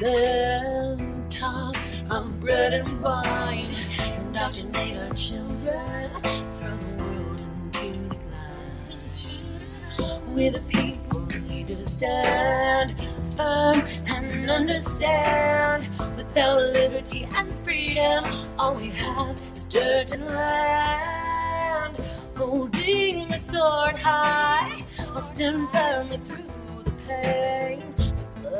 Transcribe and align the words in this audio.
And 0.00 1.30
talks 1.30 2.00
of 2.10 2.40
bread 2.40 2.72
and 2.72 3.02
wine. 3.02 3.74
Indoctrinate 4.16 4.96
our 4.96 5.12
children, 5.12 6.10
throw 6.54 6.76
the 6.76 7.04
world 7.04 7.40
into 7.40 8.08
decline. 8.08 8.88
We 10.34 10.48
the 10.48 10.60
people 10.68 11.26
need 11.46 11.66
to 11.66 11.84
stand 11.84 12.94
firm 13.36 13.82
and 14.06 14.50
understand. 14.50 15.86
Without 16.16 16.62
liberty 16.72 17.28
and 17.34 17.52
freedom, 17.62 18.24
all 18.58 18.74
we 18.74 18.90
have 18.90 19.38
is 19.54 19.66
dirt 19.66 20.12
and 20.12 20.26
land. 20.26 22.00
Holding 22.36 23.28
the 23.28 23.38
sword 23.38 23.96
high, 23.96 24.80
I'll 25.14 25.20
stand 25.20 25.68
firmly 25.72 26.16
through 26.18 26.46
the 26.84 26.92
pain. 27.06 27.61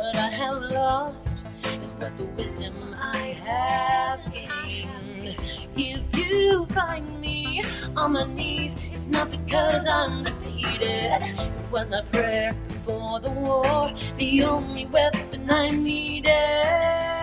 Blood 0.03 0.17
I 0.17 0.31
have 0.31 0.62
lost 0.72 1.47
is 1.81 1.95
worth 1.95 2.19
the 2.19 2.25
wisdom 2.36 2.75
I 2.98 3.39
have 3.47 4.33
gained. 4.33 5.36
If 5.77 6.19
you 6.19 6.67
find 6.67 7.20
me 7.20 7.62
on 7.97 8.14
my 8.14 8.25
knees, 8.25 8.91
it's 8.92 9.06
not 9.06 9.31
because 9.31 9.86
I'm 9.86 10.25
defeated. 10.25 11.22
It 11.22 11.70
was 11.70 11.89
my 11.89 12.03
prayer 12.11 12.50
before 12.67 13.20
the 13.20 13.31
war, 13.31 13.92
the 14.19 14.42
only 14.42 14.86
weapon 14.86 15.48
I 15.48 15.69
needed. 15.69 17.22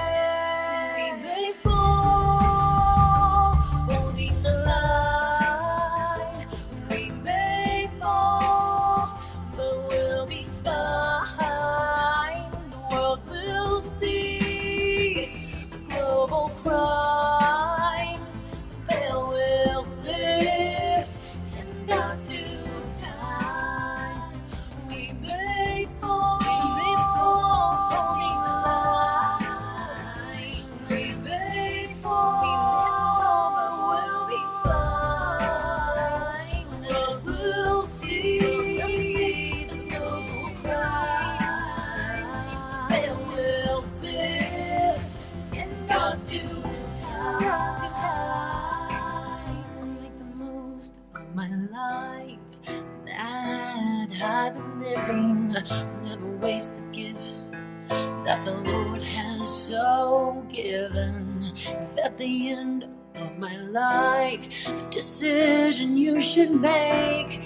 Never 55.49 56.37
waste 56.41 56.75
the 56.75 56.83
gifts 56.91 57.55
that 57.89 58.43
the 58.45 58.53
Lord 58.71 59.01
has 59.01 59.47
so 59.47 60.45
given. 60.49 61.51
If 61.55 61.97
at 61.97 62.17
the 62.17 62.51
end 62.51 62.87
of 63.15 63.39
my 63.39 63.57
life, 63.57 64.69
a 64.69 64.89
decision 64.91 65.97
you 65.97 66.19
should 66.19 66.51
make, 66.51 67.41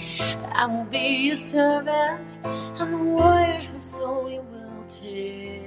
I 0.52 0.66
will 0.66 0.84
be 0.84 1.28
your 1.28 1.38
servant 1.38 2.40
and 2.44 2.94
a 2.94 2.98
warrior 2.98 3.62
whose 3.72 3.86
soul 3.86 4.30
you 4.30 4.42
will 4.42 4.84
take. 4.86 5.64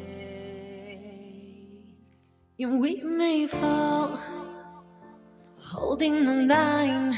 Yeah, 2.59 2.69
we 2.69 3.03
may 3.03 3.47
fall, 3.47 4.19
holding 5.59 6.25
the 6.25 6.35
line. 6.55 7.17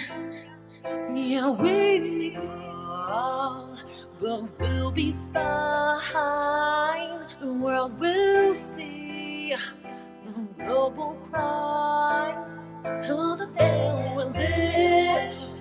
Yeah, 1.14 1.50
we 1.50 1.98
may 1.98 2.34
fall, 2.34 2.67
but 3.08 4.44
we'll 4.58 4.90
be 4.90 5.14
fine. 5.32 6.18
The 7.40 7.52
world 7.52 7.98
will 7.98 8.52
see 8.52 9.54
the 10.24 10.32
global 10.58 11.14
crimes. 11.30 12.58
The 12.82 13.48
veil 13.54 14.12
will 14.14 14.30
lift. 14.30 15.54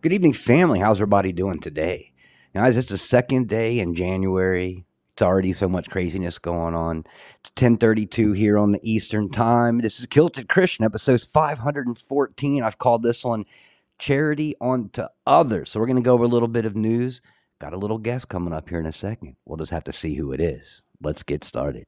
Good 0.00 0.12
evening, 0.12 0.32
family. 0.32 0.80
How's 0.80 0.96
everybody 0.96 1.32
doing 1.32 1.60
today? 1.60 2.12
Guys, 2.54 2.76
it's 2.76 2.88
the 2.88 2.98
second 2.98 3.48
day 3.48 3.78
in 3.78 3.94
January. 3.94 4.87
It's 5.18 5.22
already 5.24 5.52
so 5.52 5.68
much 5.68 5.90
craziness 5.90 6.38
going 6.38 6.76
on. 6.76 6.98
It's 7.40 7.50
1032 7.60 8.34
here 8.34 8.56
on 8.56 8.70
the 8.70 8.78
Eastern 8.84 9.28
Time. 9.28 9.78
This 9.78 9.98
is 9.98 10.06
Kilted 10.06 10.48
Christian, 10.48 10.84
episode 10.84 11.20
514. 11.20 12.62
I've 12.62 12.78
called 12.78 13.02
this 13.02 13.24
one 13.24 13.44
Charity 13.98 14.54
Unto 14.60 15.06
Others. 15.26 15.70
So 15.70 15.80
we're 15.80 15.86
going 15.86 15.96
to 15.96 16.02
go 16.02 16.14
over 16.14 16.22
a 16.22 16.28
little 16.28 16.46
bit 16.46 16.66
of 16.66 16.76
news. 16.76 17.20
Got 17.60 17.72
a 17.72 17.76
little 17.76 17.98
guest 17.98 18.28
coming 18.28 18.52
up 18.52 18.68
here 18.68 18.78
in 18.78 18.86
a 18.86 18.92
second. 18.92 19.34
We'll 19.44 19.56
just 19.56 19.72
have 19.72 19.82
to 19.84 19.92
see 19.92 20.14
who 20.14 20.30
it 20.30 20.40
is. 20.40 20.82
Let's 21.02 21.24
get 21.24 21.42
started. 21.42 21.82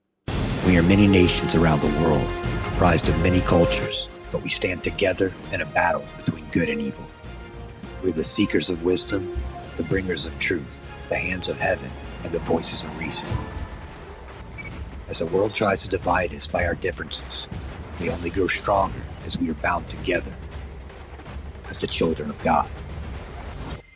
We 0.67 0.77
are 0.77 0.83
many 0.83 1.07
nations 1.07 1.55
around 1.55 1.83
the 1.83 2.01
world, 2.03 2.29
comprised 2.65 3.09
of 3.09 3.17
many 3.23 3.43
cultures, 3.43 4.09
but 4.33 4.43
we 4.43 4.51
stand 4.51 4.83
together 4.83 5.33
in 5.53 5.61
a 5.61 5.67
battle 5.67 6.05
between 6.17 6.49
good 6.49 6.69
and 6.69 6.81
evil. 6.81 7.07
We're 8.03 8.11
the 8.11 8.25
seekers 8.25 8.71
of 8.71 8.83
wisdom, 8.83 9.41
the 9.77 9.85
bringers 9.85 10.27
of 10.27 10.37
truth, 10.41 10.67
the 11.09 11.17
hands 11.17 11.49
of 11.49 11.61
heaven, 11.61 11.93
and 12.25 12.33
the 12.33 12.39
voices 12.41 12.85
of 12.85 12.99
reason. 12.99 13.39
As 15.09 15.19
the 15.19 15.27
world 15.27 15.55
tries 15.55 15.83
to 15.83 15.89
divide 15.89 16.35
us 16.35 16.47
by 16.47 16.65
our 16.65 16.75
differences, 16.75 17.49
we 18.01 18.11
only 18.11 18.31
grow 18.31 18.47
stronger 18.47 19.01
as 19.27 19.37
we 19.37 19.51
are 19.51 19.55
bound 19.55 19.89
together 19.89 20.33
as 21.69 21.81
the 21.81 21.87
children 21.87 22.31
of 22.31 22.43
God. 22.43 22.69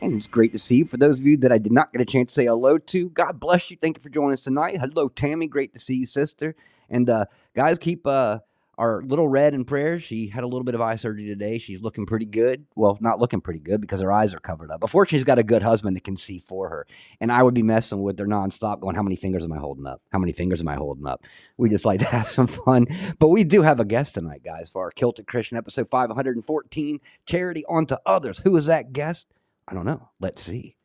And 0.00 0.14
it's 0.14 0.26
great 0.26 0.52
to 0.52 0.58
see 0.58 0.76
you. 0.76 0.84
For 0.84 0.98
those 0.98 1.20
of 1.20 1.26
you 1.26 1.36
that 1.38 1.52
I 1.52 1.58
did 1.58 1.72
not 1.72 1.92
get 1.92 2.02
a 2.02 2.04
chance 2.04 2.28
to 2.28 2.34
say 2.34 2.44
hello 2.46 2.78
to, 2.78 3.08
God 3.08 3.40
bless 3.40 3.70
you. 3.70 3.78
Thank 3.80 3.96
you 3.96 4.02
for 4.02 4.10
joining 4.10 4.34
us 4.34 4.42
tonight. 4.42 4.78
Hello, 4.78 5.08
Tammy. 5.08 5.46
Great 5.46 5.72
to 5.72 5.80
see 5.80 5.94
you, 5.94 6.06
sister. 6.06 6.54
And 6.90 7.08
uh, 7.08 7.26
guys, 7.54 7.78
keep 7.78 8.06
uh, 8.06 8.40
our 8.78 9.02
little 9.02 9.28
red 9.28 9.54
in 9.54 9.64
prayers. 9.64 10.02
She 10.02 10.28
had 10.28 10.44
a 10.44 10.46
little 10.46 10.64
bit 10.64 10.74
of 10.74 10.80
eye 10.80 10.96
surgery 10.96 11.26
today. 11.26 11.58
She's 11.58 11.80
looking 11.80 12.06
pretty 12.06 12.26
good. 12.26 12.66
Well, 12.74 12.98
not 13.00 13.18
looking 13.20 13.40
pretty 13.40 13.60
good 13.60 13.80
because 13.80 14.00
her 14.00 14.12
eyes 14.12 14.34
are 14.34 14.40
covered 14.40 14.70
up. 14.70 14.80
But 14.80 14.90
fortunately, 14.90 15.18
she's 15.18 15.24
got 15.24 15.38
a 15.38 15.42
good 15.44 15.62
husband 15.62 15.96
that 15.96 16.04
can 16.04 16.16
see 16.16 16.38
for 16.38 16.68
her. 16.68 16.86
And 17.20 17.30
I 17.30 17.42
would 17.42 17.54
be 17.54 17.62
messing 17.62 18.02
with 18.02 18.18
her 18.18 18.26
nonstop, 18.26 18.80
going, 18.80 18.96
How 18.96 19.02
many 19.02 19.16
fingers 19.16 19.44
am 19.44 19.52
I 19.52 19.58
holding 19.58 19.86
up? 19.86 20.02
How 20.12 20.18
many 20.18 20.32
fingers 20.32 20.60
am 20.60 20.68
I 20.68 20.74
holding 20.74 21.06
up? 21.06 21.24
We 21.56 21.68
just 21.68 21.84
like 21.84 22.00
to 22.00 22.06
have 22.10 22.26
some 22.26 22.46
fun. 22.46 22.86
But 23.18 23.28
we 23.28 23.44
do 23.44 23.62
have 23.62 23.80
a 23.80 23.84
guest 23.84 24.14
tonight, 24.14 24.42
guys, 24.44 24.68
for 24.68 24.82
our 24.82 24.90
Kilted 24.90 25.26
Christian 25.26 25.56
episode 25.56 25.88
514 25.88 27.00
Charity 27.26 27.64
Unto 27.68 27.96
Others. 28.06 28.38
Who 28.40 28.56
is 28.56 28.66
that 28.66 28.92
guest? 28.92 29.28
I 29.66 29.74
don't 29.74 29.86
know. 29.86 30.10
Let's 30.20 30.42
see. 30.42 30.76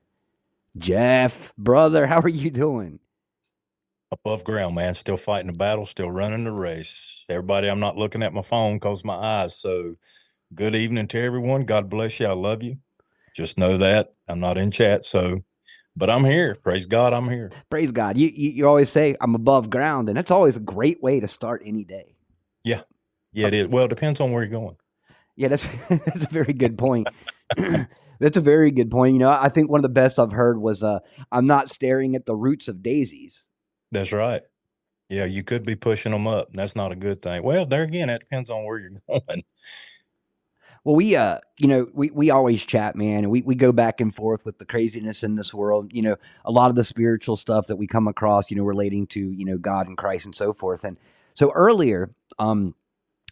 Jeff, 0.77 1.51
brother, 1.57 2.07
how 2.07 2.21
are 2.21 2.29
you 2.29 2.51
doing? 2.51 2.99
Above 4.11 4.43
ground, 4.43 4.75
man. 4.75 4.93
Still 4.93 5.17
fighting 5.17 5.51
the 5.51 5.57
battle, 5.57 5.85
still 5.85 6.11
running 6.11 6.43
the 6.43 6.51
race. 6.51 7.25
Everybody, 7.29 7.67
I'm 7.67 7.79
not 7.79 7.97
looking 7.97 8.23
at 8.23 8.33
my 8.33 8.41
phone 8.41 8.77
because 8.77 9.05
my 9.05 9.15
eyes. 9.15 9.55
So, 9.55 9.95
good 10.53 10.75
evening 10.75 11.07
to 11.09 11.19
everyone. 11.19 11.65
God 11.65 11.89
bless 11.89 12.19
you. 12.19 12.27
I 12.27 12.33
love 12.33 12.63
you. 12.63 12.77
Just 13.35 13.57
know 13.57 13.77
that 13.77 14.13
I'm 14.27 14.39
not 14.39 14.57
in 14.57 14.71
chat. 14.71 15.05
So, 15.05 15.43
but 15.95 16.09
I'm 16.09 16.25
here. 16.25 16.55
Praise 16.55 16.85
God, 16.85 17.13
I'm 17.13 17.29
here. 17.29 17.51
Praise 17.69 17.91
God. 17.91 18.17
You, 18.17 18.31
you, 18.33 18.51
you 18.51 18.67
always 18.67 18.89
say 18.89 19.15
I'm 19.21 19.35
above 19.35 19.69
ground, 19.69 20.09
and 20.09 20.17
that's 20.17 20.31
always 20.31 20.57
a 20.57 20.61
great 20.61 21.01
way 21.03 21.19
to 21.19 21.27
start 21.27 21.61
any 21.65 21.83
day. 21.83 22.15
Yeah, 22.63 22.81
yeah, 23.33 23.47
it 23.47 23.53
is. 23.53 23.67
Well, 23.67 23.85
it 23.85 23.89
depends 23.89 24.21
on 24.21 24.31
where 24.31 24.43
you're 24.43 24.51
going. 24.51 24.77
Yeah, 25.35 25.49
that's 25.49 25.65
that's 25.89 26.23
a 26.23 26.29
very 26.29 26.53
good 26.53 26.77
point. 26.77 27.07
that's 28.19 28.37
a 28.37 28.41
very 28.41 28.71
good 28.71 28.91
point. 28.91 29.13
You 29.13 29.19
know, 29.19 29.31
I 29.31 29.49
think 29.49 29.69
one 29.69 29.79
of 29.79 29.83
the 29.83 29.89
best 29.89 30.19
I've 30.19 30.31
heard 30.31 30.59
was 30.59 30.83
uh, 30.83 30.99
I'm 31.31 31.47
not 31.47 31.69
staring 31.69 32.15
at 32.15 32.25
the 32.25 32.35
roots 32.35 32.67
of 32.67 32.83
daisies. 32.83 33.48
That's 33.91 34.11
right. 34.11 34.41
Yeah, 35.09 35.25
you 35.25 35.43
could 35.43 35.65
be 35.65 35.75
pushing 35.75 36.11
them 36.11 36.27
up. 36.27 36.53
That's 36.53 36.75
not 36.75 36.91
a 36.91 36.95
good 36.95 37.21
thing. 37.21 37.43
Well, 37.43 37.65
there 37.65 37.83
again, 37.83 38.09
it 38.09 38.19
depends 38.19 38.49
on 38.49 38.65
where 38.65 38.79
you're 38.79 38.91
going. 39.09 39.43
Well, 40.83 40.95
we 40.95 41.15
uh, 41.15 41.39
you 41.59 41.67
know, 41.67 41.87
we 41.93 42.09
we 42.11 42.29
always 42.29 42.65
chat, 42.65 42.95
man, 42.95 43.19
and 43.19 43.31
we 43.31 43.41
we 43.41 43.55
go 43.55 43.71
back 43.71 43.99
and 44.01 44.13
forth 44.13 44.45
with 44.45 44.57
the 44.59 44.65
craziness 44.65 45.23
in 45.23 45.35
this 45.35 45.53
world. 45.53 45.91
You 45.93 46.01
know, 46.03 46.15
a 46.45 46.51
lot 46.51 46.69
of 46.69 46.75
the 46.75 46.83
spiritual 46.83 47.35
stuff 47.35 47.67
that 47.67 47.75
we 47.75 47.87
come 47.87 48.07
across, 48.07 48.49
you 48.49 48.57
know, 48.57 48.63
relating 48.63 49.07
to 49.07 49.19
you 49.19 49.45
know 49.45 49.57
God 49.57 49.87
and 49.87 49.97
Christ 49.97 50.25
and 50.25 50.35
so 50.35 50.53
forth. 50.53 50.83
And 50.83 50.97
so 51.33 51.51
earlier, 51.53 52.11
um, 52.37 52.75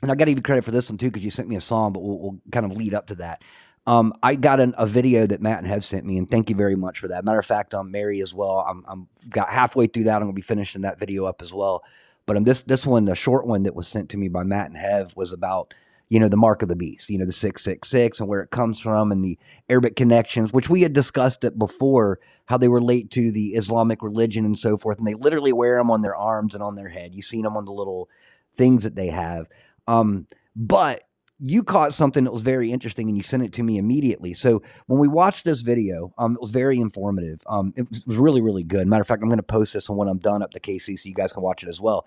and 0.01 0.11
I 0.11 0.15
got 0.15 0.25
to 0.25 0.31
give 0.31 0.39
you 0.39 0.43
credit 0.43 0.65
for 0.65 0.71
this 0.71 0.89
one 0.89 0.97
too 0.97 1.07
because 1.07 1.23
you 1.23 1.31
sent 1.31 1.47
me 1.47 1.55
a 1.55 1.61
song, 1.61 1.93
but 1.93 2.01
we'll, 2.01 2.19
we'll 2.19 2.39
kind 2.51 2.65
of 2.65 2.77
lead 2.77 2.93
up 2.93 3.07
to 3.07 3.15
that. 3.15 3.41
Um, 3.87 4.13
I 4.21 4.35
got 4.35 4.59
an, 4.59 4.75
a 4.77 4.85
video 4.85 5.25
that 5.25 5.41
Matt 5.41 5.59
and 5.59 5.67
Hev 5.67 5.83
sent 5.83 6.05
me, 6.05 6.17
and 6.17 6.29
thank 6.29 6.49
you 6.49 6.57
very 6.57 6.75
much 6.75 6.99
for 6.99 7.07
that. 7.07 7.23
Matter 7.23 7.39
of 7.39 7.45
fact, 7.45 7.73
I'm 7.73 7.89
Mary 7.89 8.21
as 8.21 8.33
well. 8.33 8.65
I'm, 8.67 8.83
I'm 8.85 9.07
got 9.29 9.49
halfway 9.49 9.87
through 9.87 10.03
that. 10.03 10.17
I'm 10.17 10.23
gonna 10.23 10.33
be 10.33 10.41
finishing 10.41 10.81
that 10.81 10.99
video 10.99 11.23
up 11.23 11.41
as 11.41 11.53
well. 11.53 11.83
But 12.25 12.35
um, 12.35 12.43
this 12.43 12.63
this 12.63 12.85
one, 12.85 13.05
the 13.05 13.15
short 13.15 13.47
one 13.47 13.63
that 13.63 13.75
was 13.75 13.87
sent 13.87 14.09
to 14.09 14.17
me 14.17 14.27
by 14.27 14.43
Matt 14.43 14.67
and 14.67 14.77
Hev, 14.77 15.15
was 15.15 15.31
about 15.31 15.73
you 16.09 16.19
know 16.19 16.27
the 16.27 16.35
mark 16.35 16.61
of 16.61 16.67
the 16.67 16.75
beast, 16.75 17.09
you 17.09 17.17
know 17.17 17.25
the 17.25 17.31
six 17.31 17.63
six 17.63 17.89
six, 17.89 18.19
and 18.19 18.27
where 18.27 18.41
it 18.41 18.51
comes 18.51 18.77
from, 18.77 19.09
and 19.09 19.23
the 19.23 19.39
Arabic 19.69 19.95
connections, 19.95 20.51
which 20.51 20.69
we 20.69 20.81
had 20.81 20.91
discussed 20.91 21.45
it 21.45 21.57
before, 21.57 22.19
how 22.47 22.57
they 22.57 22.67
relate 22.67 23.09
to 23.11 23.31
the 23.31 23.55
Islamic 23.55 24.03
religion 24.03 24.43
and 24.43 24.59
so 24.59 24.75
forth, 24.75 24.97
and 24.97 25.07
they 25.07 25.13
literally 25.13 25.53
wear 25.53 25.77
them 25.77 25.89
on 25.91 26.01
their 26.01 26.15
arms 26.15 26.53
and 26.53 26.61
on 26.61 26.75
their 26.75 26.89
head. 26.89 27.15
You've 27.15 27.23
seen 27.23 27.43
them 27.43 27.55
on 27.55 27.63
the 27.63 27.71
little 27.71 28.09
things 28.57 28.83
that 28.83 28.95
they 28.95 29.07
have. 29.07 29.47
Um, 29.87 30.27
but 30.57 31.03
you 31.39 31.63
caught 31.63 31.93
something 31.93 32.23
that 32.23 32.31
was 32.31 32.41
very 32.41 32.71
interesting 32.71 33.07
and 33.07 33.15
you 33.15 33.21
sent 33.21 33.43
it 33.43 33.53
to 33.53 33.63
me 33.63 33.77
immediately. 33.77 34.33
So 34.33 34.63
when 34.87 34.99
we 34.99 35.07
watched 35.07 35.45
this 35.45 35.61
video, 35.61 36.13
um, 36.17 36.33
it 36.33 36.41
was 36.41 36.49
very 36.49 36.79
informative. 36.79 37.41
Um, 37.45 37.73
it 37.75 37.87
was, 37.89 38.17
really, 38.17 38.41
really 38.41 38.63
good. 38.63 38.87
Matter 38.87 39.01
of 39.01 39.07
fact, 39.07 39.21
I'm 39.21 39.29
going 39.29 39.37
to 39.37 39.43
post 39.43 39.73
this 39.73 39.89
when 39.89 40.07
I'm 40.07 40.17
done 40.17 40.41
up 40.41 40.51
to 40.51 40.59
KC 40.59 40.99
so 40.99 41.07
you 41.07 41.13
guys 41.13 41.33
can 41.33 41.43
watch 41.43 41.63
it 41.63 41.69
as 41.69 41.79
well. 41.79 42.05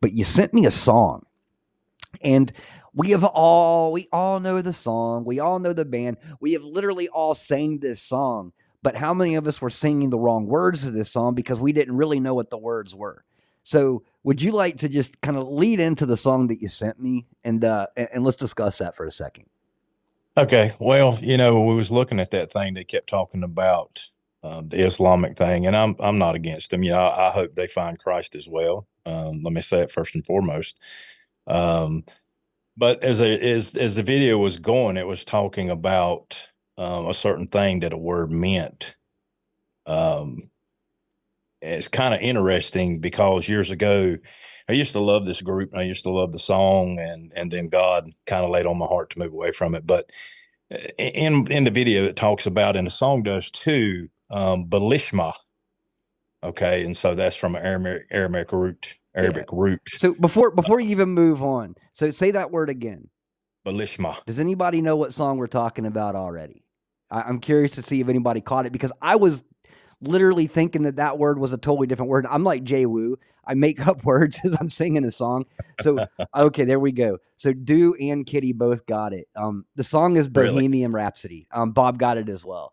But 0.00 0.12
you 0.12 0.24
sent 0.24 0.52
me 0.52 0.66
a 0.66 0.70
song, 0.72 1.26
and 2.22 2.50
we 2.92 3.10
have 3.10 3.22
all 3.24 3.92
we 3.92 4.08
all 4.12 4.40
know 4.40 4.60
the 4.60 4.72
song. 4.72 5.24
We 5.24 5.38
all 5.38 5.60
know 5.60 5.72
the 5.72 5.84
band. 5.84 6.16
We 6.40 6.54
have 6.54 6.64
literally 6.64 7.08
all 7.08 7.34
sang 7.34 7.78
this 7.78 8.02
song. 8.02 8.52
But 8.82 8.96
how 8.96 9.14
many 9.14 9.36
of 9.36 9.46
us 9.46 9.60
were 9.60 9.70
singing 9.70 10.10
the 10.10 10.18
wrong 10.18 10.46
words 10.46 10.82
to 10.82 10.90
this 10.90 11.12
song 11.12 11.36
because 11.36 11.60
we 11.60 11.72
didn't 11.72 11.96
really 11.96 12.18
know 12.18 12.34
what 12.34 12.50
the 12.50 12.58
words 12.58 12.96
were? 12.96 13.24
So 13.62 14.02
would 14.24 14.40
you 14.40 14.52
like 14.52 14.78
to 14.78 14.88
just 14.88 15.20
kind 15.20 15.36
of 15.36 15.48
lead 15.48 15.80
into 15.80 16.06
the 16.06 16.16
song 16.16 16.46
that 16.48 16.60
you 16.60 16.68
sent 16.68 17.00
me 17.00 17.26
and 17.44 17.64
uh 17.64 17.86
and, 17.96 18.24
let's 18.24 18.36
discuss 18.36 18.78
that 18.78 18.96
for 18.96 19.06
a 19.06 19.12
second? 19.12 19.46
Okay 20.36 20.72
well 20.78 21.18
you 21.20 21.36
know 21.36 21.60
we 21.60 21.74
was 21.74 21.90
looking 21.90 22.20
at 22.20 22.30
that 22.30 22.52
thing 22.52 22.74
they 22.74 22.84
kept 22.84 23.08
talking 23.08 23.42
about 23.42 24.08
um, 24.44 24.68
the 24.68 24.84
islamic 24.84 25.36
thing 25.36 25.66
and 25.66 25.76
i'm 25.76 25.94
i'm 26.00 26.18
not 26.18 26.34
against 26.34 26.70
them. 26.70 26.82
Yeah 26.82 27.00
I, 27.00 27.28
I 27.28 27.30
hope 27.30 27.54
they 27.54 27.66
find 27.68 27.98
christ 27.98 28.34
as 28.34 28.48
well. 28.48 28.86
Um, 29.04 29.42
let 29.42 29.52
me 29.52 29.60
say 29.60 29.82
it 29.82 29.90
first 29.90 30.14
and 30.14 30.24
foremost. 30.24 30.78
Um, 31.46 32.04
but 32.76 33.02
as 33.02 33.20
a 33.20 33.38
as 33.38 33.74
as 33.76 33.96
the 33.96 34.02
video 34.02 34.38
was 34.38 34.58
going 34.58 34.96
it 34.96 35.06
was 35.06 35.24
talking 35.24 35.70
about 35.70 36.48
um, 36.78 37.06
a 37.06 37.14
certain 37.14 37.46
thing 37.48 37.80
that 37.80 37.92
a 37.92 37.98
word 37.98 38.30
meant. 38.30 38.96
Um 39.86 40.50
it's 41.62 41.88
kind 41.88 42.12
of 42.12 42.20
interesting 42.20 42.98
because 42.98 43.48
years 43.48 43.70
ago 43.70 44.16
I 44.68 44.72
used 44.72 44.92
to 44.92 45.00
love 45.00 45.26
this 45.26 45.42
group. 45.42 45.74
I 45.74 45.82
used 45.82 46.04
to 46.04 46.10
love 46.10 46.32
the 46.32 46.38
song, 46.38 46.98
and 46.98 47.32
and 47.34 47.50
then 47.50 47.68
God 47.68 48.10
kind 48.26 48.44
of 48.44 48.50
laid 48.50 48.66
on 48.66 48.78
my 48.78 48.86
heart 48.86 49.10
to 49.10 49.18
move 49.18 49.32
away 49.32 49.50
from 49.50 49.74
it. 49.74 49.86
But 49.86 50.10
eh, 50.70 50.90
in 50.98 51.50
in 51.50 51.64
the 51.64 51.70
video, 51.70 52.04
it 52.04 52.16
talks 52.16 52.46
about, 52.46 52.76
and 52.76 52.86
the 52.86 52.90
song 52.90 53.22
does 53.22 53.50
too, 53.50 54.08
um, 54.30 54.66
Belishma. 54.66 55.34
Okay, 56.44 56.84
and 56.84 56.96
so 56.96 57.14
that's 57.14 57.36
from 57.36 57.54
an 57.54 57.64
Aramaic, 57.64 58.06
Aramaic 58.10 58.52
root, 58.52 58.96
Arabic 59.14 59.46
yeah. 59.52 59.58
root. 59.58 59.80
So 59.86 60.14
before 60.14 60.50
before 60.50 60.80
you 60.80 60.90
even 60.90 61.10
move 61.10 61.42
on, 61.42 61.74
so 61.92 62.10
say 62.10 62.30
that 62.32 62.50
word 62.50 62.70
again. 62.70 63.08
Belishma. 63.66 64.24
Does 64.26 64.40
anybody 64.40 64.80
know 64.80 64.96
what 64.96 65.14
song 65.14 65.38
we're 65.38 65.46
talking 65.46 65.86
about 65.86 66.16
already? 66.16 66.64
I'm 67.10 67.40
curious 67.40 67.72
to 67.72 67.82
see 67.82 68.00
if 68.00 68.08
anybody 68.08 68.40
caught 68.40 68.64
it 68.64 68.72
because 68.72 68.90
I 69.02 69.16
was 69.16 69.44
literally 70.02 70.46
thinking 70.46 70.82
that 70.82 70.96
that 70.96 71.18
word 71.18 71.38
was 71.38 71.52
a 71.52 71.58
totally 71.58 71.86
different 71.86 72.10
word. 72.10 72.26
I'm 72.28 72.44
like 72.44 72.64
Jay 72.64 72.86
Wu. 72.86 73.18
I 73.44 73.54
make 73.54 73.86
up 73.86 74.04
words 74.04 74.38
as 74.44 74.56
I'm 74.60 74.70
singing 74.70 75.04
a 75.04 75.10
song. 75.10 75.46
So 75.80 76.06
okay, 76.36 76.64
there 76.64 76.80
we 76.80 76.92
go. 76.92 77.18
So 77.36 77.52
Do 77.52 77.94
and 77.94 78.26
Kitty 78.26 78.52
both 78.52 78.86
got 78.86 79.12
it. 79.12 79.28
Um, 79.36 79.64
the 79.74 79.84
song 79.84 80.16
is 80.16 80.28
Bohemian 80.28 80.92
really? 80.92 81.02
Rhapsody. 81.02 81.48
Um, 81.50 81.72
Bob 81.72 81.98
got 81.98 82.18
it 82.18 82.28
as 82.28 82.44
well. 82.44 82.72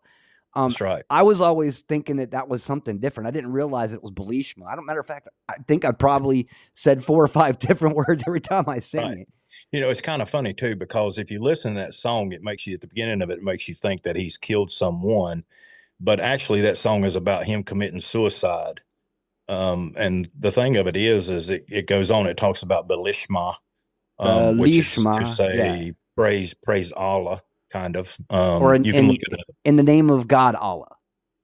Um, 0.54 0.70
That's 0.70 0.80
right. 0.80 1.04
I 1.08 1.22
was 1.22 1.40
always 1.40 1.80
thinking 1.82 2.16
that 2.16 2.32
that 2.32 2.48
was 2.48 2.62
something 2.64 2.98
different. 2.98 3.28
I 3.28 3.30
didn't 3.30 3.52
realize 3.52 3.92
it 3.92 4.02
was 4.02 4.12
Belishma. 4.12 4.66
I 4.66 4.74
don't 4.74 4.84
matter 4.84 5.00
of 5.00 5.06
fact. 5.06 5.28
I 5.48 5.54
think 5.68 5.84
I 5.84 5.92
probably 5.92 6.48
said 6.74 7.04
four 7.04 7.22
or 7.22 7.28
five 7.28 7.58
different 7.60 7.94
words 7.94 8.24
every 8.26 8.40
time 8.40 8.64
I 8.68 8.80
sing 8.80 9.00
right. 9.02 9.18
it. 9.18 9.28
You 9.72 9.80
know, 9.80 9.90
it's 9.90 10.00
kind 10.00 10.22
of 10.22 10.30
funny 10.30 10.52
too 10.52 10.76
because 10.76 11.18
if 11.18 11.30
you 11.30 11.40
listen 11.40 11.74
to 11.74 11.80
that 11.80 11.94
song, 11.94 12.32
it 12.32 12.42
makes 12.42 12.66
you 12.66 12.74
at 12.74 12.80
the 12.80 12.86
beginning 12.86 13.22
of 13.22 13.30
it, 13.30 13.38
it 13.38 13.44
makes 13.44 13.68
you 13.68 13.74
think 13.74 14.02
that 14.04 14.16
he's 14.16 14.38
killed 14.38 14.70
someone 14.72 15.44
but 16.00 16.18
actually 16.18 16.62
that 16.62 16.78
song 16.78 17.04
is 17.04 17.14
about 17.14 17.44
him 17.44 17.62
committing 17.62 18.00
suicide. 18.00 18.80
Um, 19.48 19.94
and 19.96 20.30
the 20.38 20.50
thing 20.50 20.76
of 20.76 20.86
it 20.86 20.96
is, 20.96 21.28
is 21.28 21.50
it, 21.50 21.66
it 21.68 21.86
goes 21.86 22.10
on. 22.10 22.26
It 22.26 22.36
talks 22.36 22.62
about 22.62 22.88
Belishma, 22.88 23.56
um, 24.18 24.58
which 24.58 24.76
is 24.76 24.94
to 24.94 25.26
say 25.26 25.56
yeah. 25.86 25.90
praise, 26.16 26.54
praise 26.54 26.92
Allah, 26.92 27.42
kind 27.70 27.96
of. 27.96 28.16
Um, 28.30 28.62
or 28.62 28.74
in, 28.74 28.84
you 28.84 28.92
can 28.92 29.04
in, 29.04 29.10
look 29.10 29.20
at 29.30 29.38
it. 29.38 29.56
in 29.64 29.76
the 29.76 29.82
name 29.82 30.08
of 30.08 30.26
God, 30.26 30.54
Allah. 30.54 30.96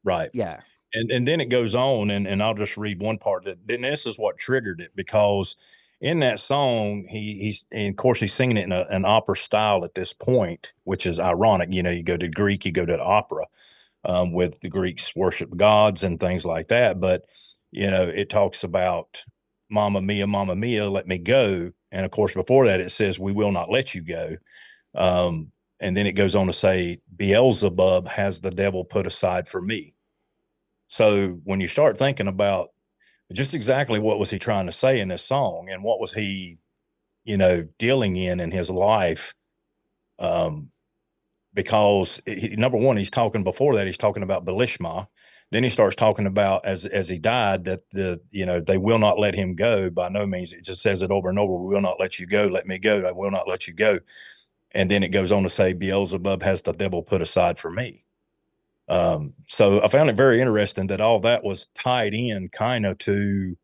Right. 0.05 0.31
Yeah. 0.33 0.61
And 0.95 1.11
and 1.11 1.29
then 1.29 1.41
it 1.41 1.47
goes 1.47 1.75
on, 1.75 2.11
and 2.11 2.27
and 2.27 2.43
I'll 2.43 2.55
just 2.55 2.77
read 2.77 3.01
one 3.03 3.19
part. 3.19 3.45
That 3.45 3.59
then 3.67 3.83
this 3.83 4.07
is 4.07 4.17
what 4.17 4.39
triggered 4.39 4.81
it 4.81 4.93
because 4.95 5.57
in 6.01 6.21
that 6.21 6.39
song, 6.39 7.05
he 7.09 7.35
he's 7.35 7.67
and 7.73 7.91
of 7.91 7.97
course 7.97 8.21
he's 8.21 8.33
singing 8.33 8.57
it 8.57 8.65
in 8.65 8.73
a, 8.73 8.87
an 8.89 9.05
opera 9.05 9.37
style 9.37 9.85
at 9.85 9.95
this 9.95 10.13
point, 10.13 10.73
which 10.85 11.05
is 11.05 11.19
ironic. 11.19 11.71
You 11.73 11.83
know, 11.83 11.91
you 11.91 12.05
go 12.05 12.17
to 12.17 12.29
Greek, 12.29 12.65
you 12.65 12.73
go 12.73 12.87
to 12.87 12.93
the 12.93 13.03
opera 13.03 13.47
um, 14.07 14.33
with 14.33 14.61
the 14.61 14.69
Greeks 14.71 15.15
worship 15.17 15.55
gods 15.57 16.05
and 16.05 16.19
things 16.19 16.47
like 16.47 16.69
that. 16.69 17.01
But 17.01 17.25
you 17.73 17.91
know, 17.91 18.05
it 18.05 18.31
talks 18.31 18.65
about 18.65 19.25
"Mama 19.71 20.01
Mia, 20.01 20.27
Mama 20.27 20.57
Mia, 20.57 20.89
let 20.89 21.07
me 21.07 21.19
go," 21.19 21.73
and 21.93 22.07
of 22.07 22.11
course, 22.13 22.35
before 22.35 22.67
that, 22.67 22.81
it 22.81 22.91
says, 22.91 23.19
"We 23.19 23.33
will 23.33 23.53
not 23.53 23.71
let 23.71 23.95
you 23.95 24.03
go." 24.03 24.37
Um, 24.95 25.53
and 25.81 25.97
then 25.97 26.07
it 26.07 26.13
goes 26.13 26.35
on 26.35 26.47
to 26.47 26.53
say, 26.53 26.99
"Beelzebub 27.17 28.09
has 28.09 28.41
the 28.41 28.51
devil 28.51 28.85
put 28.85 29.07
aside 29.07 29.49
for 29.49 29.61
me." 29.61 29.95
So 30.89 31.41
when 31.45 31.61
you 31.61 31.67
start 31.69 31.99
thinking 31.99 32.29
about 32.29 32.71
just 33.33 33.55
exactly 33.55 33.99
what 33.99 34.19
was 34.19 34.31
he 34.31 34.39
trying 34.39 34.67
to 34.67 34.73
say 34.73 35.01
in 35.01 35.09
this 35.09 35.23
song, 35.23 35.69
and 35.71 35.83
what 35.83 36.01
was 36.01 36.15
he, 36.15 36.59
you 37.25 37.37
know, 37.37 37.67
dealing 37.79 38.17
in 38.17 38.41
in 38.41 38.53
his 38.53 38.71
life, 38.71 39.35
um, 40.19 40.71
because 41.57 42.23
he, 42.27 42.55
number 42.55 42.77
one, 42.77 42.97
he's 42.99 43.11
talking 43.11 43.43
before 43.43 43.75
that, 43.75 43.87
he's 43.87 43.99
talking 43.99 44.23
about 44.23 44.45
Belishma. 44.45 45.09
Then 45.51 45.65
he 45.65 45.71
starts 45.71 45.97
talking 45.97 46.27
about 46.27 46.67
as 46.67 46.87
as 46.87 47.09
he 47.09 47.19
died 47.19 47.65
that 47.65 47.81
the 47.91 48.21
you 48.31 48.45
know 48.45 48.61
they 48.61 48.79
will 48.79 48.99
not 48.99 49.19
let 49.19 49.35
him 49.35 49.55
go 49.55 49.91
by 49.91 50.09
no 50.09 50.27
means. 50.27 50.53
It 50.53 50.65
just 50.65 50.83
says 50.83 51.03
it 51.03 51.11
over 51.11 51.29
and 51.29 51.39
over. 51.39 51.57
We 51.57 51.75
will 51.75 51.81
not 51.81 51.99
let 51.99 52.21
you 52.21 52.27
go. 52.27 52.47
Let 52.47 52.67
me 52.67 52.79
go. 52.79 53.07
I 53.07 53.13
will 53.13 53.31
not 53.31 53.49
let 53.49 53.67
you 53.67 53.75
go. 53.75 53.99
And 54.73 54.91
then 54.91 55.03
it 55.03 55.09
goes 55.09 55.33
on 55.33 55.45
to 55.45 55.51
say 55.51 55.73
Beelzebub 55.73 56.43
has 56.43 56.63
the 56.63 56.73
devil 56.73 57.03
put 57.03 57.23
aside 57.23 57.59
for 57.59 57.71
me. 57.71 58.05
Um, 58.89 59.35
so 59.49 59.83
I 59.83 59.89
found 59.89 60.11
it 60.11 60.17
very 60.17 60.41
interesting 60.41 60.89
that 60.89 61.01
all 61.01 61.21
that 61.21 61.43
was 61.43 61.67
tied 61.75 62.13
in 62.13 62.49
kind 62.51 62.85
of 62.85 62.99
to 62.99 63.57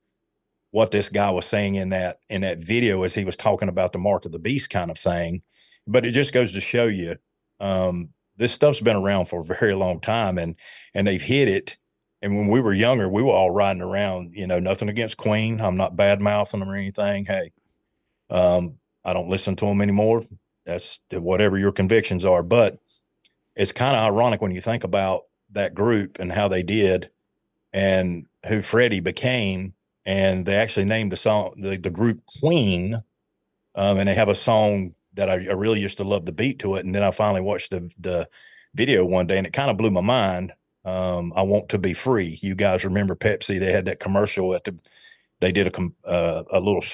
what 0.70 0.92
this 0.92 1.10
guy 1.10 1.30
was 1.30 1.44
saying 1.46 1.74
in 1.74 1.90
that 1.90 2.20
in 2.30 2.40
that 2.40 2.58
video 2.58 3.02
as 3.02 3.12
he 3.12 3.24
was 3.24 3.36
talking 3.36 3.68
about 3.68 3.92
the 3.92 3.98
mark 3.98 4.24
of 4.24 4.32
the 4.32 4.38
beast 4.38 4.70
kind 4.70 4.90
of 4.90 4.98
thing. 4.98 5.42
But 5.86 6.06
it 6.06 6.12
just 6.12 6.32
goes 6.32 6.52
to 6.52 6.60
show 6.60 6.86
you 6.86 7.16
um, 7.62 8.10
this 8.36 8.52
stuff's 8.52 8.80
been 8.80 8.96
around 8.96 9.26
for 9.26 9.40
a 9.40 9.44
very 9.44 9.74
long 9.74 10.00
time 10.00 10.36
and 10.36 10.56
and 10.94 11.06
they've 11.06 11.22
hit 11.22 11.48
it. 11.48 11.78
And 12.20 12.36
when 12.36 12.48
we 12.48 12.60
were 12.60 12.72
younger, 12.72 13.08
we 13.08 13.22
were 13.22 13.32
all 13.32 13.50
riding 13.50 13.82
around, 13.82 14.34
you 14.34 14.46
know, 14.46 14.60
nothing 14.60 14.88
against 14.88 15.16
Queen. 15.16 15.60
I'm 15.60 15.76
not 15.76 15.96
bad 15.96 16.20
mouthing 16.20 16.60
them 16.60 16.68
or 16.68 16.76
anything. 16.76 17.24
Hey, 17.24 17.52
um, 18.30 18.74
I 19.04 19.12
don't 19.12 19.28
listen 19.28 19.56
to 19.56 19.66
them 19.66 19.80
anymore. 19.80 20.24
That's 20.64 21.00
whatever 21.10 21.58
your 21.58 21.72
convictions 21.72 22.24
are. 22.24 22.44
But 22.44 22.78
it's 23.56 23.72
kind 23.72 23.96
of 23.96 24.04
ironic 24.04 24.40
when 24.40 24.52
you 24.52 24.60
think 24.60 24.84
about 24.84 25.22
that 25.50 25.74
group 25.74 26.20
and 26.20 26.30
how 26.30 26.46
they 26.46 26.62
did 26.62 27.10
and 27.72 28.26
who 28.46 28.62
Freddie 28.62 29.00
became. 29.00 29.74
And 30.04 30.46
they 30.46 30.54
actually 30.56 30.86
named 30.86 31.10
the 31.10 31.16
song, 31.16 31.54
the, 31.58 31.76
the 31.76 31.90
group 31.90 32.22
Queen. 32.40 33.02
Um, 33.74 33.98
and 33.98 34.08
they 34.08 34.14
have 34.14 34.28
a 34.28 34.34
song 34.34 34.94
that 35.14 35.30
I, 35.30 35.34
I, 35.34 35.52
really 35.52 35.80
used 35.80 35.98
to 35.98 36.04
love 36.04 36.26
the 36.26 36.32
beat 36.32 36.58
to 36.60 36.76
it. 36.76 36.84
And 36.84 36.94
then 36.94 37.02
I 37.02 37.10
finally 37.10 37.40
watched 37.40 37.70
the, 37.70 37.90
the 37.98 38.28
video 38.74 39.04
one 39.04 39.26
day 39.26 39.38
and 39.38 39.46
it 39.46 39.52
kind 39.52 39.70
of 39.70 39.76
blew 39.76 39.90
my 39.90 40.00
mind. 40.00 40.52
Um, 40.84 41.32
I 41.36 41.42
want 41.42 41.68
to 41.70 41.78
be 41.78 41.94
free. 41.94 42.38
You 42.42 42.54
guys 42.54 42.84
remember 42.84 43.14
Pepsi? 43.14 43.58
They 43.58 43.72
had 43.72 43.84
that 43.84 44.00
commercial 44.00 44.54
at 44.54 44.64
the, 44.64 44.78
they 45.40 45.52
did 45.52 45.66
a, 45.66 46.08
uh, 46.08 46.44
a 46.50 46.60
little 46.60 46.84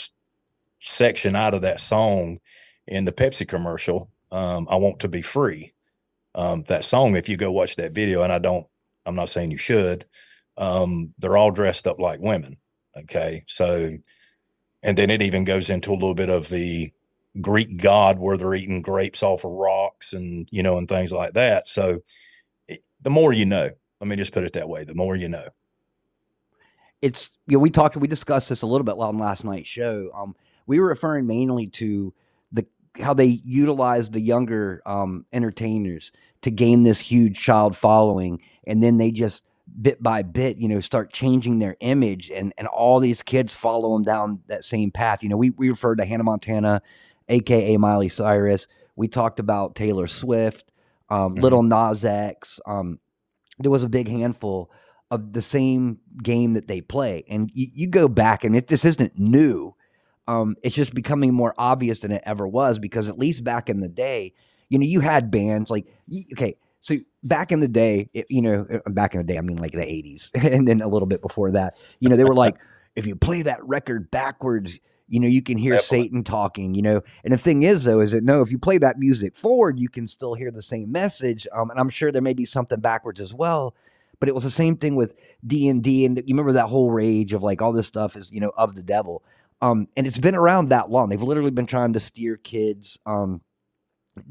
section 0.80 1.36
out 1.36 1.54
of 1.54 1.62
that 1.62 1.80
song 1.80 2.40
in 2.86 3.04
the 3.04 3.12
Pepsi 3.12 3.46
commercial. 3.46 4.10
Um, 4.30 4.66
I 4.70 4.76
want 4.76 5.00
to 5.00 5.08
be 5.08 5.22
free 5.22 5.72
um, 6.38 6.62
that 6.64 6.84
song 6.84 7.16
if 7.16 7.28
you 7.28 7.36
go 7.36 7.50
watch 7.50 7.76
that 7.76 7.92
video 7.92 8.22
and 8.22 8.32
i 8.32 8.38
don't 8.38 8.66
i'm 9.04 9.16
not 9.16 9.28
saying 9.28 9.50
you 9.50 9.56
should 9.56 10.06
um, 10.56 11.14
they're 11.18 11.36
all 11.36 11.50
dressed 11.50 11.86
up 11.86 11.98
like 11.98 12.20
women 12.20 12.56
okay 12.96 13.44
so 13.46 13.96
and 14.82 14.96
then 14.96 15.10
it 15.10 15.22
even 15.22 15.44
goes 15.44 15.70
into 15.70 15.90
a 15.90 15.94
little 15.94 16.14
bit 16.14 16.30
of 16.30 16.48
the 16.48 16.92
greek 17.40 17.76
god 17.76 18.18
where 18.18 18.36
they're 18.36 18.54
eating 18.54 18.82
grapes 18.82 19.22
off 19.22 19.44
of 19.44 19.52
rocks 19.52 20.12
and 20.12 20.48
you 20.50 20.62
know 20.62 20.78
and 20.78 20.88
things 20.88 21.12
like 21.12 21.34
that. 21.34 21.66
So 21.66 22.00
it, 22.66 22.82
the 23.00 23.10
more 23.10 23.32
you 23.32 23.46
know 23.46 23.70
let 24.00 24.08
me 24.08 24.16
just 24.16 24.32
put 24.32 24.44
it 24.44 24.52
that 24.54 24.68
way 24.68 24.84
the 24.84 24.94
more 24.94 25.16
you 25.16 25.28
know. 25.28 25.48
It's 27.00 27.30
you 27.46 27.56
know 27.56 27.60
we 27.60 27.70
talked 27.70 27.96
we 27.96 28.08
discussed 28.08 28.48
this 28.48 28.62
a 28.62 28.66
little 28.66 28.84
bit 28.84 28.98
on 28.98 29.18
last 29.18 29.44
night's 29.44 29.68
show. 29.68 30.10
Um 30.14 30.34
we 30.66 30.80
were 30.80 30.88
referring 30.88 31.26
mainly 31.26 31.66
to 31.68 32.12
the 32.52 32.66
how 33.00 33.14
they 33.14 33.40
utilize 33.44 34.10
the 34.10 34.20
younger 34.20 34.82
um 34.86 35.26
entertainers 35.32 36.12
to 36.42 36.50
gain 36.50 36.82
this 36.82 36.98
huge 36.98 37.38
child 37.38 37.76
following. 37.76 38.40
And 38.66 38.82
then 38.82 38.96
they 38.98 39.10
just 39.10 39.44
bit 39.82 40.02
by 40.02 40.22
bit 40.22 40.56
you 40.56 40.66
know 40.66 40.80
start 40.80 41.12
changing 41.12 41.58
their 41.58 41.76
image 41.80 42.30
and 42.30 42.54
and 42.56 42.66
all 42.68 43.00
these 43.00 43.22
kids 43.22 43.54
follow 43.54 43.92
them 43.92 44.02
down 44.02 44.40
that 44.48 44.64
same 44.64 44.90
path. 44.90 45.22
You 45.22 45.28
know 45.28 45.36
we, 45.36 45.50
we 45.50 45.70
referred 45.70 45.98
to 45.98 46.04
hannah 46.04 46.24
montana 46.24 46.82
aka 47.28 47.76
miley 47.76 48.08
cyrus. 48.08 48.66
We 48.96 49.08
talked 49.08 49.40
about 49.40 49.74
taylor 49.74 50.06
swift 50.06 50.70
um, 51.08 51.34
mm-hmm. 51.34 51.44
Lil 51.44 51.62
Nas 51.62 52.04
X. 52.04 52.60
Um, 52.66 52.98
there 53.58 53.70
was 53.70 53.82
a 53.82 53.88
big 53.88 54.08
handful 54.08 54.70
of 55.10 55.32
the 55.32 55.42
same 55.42 55.98
game 56.22 56.52
that 56.52 56.68
they 56.68 56.80
play. 56.80 57.24
And 57.28 57.50
you, 57.54 57.68
you 57.72 57.86
go 57.88 58.08
back 58.08 58.44
and 58.44 58.54
it, 58.54 58.66
this 58.66 58.84
isn't 58.84 59.18
new. 59.18 59.74
Um, 60.26 60.56
it's 60.62 60.74
just 60.74 60.92
becoming 60.92 61.32
more 61.32 61.54
obvious 61.56 62.00
than 62.00 62.12
it 62.12 62.22
ever 62.26 62.46
was 62.46 62.78
because 62.78 63.08
at 63.08 63.18
least 63.18 63.42
back 63.42 63.70
in 63.70 63.80
the 63.80 63.88
day 63.88 64.34
you 64.68 64.78
know, 64.78 64.84
you 64.84 65.00
had 65.00 65.30
bands 65.30 65.70
like 65.70 65.86
okay, 66.32 66.56
so 66.80 66.96
back 67.22 67.52
in 67.52 67.60
the 67.60 67.68
day, 67.68 68.10
it, 68.12 68.26
you 68.28 68.42
know, 68.42 68.66
uh, 68.70 68.90
back 68.90 69.14
in 69.14 69.20
the 69.20 69.26
day, 69.26 69.38
I 69.38 69.40
mean 69.40 69.56
like 69.56 69.72
the 69.72 69.78
'80s, 69.78 70.30
and 70.52 70.66
then 70.66 70.80
a 70.80 70.88
little 70.88 71.06
bit 71.06 71.22
before 71.22 71.52
that, 71.52 71.74
you 72.00 72.08
know, 72.08 72.16
they 72.16 72.24
were 72.24 72.34
like, 72.34 72.56
if 72.96 73.06
you 73.06 73.16
play 73.16 73.42
that 73.42 73.64
record 73.66 74.10
backwards, 74.10 74.78
you 75.08 75.20
know, 75.20 75.26
you 75.26 75.42
can 75.42 75.58
hear 75.58 75.74
Definitely. 75.74 76.04
Satan 76.04 76.24
talking, 76.24 76.74
you 76.74 76.82
know. 76.82 77.02
And 77.24 77.32
the 77.32 77.38
thing 77.38 77.62
is, 77.62 77.84
though, 77.84 78.00
is 78.00 78.12
that 78.12 78.24
no, 78.24 78.42
if 78.42 78.50
you 78.50 78.58
play 78.58 78.78
that 78.78 78.98
music 78.98 79.36
forward, 79.36 79.78
you 79.78 79.88
can 79.88 80.06
still 80.06 80.34
hear 80.34 80.50
the 80.50 80.62
same 80.62 80.92
message. 80.92 81.46
Um, 81.54 81.70
and 81.70 81.80
I'm 81.80 81.88
sure 81.88 82.12
there 82.12 82.22
may 82.22 82.34
be 82.34 82.44
something 82.44 82.80
backwards 82.80 83.20
as 83.20 83.34
well. 83.34 83.74
But 84.20 84.28
it 84.28 84.34
was 84.34 84.44
the 84.44 84.50
same 84.50 84.76
thing 84.76 84.96
with 84.96 85.14
D 85.46 85.68
and 85.68 85.82
D, 85.82 86.04
and 86.04 86.16
you 86.18 86.34
remember 86.34 86.52
that 86.52 86.66
whole 86.66 86.90
rage 86.90 87.32
of 87.32 87.42
like 87.42 87.62
all 87.62 87.72
this 87.72 87.86
stuff 87.86 88.16
is 88.16 88.32
you 88.32 88.40
know 88.40 88.52
of 88.56 88.74
the 88.74 88.82
devil. 88.82 89.22
Um, 89.60 89.88
and 89.96 90.06
it's 90.06 90.18
been 90.18 90.34
around 90.34 90.68
that 90.68 90.90
long. 90.90 91.08
They've 91.08 91.22
literally 91.22 91.50
been 91.50 91.66
trying 91.66 91.92
to 91.94 92.00
steer 92.00 92.36
kids 92.36 92.98
um, 93.06 93.40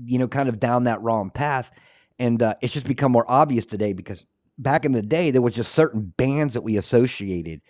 you 0.06 0.20
know, 0.20 0.28
kind 0.28 0.50
of 0.50 0.60
down 0.60 0.84
that 0.84 1.02
wrong 1.02 1.30
path. 1.30 1.72
And 2.20 2.42
uh, 2.42 2.56
it's 2.62 2.74
just 2.74 2.86
become 2.86 3.12
more 3.12 3.30
obvious 3.30 3.66
today 3.66 3.94
because 3.94 4.26
back 4.58 4.86
in 4.86 4.92
the 4.92 5.02
day, 5.02 5.32
there 5.32 5.42
was 5.42 5.56
just 5.56 5.74
certain 5.74 6.14
bands 6.18 6.56
that 6.56 6.62
we 6.62 6.78
associated, 6.78 7.62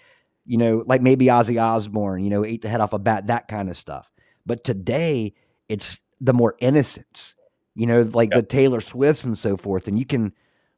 you 0.47 0.57
know, 0.57 0.83
like 0.87 1.01
maybe 1.01 1.25
Ozzy 1.25 1.61
Osbourne, 1.61 2.23
you 2.23 2.29
know, 2.29 2.45
ate 2.45 2.61
the 2.61 2.69
head 2.69 2.81
off 2.81 2.93
a 2.93 2.99
bat, 2.99 3.27
that 3.27 3.47
kind 3.47 3.69
of 3.69 3.77
stuff. 3.77 4.11
But 4.45 4.63
today, 4.63 5.33
it's 5.67 5.99
the 6.21 6.33
more 6.33 6.55
innocence, 6.59 7.35
you 7.75 7.85
know, 7.85 8.09
like 8.13 8.29
yep. 8.31 8.39
the 8.39 8.47
Taylor 8.47 8.79
Swifts 8.79 9.23
and 9.23 9.37
so 9.37 9.57
forth. 9.57 9.87
And 9.87 9.99
you 9.99 10.05
can 10.05 10.33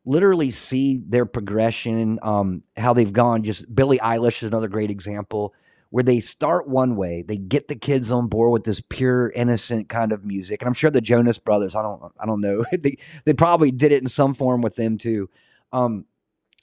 literally 0.05 0.51
see 0.51 1.01
their 1.05 1.25
progression, 1.25 2.19
um, 2.23 2.63
how 2.75 2.93
they've 2.93 3.13
gone. 3.13 3.43
Just 3.43 3.73
Billie 3.73 3.99
Eilish 3.99 4.41
is 4.41 4.49
another 4.49 4.67
great 4.67 4.89
example 4.89 5.53
where 5.91 6.03
they 6.03 6.19
start 6.19 6.67
one 6.67 6.95
way, 6.95 7.23
they 7.27 7.37
get 7.37 7.67
the 7.67 7.75
kids 7.75 8.11
on 8.11 8.27
board 8.27 8.51
with 8.51 8.63
this 8.63 8.81
pure, 8.89 9.31
innocent 9.31 9.89
kind 9.89 10.11
of 10.11 10.23
music. 10.23 10.61
And 10.61 10.67
I'm 10.67 10.73
sure 10.73 10.91
the 10.91 11.01
Jonas 11.01 11.39
Brothers, 11.39 11.75
I 11.75 11.81
don't, 11.81 12.11
I 12.19 12.25
don't 12.25 12.41
know, 12.41 12.63
they 12.71 12.97
they 13.25 13.33
probably 13.33 13.71
did 13.71 13.91
it 13.91 14.01
in 14.01 14.07
some 14.07 14.33
form 14.33 14.61
with 14.61 14.75
them 14.75 14.97
too. 14.97 15.29
Um, 15.71 16.05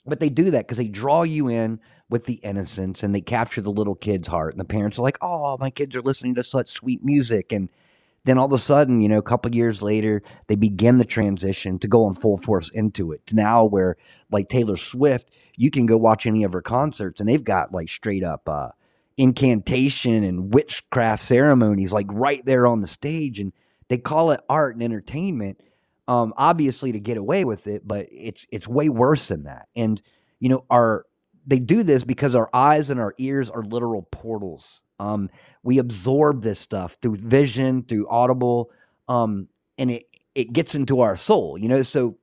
but 0.07 0.19
they 0.19 0.29
do 0.29 0.51
that 0.51 0.65
because 0.65 0.77
they 0.77 0.87
draw 0.87 1.23
you 1.23 1.47
in 1.47 1.79
with 2.09 2.25
the 2.25 2.35
innocence 2.35 3.03
and 3.03 3.13
they 3.13 3.21
capture 3.21 3.61
the 3.61 3.71
little 3.71 3.95
kid's 3.95 4.27
heart. 4.27 4.53
And 4.53 4.59
the 4.59 4.65
parents 4.65 4.97
are 4.97 5.03
like, 5.03 5.17
"Oh, 5.21 5.57
my 5.59 5.69
kids 5.69 5.95
are 5.95 6.01
listening 6.01 6.35
to 6.35 6.43
such 6.43 6.69
sweet 6.69 7.03
music." 7.03 7.51
And 7.51 7.69
then 8.23 8.37
all 8.37 8.47
of 8.47 8.53
a 8.53 8.57
sudden, 8.57 9.01
you 9.01 9.09
know, 9.09 9.17
a 9.17 9.23
couple 9.23 9.53
years 9.55 9.81
later, 9.81 10.21
they 10.47 10.55
begin 10.55 10.97
the 10.97 11.05
transition 11.05 11.79
to 11.79 11.87
go 11.87 12.05
on 12.05 12.13
full 12.13 12.37
force 12.37 12.69
into 12.69 13.11
it. 13.11 13.25
To 13.27 13.35
now, 13.35 13.65
where 13.65 13.97
like 14.31 14.49
Taylor 14.49 14.77
Swift, 14.77 15.29
you 15.55 15.71
can 15.71 15.85
go 15.85 15.97
watch 15.97 16.25
any 16.25 16.43
of 16.43 16.53
her 16.53 16.61
concerts, 16.61 17.19
and 17.19 17.27
they've 17.29 17.43
got 17.43 17.73
like 17.73 17.89
straight 17.89 18.23
up. 18.23 18.47
Uh, 18.47 18.69
incantation 19.17 20.23
and 20.23 20.53
witchcraft 20.53 21.23
ceremonies 21.23 21.91
like 21.91 22.05
right 22.11 22.45
there 22.45 22.67
on 22.67 22.81
the 22.81 22.87
stage 22.87 23.39
and 23.39 23.51
they 23.89 23.97
call 23.97 24.29
it 24.29 24.39
art 24.47 24.75
and 24.75 24.83
entertainment 24.83 25.59
um 26.07 26.33
obviously 26.37 26.91
to 26.91 26.99
get 26.99 27.17
away 27.17 27.43
with 27.45 27.67
it 27.67 27.87
but 27.87 28.07
it's 28.11 28.45
it's 28.51 28.67
way 28.67 28.89
worse 28.89 29.27
than 29.27 29.43
that. 29.43 29.67
And 29.75 30.01
you 30.39 30.49
know 30.49 30.65
our 30.69 31.05
they 31.45 31.59
do 31.59 31.83
this 31.83 32.03
because 32.03 32.35
our 32.35 32.49
eyes 32.53 32.89
and 32.89 32.99
our 32.99 33.13
ears 33.17 33.49
are 33.49 33.63
literal 33.63 34.03
portals. 34.03 34.81
Um 34.99 35.29
we 35.63 35.77
absorb 35.77 36.41
this 36.41 36.59
stuff 36.59 36.97
through 37.01 37.17
vision 37.17 37.83
through 37.83 38.07
audible 38.09 38.71
um 39.07 39.47
and 39.77 39.91
it 39.91 40.05
it 40.35 40.53
gets 40.53 40.75
into 40.75 41.01
our 41.01 41.15
soul 41.15 41.57
you 41.57 41.67
know? 41.67 41.81
So 41.81 42.17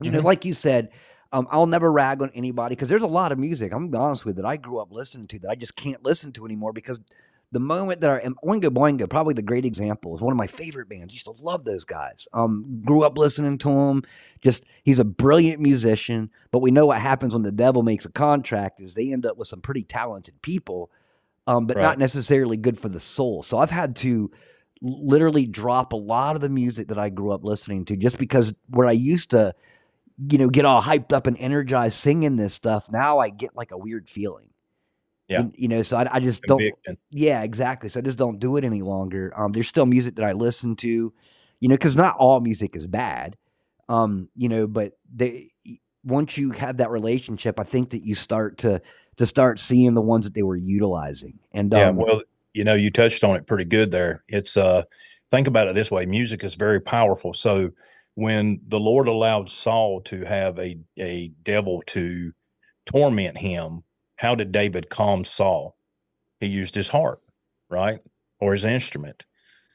you 0.00 0.10
mm-hmm. 0.10 0.16
know 0.16 0.22
like 0.22 0.44
you 0.44 0.52
said 0.52 0.90
um, 1.32 1.48
I'll 1.50 1.66
never 1.66 1.90
rag 1.90 2.20
on 2.20 2.30
anybody 2.34 2.74
because 2.74 2.88
there's 2.88 3.02
a 3.02 3.06
lot 3.06 3.32
of 3.32 3.38
music. 3.38 3.72
I'm 3.72 3.88
gonna 3.88 3.90
be 3.90 3.96
honest 3.96 4.24
with 4.24 4.36
you 4.36 4.42
that 4.42 4.48
I 4.48 4.58
grew 4.58 4.78
up 4.78 4.92
listening 4.92 5.28
to 5.28 5.38
that. 5.40 5.50
I 5.50 5.54
just 5.54 5.74
can't 5.74 6.04
listen 6.04 6.32
to 6.32 6.44
anymore 6.44 6.74
because 6.74 7.00
the 7.52 7.60
moment 7.60 8.00
that 8.00 8.10
I 8.10 8.18
am 8.18 8.36
Oingo 8.44 8.70
Boingo, 8.70 9.08
probably 9.08 9.34
the 9.34 9.42
great 9.42 9.66
example, 9.66 10.14
is 10.14 10.22
one 10.22 10.32
of 10.32 10.38
my 10.38 10.46
favorite 10.46 10.88
bands. 10.88 11.12
Used 11.12 11.26
to 11.26 11.32
love 11.32 11.64
those 11.64 11.84
guys. 11.84 12.26
Um, 12.32 12.82
grew 12.84 13.02
up 13.02 13.18
listening 13.18 13.58
to 13.58 13.70
him. 13.70 14.02
Just 14.40 14.64
he's 14.82 14.98
a 14.98 15.04
brilliant 15.04 15.60
musician, 15.60 16.30
but 16.50 16.60
we 16.60 16.70
know 16.70 16.86
what 16.86 16.98
happens 16.98 17.34
when 17.34 17.42
the 17.42 17.52
devil 17.52 17.82
makes 17.82 18.06
a 18.06 18.10
contract 18.10 18.80
is 18.80 18.94
they 18.94 19.12
end 19.12 19.26
up 19.26 19.36
with 19.36 19.48
some 19.48 19.60
pretty 19.60 19.82
talented 19.82 20.40
people, 20.40 20.90
um, 21.46 21.66
but 21.66 21.76
right. 21.76 21.82
not 21.82 21.98
necessarily 21.98 22.56
good 22.56 22.78
for 22.78 22.88
the 22.88 23.00
soul. 23.00 23.42
So 23.42 23.58
I've 23.58 23.70
had 23.70 23.96
to 23.96 24.30
literally 24.80 25.46
drop 25.46 25.92
a 25.92 25.96
lot 25.96 26.34
of 26.34 26.40
the 26.40 26.48
music 26.48 26.88
that 26.88 26.98
I 26.98 27.10
grew 27.10 27.32
up 27.32 27.44
listening 27.44 27.84
to 27.84 27.96
just 27.96 28.18
because 28.18 28.54
where 28.68 28.88
I 28.88 28.92
used 28.92 29.30
to 29.30 29.54
you 30.28 30.38
know, 30.38 30.48
get 30.48 30.64
all 30.64 30.82
hyped 30.82 31.12
up 31.12 31.26
and 31.26 31.36
energized 31.38 31.98
singing 31.98 32.36
this 32.36 32.54
stuff, 32.54 32.90
now 32.90 33.18
I 33.18 33.30
get 33.30 33.56
like 33.56 33.70
a 33.70 33.78
weird 33.78 34.08
feeling. 34.08 34.51
Yeah. 35.32 35.40
And, 35.40 35.54
you 35.56 35.68
know, 35.68 35.82
so 35.82 35.96
I, 35.96 36.16
I 36.16 36.20
just 36.20 36.42
don't. 36.42 36.62
Yeah, 37.10 37.42
exactly. 37.42 37.88
So 37.88 38.00
I 38.00 38.02
just 38.02 38.18
don't 38.18 38.38
do 38.38 38.56
it 38.56 38.64
any 38.64 38.82
longer. 38.82 39.32
Um, 39.36 39.52
there's 39.52 39.68
still 39.68 39.86
music 39.86 40.16
that 40.16 40.24
I 40.24 40.32
listen 40.32 40.76
to, 40.76 41.12
you 41.60 41.68
know, 41.68 41.74
because 41.74 41.96
not 41.96 42.16
all 42.18 42.40
music 42.40 42.76
is 42.76 42.86
bad. 42.86 43.36
Um, 43.88 44.28
you 44.36 44.48
know, 44.48 44.66
but 44.66 44.92
they 45.12 45.50
once 46.04 46.36
you 46.36 46.50
have 46.50 46.76
that 46.78 46.90
relationship, 46.90 47.58
I 47.58 47.64
think 47.64 47.90
that 47.90 48.04
you 48.04 48.14
start 48.14 48.58
to 48.58 48.80
to 49.16 49.26
start 49.26 49.60
seeing 49.60 49.94
the 49.94 50.00
ones 50.00 50.24
that 50.24 50.34
they 50.34 50.42
were 50.42 50.56
utilizing. 50.56 51.38
And 51.52 51.72
yeah, 51.72 51.88
um, 51.88 51.96
well, 51.96 52.22
you 52.52 52.64
know, 52.64 52.74
you 52.74 52.90
touched 52.90 53.24
on 53.24 53.36
it 53.36 53.46
pretty 53.46 53.64
good 53.64 53.90
there. 53.90 54.24
It's 54.28 54.56
uh, 54.56 54.82
think 55.30 55.46
about 55.46 55.68
it 55.68 55.74
this 55.74 55.90
way: 55.90 56.06
music 56.06 56.44
is 56.44 56.54
very 56.54 56.80
powerful. 56.80 57.32
So 57.32 57.70
when 58.14 58.60
the 58.68 58.80
Lord 58.80 59.08
allowed 59.08 59.50
Saul 59.50 60.02
to 60.02 60.24
have 60.24 60.58
a, 60.58 60.78
a 60.98 61.28
devil 61.42 61.82
to 61.88 62.32
torment 62.84 63.38
him, 63.38 63.84
how 64.22 64.36
did 64.36 64.52
David 64.52 64.88
calm 64.88 65.24
Saul? 65.24 65.76
He 66.38 66.46
used 66.46 66.76
his 66.76 66.88
heart, 66.88 67.20
right? 67.68 67.98
Or 68.38 68.52
his 68.52 68.64
instrument 68.64 69.24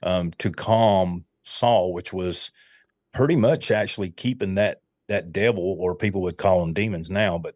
um, 0.01 0.31
to 0.37 0.51
calm 0.51 1.25
Saul, 1.43 1.91
which 1.91 2.13
was 2.13 2.53
pretty 3.13 3.35
much 3.35 3.71
actually 3.71 4.09
keeping 4.09 4.55
that 4.55 4.81
that 5.09 5.33
devil, 5.33 5.75
or 5.79 5.95
people 5.95 6.21
would 6.21 6.37
call 6.37 6.61
them 6.61 6.73
demons 6.73 7.09
now, 7.09 7.37
but 7.37 7.55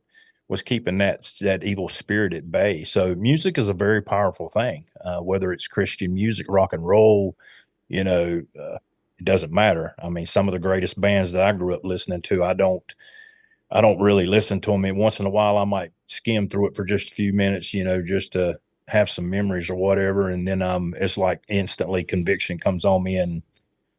was 0.50 0.62
keeping 0.62 0.98
that 0.98 1.31
that 1.39 1.63
evil 1.63 1.88
spirit 1.88 2.33
at 2.33 2.51
bay. 2.51 2.83
So 2.83 3.15
music 3.15 3.57
is 3.57 3.69
a 3.69 3.74
very 3.74 4.01
powerful 4.01 4.50
thing. 4.50 4.83
Uh, 5.00 5.19
whether 5.19 5.53
it's 5.53 5.69
Christian 5.69 6.13
music, 6.13 6.48
rock 6.50 6.74
and 6.74 6.86
roll, 6.86 7.38
you 7.88 8.03
know, 8.03 8.41
uh, 8.60 8.77
it 9.17 9.24
doesn't 9.24 9.53
matter. 9.53 9.95
I 9.98 10.10
mean, 10.10 10.25
some 10.25 10.50
of 10.50 10.51
the 10.51 10.60
greatest 10.60 11.00
bands 11.00 11.31
that 11.31 11.45
I 11.48 11.53
grew 11.53 11.74
up 11.74 11.86
listening 11.86 12.21
to, 12.24 12.43
I 12.43 12.53
don't 12.53 12.95
I 13.71 13.81
don't 13.81 13.99
really 13.99 14.25
listen 14.25 14.59
to 14.61 14.71
them. 14.71 14.85
And 14.85 14.97
once 14.97 15.19
in 15.19 15.25
a 15.25 15.29
while, 15.29 15.57
I 15.57 15.63
might 15.65 15.91
skim 16.07 16.47
through 16.49 16.67
it 16.67 16.75
for 16.75 16.83
just 16.83 17.11
a 17.11 17.15
few 17.15 17.33
minutes, 17.33 17.73
you 17.73 17.83
know, 17.83 18.01
just 18.01 18.33
to 18.33 18.59
have 18.87 19.09
some 19.09 19.29
memories 19.29 19.69
or 19.69 19.75
whatever. 19.75 20.29
And 20.29 20.47
then 20.47 20.61
um, 20.61 20.93
it's 20.97 21.17
like 21.17 21.41
instantly 21.47 22.03
conviction 22.03 22.59
comes 22.59 22.83
on 22.85 23.03
me, 23.03 23.15
and 23.17 23.43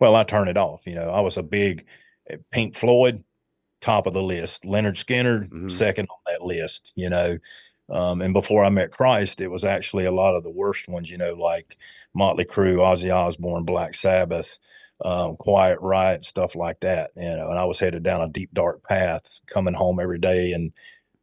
well, 0.00 0.16
I 0.16 0.24
turn 0.24 0.48
it 0.48 0.58
off. 0.58 0.86
You 0.86 0.94
know, 0.96 1.10
I 1.10 1.20
was 1.20 1.36
a 1.38 1.42
big 1.42 1.86
eh, 2.28 2.36
Pink 2.50 2.76
Floyd, 2.76 3.24
top 3.80 4.06
of 4.06 4.12
the 4.14 4.22
list. 4.22 4.64
Lynyrd 4.64 4.96
Skynyrd, 4.96 5.50
Mhm. 5.50 5.70
second 5.70 6.08
on 6.10 6.18
that 6.32 6.42
list. 6.46 6.92
You 6.96 7.10
know, 7.10 7.38
um, 7.90 8.22
and 8.22 8.32
before 8.34 8.64
I 8.64 8.70
met 8.70 8.92
Christ, 8.92 9.40
it 9.40 9.48
was 9.50 9.64
actually 9.64 10.04
a 10.06 10.12
lot 10.12 10.34
of 10.36 10.44
the 10.44 10.50
worst 10.50 10.88
ones. 10.88 11.10
You 11.10 11.18
know, 11.18 11.34
like 11.34 11.76
Motley 12.14 12.44
Crue, 12.44 12.76
Ozzy 12.78 13.14
Osbourne, 13.14 13.64
Black 13.64 13.94
Sabbath 13.94 14.58
um, 15.04 15.36
Quiet 15.36 15.80
Riot, 15.80 16.24
stuff 16.24 16.54
like 16.54 16.80
that. 16.80 17.10
You 17.16 17.36
know, 17.36 17.50
and 17.50 17.58
I 17.58 17.64
was 17.64 17.78
headed 17.78 18.02
down 18.02 18.20
a 18.20 18.28
deep 18.28 18.50
dark 18.52 18.82
path, 18.82 19.40
coming 19.46 19.74
home 19.74 20.00
every 20.00 20.18
day 20.18 20.52
and 20.52 20.72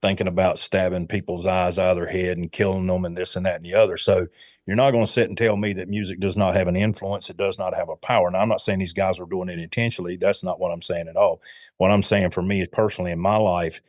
thinking 0.01 0.27
about 0.27 0.59
stabbing 0.59 1.07
people's 1.07 1.45
eyes 1.45 1.77
out 1.77 1.91
of 1.91 1.97
their 1.97 2.07
head 2.07 2.37
and 2.37 2.51
killing 2.51 2.87
them 2.87 3.03
and 3.03 3.17
this 3.17 3.35
and 3.35 3.45
that 3.45 3.57
and 3.57 3.65
the 3.65 3.73
other. 3.73 3.97
So 3.97 4.27
you're 4.65 4.77
not 4.77 4.91
going 4.91 5.05
to 5.05 5.11
sit 5.11 5.27
and 5.27 5.37
tell 5.37 5.57
me 5.57 5.73
that 5.73 5.89
music 5.89 6.19
does 6.19 6.37
not 6.37 6.55
have 6.55 6.67
an 6.67 6.75
influence. 6.75 7.29
It 7.29 7.37
does 7.37 7.59
not 7.59 7.75
have 7.75 7.89
a 7.89 7.97
power. 7.97 8.31
Now 8.31 8.39
I'm 8.39 8.49
not 8.49 8.61
saying 8.61 8.79
these 8.79 8.93
guys 8.93 9.19
were 9.19 9.25
doing 9.25 9.49
it 9.49 9.59
intentionally. 9.59 10.15
That's 10.15 10.43
not 10.43 10.59
what 10.59 10.71
I'm 10.71 10.81
saying 10.81 11.07
at 11.09 11.17
all. 11.17 11.41
What 11.77 11.91
I'm 11.91 12.01
saying 12.01 12.31
for 12.31 12.41
me 12.41 12.65
personally 12.65 13.11
in 13.11 13.19
my 13.19 13.35
life, 13.35 13.81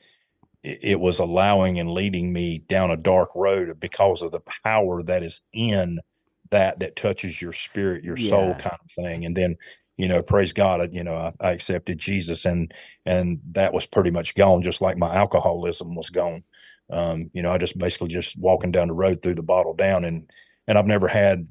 it, 0.62 0.78
it 0.82 1.00
was 1.00 1.20
allowing 1.20 1.78
and 1.78 1.90
leading 1.92 2.32
me 2.32 2.58
down 2.58 2.90
a 2.90 2.96
dark 2.96 3.30
road 3.36 3.78
because 3.78 4.22
of 4.22 4.32
the 4.32 4.40
power 4.64 5.02
that 5.04 5.22
is 5.22 5.40
in 5.52 6.00
that 6.50 6.80
that 6.80 6.96
touches 6.96 7.40
your 7.40 7.52
spirit, 7.52 8.04
your 8.04 8.16
soul 8.16 8.54
kind 8.56 8.76
of 8.84 8.90
thing. 8.92 9.24
And 9.24 9.36
then, 9.36 9.56
you 9.96 10.08
know, 10.08 10.22
praise 10.22 10.52
God, 10.52 10.80
I- 10.80 10.88
you 10.92 11.04
know, 11.04 11.14
I, 11.14 11.32
I 11.40 11.52
accepted 11.52 11.98
Jesus 11.98 12.44
and 12.44 12.72
and 13.06 13.40
that 13.52 13.72
was 13.74 13.86
pretty 13.86 14.10
much 14.10 14.34
gone, 14.34 14.62
just 14.62 14.80
like 14.80 14.96
my 14.98 15.14
alcoholism 15.14 15.94
was 15.94 16.10
gone. 16.10 16.44
Um, 16.90 17.30
you 17.34 17.42
know, 17.42 17.52
I 17.52 17.58
just 17.58 17.78
basically 17.78 18.08
just 18.08 18.36
walking 18.38 18.72
down 18.72 18.88
the 18.88 18.94
road 18.94 19.22
threw 19.22 19.34
the 19.34 19.42
bottle 19.42 19.74
down 19.74 20.04
and 20.04 20.30
and 20.68 20.78
I've 20.78 20.86
never 20.86 21.08
had 21.08 21.46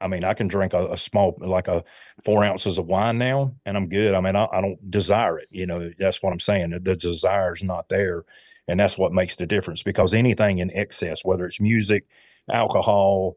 I 0.00 0.08
mean, 0.08 0.24
I 0.24 0.32
can 0.32 0.48
drink 0.48 0.72
a, 0.72 0.92
a 0.92 0.96
small, 0.96 1.36
like 1.40 1.68
a 1.68 1.84
four 2.24 2.42
ounces 2.42 2.78
of 2.78 2.86
wine 2.86 3.18
now, 3.18 3.54
and 3.66 3.76
I'm 3.76 3.88
good. 3.88 4.14
I 4.14 4.20
mean, 4.22 4.34
I, 4.34 4.46
I 4.50 4.60
don't 4.62 4.90
desire 4.90 5.38
it. 5.38 5.48
You 5.50 5.66
know, 5.66 5.90
that's 5.98 6.22
what 6.22 6.32
I'm 6.32 6.40
saying. 6.40 6.70
The 6.82 6.96
desire's 6.96 7.62
not 7.62 7.88
there, 7.90 8.24
and 8.66 8.80
that's 8.80 8.96
what 8.96 9.12
makes 9.12 9.36
the 9.36 9.46
difference. 9.46 9.82
Because 9.82 10.14
anything 10.14 10.58
in 10.58 10.70
excess, 10.70 11.22
whether 11.22 11.44
it's 11.44 11.60
music, 11.60 12.06
alcohol, 12.50 13.36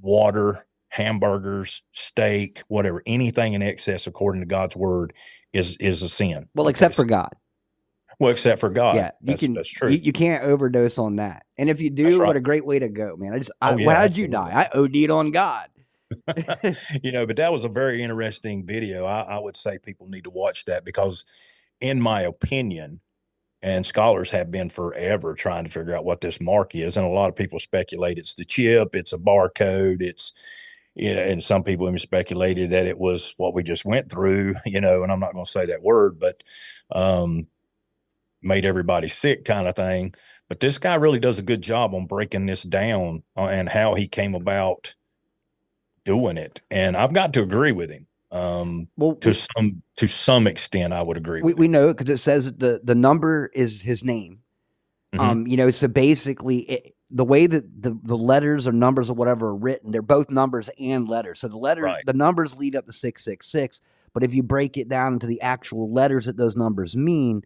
water, 0.00 0.66
hamburgers, 0.88 1.82
steak, 1.92 2.62
whatever, 2.68 3.02
anything 3.06 3.54
in 3.54 3.62
excess, 3.62 4.06
according 4.06 4.42
to 4.42 4.46
God's 4.46 4.76
word, 4.76 5.12
is 5.52 5.76
is 5.76 6.02
a 6.02 6.08
sin. 6.08 6.48
Well, 6.54 6.68
except 6.68 6.94
for 6.94 7.04
God. 7.04 7.34
well, 8.18 8.30
except 8.30 8.60
for 8.60 8.70
God. 8.70 8.96
yeah, 8.96 9.10
you 9.20 9.28
that's, 9.28 9.40
can. 9.40 9.54
That's 9.54 9.68
true. 9.68 9.90
You, 9.90 9.98
you 9.98 10.12
can't 10.12 10.44
overdose 10.44 10.98
on 10.98 11.16
that. 11.16 11.44
And 11.56 11.68
if 11.70 11.80
you 11.80 11.90
do, 11.90 12.04
That's 12.04 12.18
what 12.18 12.36
a 12.36 12.40
great 12.40 12.64
way 12.64 12.78
to 12.78 12.88
go, 12.88 13.16
man. 13.16 13.32
I 13.32 13.38
just, 13.38 13.50
I, 13.60 13.72
Oh, 13.72 13.76
yeah, 13.76 13.86
well, 13.86 13.96
how 13.96 14.06
did 14.06 14.16
you 14.16 14.28
die? 14.28 14.68
I 14.72 14.78
OD'd 14.78 15.10
on 15.10 15.30
God. 15.30 15.68
you 17.02 17.12
know, 17.12 17.26
but 17.26 17.36
that 17.36 17.52
was 17.52 17.64
a 17.64 17.68
very 17.68 18.02
interesting 18.02 18.64
video. 18.64 19.04
I, 19.04 19.22
I 19.22 19.38
would 19.38 19.56
say 19.56 19.78
people 19.78 20.08
need 20.08 20.24
to 20.24 20.30
watch 20.30 20.64
that 20.64 20.84
because, 20.84 21.24
in 21.80 22.00
my 22.00 22.22
opinion, 22.22 23.00
and 23.62 23.84
scholars 23.84 24.30
have 24.30 24.50
been 24.50 24.68
forever 24.68 25.34
trying 25.34 25.64
to 25.64 25.70
figure 25.70 25.96
out 25.96 26.04
what 26.04 26.20
this 26.20 26.40
mark 26.40 26.74
is, 26.74 26.96
and 26.96 27.06
a 27.06 27.10
lot 27.10 27.28
of 27.28 27.36
people 27.36 27.58
speculate 27.58 28.18
it's 28.18 28.34
the 28.34 28.44
chip, 28.44 28.94
it's 28.94 29.12
a 29.12 29.18
barcode, 29.18 30.00
it's 30.00 30.32
you 30.94 31.14
know, 31.14 31.20
and 31.20 31.42
some 31.42 31.62
people 31.62 31.86
even 31.86 31.98
speculated 31.98 32.70
that 32.70 32.86
it 32.86 32.98
was 32.98 33.34
what 33.36 33.54
we 33.54 33.62
just 33.62 33.84
went 33.84 34.10
through, 34.10 34.56
you 34.66 34.80
know, 34.80 35.02
and 35.02 35.12
I'm 35.12 35.20
not 35.20 35.32
going 35.32 35.44
to 35.44 35.50
say 35.50 35.66
that 35.66 35.82
word, 35.82 36.18
but 36.18 36.42
um, 36.90 37.46
made 38.42 38.64
everybody 38.64 39.08
sick 39.08 39.44
kind 39.44 39.68
of 39.68 39.76
thing. 39.76 40.14
But 40.48 40.60
this 40.60 40.78
guy 40.78 40.94
really 40.96 41.20
does 41.20 41.38
a 41.38 41.42
good 41.42 41.62
job 41.62 41.94
on 41.94 42.06
breaking 42.06 42.46
this 42.46 42.62
down 42.62 43.22
uh, 43.36 43.46
and 43.46 43.68
how 43.68 43.94
he 43.94 44.08
came 44.08 44.34
about 44.34 44.94
doing 46.04 46.36
it. 46.36 46.62
And 46.70 46.96
I've 46.96 47.12
got 47.12 47.32
to 47.34 47.42
agree 47.42 47.72
with 47.72 47.90
him. 47.90 48.06
Um, 48.30 48.88
Well, 48.96 49.14
to 49.16 49.34
some 49.34 49.82
to 49.96 50.06
some 50.06 50.46
extent, 50.46 50.92
I 50.92 51.02
would 51.02 51.16
agree 51.16 51.40
we, 51.40 51.52
with 51.52 51.58
we 51.58 51.68
know 51.68 51.88
it 51.88 51.96
because 51.96 52.12
it 52.12 52.18
says 52.18 52.52
the 52.52 52.80
the 52.82 52.94
number 52.94 53.50
is 53.54 53.82
his 53.82 54.04
name. 54.04 54.40
Mhm. 55.14 55.20
Um, 55.20 55.46
you 55.46 55.56
know, 55.56 55.70
so 55.70 55.88
basically, 55.88 56.58
it, 56.70 56.94
the 57.10 57.24
way 57.24 57.46
that 57.46 57.82
the 57.82 57.98
the 58.04 58.16
letters 58.16 58.66
or 58.66 58.72
numbers 58.72 59.08
or 59.08 59.14
whatever 59.14 59.48
are 59.48 59.56
written, 59.56 59.90
they're 59.90 60.02
both 60.02 60.30
numbers 60.30 60.68
and 60.78 61.08
letters. 61.08 61.40
So 61.40 61.48
the 61.48 61.56
letter, 61.56 61.82
Right. 61.82 62.04
the 62.04 62.12
numbers 62.12 62.58
lead 62.58 62.76
up 62.76 62.84
to 62.86 62.92
six 62.92 63.24
six 63.24 63.46
six. 63.50 63.80
But 64.12 64.24
if 64.24 64.34
you 64.34 64.42
break 64.42 64.76
it 64.76 64.88
down 64.88 65.14
into 65.14 65.26
the 65.26 65.40
actual 65.40 65.90
letters 65.92 66.26
that 66.26 66.36
those 66.36 66.56
numbers 66.56 66.96
mean, 66.96 67.42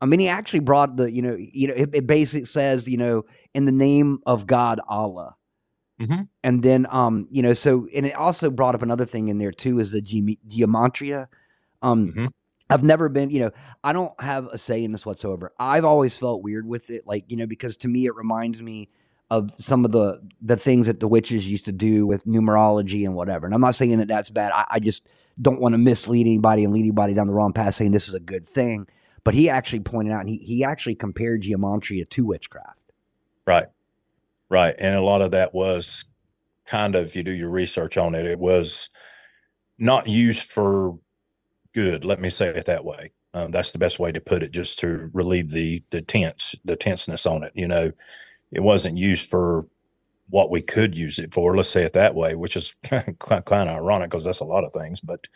I 0.00 0.06
mean, 0.06 0.20
he 0.20 0.28
actually 0.28 0.60
brought 0.60 0.96
the 0.96 1.12
you 1.12 1.22
know 1.22 1.36
you 1.38 1.68
know 1.68 1.74
it, 1.74 1.90
it 1.94 2.06
basically 2.08 2.46
says 2.46 2.88
you 2.88 2.96
know 2.96 3.24
in 3.54 3.64
the 3.64 3.72
name 3.72 4.18
of 4.26 4.46
God 4.46 4.80
Allah. 4.88 5.36
Mhm. 6.00 6.28
And 6.44 6.62
then, 6.62 6.86
um, 6.90 7.26
you 7.30 7.42
know, 7.42 7.54
so 7.54 7.86
and 7.94 8.04
it 8.06 8.14
also 8.14 8.50
brought 8.50 8.74
up 8.74 8.82
another 8.82 9.06
thing 9.06 9.28
in 9.28 9.38
there 9.38 9.52
too 9.52 9.78
is 9.78 9.92
the 9.92 10.02
ge- 10.02 10.38
geometria. 10.46 11.28
Um, 11.82 12.12
Mhm. 12.12 12.28
I've 12.68 12.82
never 12.82 13.08
been, 13.08 13.30
you 13.30 13.40
know, 13.40 13.50
I 13.84 13.92
don't 13.92 14.18
have 14.20 14.46
a 14.48 14.58
say 14.58 14.82
in 14.84 14.92
this 14.92 15.06
whatsoever. 15.06 15.52
I've 15.58 15.84
always 15.84 16.16
felt 16.18 16.42
weird 16.42 16.66
with 16.66 16.90
it, 16.90 17.06
like 17.06 17.24
you 17.30 17.36
know, 17.36 17.46
because 17.46 17.76
to 17.78 17.88
me 17.88 18.06
it 18.06 18.14
reminds 18.14 18.60
me 18.60 18.88
of 19.30 19.50
some 19.58 19.84
of 19.84 19.92
the 19.92 20.20
the 20.42 20.56
things 20.56 20.86
that 20.86 21.00
the 21.00 21.08
witches 21.08 21.50
used 21.50 21.64
to 21.64 21.72
do 21.72 22.06
with 22.06 22.24
numerology 22.26 23.04
and 23.04 23.14
whatever. 23.14 23.46
And 23.46 23.54
I'm 23.54 23.60
not 23.60 23.74
saying 23.74 23.96
that 23.98 24.08
that's 24.08 24.30
bad. 24.30 24.52
I, 24.52 24.64
I 24.72 24.80
just 24.80 25.06
don't 25.40 25.60
want 25.60 25.72
to 25.74 25.78
mislead 25.78 26.26
anybody 26.26 26.64
and 26.64 26.72
lead 26.72 26.80
anybody 26.80 27.14
down 27.14 27.26
the 27.26 27.34
wrong 27.34 27.52
path, 27.52 27.74
saying 27.74 27.92
this 27.92 28.08
is 28.08 28.14
a 28.14 28.20
good 28.20 28.46
thing. 28.46 28.86
But 29.24 29.34
he 29.34 29.48
actually 29.48 29.80
pointed 29.80 30.12
out, 30.12 30.20
and 30.20 30.28
he 30.28 30.36
he 30.36 30.62
actually 30.64 30.94
compared 30.94 31.40
geometria 31.42 32.04
to 32.04 32.24
witchcraft. 32.26 32.92
Right. 33.46 33.66
Right. 34.48 34.74
And 34.78 34.94
a 34.94 35.02
lot 35.02 35.22
of 35.22 35.32
that 35.32 35.54
was 35.54 36.04
kind 36.66 36.94
of, 36.94 37.14
you 37.16 37.22
do 37.22 37.32
your 37.32 37.50
research 37.50 37.96
on 37.96 38.14
it, 38.14 38.26
it 38.26 38.38
was 38.38 38.90
not 39.78 40.08
used 40.08 40.50
for 40.50 40.98
good. 41.74 42.04
Let 42.04 42.20
me 42.20 42.30
say 42.30 42.48
it 42.48 42.66
that 42.66 42.84
way. 42.84 43.12
Um, 43.34 43.50
that's 43.50 43.72
the 43.72 43.78
best 43.78 43.98
way 43.98 44.12
to 44.12 44.20
put 44.20 44.42
it, 44.42 44.50
just 44.52 44.78
to 44.80 45.10
relieve 45.12 45.50
the 45.50 45.82
the 45.90 46.02
tense, 46.02 46.54
the 46.64 46.76
tenseness 46.76 47.26
on 47.26 47.42
it. 47.44 47.52
You 47.54 47.68
know, 47.68 47.92
it 48.52 48.60
wasn't 48.62 48.98
used 48.98 49.30
for 49.30 49.66
what 50.30 50.50
we 50.50 50.62
could 50.62 50.96
use 50.96 51.18
it 51.18 51.34
for. 51.34 51.56
Let's 51.56 51.68
say 51.70 51.84
it 51.84 51.94
that 51.94 52.14
way, 52.14 52.34
which 52.34 52.56
is 52.56 52.76
kind 52.84 53.08
of, 53.08 53.44
kind 53.44 53.70
of 53.70 53.76
ironic 53.76 54.10
because 54.10 54.24
that's 54.24 54.40
a 54.40 54.44
lot 54.44 54.64
of 54.64 54.72
things. 54.72 55.00
But 55.00 55.28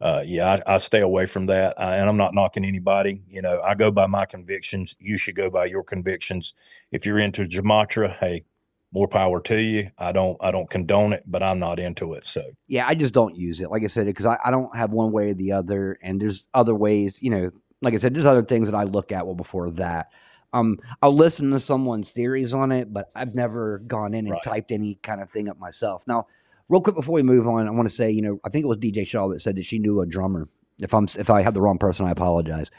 uh, 0.00 0.22
yeah, 0.24 0.60
I, 0.66 0.74
I 0.74 0.76
stay 0.78 1.00
away 1.00 1.26
from 1.26 1.46
that, 1.46 1.78
I, 1.80 1.96
and 1.96 2.08
I'm 2.08 2.16
not 2.16 2.34
knocking 2.34 2.64
anybody. 2.64 3.22
You 3.28 3.42
know, 3.42 3.60
I 3.62 3.74
go 3.74 3.90
by 3.90 4.06
my 4.06 4.26
convictions. 4.26 4.96
You 5.00 5.18
should 5.18 5.34
go 5.34 5.50
by 5.50 5.66
your 5.66 5.82
convictions. 5.82 6.54
If 6.92 7.04
you're 7.04 7.18
into 7.18 7.42
gematria, 7.42 8.16
hey, 8.18 8.44
more 8.92 9.08
power 9.08 9.40
to 9.42 9.60
you. 9.60 9.90
I 9.98 10.12
don't, 10.12 10.36
I 10.40 10.50
don't 10.50 10.70
condone 10.70 11.12
it, 11.12 11.24
but 11.26 11.42
I'm 11.42 11.58
not 11.58 11.78
into 11.80 12.14
it. 12.14 12.26
So 12.26 12.42
Yeah, 12.68 12.86
I 12.86 12.94
just 12.94 13.12
don't 13.12 13.36
use 13.36 13.60
it. 13.60 13.70
Like 13.70 13.84
I 13.84 13.88
said, 13.88 14.06
because 14.06 14.26
I, 14.26 14.38
I 14.44 14.50
don't 14.50 14.74
have 14.76 14.92
one 14.92 15.10
way 15.12 15.30
or 15.30 15.34
the 15.34 15.52
other, 15.52 15.98
and 16.02 16.20
there's 16.20 16.46
other 16.54 16.74
ways. 16.74 17.20
You 17.20 17.30
know, 17.30 17.50
like 17.82 17.94
I 17.94 17.98
said, 17.98 18.14
there's 18.14 18.26
other 18.26 18.44
things 18.44 18.70
that 18.70 18.76
I 18.76 18.84
look 18.84 19.12
at 19.12 19.26
well 19.26 19.34
before 19.34 19.70
that. 19.72 20.10
Um, 20.52 20.78
I'll 21.02 21.14
listen 21.14 21.50
to 21.50 21.60
someone's 21.60 22.10
theories 22.10 22.54
on 22.54 22.72
it, 22.72 22.90
but 22.92 23.10
I've 23.14 23.34
never 23.34 23.80
gone 23.80 24.14
in 24.14 24.20
and 24.26 24.30
Right. 24.30 24.42
typed 24.42 24.72
any 24.72 24.94
kind 24.94 25.20
of 25.20 25.30
thing 25.30 25.48
up 25.48 25.58
myself. 25.58 26.04
Now, 26.06 26.26
real 26.68 26.80
quick 26.80 26.96
before 26.96 27.14
we 27.14 27.22
move 27.22 27.46
on, 27.46 27.66
I 27.66 27.70
want 27.70 27.88
to 27.88 27.94
say, 27.94 28.10
you 28.10 28.22
know, 28.22 28.40
I 28.44 28.48
think 28.48 28.64
it 28.64 28.68
was 28.68 28.78
DJ 28.78 29.06
Shaw 29.06 29.28
that 29.28 29.40
said 29.40 29.56
that 29.56 29.64
she 29.64 29.78
knew 29.78 30.00
a 30.00 30.06
drummer. 30.06 30.48
If 30.80 30.94
I'm 30.94 31.04
if 31.18 31.30
I 31.30 31.42
had 31.42 31.54
the 31.54 31.60
wrong 31.60 31.78
person, 31.78 32.06
I 32.06 32.10
apologize. 32.10 32.70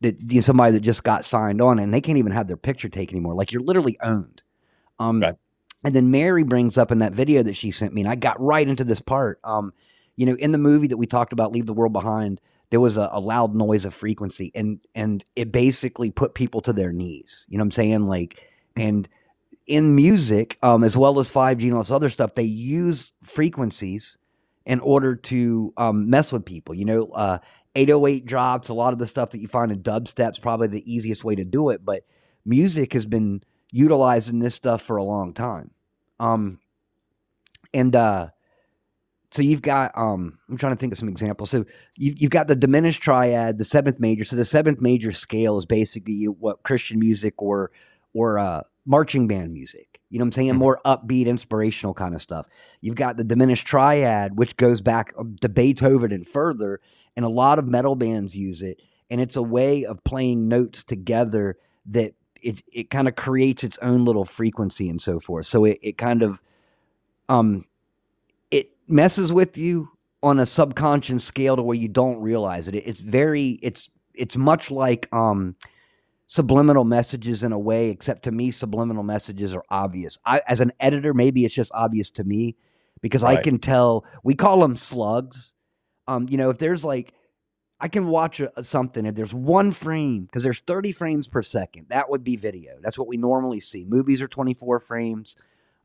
That 0.00 0.20
you 0.20 0.36
know, 0.36 0.40
somebody 0.40 0.72
that 0.72 0.80
just 0.80 1.04
got 1.04 1.24
signed 1.24 1.60
on, 1.62 1.78
and 1.78 1.94
they 1.94 2.00
can't 2.00 2.18
even 2.18 2.32
have 2.32 2.46
their 2.48 2.56
picture 2.56 2.88
taken 2.88 3.16
anymore. 3.16 3.34
Like 3.34 3.52
you're 3.52 3.62
literally 3.62 3.96
owned. 4.02 4.42
Um, 4.98 5.20
Right. 5.20 5.34
and 5.84 5.94
then 5.94 6.10
Mary 6.10 6.42
brings 6.42 6.76
up 6.76 6.90
in 6.90 6.98
that 6.98 7.12
video 7.12 7.42
that 7.42 7.54
she 7.56 7.70
sent 7.70 7.94
me, 7.94 8.00
and 8.02 8.10
I 8.10 8.16
got 8.16 8.40
right 8.40 8.66
into 8.66 8.84
this 8.84 9.00
part. 9.00 9.38
Um, 9.44 9.72
you 10.16 10.26
know, 10.26 10.34
in 10.36 10.52
the 10.52 10.58
movie 10.58 10.88
that 10.88 10.96
we 10.96 11.06
talked 11.06 11.32
about, 11.32 11.52
Leave 11.52 11.66
the 11.66 11.72
World 11.72 11.92
Behind, 11.92 12.40
there 12.70 12.80
was 12.80 12.96
a, 12.96 13.08
a 13.12 13.20
loud 13.20 13.54
noise 13.54 13.84
of 13.84 13.94
frequency, 13.94 14.50
and 14.54 14.80
and 14.94 15.24
it 15.36 15.52
basically 15.52 16.10
put 16.10 16.34
people 16.34 16.60
to 16.62 16.72
their 16.72 16.92
knees. 16.92 17.46
You 17.48 17.58
know 17.58 17.62
what 17.62 17.66
I'm 17.66 17.72
saying? 17.72 18.06
Like, 18.08 18.40
and 18.76 19.08
in 19.66 19.94
music, 19.94 20.58
um, 20.62 20.84
as 20.84 20.96
well 20.96 21.18
as 21.18 21.30
5G 21.30 21.64
and 21.64 21.74
all 21.74 21.82
this 21.82 21.90
other 21.90 22.10
stuff, 22.10 22.34
they 22.34 22.42
use 22.42 23.12
frequencies 23.22 24.18
in 24.66 24.80
order 24.80 25.16
to 25.16 25.72
um, 25.76 26.08
mess 26.10 26.32
with 26.32 26.44
people. 26.44 26.74
You 26.74 26.84
know, 26.84 27.06
uh, 27.08 27.38
808 27.74 28.26
drops, 28.26 28.68
a 28.68 28.74
lot 28.74 28.92
of 28.92 28.98
the 28.98 29.06
stuff 29.06 29.30
that 29.30 29.40
you 29.40 29.48
find 29.48 29.72
in 29.72 29.82
dubstep's 29.82 30.38
probably 30.38 30.68
the 30.68 30.92
easiest 30.92 31.24
way 31.24 31.34
to 31.34 31.44
do 31.44 31.70
it, 31.70 31.84
but 31.84 32.04
music 32.44 32.92
has 32.92 33.06
been 33.06 33.42
utilizing 33.70 34.38
this 34.38 34.54
stuff 34.54 34.82
for 34.82 34.96
a 34.96 35.04
long 35.04 35.32
time. 35.32 35.70
Um, 36.20 36.60
and 37.72 37.94
uh, 37.96 38.28
so 39.34 39.42
you've 39.42 39.62
got 39.62 39.90
um 39.98 40.38
I'm 40.48 40.56
trying 40.56 40.74
to 40.74 40.78
think 40.78 40.92
of 40.92 40.98
some 40.98 41.08
examples. 41.08 41.50
So 41.50 41.64
you've 41.96 42.22
you've 42.22 42.30
got 42.30 42.46
the 42.46 42.54
diminished 42.54 43.02
triad, 43.02 43.58
the 43.58 43.64
seventh 43.64 43.98
major. 43.98 44.22
So 44.22 44.36
the 44.36 44.44
seventh 44.44 44.80
major 44.80 45.10
scale 45.10 45.58
is 45.58 45.64
basically 45.64 46.26
what 46.26 46.62
Christian 46.62 47.00
music 47.00 47.42
or 47.42 47.72
or 48.12 48.38
uh 48.38 48.62
marching 48.86 49.26
band 49.28 49.52
music. 49.52 50.00
You 50.10 50.18
know 50.18 50.24
what 50.24 50.28
I'm 50.28 50.32
saying? 50.32 50.54
Mhm. 50.54 50.58
More 50.58 50.80
upbeat, 50.84 51.26
inspirational 51.26 51.94
kind 51.94 52.14
of 52.14 52.22
stuff. 52.22 52.46
You've 52.80 52.94
got 52.96 53.16
the 53.16 53.24
diminished 53.24 53.66
triad, 53.66 54.38
which 54.38 54.56
goes 54.56 54.80
back 54.80 55.12
um, 55.18 55.36
to 55.40 55.48
Beethoven 55.48 56.12
and 56.12 56.26
further, 56.26 56.80
and 57.16 57.24
a 57.24 57.28
lot 57.28 57.58
of 57.58 57.66
metal 57.66 57.94
bands 57.96 58.34
use 58.36 58.62
it. 58.62 58.80
And 59.10 59.20
it's 59.20 59.36
a 59.36 59.42
way 59.42 59.84
of 59.84 60.02
playing 60.04 60.48
notes 60.48 60.84
together 60.84 61.56
that 61.86 62.14
it 62.42 62.62
it 62.72 62.90
kind 62.90 63.08
of 63.08 63.16
creates 63.16 63.64
its 63.64 63.78
own 63.82 64.04
little 64.04 64.24
frequency 64.24 64.88
and 64.88 65.00
so 65.00 65.18
forth. 65.20 65.46
So 65.46 65.64
it, 65.64 65.78
it 65.82 65.98
kind 65.98 66.22
of 66.22 66.42
um 67.28 67.64
it 68.50 68.70
messes 68.88 69.32
with 69.32 69.56
you 69.58 69.90
on 70.22 70.38
a 70.38 70.46
subconscious 70.46 71.24
scale 71.24 71.56
to 71.56 71.62
where 71.62 71.76
you 71.76 71.88
don't 71.88 72.20
realize 72.20 72.68
it. 72.68 72.74
It's 72.74 73.00
very 73.00 73.58
it's 73.62 73.90
it's 74.14 74.36
much 74.36 74.70
like 74.70 75.08
um 75.12 75.56
subliminal 76.26 76.84
messages 76.84 77.42
in 77.42 77.52
a 77.52 77.58
way, 77.58 77.90
except 77.90 78.24
to 78.24 78.32
me, 78.32 78.50
subliminal 78.50 79.02
messages 79.02 79.54
are 79.54 79.64
obvious. 79.68 80.18
I 80.24 80.40
as 80.46 80.60
an 80.60 80.72
editor, 80.80 81.14
maybe 81.14 81.44
it's 81.44 81.54
just 81.54 81.70
obvious 81.74 82.10
to 82.12 82.24
me 82.24 82.56
because 83.00 83.22
I 83.22 83.40
can 83.42 83.58
tell 83.58 84.04
we 84.22 84.34
call 84.34 84.60
them 84.60 84.76
slugs. 84.76 85.54
Um, 86.06 86.26
you 86.28 86.36
know, 86.36 86.50
if 86.50 86.58
there's 86.58 86.84
like 86.84 87.14
I 87.80 87.88
can 87.88 88.08
watch 88.08 88.40
a, 88.40 88.64
something 88.64 89.04
if 89.04 89.14
there's 89.14 89.34
one 89.34 89.72
frame 89.72 90.24
because 90.24 90.42
there's 90.42 90.60
30 90.60 90.92
frames 90.92 91.28
per 91.28 91.42
second. 91.42 91.86
That 91.90 92.08
would 92.08 92.24
be 92.24 92.36
video. 92.36 92.76
That's 92.80 92.98
what 92.98 93.08
we 93.08 93.16
normally 93.16 93.60
see. 93.60 93.84
Movies 93.84 94.22
are 94.22 94.28
24 94.28 94.80
frames. 94.80 95.36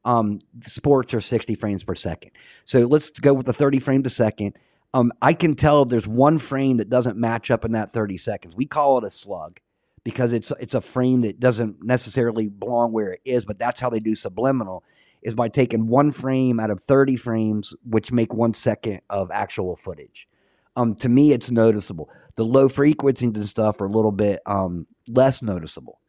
Um, 0.05 0.39
sports 0.65 1.13
are 1.13 1.19
60 1.19 1.55
frames 1.55 1.83
per 1.83 1.95
second. 1.95 2.31
So 2.63 2.81
let's 2.81 3.09
go 3.09 3.33
with 3.33 3.47
the 3.47 3.53
30 3.53 3.79
frames 3.79 4.07
a 4.07 4.11
second. 4.11 4.57
Um, 4.93 5.11
I 5.21 5.33
can 5.33 5.55
tell 5.55 5.83
if 5.83 5.89
there's 5.89 6.07
one 6.07 6.39
frame 6.39 6.77
that 6.77 6.89
doesn't 6.89 7.17
match 7.17 7.51
up 7.51 7.65
in 7.65 7.73
that 7.73 7.91
30 7.91 8.17
seconds. 8.17 8.55
We 8.55 8.65
call 8.65 8.97
it 8.97 9.03
a 9.03 9.09
slug 9.09 9.59
because 10.03 10.33
it's 10.33 10.51
it's 10.59 10.73
a 10.73 10.81
frame 10.81 11.21
that 11.21 11.39
doesn't 11.39 11.83
necessarily 11.83 12.47
belong 12.47 12.91
where 12.91 13.13
it 13.13 13.21
is, 13.25 13.45
but 13.45 13.59
that's 13.59 13.79
how 13.79 13.89
they 13.89 13.99
do 13.99 14.15
subliminal 14.15 14.83
is 15.21 15.33
by 15.33 15.49
taking 15.49 15.87
one 15.87 16.11
frame 16.11 16.59
out 16.59 16.69
of 16.69 16.81
30 16.83 17.17
frames, 17.17 17.73
which 17.83 18.11
make 18.11 18.33
one 18.33 18.53
second 18.53 19.01
of 19.09 19.29
actual 19.31 19.75
footage. 19.75 20.27
Um, 20.75 20.95
to 20.95 21.09
me, 21.09 21.33
it's 21.33 21.51
noticeable. 21.51 22.09
The 22.35 22.45
low 22.45 22.69
frequencies 22.69 23.35
and 23.35 23.49
stuff 23.49 23.81
are 23.81 23.85
a 23.85 23.91
little 23.91 24.13
bit 24.13 24.39
um, 24.45 24.87
less 25.09 25.41
noticeable, 25.41 25.99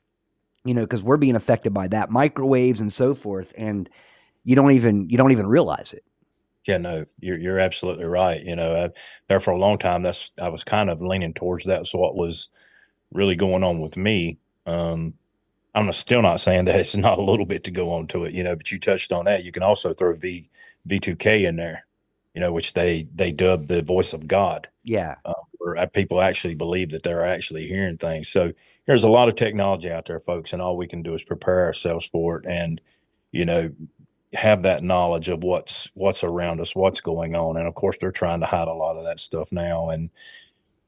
you 0.64 0.74
know, 0.74 0.82
because 0.82 1.02
we're 1.02 1.16
being 1.16 1.34
affected 1.34 1.74
by 1.74 1.88
that 1.88 2.10
microwaves 2.10 2.80
and 2.80 2.92
so 2.92 3.14
forth, 3.14 3.52
and 3.56 3.90
you 4.44 4.54
don't 4.54 4.72
even 4.72 5.08
you 5.10 5.16
don't 5.16 5.32
even 5.32 5.46
realize 5.46 5.92
it. 5.92 6.04
Yeah, 6.66 6.78
no, 6.78 7.04
you're 7.18 7.38
you're 7.38 7.58
absolutely 7.58 8.04
right. 8.04 8.40
You 8.40 8.54
know, 8.54 8.84
I, 8.84 8.90
there 9.28 9.40
for 9.40 9.50
a 9.50 9.58
long 9.58 9.78
time, 9.78 10.02
that's 10.02 10.30
I 10.40 10.48
was 10.48 10.62
kind 10.62 10.88
of 10.88 11.00
leaning 11.00 11.34
towards 11.34 11.64
that. 11.64 11.86
So 11.86 11.98
what 11.98 12.14
was 12.14 12.48
really 13.12 13.36
going 13.36 13.64
on 13.64 13.80
with 13.80 13.96
me. 13.96 14.38
Um, 14.66 15.14
I'm 15.74 15.92
still 15.92 16.22
not 16.22 16.40
saying 16.40 16.64
that 16.66 16.80
it's 16.80 16.96
not 16.96 17.18
a 17.18 17.22
little 17.22 17.46
bit 17.46 17.64
to 17.64 17.70
go 17.70 17.92
on 17.92 18.06
to 18.08 18.24
it, 18.24 18.34
you 18.34 18.42
know, 18.44 18.56
but 18.56 18.72
you 18.72 18.78
touched 18.80 19.12
on 19.12 19.26
that. 19.26 19.44
You 19.44 19.52
can 19.52 19.62
also 19.62 19.92
throw 19.92 20.14
V 20.14 20.48
V2K 20.88 21.44
in 21.48 21.56
there, 21.56 21.84
you 22.34 22.40
know, 22.40 22.52
which 22.52 22.74
they 22.74 23.06
they 23.14 23.32
dub 23.32 23.66
the 23.68 23.82
voice 23.82 24.12
of 24.12 24.26
God, 24.28 24.68
Yeah, 24.84 25.16
where 25.58 25.76
uh, 25.76 25.86
people 25.86 26.20
actually 26.20 26.54
believe 26.54 26.90
that 26.90 27.02
they're 27.02 27.24
actually 27.24 27.66
hearing 27.68 27.98
things. 27.98 28.28
So 28.28 28.52
there's 28.86 29.04
a 29.04 29.10
lot 29.10 29.28
of 29.28 29.36
technology 29.36 29.90
out 29.90 30.06
there, 30.06 30.20
folks, 30.20 30.52
and 30.52 30.62
all 30.62 30.76
we 30.76 30.88
can 30.88 31.02
do 31.02 31.14
is 31.14 31.22
prepare 31.22 31.64
ourselves 31.64 32.06
for 32.06 32.38
it, 32.38 32.46
and 32.46 32.80
you 33.32 33.44
know, 33.44 33.70
have 34.32 34.62
that 34.62 34.82
knowledge 34.82 35.28
of 35.28 35.42
what's 35.42 35.90
what's 35.94 36.24
around 36.24 36.60
us, 36.60 36.76
what's 36.76 37.00
going 37.00 37.34
on, 37.34 37.56
and 37.56 37.66
of 37.66 37.74
course 37.74 37.96
they're 38.00 38.12
trying 38.12 38.40
to 38.40 38.46
hide 38.46 38.68
a 38.68 38.72
lot 38.74 38.96
of 38.96 39.04
that 39.04 39.20
stuff 39.20 39.52
now. 39.52 39.90
And 39.90 40.10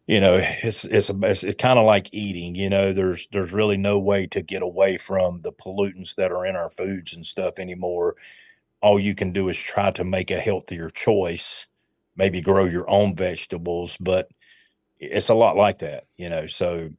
you 0.07 0.21
know, 0.21 0.39
it's 0.41 0.85
it's, 0.85 1.11
a, 1.11 1.19
it's, 1.23 1.45
it's 1.45 1.63
kind 1.63 1.79
of 1.79 1.85
like 1.85 2.09
eating. 2.13 2.55
You 2.55 2.71
know, 2.71 2.93
there's 2.93 3.29
there's 3.33 3.53
really 3.53 3.77
no 3.77 3.99
way 3.99 4.27
to 4.29 4.43
get 4.43 4.63
away 4.63 4.99
from 4.99 5.41
the 5.41 5.53
pollutants 5.53 6.17
that 6.17 6.33
are 6.33 6.45
in 6.45 6.57
our 6.57 6.71
foods 6.71 7.15
and 7.15 7.25
stuff 7.25 7.59
anymore. 7.59 8.17
All 8.81 8.99
you 8.99 9.15
can 9.15 9.33
do 9.33 9.49
is 9.49 9.59
try 9.59 9.93
to 9.93 10.05
make 10.05 10.31
a 10.31 10.41
healthier 10.41 10.91
choice, 10.91 11.69
maybe 12.17 12.41
grow 12.41 12.65
your 12.65 12.89
own 12.91 13.15
vegetables, 13.15 13.97
but 13.99 14.29
it's 14.99 15.29
a 15.29 15.35
lot 15.35 15.57
like 15.57 15.79
that, 15.81 16.07
you 16.17 16.29
know. 16.29 16.47
So 16.47 16.91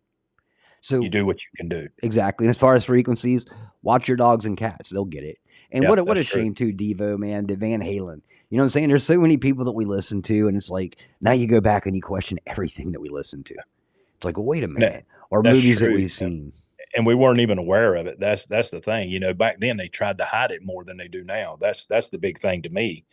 so 0.81 1.01
you 1.01 1.09
do 1.09 1.25
what 1.25 1.37
you 1.37 1.49
can 1.57 1.67
do. 1.67 1.89
Exactly. 2.01 2.45
And 2.45 2.51
as 2.51 2.59
far 2.59 2.75
as 2.75 2.85
frequencies, 2.85 3.45
watch 3.81 4.07
your 4.07 4.17
dogs 4.17 4.45
and 4.45 4.57
cats. 4.57 4.89
They'll 4.89 5.05
get 5.05 5.23
it. 5.23 5.37
And 5.71 5.83
Yeah, 5.83 5.89
what 5.89 5.99
a, 5.99 6.03
what 6.03 6.17
a 6.17 6.23
true. 6.23 6.41
shame 6.41 6.55
too, 6.55 6.73
Devo, 6.73 7.17
man, 7.17 7.47
the 7.47 7.55
Van 7.55 7.81
Halen. 7.81 8.21
You 8.53 8.57
know 8.57 8.65
what 8.65 8.65
I'm 8.65 8.69
saying? 8.69 8.89
There's 8.89 9.03
so 9.03 9.19
many 9.19 9.37
people 9.37 9.65
that 9.65 9.71
we 9.71 9.83
listen 9.83 10.21
to, 10.21 10.47
and 10.47 10.55
it's 10.55 10.69
like 10.69 10.97
now 11.19 11.31
you 11.31 11.47
go 11.47 11.59
back 11.59 11.87
and 11.87 11.95
you 11.95 12.03
question 12.03 12.37
everything 12.45 12.91
that 12.91 12.99
we 12.99 13.09
listen 13.09 13.43
to. 13.45 13.55
It's 13.55 14.23
like, 14.23 14.37
well, 14.37 14.45
wait 14.45 14.63
a 14.63 14.67
minute. 14.67 15.07
Or 15.31 15.41
movies 15.41 15.79
that 15.79 15.91
we've 15.91 16.11
seen. 16.11 16.53
and 16.95 17.03
we 17.03 17.15
weren't 17.15 17.39
even 17.39 17.57
aware 17.57 17.95
of 17.95 18.05
it. 18.05 18.19
That's 18.19 18.45
that's 18.45 18.69
the 18.69 18.79
thing. 18.79 19.09
You 19.09 19.19
know, 19.19 19.33
back 19.33 19.59
then 19.59 19.77
they 19.77 19.87
tried 19.87 20.19
to 20.19 20.25
hide 20.25 20.51
it 20.51 20.63
more 20.63 20.83
than 20.83 20.97
they 20.97 21.07
do 21.07 21.23
now. 21.23 21.57
That's 21.59 21.87
that's 21.87 22.11
the 22.11 22.19
big 22.19 22.39
thing 22.39 22.61
to 22.61 22.69
me. 22.69 23.05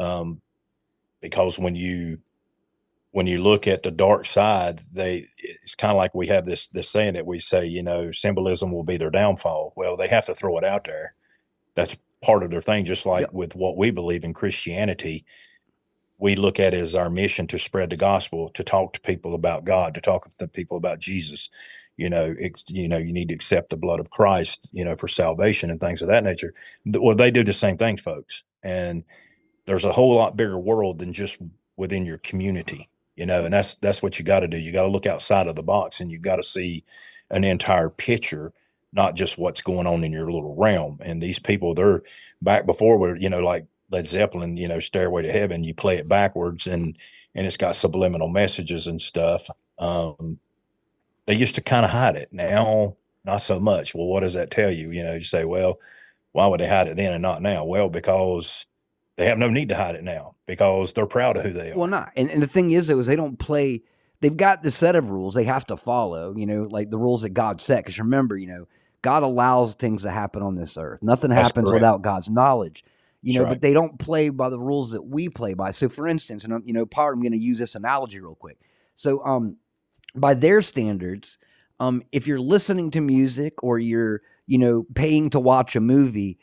Um, 0.00 0.40
because 1.20 1.60
when 1.60 1.76
you 1.76 2.18
when 3.12 3.28
you 3.28 3.40
look 3.40 3.68
at 3.68 3.84
the 3.84 3.92
dark 3.92 4.26
side, 4.26 4.80
they 4.92 5.28
it's 5.38 5.76
kind 5.76 5.92
of 5.92 5.96
like 5.96 6.12
we 6.12 6.26
have 6.26 6.44
this 6.44 6.66
this 6.66 6.88
saying 6.88 7.14
that 7.14 7.24
we 7.24 7.38
say, 7.38 7.64
you 7.66 7.84
know, 7.84 8.10
symbolism 8.10 8.72
will 8.72 8.82
be 8.82 8.96
their 8.96 9.10
downfall. 9.10 9.74
Well, 9.76 9.96
they 9.96 10.08
have 10.08 10.26
to 10.26 10.34
throw 10.34 10.58
it 10.58 10.64
out 10.64 10.82
there. 10.82 11.14
That's 11.76 11.96
part 12.22 12.42
of 12.42 12.50
their 12.50 12.62
thing, 12.62 12.84
just 12.84 13.06
like 13.06 13.22
Yep. 13.22 13.32
with 13.32 13.56
what 13.56 13.76
we 13.76 13.90
believe 13.90 14.24
in 14.24 14.34
Christianity. 14.34 15.24
We 16.18 16.36
look 16.36 16.60
at 16.60 16.74
it 16.74 16.80
as 16.80 16.94
our 16.94 17.10
mission 17.10 17.46
to 17.48 17.58
spread 17.58 17.90
the 17.90 17.96
gospel, 17.96 18.48
to 18.50 18.64
talk 18.64 18.94
to 18.94 19.00
people 19.00 19.34
about 19.34 19.64
God, 19.64 19.94
to 19.94 20.00
talk 20.00 20.28
to 20.38 20.48
people 20.48 20.76
about 20.76 21.00
Jesus. 21.00 21.50
You 21.96 22.10
know, 22.10 22.34
you 22.68 22.88
know, 22.88 22.98
you 22.98 23.12
need 23.12 23.28
to 23.30 23.34
accept 23.34 23.70
the 23.70 23.76
blood 23.76 24.00
of 24.00 24.10
Christ, 24.10 24.68
you 24.72 24.84
know, 24.84 24.96
for 24.96 25.08
salvation 25.08 25.70
and 25.70 25.80
things 25.80 26.02
of 26.02 26.08
that 26.08 26.24
nature. 26.24 26.54
Well, 26.86 27.16
they 27.16 27.30
do 27.30 27.44
the 27.44 27.52
same 27.52 27.76
things, 27.76 28.00
folks, 28.02 28.44
and 28.62 29.04
there's 29.66 29.84
a 29.84 29.92
whole 29.92 30.14
lot 30.16 30.36
bigger 30.36 30.58
world 30.58 30.98
than 30.98 31.12
just 31.12 31.38
within 31.76 32.04
your 32.06 32.18
community 32.18 32.88
you 33.16 33.26
know 33.26 33.44
and 33.44 33.52
that's 33.52 33.76
that's 33.76 34.02
what 34.02 34.18
you 34.18 34.24
got 34.24 34.40
to 34.40 34.48
do 34.48 34.56
you 34.56 34.72
got 34.72 34.82
to 34.82 34.88
look 34.88 35.06
outside 35.06 35.46
of 35.46 35.56
the 35.56 35.62
box 35.62 36.00
and 36.00 36.10
you 36.10 36.18
got 36.18 36.36
to 36.36 36.42
see 36.42 36.84
an 37.30 37.44
entire 37.44 37.90
picture 37.90 38.52
not 38.92 39.14
just 39.14 39.38
what's 39.38 39.62
going 39.62 39.86
on 39.86 40.04
in 40.04 40.12
your 40.12 40.30
little 40.30 40.54
realm 40.54 40.98
and 41.02 41.22
these 41.22 41.38
people 41.38 41.74
they're 41.74 42.02
back 42.40 42.66
before 42.66 42.96
where 42.96 43.16
you 43.16 43.30
know 43.30 43.40
like 43.40 43.66
led 43.90 44.06
zeppelin 44.06 44.56
you 44.56 44.68
know 44.68 44.80
stairway 44.80 45.22
to 45.22 45.32
heaven 45.32 45.64
you 45.64 45.74
play 45.74 45.96
it 45.96 46.08
backwards 46.08 46.66
and 46.66 46.96
and 47.34 47.46
it's 47.46 47.56
got 47.56 47.74
subliminal 47.74 48.28
messages 48.28 48.86
and 48.86 49.00
stuff 49.00 49.48
um 49.78 50.38
they 51.26 51.34
used 51.34 51.54
to 51.54 51.60
kind 51.60 51.84
of 51.84 51.90
hide 51.90 52.16
it 52.16 52.32
now 52.32 52.94
not 53.24 53.38
so 53.38 53.58
much 53.60 53.94
well 53.94 54.06
what 54.06 54.20
does 54.20 54.34
that 54.34 54.50
tell 54.50 54.70
you 54.70 54.90
you 54.90 55.02
know 55.02 55.14
you 55.14 55.20
say 55.20 55.44
well 55.44 55.78
why 56.32 56.46
would 56.46 56.60
they 56.60 56.68
hide 56.68 56.88
it 56.88 56.96
then 56.96 57.12
and 57.12 57.22
not 57.22 57.42
now 57.42 57.64
well 57.64 57.88
because 57.88 58.66
they 59.16 59.26
have 59.26 59.38
no 59.38 59.48
need 59.50 59.68
to 59.68 59.76
hide 59.76 59.94
it 59.94 60.02
now 60.04 60.34
because 60.46 60.92
they're 60.94 61.06
proud 61.06 61.36
of 61.36 61.44
who 61.44 61.52
they 61.52 61.70
are 61.70 61.76
Well, 61.76 61.88
not. 61.88 62.12
And, 62.16 62.30
and 62.30 62.42
the 62.42 62.46
thing 62.46 62.70
is, 62.70 62.86
though, 62.86 62.98
is 62.98 63.06
they 63.06 63.16
don't 63.16 63.38
play. 63.38 63.82
They've 64.20 64.36
got 64.36 64.62
the 64.62 64.70
set 64.70 64.96
of 64.96 65.10
rules 65.10 65.34
they 65.34 65.44
have 65.44 65.66
to 65.66 65.76
follow. 65.76 66.34
You 66.36 66.46
know, 66.46 66.62
like 66.62 66.90
the 66.90 66.98
rules 66.98 67.22
that 67.22 67.30
God 67.30 67.60
set. 67.60 67.84
Because 67.84 67.98
remember, 67.98 68.36
you 68.36 68.46
know, 68.46 68.66
God 69.02 69.22
allows 69.22 69.74
things 69.74 70.02
to 70.02 70.10
happen 70.10 70.42
on 70.42 70.54
this 70.54 70.76
earth. 70.76 71.02
Nothing 71.02 71.30
That's 71.30 71.48
happens 71.48 71.64
correct. 71.68 71.74
without 71.82 72.02
God's 72.02 72.30
knowledge. 72.30 72.84
You 73.22 73.32
That's 73.32 73.38
know, 73.38 73.44
right. 73.44 73.50
but 73.54 73.60
they 73.60 73.72
don't 73.74 73.98
play 73.98 74.28
by 74.30 74.48
the 74.48 74.58
rules 74.58 74.92
that 74.92 75.02
we 75.02 75.28
play 75.28 75.54
by. 75.54 75.72
So, 75.72 75.88
for 75.88 76.08
instance, 76.08 76.44
and 76.44 76.52
I'm- 76.52 76.62
you 76.64 76.72
know, 76.72 76.86
part 76.86 77.14
I'm 77.14 77.20
going 77.22 77.32
to 77.32 77.38
use 77.38 77.58
this 77.58 77.74
analogy 77.74 78.20
real 78.20 78.34
quick. 78.34 78.58
So, 78.94 79.24
um, 79.24 79.56
by 80.14 80.34
their 80.34 80.62
standards, 80.62 81.38
um, 81.80 82.02
if 82.12 82.26
you're 82.26 82.40
listening 82.40 82.90
to 82.92 83.00
music 83.00 83.62
or 83.62 83.78
you're, 83.78 84.22
you 84.46 84.58
know, 84.58 84.84
paying 84.94 85.30
to 85.30 85.40
watch 85.40 85.74
a 85.76 85.80
movie, 85.80 86.38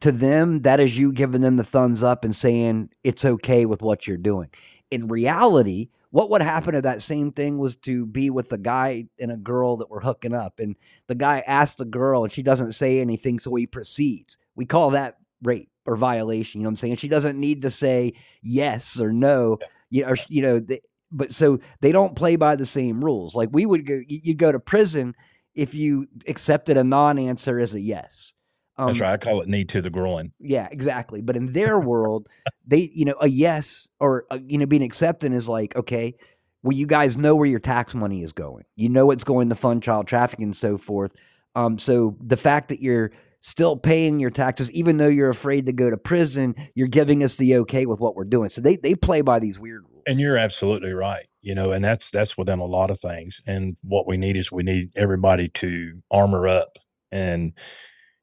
to 0.00 0.12
them, 0.12 0.62
that 0.62 0.78
is 0.78 0.96
you 0.98 1.12
giving 1.12 1.40
them 1.40 1.56
the 1.56 1.64
thumbs 1.64 2.02
up 2.02 2.24
and 2.24 2.34
saying 2.34 2.90
it's 3.02 3.24
okay 3.24 3.66
with 3.66 3.82
what 3.82 4.06
you're 4.06 4.16
doing. 4.16 4.48
In 4.90 5.06
reality, 5.08 5.88
what 6.10 6.30
would 6.30 6.42
happen 6.42 6.74
if 6.74 6.82
that 6.82 7.02
same 7.02 7.30
thing 7.30 7.58
was 7.58 7.76
to 7.76 8.06
be 8.06 8.28
with 8.30 8.52
a 8.52 8.58
guy 8.58 9.06
and 9.20 9.30
a 9.30 9.36
girl 9.36 9.76
that 9.76 9.90
were 9.90 10.00
hooking 10.00 10.34
up, 10.34 10.58
and 10.58 10.74
the 11.06 11.14
guy 11.14 11.44
asks 11.46 11.76
the 11.76 11.84
girl 11.84 12.24
and 12.24 12.32
she 12.32 12.42
doesn't 12.42 12.72
say 12.72 13.00
anything, 13.00 13.38
so 13.38 13.54
he 13.54 13.66
proceeds? 13.66 14.36
We 14.56 14.66
call 14.66 14.90
that 14.90 15.18
rape 15.42 15.70
or 15.86 15.96
violation. 15.96 16.60
You 16.60 16.64
know 16.64 16.68
what 16.68 16.72
I'm 16.72 16.76
saying? 16.76 16.96
She 16.96 17.08
doesn't 17.08 17.38
need 17.38 17.62
to 17.62 17.70
say 17.70 18.14
yes 18.42 18.98
or 18.98 19.12
no. 19.12 19.58
You 19.90 20.02
know, 20.02 20.10
or, 20.10 20.16
you 20.28 20.42
know, 20.42 20.58
they, 20.58 20.80
but 21.12 21.32
so 21.32 21.58
they 21.80 21.92
don't 21.92 22.16
play 22.16 22.36
by 22.36 22.56
the 22.56 22.66
same 22.66 23.04
rules. 23.04 23.34
Like 23.34 23.48
we 23.52 23.66
would 23.66 23.86
go, 23.86 23.94
you- 23.94 24.20
you'd 24.24 24.38
go 24.38 24.52
to 24.52 24.60
prison 24.60 25.14
if 25.54 25.74
you 25.74 26.06
accepted 26.28 26.76
a 26.76 26.84
non-answer 26.84 27.58
as 27.60 27.74
a 27.74 27.80
yes. 27.80 28.32
Um, 28.80 28.86
that's 28.88 29.00
right 29.00 29.12
i 29.12 29.16
call 29.16 29.42
it 29.42 29.48
knee 29.48 29.64
to 29.66 29.82
the 29.82 29.90
groin 29.90 30.32
yeah, 30.40 30.68
exactly. 30.70 31.20
But 31.20 31.36
in 31.36 31.52
their 31.52 31.78
world, 31.78 32.28
they, 32.66 32.90
you 32.92 33.04
know, 33.04 33.14
a 33.20 33.28
yes 33.28 33.88
or 34.00 34.26
a, 34.30 34.40
you 34.40 34.58
know 34.58 34.66
being 34.66 34.82
accepted 34.82 35.32
is 35.32 35.48
like, 35.48 35.76
okay, 35.76 36.14
well, 36.62 36.76
you 36.76 36.86
guys 36.86 37.16
know 37.16 37.36
where 37.36 37.46
your 37.46 37.60
tax 37.60 37.94
money 37.94 38.22
is 38.22 38.32
going. 38.32 38.64
You 38.76 38.88
know 38.88 39.10
it's 39.10 39.24
going 39.24 39.48
to 39.50 39.54
fund 39.54 39.82
child 39.82 40.06
trafficking 40.06 40.46
and 40.46 40.56
so 40.56 40.78
forth. 40.78 41.12
Um, 41.54 41.78
so 41.78 42.16
the 42.20 42.36
fact 42.36 42.68
that 42.68 42.80
you're 42.80 43.12
still 43.42 43.76
paying 43.76 44.20
your 44.20 44.30
taxes, 44.30 44.70
even 44.72 44.96
though 44.96 45.08
you're 45.08 45.30
afraid 45.30 45.66
to 45.66 45.72
go 45.72 45.88
to 45.88 45.96
prison. 45.96 46.54
You're 46.74 46.88
giving 46.88 47.22
us 47.22 47.36
the 47.36 47.56
okay 47.58 47.86
with 47.86 47.98
what 47.98 48.14
we're 48.14 48.24
doing. 48.24 48.50
So 48.50 48.60
they 48.60 48.76
they 48.76 48.94
play 48.94 49.22
by 49.22 49.38
these 49.38 49.58
weird 49.58 49.84
rules. 49.90 50.02
And 50.06 50.20
you're 50.20 50.36
absolutely 50.36 50.92
right. 50.92 51.26
You 51.40 51.54
know, 51.54 51.72
and 51.72 51.82
that's 51.84 52.10
that's 52.10 52.36
within 52.36 52.58
a 52.58 52.66
lot 52.66 52.90
of 52.90 53.00
things. 53.00 53.40
And 53.46 53.76
what 53.82 54.06
we 54.06 54.16
need 54.16 54.36
is 54.36 54.52
we 54.52 54.62
need 54.62 54.90
everybody 54.96 55.48
to 55.48 56.02
armor 56.10 56.46
up. 56.46 56.76
And 57.10 57.54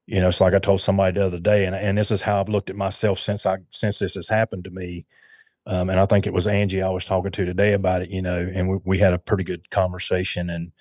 you 0.07 0.21
know, 0.21 0.29
it's 0.29 0.41
like 0.41 0.53
I 0.53 0.59
told 0.59 0.81
somebody 0.81 1.13
the 1.19 1.25
other 1.25 1.39
day, 1.39 1.65
and 1.65 1.75
and 1.75 1.97
this 1.97 2.11
is 2.11 2.21
how 2.21 2.39
I've 2.39 2.49
looked 2.49 2.69
at 2.69 2.75
myself 2.77 3.19
since 3.19 3.45
I 3.45 3.57
since 3.71 3.99
this 3.99 4.15
has 4.15 4.29
happened 4.29 4.63
to 4.65 4.71
me. 4.71 5.05
Um, 5.67 5.89
and 5.89 5.99
I 5.99 6.05
think 6.05 6.25
it 6.25 6.33
was 6.33 6.47
Angie 6.47 6.81
I 6.81 6.89
was 6.89 7.05
talking 7.05 7.31
to 7.31 7.45
today 7.45 7.73
about 7.73 8.01
it. 8.01 8.09
You 8.09 8.21
know, 8.21 8.49
and 8.53 8.69
we, 8.69 8.77
we 8.85 8.97
had 8.99 9.13
a 9.13 9.19
pretty 9.19 9.43
good 9.43 9.69
conversation 9.69 10.49
and 10.49 10.71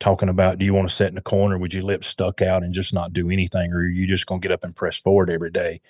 talking 0.00 0.28
about 0.28 0.58
do 0.58 0.64
you 0.64 0.74
want 0.74 0.88
to 0.88 0.94
sit 0.94 1.06
in 1.08 1.14
the 1.14 1.22
corner 1.22 1.58
with 1.58 1.72
your 1.72 1.84
lips 1.84 2.08
stuck 2.08 2.42
out 2.42 2.64
and 2.64 2.74
just 2.74 2.92
not 2.92 3.12
do 3.12 3.30
anything, 3.30 3.72
or 3.72 3.78
are 3.78 3.86
you 3.86 4.06
just 4.06 4.26
going 4.26 4.40
to 4.40 4.48
get 4.48 4.52
up 4.54 4.64
and 4.64 4.74
press 4.74 4.98
forward 4.98 5.30
every 5.30 5.50
day? 5.50 5.80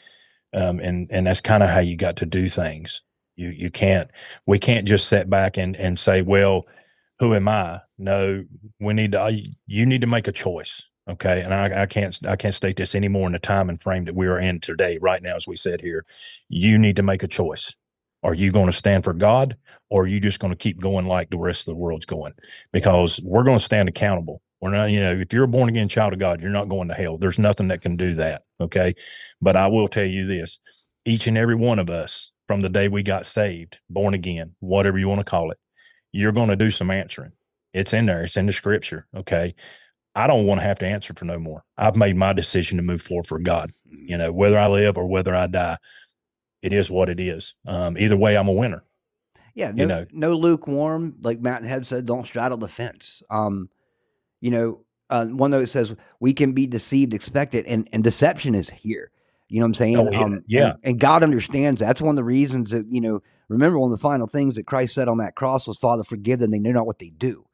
Um, 0.52 0.78
and 0.80 1.08
and 1.10 1.26
that's 1.26 1.40
kind 1.40 1.62
of 1.62 1.70
how 1.70 1.80
you 1.80 1.96
got 1.96 2.16
to 2.16 2.26
do 2.26 2.48
things. 2.48 3.02
You 3.36 3.48
you 3.48 3.70
can't 3.70 4.10
we 4.46 4.58
can't 4.58 4.86
just 4.86 5.08
sit 5.08 5.30
back 5.30 5.56
and 5.56 5.74
and 5.76 5.98
say, 5.98 6.20
well, 6.20 6.66
who 7.20 7.34
am 7.34 7.48
I? 7.48 7.80
No, 7.98 8.44
we 8.80 8.92
need 8.94 9.12
to. 9.12 9.42
You 9.66 9.86
need 9.86 10.02
to 10.02 10.06
make 10.06 10.28
a 10.28 10.32
choice. 10.32 10.90
Okay, 11.12 11.42
and 11.42 11.52
I, 11.52 11.82
I 11.82 11.86
can't 11.86 12.18
I 12.26 12.36
can't 12.36 12.54
state 12.54 12.76
this 12.76 12.94
anymore 12.94 13.26
in 13.26 13.32
the 13.32 13.38
time 13.38 13.68
and 13.68 13.80
frame 13.80 14.04
that 14.04 14.14
we 14.14 14.26
are 14.26 14.38
in 14.38 14.60
today, 14.60 14.98
right 15.00 15.22
now, 15.22 15.36
as 15.36 15.46
we 15.46 15.56
said 15.56 15.80
here. 15.80 16.04
You 16.48 16.78
need 16.78 16.96
to 16.96 17.02
make 17.02 17.22
a 17.22 17.28
choice. 17.28 17.76
Are 18.22 18.34
you 18.34 18.52
going 18.52 18.66
to 18.66 18.72
stand 18.72 19.04
for 19.04 19.12
God 19.12 19.56
or 19.90 20.04
are 20.04 20.06
you 20.06 20.20
just 20.20 20.38
going 20.38 20.52
to 20.52 20.56
keep 20.56 20.80
going 20.80 21.06
like 21.06 21.30
the 21.30 21.38
rest 21.38 21.62
of 21.62 21.74
the 21.74 21.80
world's 21.80 22.06
going? 22.06 22.34
Because 22.72 23.20
we're 23.22 23.42
going 23.42 23.58
to 23.58 23.64
stand 23.64 23.88
accountable. 23.88 24.40
We're 24.60 24.70
not, 24.70 24.90
you 24.90 25.00
know, 25.00 25.12
if 25.12 25.32
you're 25.32 25.44
a 25.44 25.48
born 25.48 25.68
again 25.68 25.88
child 25.88 26.12
of 26.12 26.20
God, 26.20 26.40
you're 26.40 26.50
not 26.50 26.68
going 26.68 26.86
to 26.88 26.94
hell. 26.94 27.18
There's 27.18 27.38
nothing 27.38 27.68
that 27.68 27.80
can 27.80 27.96
do 27.96 28.14
that. 28.14 28.42
Okay. 28.60 28.94
But 29.40 29.56
I 29.56 29.66
will 29.66 29.88
tell 29.88 30.04
you 30.04 30.24
this 30.24 30.60
each 31.04 31.26
and 31.26 31.36
every 31.36 31.56
one 31.56 31.80
of 31.80 31.90
us 31.90 32.30
from 32.46 32.60
the 32.60 32.68
day 32.68 32.86
we 32.86 33.02
got 33.02 33.26
saved, 33.26 33.80
born 33.90 34.14
again, 34.14 34.54
whatever 34.60 34.98
you 34.98 35.08
want 35.08 35.18
to 35.18 35.24
call 35.24 35.50
it, 35.50 35.58
you're 36.12 36.30
going 36.30 36.48
to 36.48 36.56
do 36.56 36.70
some 36.70 36.92
answering. 36.92 37.32
It's 37.74 37.92
in 37.92 38.06
there, 38.06 38.22
it's 38.22 38.36
in 38.36 38.46
the 38.46 38.52
scripture. 38.52 39.08
Okay. 39.16 39.54
I 40.14 40.26
don't 40.26 40.46
want 40.46 40.60
to 40.60 40.66
have 40.66 40.78
to 40.80 40.86
answer 40.86 41.14
for 41.14 41.24
no 41.24 41.38
more. 41.38 41.64
I've 41.76 41.96
made 41.96 42.16
my 42.16 42.32
decision 42.32 42.76
to 42.76 42.82
move 42.82 43.02
forward 43.02 43.26
for 43.26 43.38
God. 43.38 43.72
You 43.90 44.18
know, 44.18 44.32
whether 44.32 44.58
I 44.58 44.68
live 44.68 44.96
or 44.96 45.06
whether 45.06 45.34
I 45.34 45.46
die, 45.46 45.78
it 46.60 46.72
is 46.72 46.90
what 46.90 47.08
it 47.08 47.18
is. 47.18 47.54
Um, 47.66 47.96
either 47.96 48.16
way, 48.16 48.36
I'm 48.36 48.48
a 48.48 48.52
winner. 48.52 48.84
Yeah, 49.54 49.72
no, 49.72 49.82
you 49.82 49.86
know, 49.86 50.06
no 50.12 50.34
lukewarm. 50.34 51.16
Like 51.20 51.40
Matt 51.40 51.60
and 51.60 51.68
Hev 51.68 51.86
said, 51.86 52.06
don't 52.06 52.26
straddle 52.26 52.58
the 52.58 52.68
fence. 52.68 53.22
Um, 53.30 53.68
you 54.40 54.50
know, 54.50 54.84
uh, 55.10 55.26
one 55.26 55.50
note 55.50 55.68
says 55.68 55.94
we 56.20 56.32
can 56.32 56.52
be 56.52 56.66
deceived, 56.66 57.12
expected, 57.12 57.66
and 57.66 57.88
and 57.92 58.02
deception 58.02 58.54
is 58.54 58.70
here. 58.70 59.10
You 59.48 59.60
know 59.60 59.64
what 59.64 59.68
I'm 59.68 59.74
saying? 59.74 59.96
Oh, 59.98 60.10
yeah. 60.10 60.20
Um, 60.22 60.44
yeah. 60.46 60.66
And, 60.70 60.78
and, 60.84 61.00
God 61.00 61.22
understands 61.22 61.80
that. 61.80 61.86
That's 61.86 62.00
one 62.00 62.14
of 62.14 62.16
the 62.16 62.24
reasons 62.24 62.70
that 62.70 62.86
you 62.90 63.02
know. 63.02 63.20
Remember, 63.48 63.78
one 63.78 63.92
of 63.92 63.98
the 63.98 64.02
final 64.02 64.26
things 64.26 64.54
that 64.54 64.66
Christ 64.66 64.94
said 64.94 65.08
on 65.08 65.18
that 65.18 65.34
cross 65.34 65.66
was, 65.66 65.76
"Father, 65.76 66.02
forgive 66.02 66.38
them; 66.38 66.50
they 66.50 66.58
know 66.58 66.72
not 66.72 66.86
what 66.86 66.98
they 66.98 67.10
do." 67.10 67.44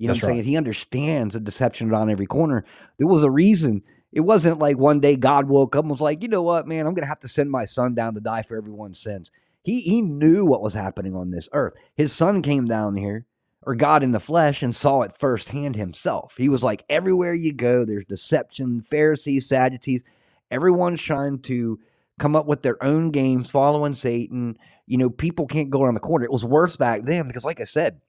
You 0.00 0.08
know 0.08 0.14
That's 0.14 0.22
what 0.22 0.30
I'm 0.30 0.36
right. 0.36 0.36
saying? 0.38 0.50
He 0.50 0.56
understands 0.56 1.34
the 1.34 1.40
deception 1.40 1.90
around 1.90 2.10
every 2.10 2.26
corner. 2.26 2.64
There 2.96 3.06
was 3.06 3.22
a 3.22 3.30
reason 3.30 3.82
it 4.12 4.20
wasn't 4.20 4.58
like 4.58 4.76
one 4.76 5.00
day 5.00 5.16
God 5.16 5.48
woke 5.48 5.76
up 5.76 5.84
and 5.84 5.90
was 5.90 6.00
like, 6.00 6.22
you 6.22 6.28
know 6.28 6.42
what, 6.42 6.66
man, 6.66 6.86
I'm 6.86 6.94
going 6.94 7.04
to 7.04 7.08
have 7.08 7.20
to 7.20 7.28
send 7.28 7.50
my 7.50 7.64
son 7.64 7.94
down 7.94 8.14
to 8.14 8.20
die 8.20 8.42
for 8.42 8.56
everyone's 8.56 8.98
sins. 8.98 9.30
He, 9.62 9.80
he 9.80 10.02
knew 10.02 10.44
what 10.44 10.62
was 10.62 10.74
happening 10.74 11.14
on 11.14 11.30
this 11.30 11.48
earth. 11.52 11.74
His 11.94 12.12
son 12.12 12.42
came 12.42 12.66
down 12.66 12.96
here, 12.96 13.26
or 13.62 13.74
God 13.74 14.02
in 14.02 14.10
the 14.12 14.18
flesh, 14.18 14.62
and 14.62 14.74
saw 14.74 15.02
it 15.02 15.16
firsthand 15.16 15.76
himself. 15.76 16.34
He 16.36 16.48
was 16.48 16.64
like, 16.64 16.82
everywhere 16.88 17.34
you 17.34 17.52
go, 17.52 17.84
there's 17.84 18.04
deception, 18.04 18.82
Pharisees, 18.82 19.46
Sadducees. 19.46 20.02
Everyone's 20.50 21.02
trying 21.02 21.40
to 21.42 21.78
come 22.18 22.34
up 22.34 22.46
with 22.46 22.62
their 22.62 22.82
own 22.82 23.10
games, 23.10 23.48
following 23.48 23.94
Satan. 23.94 24.56
You 24.86 24.98
know, 24.98 25.10
people 25.10 25.46
can't 25.46 25.70
go 25.70 25.82
around 25.82 25.94
the 25.94 26.00
corner. 26.00 26.24
It 26.24 26.32
was 26.32 26.44
worse 26.44 26.76
back 26.76 27.04
then 27.04 27.28
because, 27.28 27.44
like 27.44 27.60
I 27.60 27.64
said, 27.64 28.00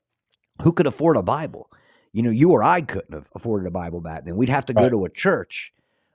who 0.63 0.71
could 0.71 0.87
afford 0.87 1.17
a 1.17 1.21
Bible? 1.21 1.69
You 2.13 2.23
know, 2.23 2.29
you 2.29 2.51
or 2.51 2.63
I 2.63 2.81
couldn't 2.81 3.13
have 3.13 3.29
afforded 3.35 3.67
a 3.67 3.71
Bible 3.71 4.01
back 4.01 4.25
then. 4.25 4.35
We'd 4.35 4.49
have 4.49 4.65
to 4.65 4.73
go 4.73 4.89
to 4.89 5.05
a 5.05 5.09
church 5.09 5.73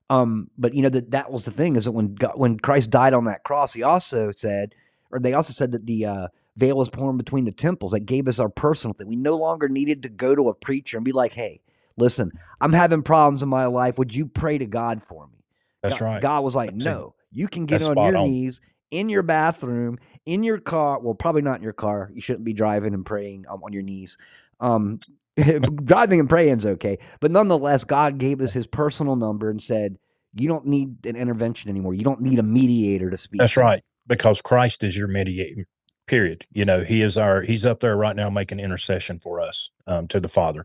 um, 0.09 0.51
but 0.57 0.75
you 0.75 0.83
know 0.83 0.89
that 0.89 1.11
that 1.11 1.33
was 1.33 1.45
the 1.45 1.51
thing 1.51 1.77
is 1.77 1.85
that 1.85 1.93
when 1.93 2.15
God, 2.15 2.33
when 2.37 2.59
Christ 2.59 2.91
died 2.91 3.13
on 3.13 3.25
that 3.25 3.43
cross, 3.43 3.73
he 3.73 3.83
also 3.83 4.31
said, 4.35 4.75
or 5.11 5.19
they 5.19 5.33
also 5.33 5.53
said 5.53 5.73
that 5.73 5.87
the 5.87 6.07
uh, 6.07 6.29
veil 6.57 6.77
was 6.77 6.89
torn 6.89 7.17
between 7.17 7.45
the 7.45 7.53
temples. 7.53 7.93
That 7.93 8.01
gave 8.01 8.29
us 8.29 8.39
our 8.39 8.49
personal 8.49 8.95
thing. 8.95 9.09
We 9.09 9.17
no 9.17 9.37
longer 9.37 9.69
needed 9.69 10.05
to 10.05 10.09
go 10.09 10.35
to 10.35 10.49
a 10.49 10.55
preacher 10.55 10.97
and 10.97 11.05
be 11.05 11.13
like, 11.13 11.33
"Hey, 11.33 11.61
listen, 11.97 12.31
I'm 12.61 12.73
having 12.73 13.03
problems 13.03 13.43
in 13.43 13.49
my 13.49 13.67
life. 13.67 13.99
Would 13.99 14.15
you 14.15 14.27
pray 14.27 14.59
to 14.59 14.67
God 14.67 15.03
for 15.03 15.27
me?" 15.27 15.45
That's 15.83 15.99
God, 15.99 16.05
right. 16.05 16.23
God 16.23 16.45
was 16.45 16.55
like, 16.55 16.73
"No, 16.73 17.15
you 17.33 17.49
can 17.49 17.67
get 17.67 17.83
on 17.83 17.97
your 17.97 18.17
on. 18.17 18.29
knees 18.29 18.61
in 18.93 19.09
your 19.09 19.25
bathroom, 19.25 19.99
in 20.25 20.45
your 20.45 20.59
car. 20.59 21.01
Well, 21.01 21.15
probably 21.15 21.43
not 21.43 21.57
in 21.57 21.65
your 21.65 21.73
car. 21.73 22.13
You 22.15 22.21
shouldn't 22.21 22.45
be 22.45 22.53
driving 22.53 22.95
and 22.95 23.05
praying 23.05 23.47
um, 23.49 23.65
on 23.65 23.73
your 23.73 23.83
knees. 23.83 24.19
Um, 24.61 25.01
driving 25.85 26.21
and 26.21 26.29
praying 26.29 26.59
is 26.59 26.67
okay. 26.67 26.99
But 27.21 27.31
nonetheless, 27.31 27.85
God 27.85 28.19
gave 28.19 28.41
us 28.41 28.53
his 28.53 28.67
personal 28.67 29.17
number 29.17 29.51
and 29.51 29.63
said, 29.63 29.99
You 30.35 30.49
don't 30.49 30.67
need 30.67 31.05
an 31.05 31.17
intervention 31.17 31.71
anymore. 31.71 31.95
You 31.95 32.05
don't 32.05 32.21
need 32.21 32.39
a 32.39 32.43
mediator 32.43 33.11
to 33.11 33.17
speak. 33.17 33.41
That's 33.41 33.57
right. 33.57 33.83
Because 34.07 34.41
Christ 34.41 34.83
is 34.83 34.97
your 34.97 35.09
mediator, 35.09 35.67
period. 36.07 36.47
You 36.53 36.65
know, 36.65 36.85
he 36.85 37.03
is 37.03 37.19
our, 37.19 37.43
he's 37.43 37.67
up 37.67 37.81
there 37.81 37.97
right 37.97 38.17
now 38.17 38.31
making 38.31 38.61
intercession 38.61 39.19
for 39.19 39.41
us 39.41 39.71
um, 39.87 40.07
to 40.09 40.21
the 40.21 40.29
Father. 40.29 40.65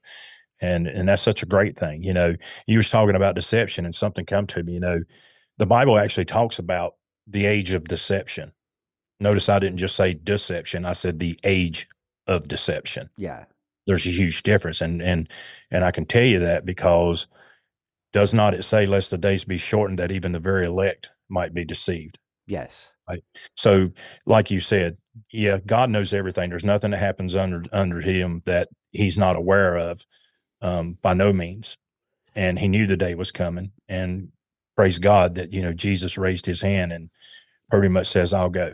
And, 0.62 0.88
and 0.88 1.10
that's 1.10 1.24
such 1.24 1.42
a 1.42 1.48
great 1.48 1.78
thing. 1.78 2.04
You 2.04 2.14
know, 2.14 2.36
you 2.68 2.78
was 2.78 2.90
talking 2.90 3.16
about 3.16 3.36
deception 3.36 3.84
and 3.84 3.96
something 3.96 4.26
come 4.26 4.46
to 4.48 4.64
me, 4.64 4.74
you 4.74 4.80
know, 4.80 5.02
the 5.58 5.66
Bible 5.66 5.98
actually 5.98 6.26
talks 6.26 6.60
about 6.60 6.94
the 7.28 7.46
age 7.46 7.74
of 7.74 7.88
deception. 7.88 8.52
Notice 9.20 9.50
I 9.50 9.60
didn't 9.60 9.78
just 9.78 9.96
say 9.96 10.14
deception. 10.14 10.86
I 10.86 10.94
said 10.94 11.20
the 11.20 11.38
age 11.44 11.88
of 12.28 12.48
deception. 12.48 13.10
Yeah 13.18 13.46
there's 13.88 14.06
a 14.06 14.10
huge 14.10 14.44
difference 14.44 14.82
and 14.82 15.02
and 15.02 15.30
and 15.72 15.84
i 15.84 15.92
can 15.92 16.06
tell 16.06 16.24
you 16.24 16.40
that 16.40 16.66
because 16.66 17.28
does 18.14 18.34
not 18.34 18.54
it 18.54 18.64
say 18.64 18.86
lest 18.86 19.12
the 19.12 19.18
days 19.18 19.46
be 19.46 19.58
shortened 19.58 20.00
that 20.00 20.12
even 20.12 20.32
the 20.32 20.40
very 20.40 20.66
elect 20.66 21.10
might 21.30 21.54
be 21.54 21.64
deceived. 21.64 22.20
Yes. 22.46 22.92
Right? 23.08 23.24
So 23.56 23.92
like 24.26 24.52
you 24.52 24.60
said 24.60 24.98
yeah 25.32 25.58
god 25.66 25.90
knows 25.90 26.14
everything. 26.14 26.50
There's 26.50 26.64
nothing 26.64 26.92
that 26.92 26.98
happens 26.98 27.36
under 27.36 27.64
under 27.72 28.02
him 28.02 28.42
that 28.46 28.68
he's 28.92 29.18
not 29.18 29.36
aware 29.36 29.78
of 29.78 30.06
um, 30.62 30.98
by 31.02 31.14
no 31.14 31.34
means. 31.34 31.78
And 32.36 32.60
he 32.60 32.70
knew 32.70 32.88
the 32.88 32.98
day 32.98 33.16
was 33.16 33.32
coming 33.32 33.72
and 33.90 34.30
praise 34.76 35.00
god 35.00 35.36
that 35.36 35.52
you 35.52 35.62
know 35.62 35.74
jesus 35.74 36.18
raised 36.18 36.46
his 36.46 36.62
hand 36.62 36.94
and 36.94 37.10
pretty 37.70 37.90
much 37.90 38.08
says 38.08 38.34
i'll 38.34 38.50
go. 38.50 38.74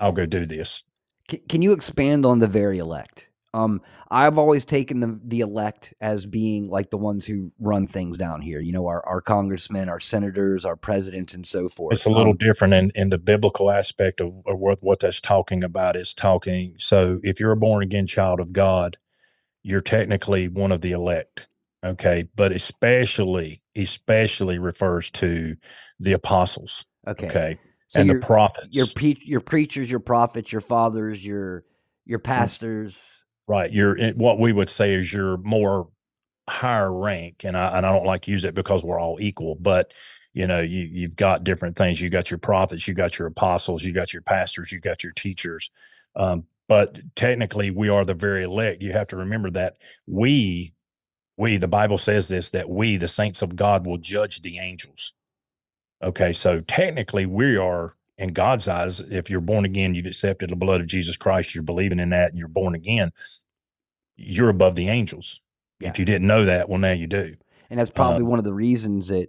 I'll 0.00 0.12
go 0.12 0.26
do 0.26 0.46
this. 0.46 0.84
Can, 1.28 1.40
can 1.48 1.62
you 1.62 1.72
expand 1.72 2.24
on 2.24 2.38
the 2.38 2.46
very 2.46 2.78
elect 2.78 3.27
um, 3.54 3.80
I've 4.10 4.38
always 4.38 4.64
taken 4.64 5.00
the 5.00 5.18
the 5.24 5.40
elect 5.40 5.94
as 6.00 6.26
being 6.26 6.68
like 6.68 6.90
the 6.90 6.98
ones 6.98 7.24
who 7.24 7.52
run 7.58 7.86
things 7.86 8.18
down 8.18 8.42
here. 8.42 8.60
You 8.60 8.72
know, 8.72 8.86
our, 8.86 9.06
our 9.06 9.20
congressmen, 9.20 9.88
our 9.88 10.00
senators, 10.00 10.64
our 10.64 10.76
presidents, 10.76 11.34
and 11.34 11.46
so 11.46 11.68
forth. 11.68 11.94
It's 11.94 12.04
a 12.04 12.10
little 12.10 12.32
um, 12.32 12.36
different 12.38 12.74
in, 12.74 12.92
in 12.94 13.10
the 13.10 13.18
biblical 13.18 13.70
aspect 13.70 14.20
of, 14.20 14.34
of 14.46 14.58
what, 14.58 14.82
what 14.82 15.00
that's 15.00 15.20
talking 15.20 15.64
about 15.64 15.96
is 15.96 16.12
talking. 16.12 16.74
So 16.78 17.20
if 17.22 17.40
you're 17.40 17.52
a 17.52 17.56
born 17.56 17.82
again 17.82 18.06
child 18.06 18.38
of 18.38 18.52
God, 18.52 18.98
you're 19.62 19.80
technically 19.80 20.48
one 20.48 20.72
of 20.72 20.82
the 20.82 20.92
elect. 20.92 21.48
Okay. 21.82 22.28
But 22.34 22.52
especially, 22.52 23.62
especially 23.74 24.58
refers 24.58 25.10
to 25.12 25.56
the 25.98 26.12
apostles. 26.12 26.84
Okay. 27.06 27.26
Okay. 27.26 27.58
So 27.88 28.00
and 28.00 28.10
the 28.10 28.16
prophets. 28.16 28.76
Your, 28.76 28.86
pre- 28.94 29.22
your 29.24 29.40
preachers, 29.40 29.90
your 29.90 30.00
prophets, 30.00 30.52
your 30.52 30.60
fathers, 30.60 31.24
your 31.24 31.64
your 32.04 32.18
mm. 32.18 32.24
pastors 32.24 33.17
Right. 33.48 33.72
You're 33.72 34.12
what 34.12 34.38
we 34.38 34.52
would 34.52 34.68
say 34.68 34.94
is 34.94 35.12
you're 35.12 35.38
more 35.38 35.88
higher 36.48 36.92
rank, 36.92 37.44
and 37.44 37.56
I 37.56 37.78
and 37.78 37.86
I 37.86 37.92
don't 37.92 38.06
like 38.06 38.22
to 38.22 38.30
use 38.30 38.44
it 38.44 38.54
because 38.54 38.84
we're 38.84 39.00
all 39.00 39.18
equal, 39.20 39.54
but 39.54 39.94
you 40.34 40.46
know, 40.46 40.60
you 40.60 40.82
you've 40.82 41.16
got 41.16 41.44
different 41.44 41.76
things. 41.76 42.00
You 42.00 42.10
got 42.10 42.30
your 42.30 42.38
prophets, 42.38 42.86
you 42.86 42.94
got 42.94 43.18
your 43.18 43.28
apostles, 43.28 43.84
you 43.84 43.92
got 43.92 44.12
your 44.12 44.22
pastors, 44.22 44.70
you 44.70 44.80
got 44.80 45.02
your 45.02 45.12
teachers. 45.12 45.70
Um, 46.14 46.44
but 46.68 46.98
technically, 47.16 47.70
we 47.70 47.88
are 47.88 48.04
the 48.04 48.14
very 48.14 48.44
elect. 48.44 48.82
You 48.82 48.92
have 48.92 49.06
to 49.08 49.16
remember 49.16 49.50
that 49.52 49.78
we, 50.06 50.74
we, 51.38 51.56
the 51.56 51.68
Bible 51.68 51.96
says 51.96 52.28
this 52.28 52.50
that 52.50 52.68
we, 52.68 52.98
the 52.98 53.08
saints 53.08 53.40
of 53.40 53.56
God, 53.56 53.86
will 53.86 53.98
judge 53.98 54.42
the 54.42 54.58
angels. 54.58 55.14
Okay, 56.02 56.34
so 56.34 56.60
technically, 56.60 57.24
we 57.24 57.56
are 57.56 57.94
in 58.18 58.32
God's 58.32 58.66
eyes, 58.66 59.00
if 59.00 59.30
you're 59.30 59.40
born 59.40 59.64
again, 59.64 59.94
you've 59.94 60.06
accepted 60.06 60.50
the 60.50 60.56
blood 60.56 60.80
of 60.80 60.88
Jesus 60.88 61.16
Christ, 61.16 61.54
you're 61.54 61.62
believing 61.62 62.00
in 62.00 62.10
that, 62.10 62.30
and 62.30 62.38
you're 62.38 62.48
born 62.48 62.74
again, 62.74 63.12
you're 64.16 64.48
above 64.48 64.74
the 64.74 64.88
angels. 64.88 65.40
Yeah. 65.80 65.90
If 65.90 65.98
you 65.98 66.04
didn't 66.04 66.26
know 66.26 66.44
that, 66.44 66.68
well, 66.68 66.78
now 66.78 66.92
you 66.92 67.06
do. 67.06 67.36
And 67.70 67.78
that's 67.78 67.90
probably 67.90 68.24
um, 68.24 68.30
one 68.30 68.38
of 68.40 68.44
the 68.44 68.52
reasons 68.52 69.08
that 69.08 69.28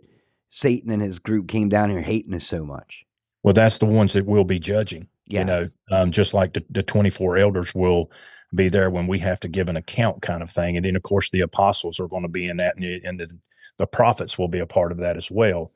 Satan 0.49 0.89
and 0.89 1.02
his 1.02 1.19
group 1.19 1.47
came 1.47 1.69
down 1.69 1.91
here 1.91 2.02
hating 2.02 2.34
us 2.34 2.47
so 2.47 2.65
much. 2.65 3.06
Well, 3.43 3.54
that's 3.54 3.78
the 3.78 3.86
ones 3.86 4.13
that 4.13 4.25
will 4.25 4.43
be 4.43 4.60
judging. 4.60 5.08
Yeah. 5.28 5.41
You 5.41 5.45
know, 5.45 5.69
um, 5.91 6.12
just 6.12 6.34
like 6.34 6.54
the, 6.54 6.65
the 6.71 6.82
24 6.82 7.38
elders 7.38 7.75
will 7.75 8.12
be 8.56 8.69
there 8.69 8.89
when 8.89 9.06
we 9.06 9.19
have 9.19 9.39
to 9.41 9.47
give 9.47 9.69
an 9.69 9.78
account 9.78 10.23
kind 10.23 10.41
of 10.41 10.49
thing. 10.49 10.75
And 10.75 10.84
then, 10.84 10.95
of 10.95 11.04
course, 11.04 11.30
the 11.30 11.41
apostles 11.41 11.99
are 11.99 12.08
going 12.08 12.23
to 12.23 12.30
be 12.30 12.47
in 12.47 12.58
that, 12.58 12.75
and, 12.78 12.86
and 13.06 13.19
the, 13.19 13.38
the 13.78 13.86
prophets 13.86 14.39
will 14.39 14.47
be 14.47 14.60
a 14.60 14.65
part 14.65 14.91
of 14.91 14.97
that 14.97 15.17
as 15.17 15.30
well. 15.30 15.71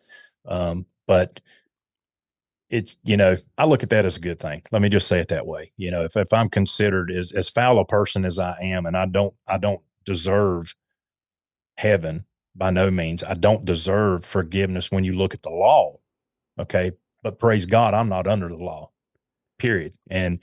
Um, 0.45 0.87
but 1.05 1.39
it's 2.73 2.97
you 3.03 3.15
know 3.15 3.35
I 3.59 3.65
look 3.65 3.83
at 3.83 3.91
that 3.91 4.03
as 4.03 4.17
a 4.17 4.19
good 4.19 4.39
thing. 4.39 4.63
Let 4.71 4.81
me 4.81 4.89
just 4.89 5.07
say 5.07 5.19
it 5.19 5.27
that 5.27 5.45
way. 5.45 5.71
You 5.77 5.91
know, 5.91 6.03
if 6.03 6.17
if 6.17 6.33
I'm 6.33 6.49
considered 6.49 7.11
as 7.11 7.31
as 7.31 7.47
foul 7.47 7.77
a 7.77 7.85
person 7.85 8.25
as 8.25 8.39
I 8.39 8.57
am, 8.61 8.87
and 8.87 8.97
I 8.97 9.05
don't 9.05 9.33
I 9.47 9.59
don't 9.59 9.81
deserve 10.05 10.75
heaven 11.77 12.25
by 12.55 12.71
no 12.71 12.89
means. 12.89 13.23
I 13.23 13.35
don't 13.35 13.63
deserve 13.63 14.25
forgiveness 14.25 14.91
when 14.91 15.03
you 15.03 15.13
look 15.13 15.35
at 15.35 15.43
the 15.43 15.51
law. 15.51 15.99
Okay, 16.59 16.91
but 17.21 17.37
praise 17.37 17.67
God, 17.67 17.93
I'm 17.93 18.09
not 18.09 18.25
under 18.25 18.47
the 18.47 18.57
law. 18.57 18.89
Period. 19.59 19.93
And 20.09 20.39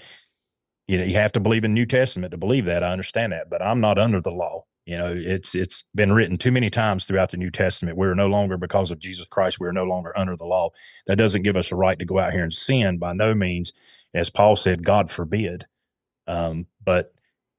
you 0.87 0.99
know, 0.99 1.05
you 1.05 1.15
have 1.15 1.33
to 1.33 1.41
believe 1.41 1.65
in 1.65 1.75
New 1.75 1.87
Testament 1.87 2.31
to 2.31 2.39
believe 2.39 2.67
that. 2.67 2.85
I 2.85 2.93
understand 2.93 3.33
that, 3.33 3.51
but 3.51 3.61
I'm 3.61 3.81
not 3.81 3.99
under 3.99 4.21
the 4.21 4.31
law. 4.31 4.67
You 4.91 4.99
know, 4.99 5.15
it's 5.17 5.55
it's 5.55 5.85
been 5.95 6.11
written 6.13 6.37
too 6.37 6.51
many 6.51 6.69
times 6.69 7.05
throughout 7.05 7.31
the 7.31 7.37
New 7.37 7.53
Testament. 7.53 7.97
We're 7.97 8.17
no 8.17 8.27
longer 8.27 8.57
because 8.57 8.91
of 8.91 8.99
Jesus 8.99 9.29
Christ. 9.29 9.61
We're 9.61 9.71
no 9.71 9.85
longer 9.85 10.13
under 10.19 10.35
the 10.35 10.47
law. 10.47 10.71
That 11.07 11.15
doesn't 11.15 11.43
give 11.43 11.55
us 11.55 11.71
a 11.71 11.77
right 11.77 11.97
to 11.97 12.05
go 12.05 12.19
out 12.19 12.33
here 12.33 12.43
and 12.43 12.53
sin 12.53 12.99
by 12.99 13.13
no 13.13 13.33
means. 13.33 13.73
As 14.15 14.31
Paul 14.31 14.57
said, 14.57 14.85
God 14.85 15.09
forbid. 15.09 15.67
Um, 16.27 16.67
but 16.85 17.15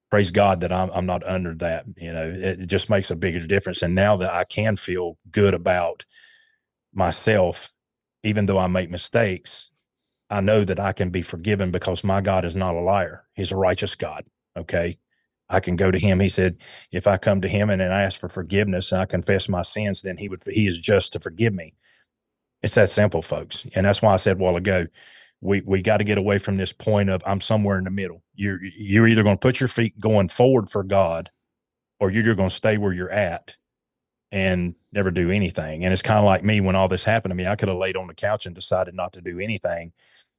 praise 0.10 0.30
God 0.30 0.60
that 0.60 0.74
I'm 0.74 0.90
I'm 0.90 1.06
not 1.06 1.26
under 1.26 1.56
that. 1.56 1.86
You 1.96 2.12
know, 2.12 2.30
it, 2.30 2.64
it 2.64 2.66
just 2.66 2.90
makes 2.90 3.10
a 3.10 3.16
bigger 3.16 3.40
difference. 3.48 3.82
And 3.82 3.96
now 3.96 4.18
that 4.18 4.34
I 4.34 4.44
can 4.44 4.76
feel 4.76 5.18
good 5.32 5.54
about 5.54 6.04
myself, 6.94 7.72
even 8.24 8.46
though 8.46 8.60
I 8.60 8.68
make 8.68 8.90
mistakes, 8.90 9.70
I 10.30 10.42
know 10.42 10.66
that 10.66 10.82
I 10.82 10.92
can 10.92 11.12
be 11.12 11.22
forgiven 11.22 11.72
because 11.72 12.04
my 12.04 12.20
God 12.20 12.44
is 12.44 12.58
not 12.58 12.76
a 12.76 12.82
liar. 12.82 13.24
He's 13.36 13.54
a 13.54 13.56
righteous 13.56 13.96
God. 13.96 14.26
Okay. 14.58 14.98
I 15.52 15.60
can 15.60 15.76
go 15.76 15.92
to 15.92 16.00
him. 16.00 16.20
He 16.20 16.30
said, 16.30 16.58
if 16.92 17.06
I 17.06 17.18
come 17.18 17.42
to 17.42 17.48
him 17.48 17.70
and, 17.70 17.82
and 17.82 17.94
ask 17.94 18.20
for 18.20 18.30
forgiveness 18.30 18.92
and 18.92 19.02
I 19.02 19.06
confess 19.06 19.50
my 19.50 19.62
sins, 19.62 20.02
then 20.02 20.18
he 20.18 20.30
would, 20.30 20.44
he 20.46 20.68
is 20.68 20.80
just 20.80 21.14
to 21.14 21.20
forgive 21.20 21.54
me. 21.54 21.76
It's 22.64 22.76
that 22.76 22.90
simple, 22.90 23.22
folks. 23.22 23.68
And 23.76 23.86
that's 23.86 24.02
why 24.02 24.14
I 24.14 24.16
said 24.16 24.38
a 24.38 24.40
while 24.40 24.56
ago, 24.56 24.88
we, 25.42 25.62
we 25.62 25.82
got 25.82 25.98
to 25.98 26.04
get 26.04 26.18
away 26.18 26.38
from 26.38 26.58
this 26.58 26.72
point 26.72 27.10
of 27.10 27.22
I'm 27.26 27.42
somewhere 27.42 27.78
in 27.78 27.84
the 27.84 27.92
middle. 27.92 28.24
You're, 28.34 28.60
you're 28.64 29.08
either 29.08 29.24
going 29.24 29.38
to 29.38 29.42
put 29.42 29.60
your 29.60 29.68
feet 29.68 30.00
going 30.00 30.30
forward 30.30 30.70
for 30.70 30.84
God 30.84 31.32
or 32.00 32.10
you're 32.12 32.36
going 32.36 32.50
to 32.50 32.56
stay 32.56 32.78
where 32.78 32.94
you're 32.94 33.12
at 33.12 33.58
and 34.32 34.76
never 34.94 35.12
do 35.12 35.30
anything. 35.32 35.84
And 35.84 35.92
it's 35.92 36.02
kind 36.02 36.20
of 36.20 36.26
like 36.26 36.44
me 36.44 36.62
when 36.62 36.76
all 36.76 36.88
this 36.88 37.04
happened 37.04 37.32
to 37.32 37.36
me, 37.36 37.48
I 37.48 37.56
could 37.56 37.68
have 37.68 37.78
laid 37.78 37.98
on 37.98 38.08
the 38.08 38.14
couch 38.14 38.46
and 38.46 38.56
decided 38.56 38.94
not 38.94 39.14
to 39.14 39.22
do 39.22 39.40
anything. 39.40 39.92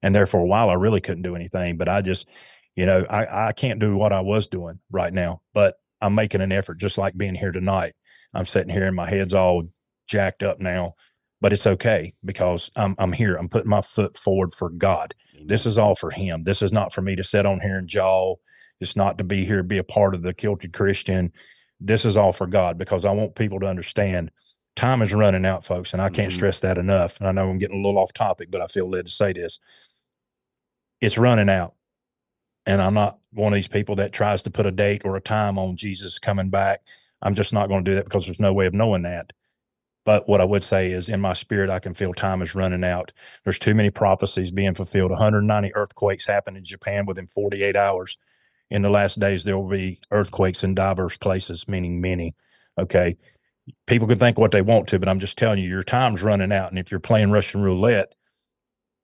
And 0.02 0.14
therefore, 0.14 0.40
a 0.40 0.46
while, 0.46 0.70
I 0.70 0.74
really 0.74 1.00
couldn't 1.00 1.22
do 1.22 1.36
anything, 1.36 1.76
but 1.76 1.88
I 1.88 2.00
just, 2.00 2.28
you 2.76 2.86
know, 2.86 3.04
I, 3.08 3.48
I 3.48 3.52
can't 3.52 3.80
do 3.80 3.96
what 3.96 4.12
I 4.12 4.20
was 4.20 4.46
doing 4.46 4.80
right 4.90 5.12
now, 5.12 5.42
but 5.52 5.76
I'm 6.00 6.14
making 6.14 6.40
an 6.40 6.52
effort, 6.52 6.78
just 6.78 6.98
like 6.98 7.16
being 7.16 7.34
here 7.34 7.52
tonight. 7.52 7.94
I'm 8.34 8.46
sitting 8.46 8.72
here 8.72 8.86
and 8.86 8.96
my 8.96 9.08
head's 9.08 9.34
all 9.34 9.64
jacked 10.08 10.42
up 10.42 10.58
now, 10.58 10.94
but 11.40 11.52
it's 11.52 11.66
okay 11.66 12.14
because 12.24 12.70
I'm, 12.76 12.94
I'm 12.98 13.12
here. 13.12 13.36
I'm 13.36 13.48
putting 13.48 13.70
my 13.70 13.82
foot 13.82 14.16
forward 14.16 14.52
for 14.52 14.70
God. 14.70 15.14
Amen. 15.34 15.46
This 15.46 15.66
is 15.66 15.78
all 15.78 15.94
for 15.94 16.10
Him. 16.10 16.44
This 16.44 16.62
is 16.62 16.72
not 16.72 16.92
for 16.92 17.02
me 17.02 17.14
to 17.16 17.24
sit 17.24 17.46
on 17.46 17.60
here 17.60 17.76
and 17.76 17.88
jaw. 17.88 18.36
It's 18.80 18.96
not 18.96 19.18
to 19.18 19.24
be 19.24 19.44
here, 19.44 19.62
be 19.62 19.78
a 19.78 19.84
part 19.84 20.14
of 20.14 20.22
the 20.22 20.34
kilted 20.34 20.72
Christian. 20.72 21.32
This 21.78 22.04
is 22.04 22.16
all 22.16 22.32
for 22.32 22.46
God 22.46 22.78
because 22.78 23.04
I 23.04 23.12
want 23.12 23.34
people 23.34 23.60
to 23.60 23.66
understand 23.66 24.30
time 24.76 25.02
is 25.02 25.12
running 25.12 25.44
out, 25.44 25.64
folks. 25.64 25.92
And 25.92 26.00
I 26.00 26.08
can't 26.08 26.30
mm-hmm. 26.30 26.36
stress 26.36 26.60
that 26.60 26.78
enough. 26.78 27.20
And 27.20 27.28
I 27.28 27.32
know 27.32 27.50
I'm 27.50 27.58
getting 27.58 27.78
a 27.78 27.86
little 27.86 28.00
off 28.00 28.12
topic, 28.12 28.50
but 28.50 28.62
I 28.62 28.66
feel 28.66 28.88
led 28.88 29.06
to 29.06 29.12
say 29.12 29.32
this. 29.34 29.60
It's 31.00 31.18
running 31.18 31.50
out 31.50 31.74
and 32.66 32.80
I'm 32.80 32.94
not 32.94 33.18
one 33.32 33.52
of 33.52 33.56
these 33.56 33.68
people 33.68 33.96
that 33.96 34.12
tries 34.12 34.42
to 34.42 34.50
put 34.50 34.66
a 34.66 34.72
date 34.72 35.02
or 35.04 35.16
a 35.16 35.20
time 35.20 35.58
on 35.58 35.76
Jesus 35.76 36.18
coming 36.18 36.50
back. 36.50 36.82
I'm 37.22 37.34
just 37.34 37.52
not 37.52 37.68
going 37.68 37.84
to 37.84 37.90
do 37.90 37.94
that 37.96 38.04
because 38.04 38.26
there's 38.26 38.40
no 38.40 38.52
way 38.52 38.66
of 38.66 38.74
knowing 38.74 39.02
that. 39.02 39.32
But 40.04 40.28
what 40.28 40.40
I 40.40 40.44
would 40.44 40.64
say 40.64 40.90
is, 40.90 41.08
in 41.08 41.20
my 41.20 41.32
spirit, 41.32 41.70
I 41.70 41.78
can 41.78 41.94
feel 41.94 42.12
time 42.12 42.42
is 42.42 42.54
running 42.56 42.82
out. 42.82 43.12
There's 43.44 43.58
too 43.58 43.74
many 43.74 43.90
prophecies 43.90 44.50
being 44.50 44.74
fulfilled. 44.74 45.12
190 45.12 45.74
earthquakes 45.74 46.26
happened 46.26 46.56
in 46.56 46.64
Japan 46.64 47.06
within 47.06 47.28
48 47.28 47.76
hours. 47.76 48.18
In 48.70 48.82
the 48.82 48.90
last 48.90 49.20
days, 49.20 49.44
there 49.44 49.56
will 49.56 49.68
be 49.68 50.00
earthquakes 50.10 50.64
in 50.64 50.74
diverse 50.74 51.16
places, 51.16 51.68
meaning 51.68 52.00
many. 52.00 52.34
Okay. 52.78 53.16
People 53.86 54.08
can 54.08 54.18
think 54.18 54.38
what 54.38 54.50
they 54.50 54.62
want 54.62 54.88
to, 54.88 54.98
but 54.98 55.08
I'm 55.08 55.20
just 55.20 55.38
telling 55.38 55.60
you, 55.60 55.68
your 55.68 55.84
time's 55.84 56.22
running 56.22 56.52
out. 56.52 56.70
And 56.70 56.78
if 56.80 56.90
you're 56.90 56.98
playing 56.98 57.30
Russian 57.30 57.62
roulette, 57.62 58.12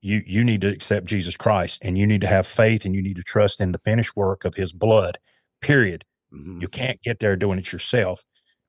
you 0.01 0.23
you 0.25 0.43
need 0.43 0.61
to 0.61 0.69
accept 0.69 1.07
Jesus 1.07 1.35
Christ 1.35 1.79
and 1.81 1.97
you 1.97 2.07
need 2.07 2.21
to 2.21 2.27
have 2.27 2.47
faith 2.47 2.85
and 2.85 2.95
you 2.95 3.01
need 3.01 3.17
to 3.17 3.23
trust 3.23 3.59
in 3.59 3.71
the 3.71 3.79
finished 3.79 4.15
work 4.15 4.45
of 4.45 4.55
his 4.55 4.73
blood. 4.73 5.17
Period. 5.61 6.05
Mm-hmm. 6.33 6.61
You 6.61 6.67
can't 6.67 7.01
get 7.01 7.19
there 7.19 7.35
doing 7.35 7.59
it 7.59 7.71
yourself 7.71 8.23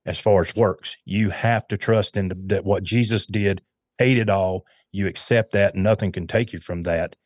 as 0.07 0.19
far 0.19 0.41
as 0.41 0.57
works. 0.57 0.97
You 1.05 1.31
have 1.31 1.69
to 1.69 1.77
trust 1.77 2.17
in 2.17 2.29
the, 2.29 2.37
that 2.47 2.65
what 2.65 2.83
Jesus 2.83 3.27
did 3.27 3.63
paid 3.99 4.19
it 4.19 4.31
all. 4.31 4.65
You 4.93 5.07
accept 5.07 5.53
that 5.53 5.77
nothing 5.77 6.11
can 6.11 6.27
take 6.27 6.53
you 6.53 6.59
from 6.59 6.83
that. 6.83 7.17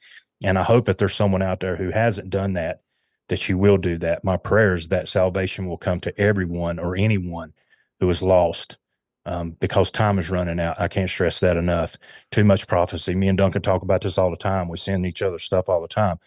And 0.43 0.59
I 0.59 0.65
hope 0.65 0.89
if 0.89 0.99
there's 0.99 1.15
someone 1.15 1.43
out 1.43 1.61
there 1.61 1.77
who 1.77 1.91
hasn't 1.91 2.31
done 2.31 2.55
that, 2.55 2.81
that 3.29 3.49
you 3.49 3.57
will 3.57 3.79
do 3.79 3.97
that. 3.99 4.25
My 4.25 4.37
prayer 4.37 4.75
is 4.75 4.89
that 4.89 5.09
salvation 5.09 5.67
will 5.67 5.79
come 5.79 6.01
to 6.01 6.21
everyone 6.21 6.79
or 6.79 6.97
anyone 6.97 7.55
who 8.01 8.11
is 8.11 8.23
lost 8.23 8.77
um, 9.27 9.57
because 9.61 9.91
time 9.91 10.19
is 10.19 10.31
running 10.31 10.61
out. 10.61 10.81
I 10.81 10.89
can't 10.89 11.09
stress 11.09 11.41
that 11.41 11.57
enough. 11.57 11.97
Too 12.31 12.45
much 12.45 12.67
prophecy. 12.67 13.15
Me 13.15 13.29
and 13.29 13.39
Duncan 13.39 13.63
talk 13.63 13.83
about 13.83 14.03
this 14.03 14.19
all 14.19 14.31
the 14.31 14.37
time. 14.37 14.69
We 14.69 14.77
send 14.77 15.07
each 15.07 15.23
other 15.23 15.39
stuff 15.39 15.69
all 15.69 15.81
the 15.81 15.89
time. 15.89 16.19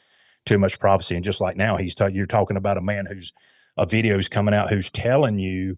Too 0.46 0.58
much 0.58 0.80
prophecy, 0.80 1.16
and 1.16 1.26
just 1.26 1.42
like 1.42 1.58
now, 1.58 1.78
he's 1.78 1.96
you're 2.12 2.26
talking 2.26 2.58
about 2.58 2.78
a 2.78 2.82
man 2.82 3.06
who's 3.06 3.34
a 3.78 3.86
video 3.86 4.18
is 4.18 4.30
coming 4.30 4.54
out 4.54 4.70
who's 4.70 4.90
telling 4.90 5.40
you 5.40 5.78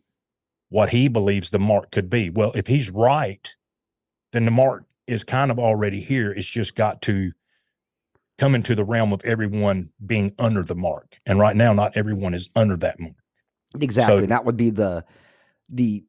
what 0.70 0.90
he 0.90 1.08
believes 1.08 1.50
the 1.50 1.60
mark 1.60 1.92
could 1.92 2.10
be. 2.10 2.30
Well, 2.30 2.52
if 2.54 2.68
he's 2.68 2.90
right, 2.90 3.56
then 4.32 4.46
the 4.46 4.52
mark 4.52 4.86
is 5.08 5.24
kind 5.24 5.52
of 5.52 5.60
already 5.60 6.00
here. 6.00 6.32
It's 6.32 6.48
just 6.48 6.76
got 6.76 7.02
to 7.04 7.32
come 8.38 8.56
into 8.56 8.76
the 8.76 8.84
realm 8.84 9.12
of 9.12 9.24
everyone 9.26 9.90
being 10.06 10.34
under 10.40 10.64
the 10.64 10.76
mark. 10.76 11.20
And 11.26 11.40
right 11.40 11.56
now, 11.56 11.74
not 11.74 11.98
everyone 11.98 12.34
is 12.34 12.48
under 12.56 12.78
that 12.78 13.00
mark. 13.00 13.16
Exactly. 13.80 14.22
So, 14.22 14.26
that 14.28 14.46
would 14.46 14.58
be 14.58 14.70
the 14.70 15.04
the 15.68 16.04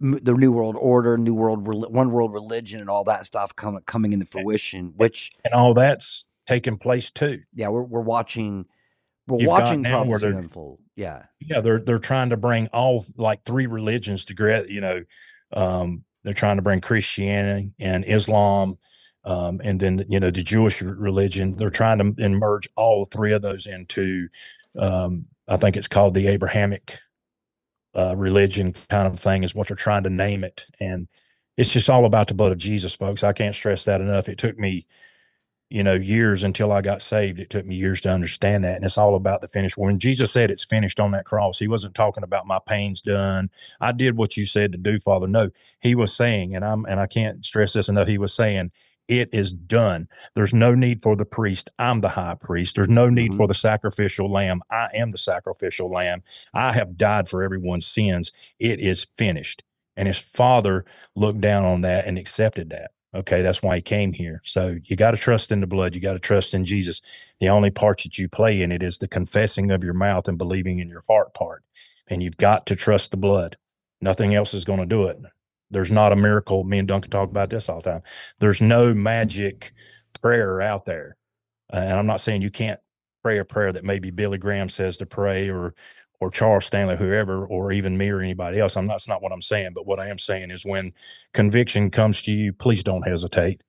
the 0.00 0.34
new 0.34 0.52
world 0.52 0.76
order, 0.78 1.16
new 1.18 1.34
world 1.34 1.66
one 1.66 2.10
world 2.10 2.32
religion, 2.32 2.80
and 2.80 2.90
all 2.90 3.04
that 3.04 3.26
stuff 3.26 3.54
coming 3.56 3.82
coming 3.86 4.12
into 4.12 4.26
fruition. 4.26 4.92
Which 4.96 5.32
and 5.44 5.54
all 5.54 5.74
that's 5.74 6.24
taking 6.46 6.78
place 6.78 7.10
too. 7.10 7.40
Yeah, 7.54 7.68
we're 7.68 7.82
we're 7.82 8.00
watching. 8.00 8.66
We're 9.28 9.40
You've 9.40 9.50
watching 9.50 9.84
prophecy 9.84 10.26
unfold. 10.26 10.80
Yeah, 10.96 11.24
yeah. 11.40 11.60
They're 11.60 11.78
they're 11.78 11.98
trying 11.98 12.30
to 12.30 12.36
bring 12.36 12.68
all 12.68 13.04
like 13.16 13.44
three 13.44 13.66
religions 13.66 14.24
together. 14.24 14.66
You 14.68 14.80
know, 14.80 15.02
um, 15.52 16.04
they're 16.24 16.34
trying 16.34 16.56
to 16.56 16.62
bring 16.62 16.80
Christianity 16.80 17.72
and 17.78 18.04
Islam, 18.04 18.78
um, 19.24 19.60
and 19.62 19.78
then 19.78 20.04
you 20.08 20.20
know 20.20 20.30
the 20.30 20.42
Jewish 20.42 20.82
religion. 20.82 21.52
They're 21.56 21.70
trying 21.70 21.98
to 21.98 22.28
merge 22.28 22.68
all 22.76 23.04
three 23.04 23.32
of 23.32 23.42
those 23.42 23.66
into. 23.66 24.28
Um, 24.78 25.26
I 25.48 25.56
think 25.56 25.76
it's 25.76 25.88
called 25.88 26.14
the 26.14 26.28
Abrahamic 26.28 26.98
uh, 27.94 28.14
religion 28.16 28.72
kind 28.88 29.06
of 29.06 29.18
thing 29.18 29.42
is 29.42 29.54
what 29.54 29.68
they're 29.68 29.76
trying 29.76 30.04
to 30.04 30.10
name 30.10 30.44
it. 30.44 30.66
And 30.80 31.08
it's 31.56 31.72
just 31.72 31.90
all 31.90 32.04
about 32.06 32.28
the 32.28 32.34
blood 32.34 32.52
of 32.52 32.58
Jesus, 32.58 32.94
folks. 32.94 33.22
I 33.22 33.32
can't 33.32 33.54
stress 33.54 33.84
that 33.84 34.00
enough. 34.00 34.28
It 34.28 34.38
took 34.38 34.58
me, 34.58 34.86
you 35.68 35.82
know, 35.82 35.94
years 35.94 36.44
until 36.44 36.72
I 36.72 36.80
got 36.80 37.02
saved. 37.02 37.38
It 37.38 37.50
took 37.50 37.66
me 37.66 37.74
years 37.74 38.00
to 38.02 38.10
understand 38.10 38.64
that. 38.64 38.76
And 38.76 38.84
it's 38.84 38.98
all 38.98 39.14
about 39.14 39.40
the 39.42 39.48
finished. 39.48 39.76
When 39.76 39.98
Jesus 39.98 40.32
said 40.32 40.50
it's 40.50 40.64
finished 40.64 41.00
on 41.00 41.10
that 41.12 41.26
cross, 41.26 41.58
he 41.58 41.68
wasn't 41.68 41.94
talking 41.94 42.24
about 42.24 42.46
my 42.46 42.58
pain's 42.66 43.02
done. 43.02 43.50
I 43.80 43.92
did 43.92 44.16
what 44.16 44.36
you 44.36 44.46
said 44.46 44.72
to 44.72 44.78
do, 44.78 44.98
Father. 44.98 45.26
No, 45.26 45.50
he 45.80 45.94
was 45.94 46.14
saying, 46.14 46.54
and 46.54 46.64
I'm 46.64 46.86
and 46.86 46.98
I 46.98 47.06
can't 47.06 47.44
stress 47.44 47.74
this 47.74 47.88
enough, 47.88 48.08
he 48.08 48.18
was 48.18 48.32
saying, 48.32 48.70
it 49.08 49.30
is 49.32 49.52
done. 49.52 50.08
There's 50.34 50.54
no 50.54 50.74
need 50.74 51.02
for 51.02 51.16
the 51.16 51.24
priest. 51.24 51.70
I'm 51.78 52.00
the 52.00 52.08
high 52.08 52.34
priest. 52.34 52.76
There's 52.76 52.88
no 52.88 53.08
need 53.08 53.30
mm-hmm. 53.30 53.36
for 53.36 53.46
the 53.46 53.54
sacrificial 53.54 54.30
lamb. 54.30 54.62
I 54.70 54.88
am 54.94 55.10
the 55.10 55.18
sacrificial 55.18 55.90
lamb. 55.90 56.22
I 56.54 56.72
have 56.72 56.96
died 56.96 57.28
for 57.28 57.42
everyone's 57.42 57.86
sins. 57.86 58.32
It 58.58 58.80
is 58.80 59.06
finished. 59.14 59.62
And 59.96 60.08
his 60.08 60.18
father 60.18 60.84
looked 61.14 61.40
down 61.40 61.64
on 61.64 61.82
that 61.82 62.06
and 62.06 62.18
accepted 62.18 62.70
that. 62.70 62.92
Okay, 63.14 63.42
that's 63.42 63.62
why 63.62 63.76
he 63.76 63.82
came 63.82 64.14
here. 64.14 64.40
So 64.42 64.78
you 64.84 64.96
got 64.96 65.10
to 65.10 65.18
trust 65.18 65.52
in 65.52 65.60
the 65.60 65.66
blood. 65.66 65.94
You 65.94 66.00
got 66.00 66.14
to 66.14 66.18
trust 66.18 66.54
in 66.54 66.64
Jesus. 66.64 67.02
The 67.40 67.50
only 67.50 67.70
part 67.70 68.02
that 68.04 68.16
you 68.16 68.26
play 68.26 68.62
in 68.62 68.72
it 68.72 68.82
is 68.82 68.96
the 68.96 69.08
confessing 69.08 69.70
of 69.70 69.84
your 69.84 69.92
mouth 69.92 70.28
and 70.28 70.38
believing 70.38 70.78
in 70.78 70.88
your 70.88 71.02
heart 71.06 71.34
part. 71.34 71.62
And 72.08 72.22
you've 72.22 72.38
got 72.38 72.64
to 72.66 72.76
trust 72.76 73.10
the 73.10 73.18
blood. 73.18 73.58
Nothing 74.00 74.34
else 74.34 74.54
is 74.54 74.64
going 74.64 74.80
to 74.80 74.86
do 74.86 75.04
it. 75.08 75.18
There's 75.72 75.90
not 75.90 76.12
a 76.12 76.16
miracle. 76.16 76.64
Me 76.64 76.78
and 76.78 76.88
Duncan 76.88 77.10
talk 77.10 77.30
about 77.30 77.50
this 77.50 77.68
all 77.68 77.80
the 77.80 77.90
time. 77.90 78.02
There's 78.40 78.62
no 78.62 78.94
magic 78.94 79.72
prayer 80.22 80.60
out 80.60 80.86
there. 80.86 81.16
Uh, 81.72 81.78
and 81.78 81.94
I'm 81.94 82.06
not 82.06 82.20
saying 82.20 82.42
you 82.42 82.50
can't 82.50 82.80
pray 83.22 83.38
a 83.38 83.44
prayer 83.44 83.72
that 83.72 83.84
maybe 83.84 84.10
Billy 84.10 84.38
Graham 84.38 84.68
says 84.68 84.98
to 84.98 85.06
pray 85.06 85.50
or 85.50 85.74
or 86.20 86.30
Charles 86.30 86.66
Stanley, 86.66 86.96
whoever, 86.96 87.44
or 87.44 87.72
even 87.72 87.98
me 87.98 88.08
or 88.08 88.20
anybody 88.20 88.60
else. 88.60 88.76
I'm 88.76 88.86
not, 88.86 88.94
that's 88.94 89.08
not 89.08 89.22
what 89.22 89.32
I'm 89.32 89.42
saying. 89.42 89.72
But 89.74 89.88
what 89.88 89.98
I 89.98 90.06
am 90.06 90.18
saying 90.18 90.52
is 90.52 90.64
when 90.64 90.92
conviction 91.34 91.90
comes 91.90 92.22
to 92.22 92.32
you, 92.32 92.52
please 92.52 92.84
don't 92.84 93.02
hesitate. 93.02 93.62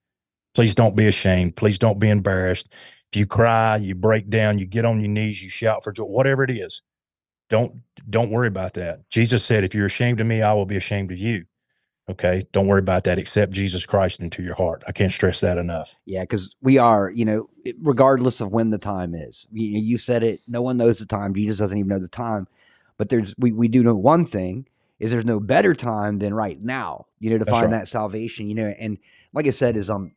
Please 0.53 0.75
don't 0.75 0.95
be 0.95 1.07
ashamed. 1.07 1.55
Please 1.55 1.79
don't 1.79 1.99
be 1.99 2.09
embarrassed. 2.09 2.67
If 3.11 3.17
you 3.17 3.25
cry, 3.25 3.77
you 3.77 3.95
break 3.95 4.29
down, 4.29 4.59
you 4.59 4.67
get 4.67 4.85
on 4.85 4.99
your 4.99 5.09
knees, 5.09 5.43
you 5.43 5.49
shout 5.49 5.83
for 5.83 5.91
joy, 5.91 6.05
whatever 6.05 6.43
it 6.43 6.51
is. 6.51 6.83
Don't 7.49 7.81
don't 8.09 8.31
worry 8.31 8.47
about 8.47 8.73
that. 8.75 9.09
Jesus 9.09 9.43
said, 9.43 9.63
if 9.63 9.75
you're 9.75 9.87
ashamed 9.87 10.19
of 10.19 10.27
me, 10.27 10.41
I 10.43 10.53
will 10.53 10.65
be 10.65 10.77
ashamed 10.77 11.11
of 11.11 11.19
you. 11.19 11.45
Okay. 12.09 12.45
Don't 12.51 12.67
worry 12.67 12.79
about 12.79 13.05
that. 13.05 13.17
Accept 13.17 13.53
Jesus 13.53 13.85
Christ 13.85 14.19
into 14.19 14.43
your 14.43 14.55
heart. 14.55 14.83
I 14.87 14.91
can't 14.91 15.11
stress 15.11 15.39
that 15.39 15.57
enough. 15.57 15.95
Yeah, 16.05 16.21
because 16.21 16.53
we 16.61 16.77
are, 16.77 17.09
you 17.09 17.23
know, 17.23 17.49
regardless 17.81 18.41
of 18.41 18.51
when 18.51 18.71
the 18.71 18.77
time 18.77 19.15
is. 19.15 19.47
You, 19.51 19.79
you 19.79 19.97
said 19.97 20.21
it. 20.21 20.41
No 20.47 20.61
one 20.61 20.75
knows 20.77 20.99
the 20.99 21.05
time. 21.05 21.33
Jesus 21.33 21.59
doesn't 21.59 21.77
even 21.77 21.87
know 21.87 21.99
the 21.99 22.09
time. 22.09 22.47
But 22.97 23.09
there's 23.09 23.33
we 23.37 23.51
we 23.51 23.67
do 23.69 23.83
know 23.83 23.95
one 23.95 24.25
thing 24.25 24.67
is 24.99 25.11
there's 25.11 25.25
no 25.25 25.39
better 25.39 25.73
time 25.73 26.19
than 26.19 26.33
right 26.33 26.61
now. 26.61 27.07
You 27.19 27.31
know, 27.31 27.37
to 27.39 27.45
That's 27.45 27.57
find 27.57 27.71
right. 27.71 27.79
that 27.79 27.87
salvation. 27.87 28.49
You 28.49 28.55
know, 28.55 28.67
and 28.67 28.97
like 29.33 29.47
I 29.47 29.51
said, 29.51 29.77
is 29.77 29.89
um, 29.89 30.11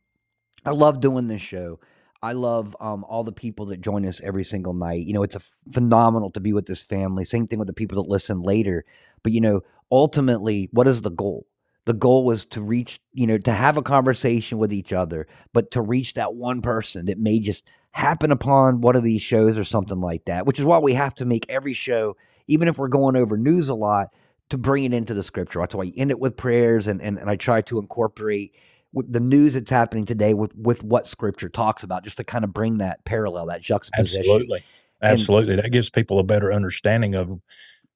I 0.65 0.71
love 0.71 0.99
doing 0.99 1.27
this 1.27 1.41
show. 1.41 1.79
I 2.21 2.33
love 2.33 2.75
um 2.81 3.05
all 3.05 3.23
the 3.23 3.31
people 3.31 3.67
that 3.67 3.79
join 3.79 4.05
us 4.05 4.19
every 4.21 4.43
single 4.43 4.73
night. 4.73 5.05
You 5.05 5.13
know, 5.13 5.23
it's 5.23 5.35
a 5.35 5.39
f- 5.39 5.61
phenomenal 5.71 6.31
to 6.31 6.39
be 6.39 6.51
with 6.51 6.65
this 6.65 6.83
family. 6.83 7.23
Same 7.23 7.47
thing 7.47 7.59
with 7.59 7.67
the 7.67 7.73
people 7.73 8.01
that 8.03 8.09
listen 8.09 8.41
later. 8.41 8.83
But 9.23 9.31
you 9.31 9.41
know, 9.41 9.61
ultimately, 9.91 10.69
what 10.71 10.87
is 10.87 11.01
the 11.01 11.11
goal? 11.11 11.45
The 11.87 11.93
goal 11.93 12.25
was 12.25 12.43
to 12.47 12.61
reach, 12.61 12.99
you 13.13 13.25
know, 13.25 13.37
to 13.37 13.53
have 13.53 13.77
a 13.77 13.81
conversation 13.81 14.57
with 14.57 14.73
each 14.73 14.91
other, 14.91 15.25
but 15.53 15.71
to 15.71 15.81
reach 15.81 16.15
that 16.15 16.35
one 16.35 16.61
person 16.61 17.05
that 17.05 17.17
may 17.17 17.39
just 17.39 17.63
happen 17.91 18.29
upon 18.29 18.81
one 18.81 18.97
of 18.97 19.03
these 19.03 19.21
shows 19.21 19.57
or 19.57 19.63
something 19.63 20.01
like 20.01 20.25
that, 20.25 20.45
which 20.45 20.59
is 20.59 20.65
why 20.65 20.79
we 20.79 20.93
have 20.95 21.15
to 21.15 21.25
make 21.25 21.45
every 21.47 21.71
show, 21.71 22.17
even 22.45 22.67
if 22.67 22.77
we're 22.77 22.89
going 22.89 23.15
over 23.15 23.37
news 23.37 23.69
a 23.69 23.73
lot, 23.73 24.09
to 24.49 24.57
bring 24.57 24.83
it 24.83 24.91
into 24.91 25.13
the 25.13 25.23
scripture. 25.23 25.59
That's 25.59 25.75
why 25.75 25.85
you 25.85 25.93
end 25.95 26.11
it 26.11 26.19
with 26.19 26.35
prayers 26.35 26.87
and 26.87 27.01
and, 27.01 27.17
and 27.17 27.29
I 27.29 27.37
try 27.37 27.61
to 27.61 27.79
incorporate 27.79 28.53
with 28.91 29.11
the 29.11 29.21
news 29.21 29.53
that's 29.53 29.71
happening 29.71 30.05
today 30.05 30.33
with 30.33 30.53
with 30.57 30.83
what 30.83 31.07
scripture 31.07 31.47
talks 31.47 31.83
about, 31.83 32.03
just 32.03 32.17
to 32.17 32.25
kind 32.25 32.43
of 32.43 32.53
bring 32.53 32.79
that 32.79 33.05
parallel, 33.05 33.45
that 33.45 33.61
juxtaposition. 33.61 34.19
Absolutely. 34.19 34.63
And- 35.01 35.13
Absolutely. 35.13 35.55
that 35.55 35.71
gives 35.71 35.89
people 35.89 36.19
a 36.19 36.23
better 36.23 36.51
understanding 36.51 37.15
of 37.15 37.39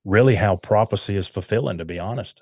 really 0.06 0.36
how 0.36 0.56
prophecy 0.56 1.18
is 1.18 1.28
fulfilling, 1.28 1.78
to 1.78 1.86
be 1.86 2.00
honest. 2.00 2.42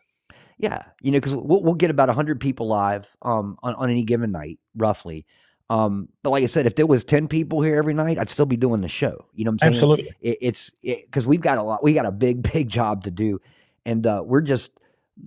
Yeah, 0.60 0.84
you 1.02 1.12
know, 1.12 1.18
because 1.18 1.34
we'll, 1.34 1.64
we'll 1.64 1.74
get 1.74 1.90
about 1.90 2.10
hundred 2.10 2.42
people 2.42 2.68
live 2.68 3.16
um, 3.22 3.58
on 3.64 3.76
on 3.76 3.90
any 3.90 4.04
given 4.04 4.32
night, 4.32 4.60
roughly. 4.76 5.26
Um, 5.70 6.10
but 6.22 6.32
like 6.32 6.44
I 6.44 6.48
said, 6.48 6.66
if 6.66 6.76
there 6.76 6.86
was 6.86 7.06
ten 7.06 7.30
people 7.30 7.62
here 7.62 7.78
every 7.78 7.94
night, 7.94 8.20
I'd 8.20 8.30
still 8.30 8.46
be 8.46 8.58
doing 8.58 8.82
the 8.82 8.90
show. 8.90 9.26
You 9.34 9.46
know 9.46 9.52
what 9.52 9.54
I'm 9.54 9.60
saying? 9.60 9.74
Absolutely. 9.74 10.12
It, 10.20 10.38
it's 10.42 10.72
because 10.82 11.26
we've 11.26 11.40
got 11.40 11.60
a 11.60 11.64
lot, 11.64 11.82
we 11.82 11.94
got 11.94 12.06
a 12.06 12.12
big, 12.12 12.44
big 12.54 12.68
job 12.68 13.06
to 13.06 13.12
do, 13.12 13.40
and 13.86 14.06
uh, 14.06 14.22
we're 14.26 14.42
just 14.42 14.80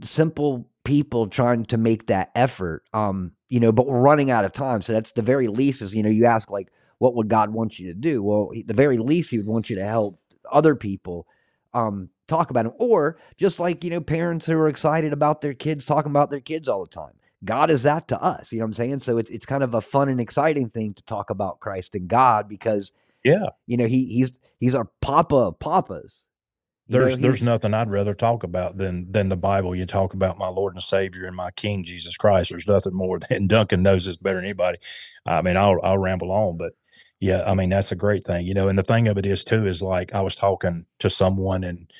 simple 0.02 0.68
people 0.84 1.28
trying 1.28 1.64
to 1.66 1.78
make 1.78 2.08
that 2.08 2.30
effort. 2.34 2.84
Um, 2.92 3.32
you 3.48 3.58
know, 3.58 3.72
but 3.72 3.86
we're 3.86 4.00
running 4.00 4.30
out 4.30 4.44
of 4.44 4.52
time, 4.52 4.82
so 4.82 4.92
that's 4.92 5.12
the 5.12 5.22
very 5.22 5.48
least. 5.48 5.80
Is 5.80 5.94
you 5.94 6.02
know, 6.02 6.10
you 6.10 6.26
ask 6.26 6.50
like, 6.50 6.68
what 6.98 7.14
would 7.14 7.28
God 7.28 7.54
want 7.54 7.78
you 7.78 7.88
to 7.88 7.94
do? 7.94 8.22
Well, 8.22 8.50
the 8.66 8.74
very 8.74 8.98
least 8.98 9.30
He 9.30 9.38
would 9.38 9.46
want 9.46 9.70
you 9.70 9.76
to 9.76 9.84
help 9.84 10.20
other 10.50 10.74
people 10.76 11.26
um, 11.72 12.10
talk 12.36 12.50
about 12.50 12.66
him, 12.66 12.72
or 12.78 13.18
just 13.36 13.60
like 13.60 13.84
you 13.84 13.90
know, 13.90 14.00
parents 14.00 14.46
who 14.46 14.54
are 14.58 14.68
excited 14.68 15.12
about 15.12 15.40
their 15.40 15.54
kids 15.54 15.84
talking 15.84 16.10
about 16.10 16.30
their 16.30 16.40
kids 16.40 16.68
all 16.68 16.82
the 16.84 16.90
time. 16.90 17.14
God 17.44 17.70
is 17.70 17.82
that 17.82 18.06
to 18.08 18.22
us, 18.22 18.52
you 18.52 18.58
know 18.58 18.64
what 18.64 18.68
I'm 18.68 18.74
saying? 18.74 19.00
So 19.00 19.18
it's 19.18 19.30
it's 19.30 19.46
kind 19.46 19.64
of 19.64 19.74
a 19.74 19.80
fun 19.80 20.08
and 20.08 20.20
exciting 20.20 20.70
thing 20.70 20.94
to 20.94 21.02
talk 21.04 21.30
about 21.30 21.60
Christ 21.60 21.94
and 21.94 22.08
God 22.08 22.48
because 22.48 22.92
Yeah. 23.24 23.46
you 23.66 23.76
know 23.76 23.86
he 23.86 24.06
he's 24.06 24.32
he's 24.60 24.74
our 24.76 24.88
Papa 25.00 25.34
of 25.36 25.58
Papas. 25.58 26.26
You 26.88 26.98
know, 26.98 27.04
There's 27.06 27.18
there's 27.18 27.42
nothing 27.42 27.74
I'd 27.74 27.90
rather 27.90 28.14
talk 28.14 28.44
about 28.44 28.76
than 28.76 29.10
than 29.10 29.28
the 29.28 29.36
Bible. 29.36 29.74
You 29.74 29.86
talk 29.86 30.14
about 30.14 30.38
my 30.38 30.48
Lord 30.48 30.74
and 30.74 30.82
Savior 30.82 31.26
and 31.26 31.34
my 31.36 31.50
King 31.52 31.84
Jesus 31.84 32.16
Christ. 32.16 32.50
There's 32.50 32.66
nothing 32.66 32.94
more 32.94 33.18
than 33.30 33.46
Duncan 33.48 33.82
knows 33.82 34.04
this 34.04 34.16
better 34.18 34.36
than 34.36 34.44
anybody. 34.44 34.78
I 35.26 35.42
mean, 35.42 35.56
I'll 35.56 35.80
I'll 35.82 35.98
ramble 35.98 36.30
on, 36.32 36.58
but 36.58 36.74
yeah, 37.20 37.44
I 37.46 37.54
mean 37.54 37.70
that's 37.70 37.92
a 37.92 37.96
great 37.96 38.24
thing, 38.26 38.46
you 38.46 38.54
know. 38.54 38.68
And 38.68 38.78
the 38.78 38.82
thing 38.82 39.08
of 39.08 39.16
it 39.18 39.26
is 39.26 39.44
too 39.44 39.66
is 39.66 39.80
like 39.82 40.12
I 40.14 40.20
was 40.20 40.34
talking 40.34 40.86
to 41.00 41.08
someone 41.10 41.64
and 41.64 41.90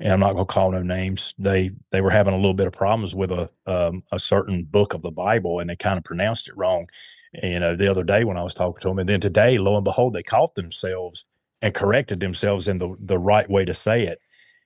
and 0.00 0.12
I'm 0.12 0.20
not 0.20 0.34
gonna 0.34 0.46
call 0.46 0.72
no 0.72 0.82
names. 0.82 1.34
They 1.38 1.70
they 1.90 2.00
were 2.00 2.10
having 2.10 2.34
a 2.34 2.38
little 2.38 2.54
bit 2.54 2.66
of 2.66 2.72
problems 2.72 3.14
with 3.14 3.32
a 3.32 3.50
um, 3.66 4.02
a 4.12 4.18
certain 4.18 4.64
book 4.64 4.94
of 4.94 5.02
the 5.02 5.10
Bible 5.10 5.60
and 5.60 5.70
they 5.70 5.76
kind 5.76 5.98
of 5.98 6.04
pronounced 6.04 6.48
it 6.48 6.56
wrong. 6.56 6.88
You 7.42 7.60
know, 7.60 7.76
the 7.76 7.88
other 7.90 8.04
day 8.04 8.24
when 8.24 8.38
I 8.38 8.42
was 8.42 8.54
talking 8.54 8.80
to 8.82 8.88
them, 8.88 8.98
and 8.98 9.08
then 9.08 9.20
today, 9.20 9.58
lo 9.58 9.76
and 9.76 9.84
behold, 9.84 10.14
they 10.14 10.22
caught 10.22 10.54
themselves 10.54 11.26
and 11.62 11.74
corrected 11.74 12.20
themselves 12.20 12.68
in 12.68 12.78
the 12.78 12.96
the 13.00 13.18
right 13.18 13.48
way 13.50 13.64
to 13.64 13.74
say 13.74 14.06
it 14.06 14.20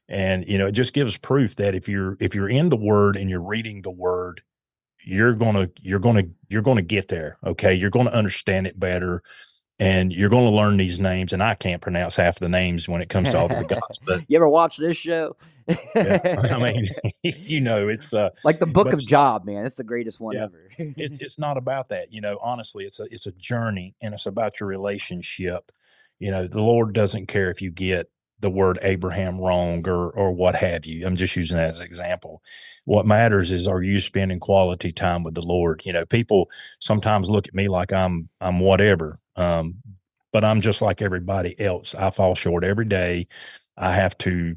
and 0.09 0.47
you 0.49 0.59
know 0.59 0.67
it 0.67 0.73
just 0.73 0.93
gives 0.93 1.17
proof 1.17 1.57
that 1.57 1.75
if 1.75 1.89
you're 1.89 2.17
if 2.21 2.35
you're 2.35 2.49
in 2.49 2.69
the 2.69 2.77
word 2.77 3.17
and 3.17 3.31
you're 3.31 3.41
reading 3.41 3.83
the 3.83 3.91
word 3.91 4.43
you're 5.05 5.35
gonna 5.35 5.69
you're 5.81 6.01
gonna 6.01 6.25
you're 6.49 6.63
gonna 6.63 6.83
get 6.83 7.09
there 7.09 7.39
okay 7.47 7.75
you're 7.75 7.91
gonna 7.91 8.11
understand 8.11 8.67
it 8.67 8.79
better 8.79 9.23
and 9.81 10.13
you're 10.13 10.31
gonna 10.31 10.51
learn 10.51 10.77
these 10.79 11.01
names 11.01 11.33
and 11.33 11.43
i 11.43 11.55
can't 11.57 11.83
pronounce 11.83 12.17
half 12.17 12.39
the 12.41 12.49
names 12.49 12.89
when 12.89 13.03
it 13.03 13.11
comes 13.11 13.31
to 13.31 13.39
all 13.39 13.49
the 13.49 13.65
gods 13.65 13.99
but 14.07 14.25
You 14.29 14.37
ever 14.39 14.49
watch 14.49 14.79
this 14.79 14.97
show? 14.99 15.37
yeah, 15.95 16.19
i 16.53 16.59
mean 16.59 16.87
you 17.23 17.61
know 17.61 17.89
it's 17.89 18.15
uh 18.15 18.31
like 18.45 18.61
the 18.61 18.67
Book 18.67 18.87
but 18.87 18.95
of 18.95 19.01
Job, 19.07 19.45
man. 19.47 19.67
It's 19.67 19.77
the 19.77 19.85
greatest 19.85 20.21
one 20.21 20.37
Yeah. 20.37 20.45
ever. 20.45 20.71
it's 20.79 21.19
it's 21.21 21.39
not 21.39 21.57
about 21.59 21.89
that 21.91 22.13
you 22.13 22.21
know 22.21 22.39
honestly 22.43 22.85
it's 22.85 23.01
a 23.01 23.05
it's 23.11 23.27
a 23.27 23.33
journey 23.33 23.97
and 24.03 24.15
it's 24.15 24.27
about 24.27 24.61
your 24.61 24.69
relationship 24.69 25.73
you 26.19 26.31
know 26.31 26.47
the 26.49 26.63
lord 26.63 26.93
doesn't 26.95 27.27
care 27.27 27.51
if 27.51 27.63
you 27.63 27.71
get 27.71 28.11
the 28.41 28.51
word 28.51 28.79
abraham 28.83 29.39
wrong 29.41 29.87
or 29.89 30.11
or 30.11 30.33
what 30.33 30.57
have 30.57 30.87
you 30.87 31.07
i'm 31.07 31.17
just 31.17 31.37
using 31.37 31.57
that 31.59 31.69
as 31.71 31.81
an 31.81 31.87
example 31.87 32.43
what 32.87 33.07
matters 33.07 33.53
is 33.53 33.69
are 33.69 33.83
you 33.83 34.01
spending 34.01 34.41
quality 34.41 34.93
time 34.93 35.23
with 35.23 35.35
the 35.35 35.43
lord 35.43 35.83
you 35.85 35.93
know 35.93 36.07
people 36.07 36.51
sometimes 36.81 37.31
look 37.31 37.47
at 37.49 37.55
me 37.55 37.69
like 37.69 37.93
i'm 37.93 38.29
i'm 38.41 38.61
whatever 38.61 39.19
um 39.41 39.77
but 40.33 40.45
i'm 40.45 40.61
just 40.61 40.83
like 40.83 41.03
everybody 41.03 41.59
else 41.61 41.95
i 41.95 42.11
fall 42.11 42.35
short 42.35 42.63
every 42.65 42.85
day 42.85 43.27
i 43.77 43.93
have 43.93 44.17
to 44.19 44.55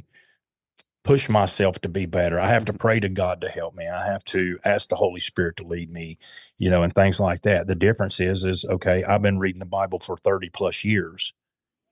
push 1.04 1.28
myself 1.28 1.80
to 1.82 1.90
be 1.90 2.06
better. 2.06 2.40
I 2.40 2.48
have 2.48 2.64
to 2.64 2.72
pray 2.72 3.02
to 3.02 3.10
God 3.10 3.42
to 3.42 3.50
help 3.50 3.76
me. 3.76 3.88
I 3.90 4.06
have 4.06 4.24
to 4.26 4.58
ask 4.64 4.88
the 4.88 4.96
Holy 4.96 5.20
Spirit 5.20 5.58
to 5.58 5.66
lead 5.68 5.92
me, 5.92 6.18
you 6.58 6.70
know, 6.70 6.82
and 6.82 6.96
things 6.96 7.20
like 7.20 7.42
that. 7.42 7.68
The 7.68 7.76
difference 7.76 8.22
is, 8.22 8.46
is 8.46 8.64
okay, 8.64 9.04
I've 9.04 9.22
been 9.22 9.38
reading 9.38 9.60
the 9.60 9.66
Bible 9.66 10.00
for 10.00 10.16
30 10.16 10.48
plus 10.50 10.86
years. 10.86 11.34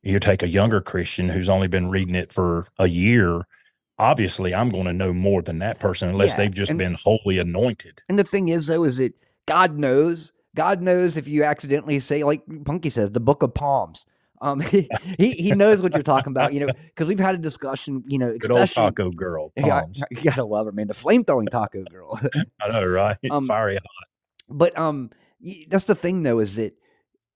You 0.02 0.18
take 0.20 0.42
a 0.44 0.48
younger 0.48 0.80
Christian 0.80 1.28
who's 1.28 1.50
only 1.50 1.68
been 1.68 1.90
reading 1.90 2.16
it 2.16 2.32
for 2.32 2.68
a 2.80 2.88
year. 2.88 3.42
Obviously, 4.00 4.56
I'm 4.56 4.70
going 4.70 4.86
to 4.86 4.94
know 4.94 5.12
more 5.14 5.42
than 5.42 5.60
that 5.60 5.82
person 5.82 6.08
unless 6.08 6.30
Yeah, 6.30 6.38
they've 6.38 6.54
just 6.56 6.70
and- 6.70 6.80
been 6.80 6.94
wholly 6.94 7.38
anointed. 7.38 8.02
And 8.08 8.18
the 8.18 8.24
thing 8.24 8.48
is, 8.48 8.68
though, 8.68 8.86
is 8.86 8.96
that 8.96 9.14
God 9.46 9.78
knows. 9.78 10.32
God 10.56 10.82
knows 10.82 11.18
if 11.18 11.28
you 11.28 11.44
accidentally 11.44 12.00
say, 12.00 12.24
like 12.24 12.42
Punky 12.66 12.90
says, 12.90 13.12
the 13.12 13.20
Book 13.20 13.42
of 13.44 13.54
Palms. 13.54 14.06
Um, 14.42 14.60
he, 14.62 14.90
he 15.20 15.32
he 15.34 15.52
knows 15.52 15.82
what 15.84 15.94
you're 15.94 16.02
talking 16.02 16.32
about, 16.32 16.52
you 16.52 16.62
know, 16.62 16.74
because 16.86 17.08
we've 17.08 17.20
had 17.20 17.36
a 17.36 17.38
discussion, 17.38 18.04
you 18.08 18.18
know, 18.18 18.36
Good 18.38 18.50
old 18.52 18.70
taco 18.70 19.12
girl, 19.12 19.52
Tom's. 19.60 20.04
you 20.10 20.24
gotta 20.24 20.44
love 20.44 20.66
her, 20.66 20.72
man. 20.72 20.88
The 20.88 20.94
flame 20.96 21.24
throwing 21.24 21.46
taco 21.48 21.84
girl. 21.84 22.20
I 22.62 22.70
know, 22.70 22.86
right? 22.86 23.18
Um, 23.30 23.46
Fiery. 23.46 23.78
but 24.50 24.78
um, 24.78 25.12
that's 25.68 25.84
the 25.86 25.94
thing, 25.96 26.24
though, 26.24 26.40
is 26.40 26.56
that 26.56 26.74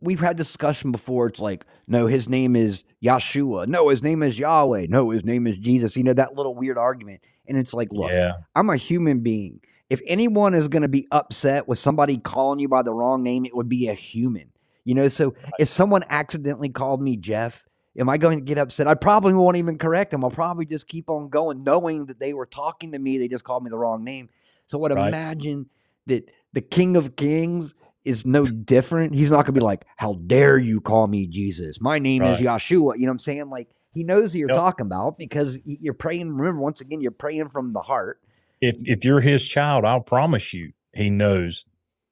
we've 0.02 0.20
had 0.20 0.36
discussion 0.36 0.92
before. 0.92 1.28
It's 1.28 1.40
like, 1.40 1.64
no, 1.88 2.08
his 2.08 2.28
name 2.28 2.56
is 2.56 2.84
Yahshua. 3.04 3.68
No, 3.68 3.90
his 3.90 4.02
name 4.02 4.24
is 4.24 4.40
Yahweh. 4.40 4.88
No, 4.90 5.12
his 5.12 5.24
name 5.24 5.46
is 5.46 5.58
Jesus. 5.60 5.96
You 5.96 6.04
know 6.04 6.14
that 6.14 6.36
little 6.36 6.56
weird 6.56 6.78
argument, 6.80 7.22
and 7.48 7.56
it's 7.56 7.74
like, 7.74 7.90
look, 7.92 8.10
Yeah. 8.10 8.34
I'm 8.56 8.70
a 8.72 8.78
human 8.78 9.20
being. 9.20 9.60
If 9.90 10.02
anyone 10.08 10.54
is 10.54 10.68
going 10.68 10.82
to 10.82 10.88
be 10.88 11.08
upset 11.12 11.68
with 11.68 11.78
somebody 11.78 12.18
calling 12.18 12.60
you 12.60 12.68
by 12.68 12.82
the 12.82 12.94
wrong 12.94 13.22
name, 13.24 13.46
it 13.46 13.56
would 13.56 13.70
be 13.70 13.88
a 13.88 13.94
human. 13.94 14.52
You 14.84 14.96
know, 14.96 15.08
so 15.08 15.36
if 15.60 15.68
someone 15.68 16.04
accidentally 16.10 16.70
called 16.70 17.02
me 17.02 17.18
Jeff, 17.18 17.64
am 17.98 18.10
I 18.10 18.18
going 18.18 18.38
to 18.40 18.44
get 18.44 18.58
upset? 18.58 18.88
I 18.88 18.94
probably 18.96 19.34
won't 19.34 19.58
even 19.58 19.78
correct 19.78 20.12
them. 20.12 20.24
I'll 20.24 20.32
probably 20.32 20.66
just 20.66 20.88
keep 20.88 21.10
on 21.10 21.30
going, 21.30 21.64
knowing 21.64 22.06
that 22.08 22.20
they 22.20 22.34
were 22.34 22.46
talking 22.46 22.92
to 22.92 23.00
me. 23.00 23.18
They 23.18 23.28
just 23.28 23.44
called 23.44 23.64
me 23.64 23.70
the 23.70 23.78
wrong 23.78 24.04
name. 24.04 24.30
So, 24.68 24.78
what 24.78 24.92
Right. 24.92 25.08
imagine 25.08 25.70
that 26.08 26.30
the 26.54 26.62
King 26.62 26.98
of 26.98 27.16
Kings 27.16 27.74
is 28.04 28.26
no 28.26 28.46
different. 28.46 29.16
He's 29.16 29.32
not 29.32 29.38
going 29.38 29.56
to 29.56 29.60
be 29.60 29.60
like, 29.60 29.86
"How 29.98 30.14
dare 30.14 30.58
you 30.60 30.82
call 30.82 31.08
me 31.08 31.26
Jesus? 31.28 31.82
My 31.82 31.98
name 32.00 32.24
is 32.24 32.40
Right. 32.40 32.48
Yahshua." 32.48 32.98
You 32.98 33.06
know 33.06 33.12
what 33.12 33.14
I'm 33.14 33.20
saying? 33.20 33.50
Like 33.50 33.70
he 33.92 34.04
knows 34.04 34.34
who 34.34 34.40
you're 34.40 34.50
Yep. 34.50 34.56
talking 34.56 34.86
about 34.86 35.18
because 35.18 35.58
you're 35.64 35.94
praying. 35.96 36.32
Remember, 36.36 36.62
once 36.62 36.82
again, 36.82 37.02
you're 37.02 37.12
praying 37.12 37.50
from 37.50 37.74
the 37.74 37.82
heart. 37.82 38.20
If 38.68 38.76
if 38.86 39.06
you're 39.06 39.22
his 39.22 39.48
child, 39.48 39.86
I'll 39.86 40.02
promise 40.02 40.54
you, 40.54 40.74
he 40.94 41.10
knows. 41.10 41.66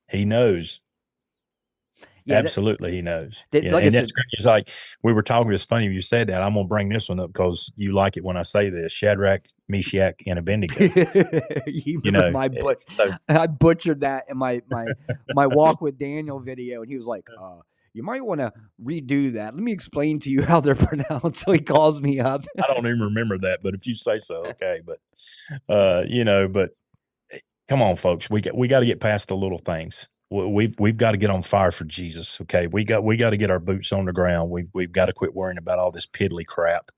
He 0.09 0.25
knows. 0.25 0.81
Yeah, 2.25 2.35
that- 2.35 2.45
Absolutely, 2.45 2.91
he 2.93 3.01
knows. 3.01 3.43
that- 3.51 3.63
Yeah, 3.63 3.73
like 3.73 3.83
and 3.85 3.93
that's 3.93 4.11
great. 4.11 4.25
It's 4.31 4.45
like 4.45 4.69
we 5.03 5.11
were 5.11 5.23
talking. 5.23 5.51
It's 5.51 5.65
funny 5.65 5.87
you 5.87 6.01
said 6.01 6.27
that. 6.27 6.41
I'm 6.41 6.53
gonna 6.53 6.67
bring 6.67 6.87
this 6.89 7.09
one 7.09 7.19
up 7.19 7.27
because 7.33 7.71
you 7.75 7.91
like 7.93 8.15
it 8.15 8.23
when 8.23 8.37
I 8.37 8.43
say 8.43 8.69
this. 8.69 8.93
Shadrach, 8.93 9.45
Meshach, 9.67 10.21
and 10.25 10.39
Abednego. 10.39 10.79
you 11.67 11.99
you 12.03 12.11
know, 12.11 12.31
my 12.31 12.47
but 12.47 12.85
so- 12.95 13.13
I 13.27 13.47
butchered 13.47 14.01
that 14.01 14.25
in 14.29 14.37
my 14.37 14.61
my 14.69 14.85
my 15.33 15.47
walk 15.59 15.81
with 15.81 15.97
Daniel 15.97 16.39
video, 16.39 16.81
and 16.81 16.89
he 16.89 16.97
was 16.97 17.05
like, 17.05 17.27
uh, 17.41 17.57
"You 17.93 18.03
might 18.03 18.25
want 18.25 18.41
to 18.41 18.51
redo 18.83 19.33
that. 19.33 19.55
Let 19.55 19.63
me 19.63 19.71
explain 19.71 20.19
to 20.21 20.29
you 20.29 20.41
how 20.45 20.59
they're 20.61 20.75
pronounced." 20.75 21.39
So 21.45 21.51
he 21.53 21.59
calls 21.59 22.01
me 22.01 22.19
up. 22.19 22.45
I 22.63 22.73
don't 22.73 22.87
even 22.87 23.01
remember 23.01 23.37
that, 23.39 23.61
but 23.63 23.73
if 23.75 23.87
you 23.87 23.95
say 23.95 24.17
so, 24.17 24.45
okay. 24.47 24.81
But 24.85 24.99
uh, 25.69 26.03
you 26.07 26.23
know, 26.25 26.47
but 26.47 26.71
eh, 27.31 27.39
come 27.69 27.81
on, 27.81 27.95
folks, 27.95 28.29
we 28.29 28.41
got 28.41 28.55
we 28.57 28.67
got 28.67 28.81
to 28.81 28.85
get 28.85 28.99
past 28.99 29.29
the 29.29 29.35
little 29.37 29.59
things. 29.59 30.09
We- 30.31 30.47
We've 30.47 30.75
we've 30.79 30.97
got 30.97 31.11
to 31.11 31.17
get 31.17 31.29
on 31.29 31.43
fire 31.43 31.71
for 31.71 31.85
Jesus. 31.85 32.41
Okay, 32.41 32.67
we 32.67 32.85
got 32.85 33.03
we 33.03 33.17
got 33.17 33.31
to 33.31 33.37
get 33.37 33.51
our 33.51 33.59
boots 33.59 33.91
on 33.93 34.05
the 34.05 34.13
ground. 34.13 34.49
We 34.51 34.65
we've 34.73 34.91
got 34.91 35.05
to 35.07 35.13
quit 35.13 35.35
worrying 35.35 35.59
about 35.59 35.79
all 35.79 35.91
this 35.91 36.07
piddly 36.07 36.45
crap. 36.45 36.89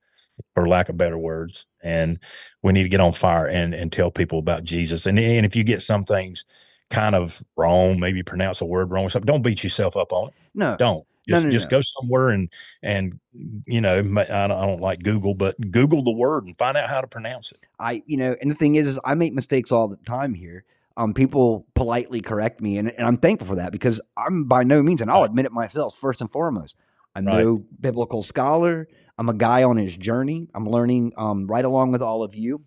for 0.54 0.68
lack 0.68 0.89
of 0.89 0.98
better 0.98 1.18
words. 1.18 1.66
And 1.84 2.20
we 2.64 2.74
need 2.74 2.84
to 2.84 2.89
get 2.89 3.00
on 3.02 3.12
fire 3.14 3.48
and 3.48 3.74
and 3.76 3.91
tell 3.91 4.12
people 4.12 4.39
about 4.39 4.64
Jesus. 4.64 5.06
And 5.06 5.20
and 5.20 5.46
if 5.46 5.56
you 5.56 5.64
get 5.64 5.82
some 5.82 6.06
things 6.06 6.46
kind 6.90 7.16
of 7.16 7.44
wrong, 7.56 8.00
maybe 8.00 8.24
pronounce 8.24 8.62
a 8.62 8.66
word 8.66 8.92
wrong 8.92 9.06
or 9.06 9.10
something, 9.10 9.26
don't 9.28 9.42
beat 9.42 9.64
yourself 9.64 9.98
up 9.98 10.14
on 10.14 10.30
it. 10.30 10.34
No, 10.54 10.76
Don't. 10.78 11.06
No, 11.28 11.36
Just 11.36 11.46
no, 11.46 11.50
just 11.52 11.72
no. 11.72 11.78
go 11.78 11.82
somewhere 11.82 12.30
and 12.30 12.54
and 12.84 13.20
you 13.66 13.82
know 13.82 13.98
I 13.98 14.04
don't, 14.04 14.32
I 14.32 14.48
don't 14.68 14.80
like 14.80 15.02
Google, 15.02 15.34
but 15.34 15.60
Google 15.72 16.04
the 16.04 16.12
word 16.12 16.46
and 16.46 16.56
find 16.56 16.78
out 16.78 16.88
how 16.88 17.02
to 17.02 17.08
pronounce 17.08 17.52
it. 17.52 17.66
I, 17.80 18.04
you 18.06 18.18
know, 18.18 18.36
and 18.40 18.52
the 18.52 18.56
thing 18.56 18.76
is, 18.76 18.88
is 18.88 19.00
I 19.04 19.16
make 19.16 19.34
mistakes 19.34 19.72
all 19.72 19.88
the 19.88 19.98
time 20.06 20.36
here. 20.36 20.66
Um, 20.98 21.14
people 21.16 21.66
politely 21.74 22.22
correct 22.22 22.62
me, 22.62 22.78
and, 22.78 22.92
and 22.92 23.08
I'm 23.08 23.18
thankful 23.18 23.48
for 23.48 23.56
that 23.56 23.72
because 23.72 24.00
I'm 24.16 24.44
by 24.46 24.64
no 24.64 24.84
means, 24.84 25.02
and 25.02 25.10
I'll 25.10 25.22
Right. 25.22 25.30
admit 25.32 25.46
it 25.48 25.52
myself, 25.52 25.96
first 25.98 26.22
and 26.22 26.32
foremost, 26.32 26.76
I'm 27.16 27.26
Right. 27.26 27.44
no 27.44 27.66
biblical 27.82 28.22
scholar. 28.22 28.88
I'm 29.18 29.28
a 29.28 29.34
guy 29.34 29.64
on 29.64 29.78
his 29.78 29.98
journey. 29.98 30.48
I'm 30.54 30.70
learning 30.70 31.14
um, 31.18 31.48
right 31.48 31.66
along 31.66 31.92
with 31.92 32.04
all 32.04 32.22
of 32.22 32.36
you. 32.36 32.62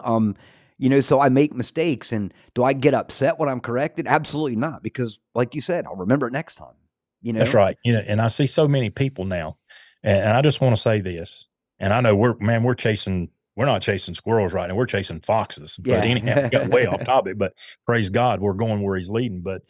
Um, 0.00 0.34
you 0.78 0.88
know, 0.88 1.00
so 1.00 1.20
I 1.20 1.28
make 1.28 1.54
mistakes, 1.54 2.12
and 2.12 2.32
do 2.54 2.64
I 2.64 2.72
get 2.72 2.94
upset 2.94 3.38
when 3.38 3.48
I'm 3.48 3.60
corrected? 3.60 4.06
Absolutely 4.06 4.56
not, 4.56 4.82
because 4.82 5.20
like 5.34 5.54
you 5.54 5.60
said, 5.60 5.86
I'll 5.86 5.96
remember 5.96 6.26
it 6.26 6.32
next 6.32 6.56
time. 6.56 6.74
You 7.22 7.32
know, 7.32 7.38
That's 7.40 7.54
right. 7.54 7.76
You 7.84 7.94
know, 7.94 8.02
and 8.06 8.20
I 8.20 8.28
see 8.28 8.46
so 8.46 8.68
many 8.68 8.90
people 8.90 9.24
now, 9.24 9.56
and, 10.02 10.18
and 10.18 10.36
I 10.36 10.42
just 10.42 10.60
want 10.60 10.76
to 10.76 10.80
say 10.80 11.00
this. 11.00 11.48
And 11.78 11.92
I 11.92 12.00
know 12.00 12.14
we're 12.14 12.36
man, 12.38 12.62
we're 12.62 12.74
chasing. 12.74 13.30
We're 13.56 13.64
not 13.64 13.80
chasing 13.80 14.14
squirrels 14.14 14.52
right 14.52 14.68
now. 14.68 14.74
We're 14.74 14.84
chasing 14.84 15.20
foxes. 15.20 15.80
Yeah. 15.82 16.00
But 16.00 16.06
anyhow, 16.06 16.42
we 16.42 16.48
got 16.50 16.68
way 16.68 16.84
off 16.84 17.04
topic. 17.04 17.38
But 17.38 17.54
praise 17.86 18.10
God, 18.10 18.40
we're 18.40 18.52
going 18.52 18.82
where 18.82 18.96
He's 18.96 19.08
leading. 19.08 19.40
But 19.40 19.62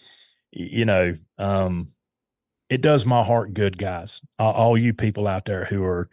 you 0.50 0.84
know, 0.84 1.14
um, 1.38 1.88
it 2.68 2.80
does 2.80 3.06
my 3.06 3.22
heart 3.22 3.54
good, 3.54 3.78
guys. 3.78 4.22
All 4.38 4.76
you 4.76 4.92
people 4.92 5.28
out 5.28 5.44
there 5.44 5.64
who 5.66 5.84
are 5.84 6.10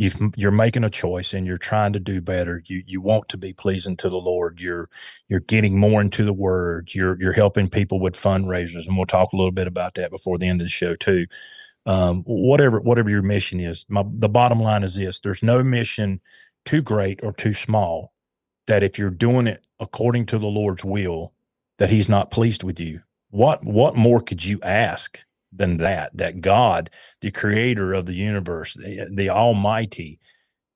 you've 0.00 0.16
you're 0.34 0.50
making 0.50 0.82
a 0.82 0.90
choice 0.90 1.34
and 1.34 1.46
you're 1.46 1.58
trying 1.58 1.92
to 1.92 2.00
do 2.00 2.22
better. 2.22 2.62
You 2.66 2.82
you 2.86 3.00
want 3.02 3.28
to 3.28 3.36
be 3.36 3.52
pleasing 3.52 3.96
to 3.98 4.08
the 4.08 4.16
Lord. 4.16 4.60
You're 4.60 4.88
you're 5.28 5.40
getting 5.40 5.78
more 5.78 6.00
into 6.00 6.24
the 6.24 6.32
Word. 6.32 6.94
You're 6.94 7.20
you're 7.20 7.34
helping 7.34 7.68
people 7.68 8.00
with 8.00 8.14
fundraisers, 8.14 8.86
and 8.86 8.96
we'll 8.96 9.06
talk 9.06 9.32
a 9.32 9.36
little 9.36 9.52
bit 9.52 9.66
about 9.66 9.94
that 9.96 10.10
before 10.10 10.38
the 10.38 10.48
end 10.48 10.62
of 10.62 10.66
the 10.66 10.70
show 10.70 10.96
too. 10.96 11.26
Um, 11.84 12.22
whatever 12.24 12.80
whatever 12.80 13.10
your 13.10 13.22
mission 13.22 13.60
is, 13.60 13.84
my, 13.88 14.02
the 14.06 14.28
bottom 14.28 14.60
line 14.60 14.82
is 14.84 14.94
this: 14.94 15.20
there's 15.20 15.42
no 15.42 15.62
mission 15.62 16.20
too 16.64 16.80
great 16.82 17.20
or 17.22 17.32
too 17.32 17.52
small 17.52 18.12
that 18.66 18.82
if 18.82 18.98
you're 18.98 19.10
doing 19.10 19.46
it 19.46 19.64
according 19.80 20.26
to 20.26 20.38
the 20.38 20.46
Lord's 20.46 20.84
will, 20.84 21.34
that 21.78 21.90
He's 21.90 22.08
not 22.08 22.30
pleased 22.30 22.62
with 22.62 22.80
you. 22.80 23.02
What 23.28 23.64
what 23.64 23.96
more 23.96 24.20
could 24.20 24.44
you 24.44 24.60
ask 24.62 25.24
than 25.52 25.78
that? 25.78 26.16
That 26.16 26.40
God, 26.40 26.90
the 27.20 27.30
Creator 27.30 27.92
of 27.94 28.06
the 28.06 28.14
universe, 28.14 28.74
the, 28.74 29.08
the 29.12 29.30
Almighty, 29.30 30.18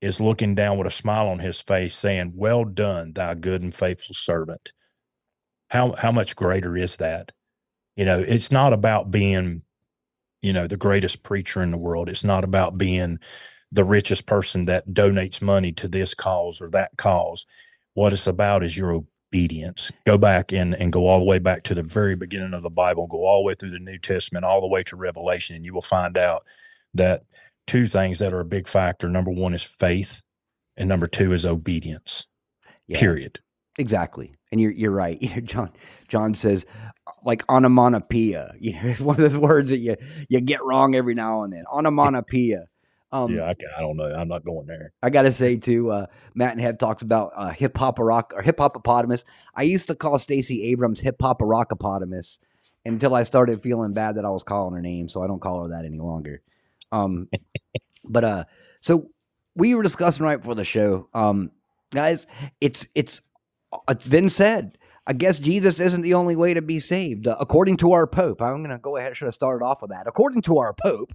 is 0.01 0.21
looking 0.21 0.55
down 0.55 0.77
with 0.79 0.87
a 0.87 0.91
smile 0.91 1.29
on 1.29 1.39
His 1.39 1.61
face, 1.61 1.95
saying, 1.95 2.33
"Well 2.35 2.65
done, 2.65 3.13
thy 3.13 3.35
good 3.35 3.63
and 3.63 3.75
faithful 3.75 4.15
servant." 4.15 4.73
How 5.71 5.95
how 5.97 6.13
much 6.13 6.37
greater 6.37 6.77
is 6.77 6.97
that? 6.97 7.33
You 7.97 8.05
know, 8.05 8.21
it's 8.21 8.51
not 8.51 8.73
about 8.73 9.11
being, 9.11 9.63
you 10.43 10.53
know, 10.53 10.67
the 10.67 10.77
greatest 10.77 11.23
preacher 11.23 11.63
in 11.63 11.71
the 11.71 11.79
world. 11.79 12.09
It's 12.09 12.25
not 12.25 12.45
about 12.45 12.77
being 12.77 13.19
the 13.73 13.85
richest 13.85 14.27
person 14.27 14.67
that 14.67 14.89
donates 14.89 15.43
money 15.43 15.73
to 15.73 15.89
this 15.89 16.15
cause 16.15 16.61
or 16.61 16.71
that 16.71 16.97
cause. 16.97 17.47
What 17.95 18.13
it's 18.13 18.27
about 18.27 18.63
is 18.63 18.77
your 18.77 19.05
obedience. 19.35 19.91
Go 20.07 20.17
back 20.17 20.53
and, 20.53 20.75
and 20.75 20.93
go 20.93 21.09
all 21.09 21.19
the 21.19 21.25
way 21.25 21.41
back 21.41 21.65
to 21.65 21.75
the 21.75 21.83
very 21.83 22.15
beginning 22.15 22.55
of 22.55 22.63
the 22.63 22.71
Bible, 22.71 23.09
go 23.09 23.25
all 23.25 23.41
the 23.43 23.47
way 23.47 23.55
through 23.55 23.71
the 23.71 23.81
New 23.81 23.99
Testament, 23.99 24.45
all 24.45 24.61
the 24.61 24.69
way 24.69 24.85
to 24.85 24.97
Revelation, 24.97 25.57
and 25.57 25.65
you 25.65 25.75
will 25.75 25.83
find 25.83 26.17
out 26.17 26.45
that 26.95 27.25
two 27.67 27.89
things 27.89 28.21
that 28.21 28.33
are 28.33 28.41
a 28.41 28.45
big 28.45 28.69
factor. 28.69 29.09
Number 29.09 29.33
one 29.33 29.53
is 29.53 29.65
faith, 29.65 30.23
and 30.77 30.89
number 30.89 31.09
two 31.09 31.33
is 31.33 31.45
obedience. 31.45 32.27
Yeah. 32.87 33.01
Period. 33.01 33.41
Exactly. 33.77 34.37
And 34.53 34.61
you're 34.61 34.71
you're 34.71 34.93
right. 34.93 35.19
You 35.21 35.31
know, 35.31 35.41
John 35.41 35.71
John 36.07 36.35
says 36.35 36.65
like 37.25 37.45
onomatopoeia. 37.49 38.55
You 38.61 38.75
know, 38.75 38.81
it's 38.85 39.01
one 39.01 39.17
of 39.17 39.23
those 39.23 39.39
words 39.39 39.71
that 39.71 39.79
you 39.79 39.97
you 40.29 40.41
get 40.41 40.63
wrong 40.63 40.95
every 40.95 41.15
now 41.15 41.43
and 41.43 41.53
then. 41.53 41.65
Onomatopoeia. 41.73 42.67
Um, 43.15 43.33
yeah, 43.33 43.45
I, 43.45 43.55
I 43.79 43.81
don't 43.81 43.97
know. 43.97 44.13
I'm 44.13 44.27
not 44.27 44.45
going 44.45 44.67
there. 44.67 44.93
I 45.01 45.09
gotta 45.09 45.31
say 45.31 45.57
too, 45.69 45.93
uh, 45.93 46.07
Matt 46.35 46.53
and 46.53 46.61
Hev 46.61 46.79
talks 46.79 47.01
about 47.03 47.33
uh, 47.37 47.51
hip 47.51 47.79
hop 47.79 48.01
rock 48.01 48.33
or 48.35 48.43
hip 48.43 48.59
hopopotamus. 48.59 49.25
I 49.55 49.63
used 49.63 49.87
to 49.87 49.95
call 49.95 50.19
Stacey 50.19 50.65
Abrams 50.65 50.99
hip 50.99 51.17
hop 51.21 51.39
rockopotamus 51.39 52.39
until 52.85 53.15
I 53.15 53.23
started 53.23 53.63
feeling 53.63 53.93
bad 53.93 54.17
that 54.17 54.25
I 54.25 54.31
was 54.31 54.43
calling 54.43 54.75
her 54.75 54.83
name, 54.83 55.09
so 55.09 55.23
I 55.23 55.29
don't 55.29 55.41
call 55.41 55.63
her 55.63 55.69
that 55.69 55.85
any 55.85 56.01
longer. 56.01 56.43
Um, 56.91 57.29
but 58.05 58.25
uh, 58.25 58.45
so 58.81 59.11
we 59.55 59.77
were 59.77 59.85
discussing 59.85 60.25
right 60.25 60.41
before 60.41 60.57
the 60.57 60.65
show, 60.65 61.09
um, 61.15 61.53
guys. 61.95 62.27
It's 62.61 62.89
it's 62.97 63.23
it's 63.89 64.05
been 64.05 64.29
said. 64.29 64.77
I 65.07 65.13
guess 65.13 65.39
Jesus 65.39 65.79
isn't 65.79 66.01
the 66.01 66.15
only 66.15 66.35
way 66.35 66.55
to 66.55 66.63
be 66.63 66.81
saved, 66.81 67.29
uh, 67.29 67.37
according 67.39 67.77
to 67.77 67.93
our 67.93 68.09
Pope. 68.09 68.43
I'm 68.43 68.61
gonna 68.63 68.79
go 68.79 68.97
ahead. 68.97 69.17
Should 69.17 69.27
have 69.27 69.35
started 69.35 69.65
off 69.65 69.83
with 69.83 69.93
that. 69.93 70.09
According 70.09 70.43
to 70.43 70.59
our 70.59 70.73
Pope, 70.73 71.13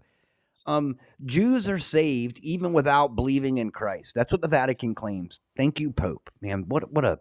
um, 0.65 0.97
Jews 1.25 1.67
are 1.69 1.79
saved 1.79 2.39
even 2.39 2.73
without 2.73 3.15
believing 3.15 3.57
in 3.57 3.71
Christ. 3.71 4.13
That's 4.15 4.31
what 4.31 4.41
the 4.41 4.47
Vatican 4.47 4.95
claims. 4.95 5.39
Thank 5.57 5.79
you, 5.79 5.91
Pope. 5.91 6.29
Man, 6.41 6.65
what 6.67 6.91
what 6.91 7.05
a 7.05 7.19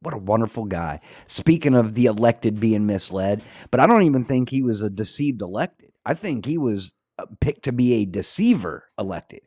what 0.00 0.14
a 0.14 0.18
wonderful 0.18 0.64
guy. 0.64 1.00
Speaking 1.26 1.74
of 1.74 1.94
the 1.94 2.06
elected 2.06 2.60
being 2.60 2.86
misled, 2.86 3.42
but 3.70 3.80
I 3.80 3.86
don't 3.86 4.02
even 4.02 4.24
think 4.24 4.50
he 4.50 4.62
was 4.62 4.82
a 4.82 4.90
deceived 4.90 5.42
elected. 5.42 5.92
I 6.04 6.14
think 6.14 6.46
he 6.46 6.58
was 6.58 6.92
uh, 7.18 7.26
picked 7.40 7.64
to 7.64 7.72
be 7.72 7.94
a 7.94 8.06
deceiver 8.06 8.84
elected. 8.98 9.40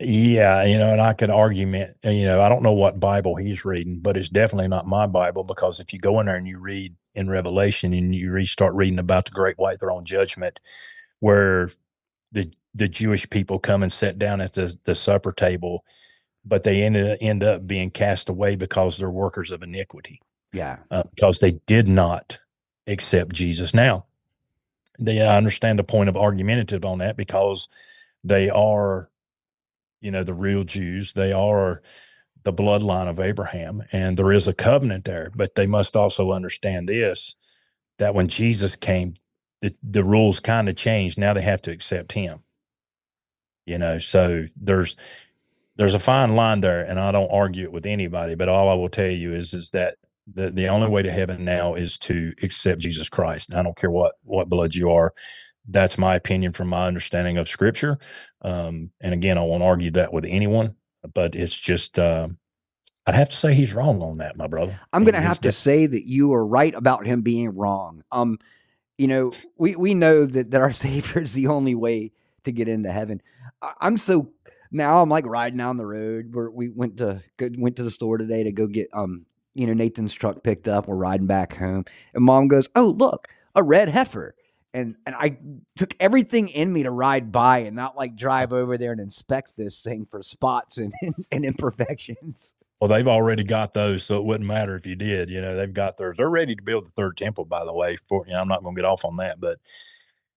Yeah, 0.00 0.64
you 0.64 0.76
know, 0.76 0.90
and 0.90 1.00
I 1.00 1.12
could 1.12 1.30
argument, 1.30 1.96
uh, 2.04 2.10
you 2.10 2.24
know, 2.24 2.40
I 2.40 2.48
don't 2.48 2.64
know 2.64 2.72
what 2.72 2.98
Bible 2.98 3.36
he's 3.36 3.64
reading, 3.64 4.00
but 4.00 4.16
it's 4.16 4.28
definitely 4.28 4.66
not 4.66 4.88
my 4.88 5.06
Bible 5.06 5.44
because 5.44 5.78
if 5.78 5.92
you 5.92 6.00
go 6.00 6.18
in 6.18 6.26
there 6.26 6.34
and 6.34 6.48
you 6.48 6.58
read 6.58 6.96
in 7.14 7.30
Revelation 7.30 7.92
and 7.92 8.12
you 8.12 8.44
start 8.44 8.74
reading 8.74 8.98
about 8.98 9.26
the 9.26 9.30
great 9.30 9.56
white 9.56 9.78
throne 9.78 10.04
judgment, 10.04 10.58
where 11.20 11.70
the 12.32 12.50
the 12.74 12.88
Jewish 12.88 13.28
people 13.30 13.58
come 13.58 13.82
and 13.82 13.92
sit 13.92 14.18
down 14.18 14.40
at 14.40 14.52
the 14.52 14.76
the 14.84 14.94
supper 14.94 15.32
table, 15.32 15.84
but 16.44 16.64
they 16.64 16.82
end 16.82 16.96
end 16.96 17.42
up 17.42 17.66
being 17.66 17.90
cast 17.90 18.28
away 18.28 18.56
because 18.56 18.96
they're 18.98 19.10
workers 19.10 19.50
of 19.50 19.62
iniquity 19.62 20.20
Yeah. 20.52 20.78
uh, 20.90 21.04
because 21.14 21.40
they 21.40 21.52
did 21.66 21.88
not 21.88 22.40
accept 22.86 23.32
Jesus. 23.32 23.74
Now, 23.74 24.06
they 24.98 25.20
I 25.22 25.36
understand 25.36 25.78
the 25.78 25.84
point 25.84 26.08
of 26.08 26.16
argumentative 26.16 26.84
on 26.84 26.98
that 26.98 27.16
because 27.16 27.68
they 28.24 28.50
are, 28.50 29.10
you 30.00 30.10
know, 30.10 30.24
the 30.24 30.34
real 30.34 30.64
Jews. 30.64 31.12
They 31.12 31.32
are 31.32 31.82
the 32.44 32.52
bloodline 32.52 33.08
of 33.08 33.18
Abraham, 33.20 33.82
and 33.92 34.16
there 34.16 34.32
is 34.32 34.46
a 34.48 34.54
covenant 34.54 35.04
there. 35.04 35.30
But 35.34 35.54
they 35.54 35.66
must 35.66 35.96
also 35.96 36.32
understand 36.32 36.88
this: 36.88 37.34
that 37.98 38.14
when 38.14 38.28
Jesus 38.28 38.76
came, 38.76 39.14
the 39.60 39.74
the 39.82 40.04
rules 40.04 40.40
kind 40.40 40.68
of 40.68 40.76
changed. 40.76 41.18
Now 41.18 41.34
they 41.34 41.42
have 41.42 41.62
to 41.62 41.70
accept 41.70 42.12
Him. 42.12 42.40
You 43.66 43.78
know, 43.78 43.98
so 43.98 44.46
there's 44.56 44.96
there's 45.76 45.94
a 45.94 45.98
fine 45.98 46.34
line 46.34 46.60
there, 46.60 46.82
and 46.82 46.98
I 46.98 47.12
don't 47.12 47.30
argue 47.30 47.64
it 47.64 47.72
with 47.72 47.86
anybody. 47.86 48.34
But 48.34 48.48
all 48.48 48.68
I 48.68 48.74
will 48.74 48.88
tell 48.88 49.10
you 49.10 49.34
is 49.34 49.54
is 49.54 49.70
that 49.70 49.96
the 50.32 50.50
the 50.50 50.68
only 50.68 50.88
way 50.88 51.02
to 51.02 51.10
heaven 51.10 51.44
now 51.44 51.74
is 51.74 51.98
to 51.98 52.32
accept 52.42 52.80
Jesus 52.80 53.08
Christ. 53.08 53.54
I 53.54 53.62
don't 53.62 53.76
care 53.76 53.90
what 53.90 54.14
what 54.22 54.48
blood 54.48 54.74
you 54.74 54.90
are. 54.90 55.12
That's 55.68 55.98
my 55.98 56.14
opinion 56.14 56.52
from 56.52 56.68
my 56.68 56.86
understanding 56.86 57.36
of 57.36 57.48
Scripture. 57.48 57.98
Um, 58.42 58.90
and 59.00 59.12
again, 59.12 59.36
I 59.36 59.42
won't 59.42 59.62
argue 59.62 59.90
that 59.92 60.12
with 60.12 60.24
anyone, 60.24 60.74
but 61.14 61.34
it's 61.34 61.56
just 61.56 61.98
um 61.98 62.38
I'd 63.06 63.14
have 63.14 63.30
to 63.30 63.36
say 63.36 63.54
he's 63.54 63.72
wrong 63.72 64.02
on 64.02 64.18
that, 64.18 64.36
my 64.36 64.46
brother. 64.46 64.78
I'm 64.92 65.02
going 65.02 65.14
to 65.14 65.20
have 65.20 65.40
to 65.40 65.50
say 65.50 65.86
that 65.86 66.06
you 66.06 66.34
are 66.34 66.46
right 66.46 66.74
about 66.74 67.06
him 67.06 67.22
being 67.22 67.56
wrong. 67.56 68.02
Um, 68.12 68.38
you 68.98 69.08
know, 69.08 69.32
we 69.56 69.76
we 69.76 69.94
know 69.94 70.26
that 70.26 70.50
that 70.50 70.60
our 70.60 70.72
Savior 70.72 71.22
is 71.22 71.32
the 71.32 71.46
only 71.48 71.74
way 71.74 72.12
to 72.44 72.52
get 72.52 72.68
into 72.68 72.92
heaven. 72.92 73.22
I- 73.62 73.74
I'm 73.80 73.96
so 73.96 74.30
now 74.70 75.00
I'm 75.02 75.08
like 75.08 75.26
riding 75.26 75.58
down 75.58 75.76
the 75.78 75.86
road 75.86 76.34
where 76.34 76.50
we 76.50 76.68
went 76.68 76.98
to 76.98 77.22
go, 77.38 77.48
went 77.58 77.76
to 77.76 77.82
the 77.82 77.90
store 77.90 78.18
today 78.18 78.42
to 78.44 78.52
go 78.52 78.66
get 78.66 78.88
um 78.92 79.24
you 79.54 79.66
know 79.66 79.72
Nathan's 79.74 80.14
truck 80.14 80.42
picked 80.42 80.68
up. 80.68 80.88
We're 80.88 80.96
riding 80.96 81.26
back 81.26 81.56
home, 81.56 81.84
and 82.14 82.24
Mom 82.24 82.48
goes, 82.48 82.68
"Oh 82.76 82.94
look, 82.96 83.28
a 83.54 83.62
red 83.62 83.88
heifer." 83.88 84.34
And, 84.74 84.96
and 85.06 85.14
I 85.16 85.38
took 85.76 85.94
everything 85.98 86.48
in 86.48 86.70
me 86.72 86.82
to 86.82 86.90
ride 86.90 87.32
by 87.32 87.60
and 87.60 87.74
not 87.74 87.96
like 87.96 88.14
drive 88.14 88.52
over 88.52 88.76
there 88.76 88.92
and 88.92 89.00
inspect 89.00 89.56
this 89.56 89.80
thing 89.82 90.04
for 90.04 90.22
spots 90.22 90.76
and, 90.76 90.92
and 91.32 91.44
imperfections. 91.44 92.52
Well, 92.80 92.88
they've 92.88 93.08
already 93.08 93.42
got 93.42 93.74
those, 93.74 94.04
so 94.04 94.18
it 94.18 94.24
wouldn't 94.24 94.46
matter 94.46 94.76
if 94.76 94.86
you 94.86 94.94
did. 94.94 95.30
You 95.30 95.40
know, 95.40 95.56
they've 95.56 95.72
got 95.72 95.96
theirs. 95.96 96.16
They're 96.16 96.30
ready 96.30 96.54
to 96.54 96.62
build 96.62 96.86
the 96.86 96.92
third 96.92 97.16
temple, 97.16 97.44
by 97.44 97.64
the 97.64 97.74
way. 97.74 97.96
For 98.08 98.24
you 98.26 98.32
know, 98.32 98.40
I'm 98.40 98.48
not 98.48 98.62
going 98.62 98.76
to 98.76 98.80
get 98.80 98.88
off 98.88 99.04
on 99.04 99.16
that, 99.16 99.40
but 99.40 99.58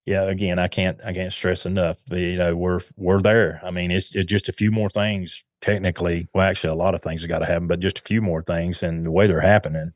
yeah, 0.04 0.22
again, 0.22 0.58
I 0.58 0.68
can't 0.68 1.00
I 1.04 1.12
can't 1.12 1.32
stress 1.32 1.66
enough. 1.66 2.00
You 2.10 2.36
know, 2.36 2.56
we're 2.56 2.80
we're 2.96 3.20
there. 3.20 3.60
I 3.62 3.70
mean, 3.70 3.90
it's, 3.90 4.14
it's 4.14 4.28
just 4.30 4.48
a 4.48 4.52
few 4.52 4.72
more 4.72 4.90
things. 4.90 5.44
Technically, 5.60 6.26
well, 6.34 6.48
actually, 6.48 6.72
a 6.72 6.74
lot 6.74 6.96
of 6.96 7.02
things 7.02 7.22
have 7.22 7.28
got 7.28 7.38
to 7.38 7.46
happen, 7.46 7.68
but 7.68 7.78
just 7.78 8.00
a 8.00 8.02
few 8.02 8.20
more 8.20 8.42
things, 8.42 8.82
and 8.82 9.06
the 9.06 9.12
way 9.12 9.28
they're 9.28 9.40
happening, 9.40 9.92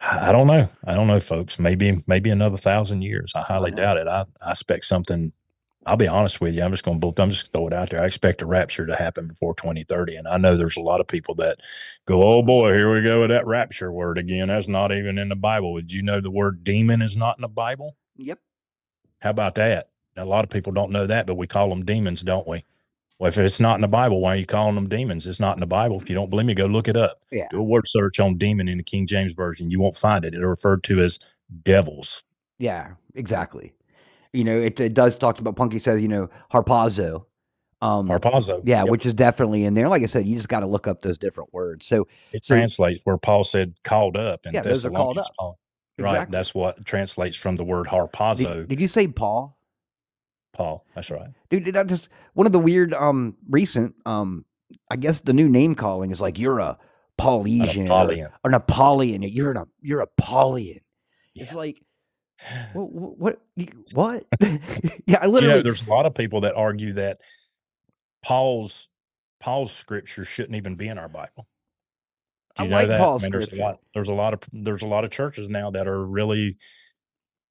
I, 0.00 0.32
don't 0.32 0.48
know. 0.48 0.68
I 0.84 0.94
don't 0.94 1.06
know, 1.06 1.20
folks. 1.20 1.60
Maybe 1.60 2.02
maybe 2.08 2.30
another 2.30 2.56
thousand 2.56 3.02
years. 3.02 3.32
I 3.36 3.42
highly 3.42 3.70
know. 3.70 3.76
doubt 3.76 3.96
it. 3.98 4.08
I 4.08 4.24
I 4.42 4.50
expect 4.50 4.86
something 4.86 5.32
I'll 5.86 5.96
be 5.96 6.08
honest 6.08 6.40
with 6.40 6.54
you. 6.54 6.62
I'm 6.62 6.70
just 6.70 6.84
going 6.84 7.00
to 7.00 7.22
I'm 7.22 7.30
just 7.30 7.52
throw 7.52 7.66
it 7.66 7.72
out 7.72 7.90
there. 7.90 8.02
I 8.02 8.06
expect 8.06 8.42
a 8.42 8.46
rapture 8.46 8.86
to 8.86 8.96
happen 8.96 9.28
before 9.28 9.54
2030, 9.54 10.16
and 10.16 10.28
I 10.28 10.38
know 10.38 10.56
there's 10.56 10.76
a 10.76 10.82
lot 10.82 11.00
of 11.00 11.06
people 11.06 11.34
that 11.36 11.60
go, 12.06 12.22
"Oh 12.22 12.42
boy, 12.42 12.72
here 12.72 12.92
we 12.92 13.02
go 13.02 13.20
with 13.20 13.30
that 13.30 13.46
rapture 13.46 13.92
word 13.92 14.18
again." 14.18 14.48
That's 14.48 14.68
not 14.68 14.92
even 14.92 15.18
in 15.18 15.28
the 15.28 15.36
Bible. 15.36 15.76
Did 15.76 15.92
you 15.92 16.02
know 16.02 16.20
the 16.20 16.30
word 16.30 16.64
demon 16.64 17.02
is 17.02 17.16
not 17.16 17.38
in 17.38 17.42
the 17.42 17.48
Bible? 17.48 17.96
Yep. 18.16 18.38
How 19.20 19.30
about 19.30 19.56
that? 19.56 19.88
A 20.16 20.24
lot 20.24 20.44
of 20.44 20.50
people 20.50 20.72
don't 20.72 20.92
know 20.92 21.06
that, 21.06 21.26
but 21.26 21.34
we 21.34 21.46
call 21.46 21.68
them 21.68 21.84
demons, 21.84 22.22
don't 22.22 22.46
we? 22.46 22.64
Well, 23.18 23.28
if 23.28 23.38
it's 23.38 23.60
not 23.60 23.76
in 23.76 23.80
the 23.80 23.88
Bible, 23.88 24.20
why 24.20 24.34
are 24.34 24.38
you 24.38 24.46
calling 24.46 24.74
them 24.74 24.88
demons? 24.88 25.26
It's 25.26 25.40
not 25.40 25.56
in 25.56 25.60
the 25.60 25.66
Bible. 25.66 26.00
If 26.00 26.08
you 26.08 26.14
don't 26.14 26.30
believe 26.30 26.46
me, 26.46 26.54
go 26.54 26.66
look 26.66 26.88
it 26.88 26.96
up. 26.96 27.20
Yeah. 27.30 27.46
Do 27.50 27.60
a 27.60 27.62
word 27.62 27.84
search 27.86 28.18
on 28.20 28.38
demon 28.38 28.68
in 28.68 28.78
the 28.78 28.84
King 28.84 29.06
James 29.06 29.32
Version. 29.34 29.70
You 29.70 29.80
won't 29.80 29.96
find 29.96 30.24
it. 30.24 30.34
It's 30.34 30.42
referred 30.42 30.82
to 30.84 31.00
as 31.00 31.18
devils. 31.62 32.24
Yeah, 32.58 32.92
exactly. 33.14 33.72
You 34.34 34.44
know, 34.44 34.60
it, 34.60 34.78
it 34.80 34.94
does 34.94 35.16
talk 35.16 35.38
about 35.40 35.56
Punky 35.56 35.78
says, 35.78 36.00
you 36.02 36.08
know, 36.08 36.28
harpazo. 36.52 37.26
Um, 37.82 38.08
Harpazo. 38.08 38.62
yeah, 38.64 38.80
Yep. 38.84 38.88
which 38.90 39.04
is 39.06 39.12
definitely 39.14 39.64
in 39.64 39.74
there. 39.74 39.88
Like 39.88 40.02
I 40.02 40.06
said, 40.06 40.26
you 40.26 40.36
just 40.36 40.48
got 40.48 40.60
to 40.60 40.66
look 40.66 40.86
up 40.86 41.02
those 41.02 41.18
different 41.18 41.52
words. 41.52 41.84
So 41.86 42.08
it 42.32 42.44
so- 42.44 42.54
translates 42.56 43.00
where 43.04 43.18
Paul 43.18 43.44
said 43.44 43.74
called 43.84 44.16
up. 44.16 44.46
And 44.46 44.54
Yeah, 44.54 44.62
those 44.62 44.84
are 44.84 44.90
called 44.90 45.18
up. 45.18 45.30
Paul. 45.38 45.58
Right. 45.98 46.10
Exactly. 46.12 46.32
That's 46.32 46.54
what 46.54 46.84
translates 46.86 47.36
from 47.36 47.56
the 47.56 47.64
word 47.64 47.86
harpazo. 47.86 48.54
did, 48.54 48.68
did 48.68 48.80
you 48.80 48.88
say 48.88 49.06
Paul? 49.06 49.58
Paul. 50.52 50.84
That's 50.94 51.10
right. 51.10 51.28
Dude, 51.50 51.66
that 51.66 51.86
just 51.88 52.08
one 52.32 52.46
of 52.46 52.52
the 52.52 52.58
weird 52.58 52.94
um 52.94 53.36
recent 53.48 53.94
um 54.06 54.44
I 54.90 54.96
guess 54.96 55.20
the 55.20 55.32
new 55.32 55.48
name 55.48 55.74
calling 55.74 56.10
is 56.10 56.20
like 56.20 56.38
you're 56.38 56.58
a 56.60 56.78
Paulesian 57.20 57.88
or, 57.90 58.12
or 58.44 58.50
an 58.50 58.54
Apollyon. 58.54 59.22
You're 59.22 59.52
an 59.52 59.64
you're 59.82 60.00
a 60.00 60.08
Paulian. 60.20 60.80
It's 61.34 61.54
like 61.54 61.80
what 62.72 62.92
what 62.92 63.38
what? 63.92 64.24
yeah, 65.06 65.18
I 65.20 65.26
You 65.38 65.46
literally 65.46 65.48
know, 65.48 65.62
there's 65.62 65.82
a 65.82 65.90
lot 65.90 66.06
of 66.06 66.14
people 66.14 66.42
that 66.42 66.54
argue 66.56 66.94
that 66.94 67.20
Paul's 68.22 68.90
Paul's 69.40 69.72
scripture 69.72 70.24
shouldn't 70.24 70.56
even 70.56 70.76
be 70.76 70.88
in 70.88 70.98
our 70.98 71.08
Bible. 71.08 71.46
I 72.58 72.66
know 72.66 72.76
like 72.76 72.88
that? 72.88 72.98
Paul's 72.98 73.24
I 73.24 73.24
mean, 73.24 73.32
there's 73.32 73.48
a 73.52 73.56
scripture. 73.56 73.56
lot. 73.56 73.80
There's 73.94 74.08
a 74.08 74.14
lot 74.14 74.34
of 74.34 74.40
there's 74.52 74.82
a 74.82 74.86
lot 74.86 75.04
of 75.04 75.10
churches 75.10 75.48
now 75.48 75.70
that 75.70 75.88
are 75.88 76.04
really 76.04 76.58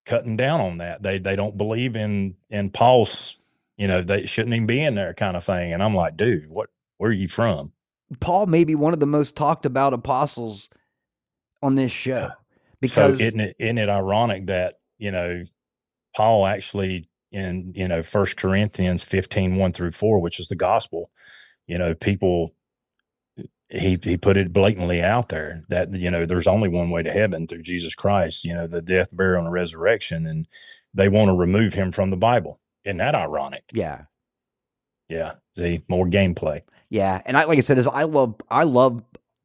cutting 0.05 0.37
down 0.37 0.61
on 0.61 0.77
that. 0.79 1.03
They 1.03 1.19
they 1.19 1.35
don't 1.35 1.57
believe 1.57 1.95
in 1.95 2.35
in 2.49 2.69
Paul's. 2.71 3.37
You 3.77 3.87
know, 3.87 4.01
they 4.01 4.25
shouldn't 4.27 4.53
even 4.53 4.67
be 4.67 4.81
in 4.81 4.95
there, 4.95 5.13
kind 5.15 5.35
of 5.35 5.43
thing. 5.43 5.73
And 5.73 5.81
I'm 5.81 5.95
like, 5.95 6.15
dude, 6.15 6.49
what? 6.49 6.69
Where 6.97 7.09
are 7.09 7.13
you 7.13 7.27
from? 7.27 7.73
Paul 8.19 8.45
may 8.45 8.63
be 8.63 8.75
one 8.75 8.93
of 8.93 8.99
the 8.99 9.07
most 9.07 9.35
talked 9.35 9.65
about 9.65 9.93
apostles 9.93 10.69
on 11.61 11.75
this 11.75 11.91
show 11.91 12.31
because 12.83 13.17
so 13.17 13.23
isn't 13.23 13.39
it 13.39 13.55
isn't 13.59 13.77
it 13.77 13.89
ironic 13.89 14.47
that 14.47 14.75
you 14.97 15.09
know 15.09 15.43
Paul 16.15 16.45
actually 16.45 17.09
in 17.31 17.73
you 17.75 17.87
know 17.87 18.03
First 18.03 18.37
Corinthians 18.37 19.03
15, 19.03 19.55
1 19.55 19.73
through 19.73 19.91
4, 19.91 20.19
which 20.19 20.39
is 20.39 20.49
the 20.49 20.55
gospel, 20.55 21.09
you 21.65 21.77
know, 21.77 21.95
people 21.95 22.53
he 23.69 23.97
he 24.03 24.17
put 24.17 24.37
it 24.37 24.53
blatantly 24.53 25.01
out 25.01 25.29
there 25.29 25.63
that 25.69 25.93
you 25.93 26.11
know 26.11 26.25
there's 26.25 26.45
only 26.45 26.69
one 26.69 26.91
way 26.91 27.01
to 27.01 27.11
heaven 27.11 27.47
through 27.47 27.63
Jesus 27.63 27.95
Christ, 27.95 28.43
you 28.45 28.53
know, 28.53 28.67
the 28.67 28.81
death, 28.81 29.07
burial, 29.11 29.45
and 29.45 29.51
resurrection, 29.51 30.27
and 30.27 30.47
they 30.93 31.09
want 31.09 31.29
to 31.29 31.33
remove 31.33 31.73
him 31.73 31.91
from 31.91 32.09
the 32.11 32.17
Bible. 32.17 32.59
Isn't 32.85 32.97
that 32.97 33.15
ironic? 33.15 33.63
yeah, 33.73 34.03
Yeah. 35.09 35.33
See, 35.55 35.83
more 35.87 36.05
gameplay. 36.05 36.61
Yeah, 36.89 37.21
and 37.25 37.37
I 37.37 37.45
like 37.45 37.57
I 37.57 37.61
said, 37.61 37.79
is 37.79 37.87
I 37.87 38.03
love 38.03 38.35
I 38.51 38.63
love 38.63 39.01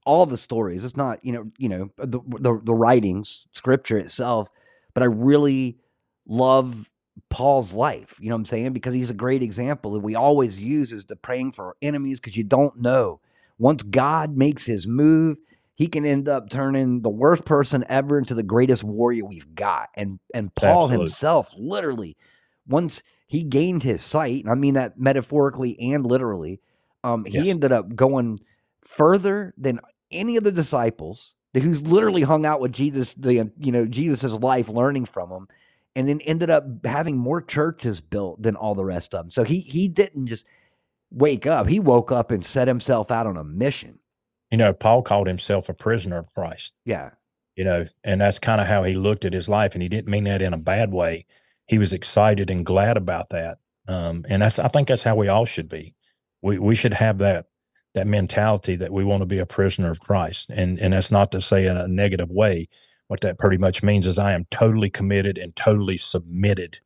all 0.09 0.27
the 0.27 0.39
stories. 0.39 0.85
It's 0.85 0.97
not 0.97 1.25
you 1.25 1.33
know 1.33 1.51
you 1.59 1.69
know 1.69 1.91
the 1.99 2.21
the, 2.41 2.61
the 2.65 2.75
writings, 2.75 3.47
scripture 3.53 3.99
itself, 3.99 4.51
but 4.95 5.03
I 5.03 5.07
really 5.07 5.79
love 6.27 6.91
Paul's 7.31 7.73
life. 7.75 8.17
You 8.19 8.31
know 8.31 8.37
what 8.37 8.41
I'm 8.41 8.45
saying? 8.47 8.73
Because 8.73 8.95
he's 8.95 9.11
a 9.11 9.15
great 9.15 9.43
example 9.43 9.93
that 9.93 10.01
we 10.01 10.15
always 10.15 10.59
use 10.59 10.93
as 10.93 11.05
the 11.05 11.17
praying 11.17 11.53
for 11.53 11.67
our 11.67 11.77
enemies 11.83 12.21
because 12.21 12.37
you 12.37 12.45
don't 12.45 12.81
know. 12.81 13.21
Once 13.59 13.83
God 13.83 14.37
makes 14.37 14.65
his 14.67 14.87
move, 14.87 15.37
he 15.75 15.89
can 15.89 16.07
end 16.07 16.29
up 16.29 16.49
turning 16.49 17.03
the 17.03 17.11
worst 17.11 17.45
person 17.45 17.85
ever 17.89 18.19
into 18.19 18.35
the 18.35 18.43
greatest 18.43 18.83
warrior 18.85 19.27
we've 19.27 19.55
got. 19.55 19.91
And 19.95 20.21
and 20.35 20.55
Paul 20.55 20.89
Absolutely. 20.89 20.89
himself, 20.89 21.53
literally, 21.57 22.17
once 22.67 23.03
he 23.27 23.45
gained 23.45 23.83
his 23.83 24.03
sight, 24.03 24.43
and 24.45 24.51
I 24.51 24.55
mean 24.55 24.75
that 24.75 24.99
metaphorically 24.99 25.79
and 25.93 26.07
literally, 26.07 26.61
um, 27.05 27.27
he 27.27 27.35
Yes. 27.35 27.51
ended 27.51 27.73
up 27.73 27.95
going 27.95 28.39
further 28.83 29.55
than 29.59 29.81
any 30.11 30.37
of 30.37 30.45
the 30.45 30.53
disciples 30.53 31.35
who's 31.55 31.83
literally 31.83 32.23
hung 32.23 32.47
out 32.47 32.61
with 32.61 32.73
Jesus, 32.73 33.15
the 33.15 33.51
you 33.59 33.73
know 33.73 33.87
Jesus's 33.87 34.35
life, 34.35 34.69
learning 34.69 35.07
from 35.07 35.31
him, 35.31 35.49
and 35.97 36.09
then 36.09 36.21
ended 36.23 36.51
up 36.51 36.65
having 36.85 37.17
more 37.17 37.41
churches 37.41 38.01
built 38.01 38.43
than 38.43 38.57
all 38.57 38.75
the 38.75 38.85
rest 38.85 39.15
of 39.15 39.25
them. 39.25 39.31
So 39.31 39.45
he 39.45 39.61
he 39.61 39.89
didn't 39.89 40.27
just 40.27 40.47
wake 41.11 41.47
up; 41.47 41.67
he 41.67 41.81
woke 41.81 42.13
up 42.13 42.31
and 42.31 42.45
set 42.45 42.69
himself 42.69 43.11
out 43.11 43.27
on 43.27 43.37
a 43.37 43.45
mission. 43.45 43.99
You 44.51 44.59
know, 44.59 44.73
Paul 44.73 45.03
called 45.03 45.27
himself 45.27 45.69
a 45.69 45.75
prisoner 45.75 46.19
of 46.19 46.33
Christ. 46.33 46.75
Yeah, 46.85 47.11
you 47.59 47.65
know, 47.65 47.87
and 48.05 48.21
that's 48.21 48.39
kind 48.39 48.61
of 48.61 48.69
how 48.69 48.85
he 48.85 48.95
looked 48.95 49.25
at 49.25 49.33
his 49.33 49.49
life. 49.49 49.75
And 49.75 49.83
he 49.83 49.89
didn't 49.89 50.09
mean 50.09 50.25
that 50.25 50.41
in 50.41 50.55
a 50.55 50.59
bad 50.59 50.93
way. 50.93 51.27
He 51.67 51.77
was 51.77 51.93
excited 51.93 52.51
and 52.51 52.65
glad 52.65 52.97
about 52.97 53.31
that. 53.31 53.59
Um, 53.89 54.25
and 54.29 54.43
that's, 54.43 54.61
I 54.61 54.69
think 54.69 54.87
that's 54.87 55.03
how 55.03 55.17
we 55.17 55.27
all 55.27 55.45
should 55.45 55.69
be. 55.69 55.97
We, 56.41 56.61
we 56.61 56.77
should 56.77 56.95
have 56.95 57.19
that, 57.19 57.47
that 57.95 58.07
mentality 58.07 58.77
that 58.77 58.93
we 58.93 59.05
want 59.05 59.23
to 59.23 59.27
be 59.27 59.39
a 59.39 59.47
prisoner 59.47 59.91
of 59.91 60.01
Christ. 60.01 60.51
And, 60.51 60.79
and 60.79 60.93
that's 60.93 61.11
not 61.11 61.33
to 61.33 61.41
say 61.41 61.67
in 61.67 61.77
a 61.77 61.89
negative 61.89 62.31
way. 62.31 62.69
What 63.09 63.23
that 63.23 63.39
pretty 63.39 63.57
much 63.57 63.83
means 63.83 64.07
is 64.07 64.19
I 64.19 64.33
am 64.33 64.47
totally 64.51 64.91
committed 64.91 65.39
and 65.39 65.57
totally 65.57 65.97
submitted 65.97 66.81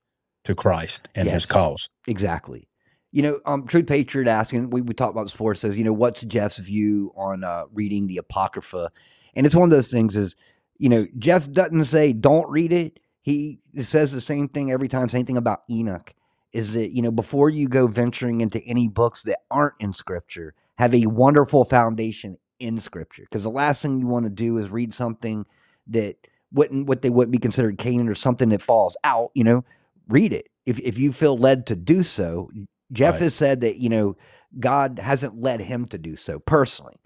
to 0.44 0.54
Christ 0.54 1.08
and 1.14 1.26
Yes. 1.26 1.34
his 1.34 1.46
cause. 1.46 1.88
exactly. 2.06 2.68
You 3.10 3.22
know, 3.22 3.40
um, 3.44 3.66
True 3.66 3.82
Patriot 3.82 4.26
asking, 4.26 4.70
we, 4.70 4.80
we 4.80 4.94
talked 4.94 5.10
about 5.10 5.24
this 5.24 5.32
before, 5.32 5.54
says, 5.54 5.76
you 5.76 5.84
know, 5.84 5.92
what's 5.92 6.22
Jeff's 6.22 6.58
view 6.58 7.12
on 7.16 7.44
uh, 7.44 7.64
reading 7.72 8.06
the 8.06 8.16
Apocrypha? 8.16 8.90
And 9.34 9.44
it's 9.44 9.54
one 9.54 9.64
of 9.64 9.70
those 9.70 9.88
things 9.88 10.16
is, 10.16 10.34
you 10.78 10.88
know, 10.88 11.06
Jeff 11.18 11.50
doesn't 11.50 11.84
say 11.84 12.12
don't 12.12 12.48
read 12.48 12.72
it. 12.72 13.00
He 13.20 13.60
says 13.80 14.12
the 14.12 14.20
same 14.20 14.48
thing 14.48 14.72
every 14.72 14.88
time, 14.88 15.08
same 15.08 15.26
thing 15.26 15.36
about 15.36 15.62
Enoch 15.70 16.14
is 16.52 16.74
that, 16.74 16.94
you 16.94 17.02
know, 17.02 17.10
before 17.10 17.50
you 17.50 17.68
go 17.68 17.86
venturing 17.86 18.40
into 18.40 18.60
any 18.64 18.88
books 18.88 19.22
that 19.24 19.40
aren't 19.50 19.74
in 19.80 19.92
scripture, 19.92 20.54
have 20.78 20.94
a 20.94 21.06
wonderful 21.06 21.64
foundation 21.64 22.38
in 22.58 22.78
scripture. 22.80 23.24
Because 23.24 23.42
the 23.42 23.50
last 23.50 23.82
thing 23.82 24.00
you 24.00 24.06
want 24.06 24.24
to 24.24 24.30
do 24.30 24.58
is 24.58 24.70
read 24.70 24.94
something 24.94 25.44
that 25.88 26.16
wouldn't, 26.52 26.86
what 26.86 27.02
they 27.02 27.10
wouldn't 27.10 27.32
be 27.32 27.38
considered 27.38 27.78
canon 27.78 28.08
or 28.08 28.14
something 28.14 28.50
that 28.50 28.62
falls 28.62 28.96
out, 29.04 29.30
you 29.34 29.44
know, 29.44 29.64
read 30.08 30.32
it. 30.32 30.48
If, 30.66 30.78
if 30.80 30.98
you 30.98 31.12
feel 31.12 31.36
led 31.36 31.66
to 31.66 31.76
do 31.76 32.02
so, 32.02 32.50
Jeff 32.92 33.14
Right. 33.14 33.22
has 33.22 33.34
said 33.34 33.60
that, 33.60 33.76
you 33.76 33.88
know, 33.88 34.16
God 34.60 34.98
hasn't 34.98 35.40
led 35.40 35.60
him 35.60 35.86
to 35.86 35.98
do 35.98 36.14
so 36.16 36.38
personally. 36.38 36.96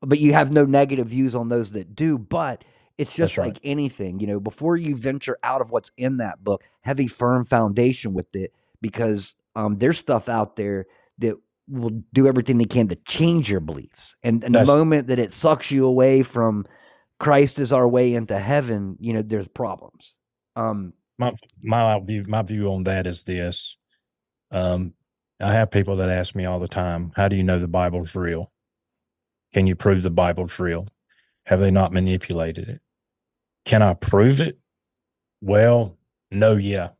But 0.00 0.18
you 0.18 0.32
have 0.32 0.52
no 0.52 0.64
negative 0.64 1.08
views 1.08 1.34
on 1.34 1.48
those 1.48 1.70
that 1.72 1.94
do. 1.94 2.18
But 2.18 2.64
it's 2.98 3.14
just 3.14 3.38
right. 3.38 3.48
like 3.48 3.60
anything, 3.64 4.20
you 4.20 4.26
know, 4.26 4.40
before 4.40 4.76
you 4.76 4.96
venture 4.96 5.38
out 5.42 5.60
of 5.60 5.70
what's 5.70 5.90
in 5.96 6.18
that 6.18 6.42
book, 6.42 6.64
have 6.82 7.00
a 7.00 7.06
firm 7.06 7.44
foundation 7.44 8.12
with 8.12 8.34
it 8.34 8.52
because 8.80 9.34
um, 9.54 9.76
there's 9.76 9.98
stuff 9.98 10.28
out 10.28 10.56
there 10.56 10.86
that 11.18 11.36
will 11.68 12.02
do 12.12 12.26
everything 12.26 12.58
they 12.58 12.64
can 12.64 12.88
to 12.88 12.96
change 13.06 13.50
your 13.50 13.60
beliefs. 13.60 14.16
And, 14.22 14.42
and 14.42 14.54
the 14.54 14.64
moment 14.64 15.06
that 15.06 15.18
it 15.18 15.32
sucks 15.32 15.70
you 15.70 15.86
away 15.86 16.22
from 16.22 16.66
Christ 17.18 17.58
is 17.58 17.72
our 17.72 17.86
way 17.86 18.14
into 18.14 18.38
heaven, 18.38 18.96
you 19.00 19.12
know, 19.12 19.22
there's 19.22 19.48
problems. 19.48 20.14
Um, 20.56 20.92
my 21.18 21.32
my 21.62 22.00
view 22.00 22.24
my 22.26 22.42
view 22.42 22.68
on 22.72 22.84
that 22.84 23.06
is 23.06 23.22
this 23.22 23.76
um 24.50 24.92
i 25.40 25.52
have 25.52 25.70
people 25.70 25.96
that 25.96 26.10
ask 26.10 26.34
me 26.34 26.44
all 26.44 26.58
the 26.58 26.68
time 26.68 27.12
how 27.14 27.28
do 27.28 27.36
you 27.36 27.44
know 27.44 27.58
the 27.58 27.68
bible's 27.68 28.14
real? 28.14 28.50
Can 29.52 29.66
you 29.66 29.76
prove 29.76 30.02
the 30.02 30.10
bible's 30.10 30.58
real? 30.58 30.86
Have 31.44 31.60
they 31.60 31.70
not 31.70 31.92
manipulated 31.92 32.68
it? 32.68 32.80
Can 33.64 33.82
i 33.82 33.94
prove 33.94 34.40
it? 34.40 34.58
Well 35.40 35.98
no 36.30 36.52
yeah. 36.56 36.90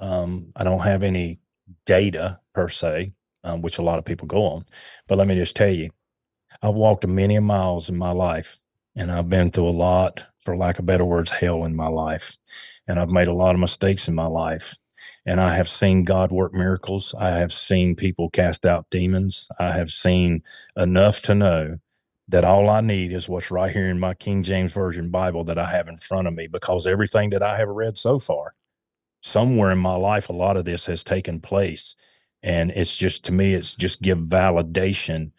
Um 0.00 0.52
i 0.56 0.64
don't 0.64 0.80
have 0.80 1.02
any 1.02 1.40
data 1.84 2.40
per 2.54 2.68
se 2.68 3.12
um, 3.46 3.62
which 3.62 3.78
a 3.78 3.82
lot 3.82 3.98
of 3.98 4.04
people 4.04 4.26
go 4.26 4.44
on 4.44 4.64
but 5.06 5.18
let 5.18 5.26
me 5.26 5.34
just 5.34 5.56
tell 5.56 5.70
you 5.70 5.90
i've 6.62 6.74
walked 6.74 7.06
many 7.06 7.38
miles 7.38 7.88
in 7.88 7.96
my 7.96 8.10
life 8.10 8.60
and 8.94 9.10
i've 9.10 9.28
been 9.28 9.50
through 9.50 9.68
a 9.68 9.70
lot 9.70 10.26
for 10.38 10.56
lack 10.56 10.78
of 10.78 10.86
better 10.86 11.04
words 11.04 11.30
hell 11.30 11.64
in 11.64 11.74
my 11.74 11.88
life 11.88 12.36
and 12.86 12.98
I've 12.98 13.08
made 13.10 13.28
a 13.28 13.34
lot 13.34 13.54
of 13.54 13.60
mistakes 13.60 14.08
in 14.08 14.14
my 14.14 14.26
life. 14.26 14.76
And 15.24 15.40
I 15.40 15.56
have 15.56 15.68
seen 15.68 16.04
God 16.04 16.30
work 16.30 16.54
miracles. 16.54 17.14
I 17.18 17.30
have 17.30 17.52
seen 17.52 17.96
people 17.96 18.30
cast 18.30 18.64
out 18.64 18.86
demons. 18.90 19.48
I 19.58 19.72
have 19.72 19.90
seen 19.90 20.42
enough 20.76 21.20
to 21.22 21.34
know 21.34 21.78
that 22.28 22.44
all 22.44 22.68
I 22.68 22.80
need 22.80 23.12
is 23.12 23.28
what's 23.28 23.50
right 23.50 23.72
here 23.72 23.86
in 23.86 24.00
my 24.00 24.14
King 24.14 24.42
James 24.42 24.72
Version 24.72 25.10
Bible 25.10 25.44
that 25.44 25.58
I 25.58 25.70
have 25.70 25.88
in 25.88 25.96
front 25.96 26.28
of 26.28 26.34
me 26.34 26.46
because 26.46 26.86
everything 26.86 27.30
that 27.30 27.42
I 27.42 27.56
have 27.58 27.68
read 27.68 27.98
so 27.98 28.18
far, 28.18 28.54
somewhere 29.20 29.70
in 29.70 29.78
my 29.78 29.94
life, 29.94 30.28
a 30.28 30.32
lot 30.32 30.56
of 30.56 30.64
this 30.64 30.86
has 30.86 31.04
taken 31.04 31.40
place. 31.40 31.94
And 32.42 32.70
it's 32.70 32.96
just, 32.96 33.24
to 33.24 33.32
me, 33.32 33.54
it's 33.54 33.76
just 33.76 34.02
give 34.02 34.18
validation 34.18 35.32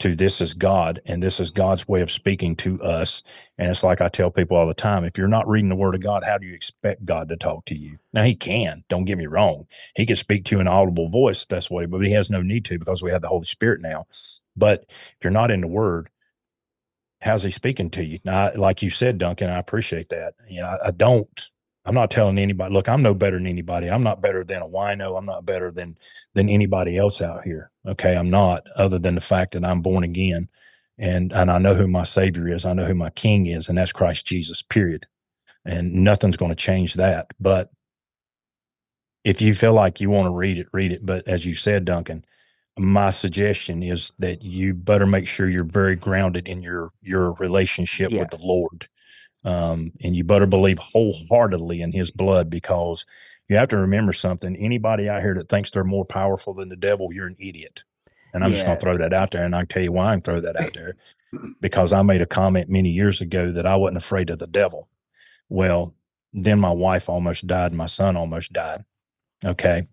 to 0.00 0.16
this 0.16 0.40
is 0.40 0.54
God 0.54 1.00
and 1.06 1.22
this 1.22 1.38
is 1.38 1.50
God's 1.50 1.86
way 1.86 2.00
of 2.00 2.10
speaking 2.10 2.56
to 2.56 2.80
us. 2.80 3.22
And 3.58 3.70
it's 3.70 3.84
like 3.84 4.00
I 4.00 4.08
tell 4.08 4.30
people 4.30 4.56
all 4.56 4.66
the 4.66 4.74
time 4.74 5.04
if 5.04 5.16
you're 5.16 5.28
not 5.28 5.48
reading 5.48 5.68
the 5.68 5.76
word 5.76 5.94
of 5.94 6.00
God, 6.00 6.24
how 6.24 6.38
do 6.38 6.46
you 6.46 6.54
expect 6.54 7.04
God 7.04 7.28
to 7.28 7.36
talk 7.36 7.64
to 7.66 7.76
you? 7.76 7.98
Now, 8.12 8.24
he 8.24 8.34
can, 8.34 8.84
don't 8.88 9.04
get 9.04 9.18
me 9.18 9.26
wrong. 9.26 9.66
He 9.94 10.04
can 10.04 10.16
speak 10.16 10.44
to 10.46 10.56
you 10.56 10.60
in 10.60 10.68
audible 10.68 11.08
voice 11.08 11.42
if 11.42 11.48
that's 11.48 11.70
what, 11.70 11.90
but 11.90 12.00
he 12.00 12.12
has 12.12 12.28
no 12.28 12.42
need 12.42 12.64
to 12.66 12.78
because 12.78 13.02
we 13.02 13.10
have 13.10 13.22
the 13.22 13.28
Holy 13.28 13.46
Spirit 13.46 13.80
now. 13.80 14.06
But 14.56 14.84
if 14.88 15.18
you're 15.22 15.30
not 15.30 15.50
in 15.50 15.60
the 15.60 15.68
word, 15.68 16.10
how's 17.20 17.44
he 17.44 17.50
speaking 17.50 17.90
to 17.90 18.04
you? 18.04 18.18
Now, 18.24 18.52
like 18.56 18.82
you 18.82 18.90
said, 18.90 19.18
Duncan, 19.18 19.48
I 19.48 19.58
appreciate 19.58 20.08
that. 20.10 20.34
You 20.48 20.60
know, 20.62 20.66
I, 20.66 20.88
I 20.88 20.90
don't 20.90 21.50
I'm 21.84 21.94
not 21.94 22.10
telling 22.10 22.38
anybody, 22.38 22.72
look, 22.72 22.88
I'm 22.88 23.02
no 23.02 23.12
better 23.14 23.36
than 23.36 23.46
anybody. 23.46 23.90
I'm 23.90 24.02
not 24.02 24.22
better 24.22 24.42
than 24.42 24.62
a 24.62 24.68
wino. 24.68 25.18
I'm 25.18 25.26
not 25.26 25.44
better 25.44 25.70
than 25.70 25.98
than 26.34 26.48
anybody 26.48 26.96
else 26.96 27.20
out 27.20 27.44
here. 27.44 27.70
Okay. 27.86 28.16
I'm 28.16 28.28
not, 28.28 28.66
other 28.76 28.98
than 28.98 29.14
the 29.14 29.20
fact 29.20 29.52
that 29.52 29.64
I'm 29.64 29.82
born 29.82 30.02
again 30.04 30.48
and 30.98 31.32
and 31.32 31.50
I 31.50 31.58
know 31.58 31.74
who 31.74 31.88
my 31.88 32.04
savior 32.04 32.48
is. 32.48 32.64
I 32.64 32.72
know 32.72 32.84
who 32.86 32.94
my 32.94 33.10
king 33.10 33.46
is, 33.46 33.68
and 33.68 33.76
that's 33.76 33.92
Christ 33.92 34.26
Jesus, 34.26 34.62
period. 34.62 35.06
And 35.64 35.92
nothing's 36.04 36.36
going 36.36 36.50
to 36.50 36.56
change 36.56 36.94
that. 36.94 37.32
But 37.40 37.70
if 39.24 39.40
you 39.40 39.54
feel 39.54 39.72
like 39.72 40.00
you 40.00 40.10
want 40.10 40.26
to 40.26 40.30
read 40.30 40.58
it, 40.58 40.68
read 40.72 40.92
it. 40.92 41.04
But 41.04 41.26
as 41.26 41.46
you 41.46 41.54
said, 41.54 41.84
Duncan, 41.84 42.24
my 42.78 43.10
suggestion 43.10 43.82
is 43.82 44.12
that 44.18 44.42
you 44.42 44.74
better 44.74 45.06
make 45.06 45.26
sure 45.26 45.48
you're 45.48 45.64
very 45.64 45.96
grounded 45.96 46.48
in 46.48 46.62
your 46.62 46.92
your 47.02 47.32
relationship 47.34 48.10
Yeah. 48.12 48.20
with 48.20 48.30
the 48.30 48.38
Lord 48.38 48.88
um, 49.44 49.92
and 50.02 50.16
you 50.16 50.24
better 50.24 50.46
believe 50.46 50.78
wholeheartedly 50.78 51.80
in 51.82 51.92
his 51.92 52.10
blood 52.10 52.48
because 52.48 53.04
you 53.48 53.56
have 53.56 53.68
to 53.68 53.76
remember 53.76 54.12
something. 54.12 54.56
Anybody 54.56 55.08
out 55.08 55.22
here 55.22 55.34
that 55.34 55.48
thinks 55.48 55.70
they're 55.70 55.84
more 55.84 56.04
powerful 56.04 56.54
than 56.54 56.70
the 56.70 56.76
devil, 56.76 57.12
you're 57.12 57.26
an 57.26 57.36
idiot. 57.38 57.84
And 58.32 58.42
I'm 58.42 58.50
just 58.50 58.64
going 58.64 58.76
to 58.76 58.80
throw 58.80 58.98
that 58.98 59.12
out 59.12 59.30
there. 59.30 59.44
And 59.44 59.54
I 59.54 59.60
can 59.60 59.68
tell 59.68 59.82
you 59.82 59.92
why 59.92 60.12
I'm 60.12 60.20
throw 60.20 60.40
that 60.40 60.60
out 60.60 60.72
there 60.74 60.96
because 61.60 61.92
I 61.92 62.02
made 62.02 62.20
a 62.20 62.26
comment 62.26 62.68
many 62.68 62.90
years 62.90 63.20
ago 63.20 63.52
that 63.52 63.66
I 63.66 63.76
wasn't 63.76 63.98
afraid 63.98 64.28
of 64.30 64.40
the 64.40 64.48
devil. 64.48 64.88
Well, 65.48 65.94
then 66.32 66.58
my 66.58 66.72
wife 66.72 67.08
almost 67.08 67.46
died. 67.46 67.72
My 67.72 67.86
son 67.86 68.16
almost 68.16 68.52
died. 68.52 68.84
Okay. 69.44 69.86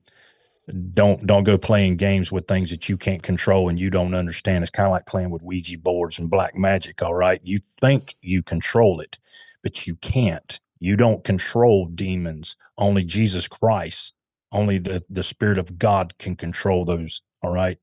Don't 0.94 1.26
don't 1.26 1.44
go 1.44 1.58
playing 1.58 1.98
games 1.98 2.32
with 2.32 2.48
things 2.48 2.70
that 2.72 2.90
you 2.90 2.98
can't 2.98 3.24
control 3.24 3.70
and 3.70 3.80
you 3.80 3.90
don't 3.90 4.14
understand. 4.14 4.64
It's 4.64 4.72
kind 4.72 4.88
of 4.88 4.92
like 4.92 5.06
playing 5.06 5.32
with 5.32 5.42
Ouija 5.42 5.78
boards 5.80 6.20
and 6.20 6.30
black 6.30 6.56
magic. 6.56 7.02
All 7.02 7.16
right. 7.16 7.42
You 7.44 7.60
think 7.60 8.16
you 8.22 8.44
control 8.44 9.00
it, 9.00 9.18
but 9.64 9.88
you 9.88 9.96
can't. 9.96 10.60
You 10.80 10.96
don't 10.96 11.24
control 11.24 11.86
demons. 11.88 12.56
Only 12.78 13.04
Jesus 13.04 13.48
Christ, 13.48 14.14
only 14.52 14.80
the, 14.80 15.04
the 15.10 15.24
Spirit 15.24 15.60
of 15.60 15.78
God 15.78 16.18
can 16.18 16.36
control 16.36 16.86
those. 16.86 17.22
All 17.44 17.52
right. 17.52 17.78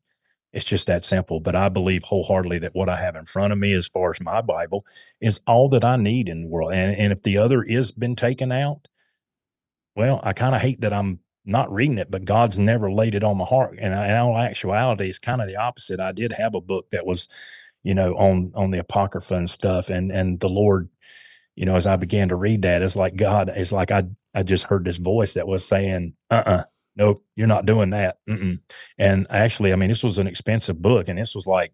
It's 0.52 0.64
just 0.64 0.86
that 0.86 1.04
simple. 1.04 1.40
But 1.40 1.54
I 1.54 1.68
believe 1.68 2.04
wholeheartedly 2.04 2.60
that 2.60 2.74
what 2.74 2.88
I 2.88 2.96
have 2.96 3.16
in 3.16 3.26
front 3.26 3.52
of 3.52 3.58
me, 3.58 3.72
as 3.74 3.86
far 3.86 4.10
as 4.10 4.20
my 4.20 4.40
Bible, 4.40 4.84
is 5.20 5.40
all 5.46 5.68
that 5.70 5.84
I 5.84 5.96
need 5.96 6.28
in 6.28 6.42
the 6.42 6.48
world. 6.48 6.72
And 6.72 6.96
and 6.96 7.12
if 7.12 7.22
the 7.22 7.38
other 7.38 7.62
is 7.62 7.92
been 7.92 8.16
taken 8.16 8.50
out, 8.50 8.88
well, 9.94 10.20
I 10.24 10.32
kind 10.32 10.54
of 10.54 10.62
hate 10.62 10.80
that 10.80 10.92
I'm 10.92 11.20
not 11.48 11.72
reading 11.72 11.98
it, 11.98 12.10
but 12.10 12.24
God's 12.24 12.58
never 12.58 12.92
laid 12.92 13.14
it 13.14 13.24
on 13.24 13.38
my 13.38 13.44
heart. 13.44 13.78
And 13.80 13.94
in 13.94 14.16
all 14.16 14.38
actuality, 14.38 15.08
it's 15.08 15.18
kind 15.18 15.40
of 15.40 15.48
the 15.48 15.56
opposite. 15.56 16.00
I 16.00 16.12
did 16.12 16.32
have 16.32 16.54
a 16.54 16.60
book 16.60 16.90
that 16.90 17.06
was, 17.06 17.28
you 17.82 17.94
know, 17.94 18.14
on 18.14 18.52
on 18.54 18.70
the 18.70 18.78
apocrypha 18.78 19.34
and 19.34 19.50
stuff, 19.50 19.90
and 19.90 20.12
and 20.12 20.38
the 20.40 20.48
Lord, 20.48 20.88
you 21.56 21.66
know, 21.66 21.76
as 21.76 21.86
I 21.86 21.96
began 21.96 22.28
to 22.28 22.36
read 22.36 22.62
that, 22.62 22.82
it's 22.82 22.96
like 22.96 23.16
God, 23.16 23.50
it's 23.54 23.72
like 23.72 23.90
I 23.90 24.04
I 24.34 24.42
just 24.42 24.64
heard 24.64 24.84
this 24.84 24.98
voice 24.98 25.34
that 25.34 25.48
was 25.48 25.64
saying, 25.64 26.14
uh 26.30 26.42
uh 26.46 26.64
no, 26.96 27.22
you're 27.36 27.46
not 27.46 27.66
doing 27.66 27.90
that. 27.90 28.18
Mm-mm. 28.28 28.60
And 28.98 29.26
actually, 29.30 29.72
I 29.72 29.76
mean, 29.76 29.88
this 29.88 30.02
was 30.02 30.18
an 30.18 30.26
expensive 30.26 30.80
book, 30.82 31.08
and 31.08 31.18
this 31.18 31.34
was 31.34 31.46
like 31.46 31.72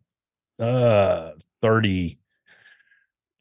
uh 0.60 1.32
30 1.62 2.18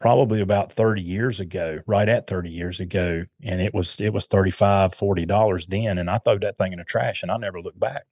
probably 0.04 0.42
about 0.42 0.72
30 0.72 1.02
years 1.02 1.40
ago 1.40 1.80
right 1.88 2.10
at 2.10 2.28
30 2.28 2.50
years 2.50 2.80
ago 2.80 3.24
and 3.42 3.62
it 3.62 3.74
was 3.74 4.02
it 4.02 4.14
was 4.14 4.28
35 4.28 4.94
40 4.94 5.26
dollars 5.26 5.68
then 5.68 5.98
and 5.98 6.10
i 6.10 6.18
threw 6.18 6.38
that 6.40 6.58
thing 6.58 6.74
in 6.74 6.80
the 6.80 6.84
trash 6.84 7.24
and 7.24 7.32
i 7.32 7.38
never 7.38 7.62
looked 7.62 7.80
back 7.80 8.04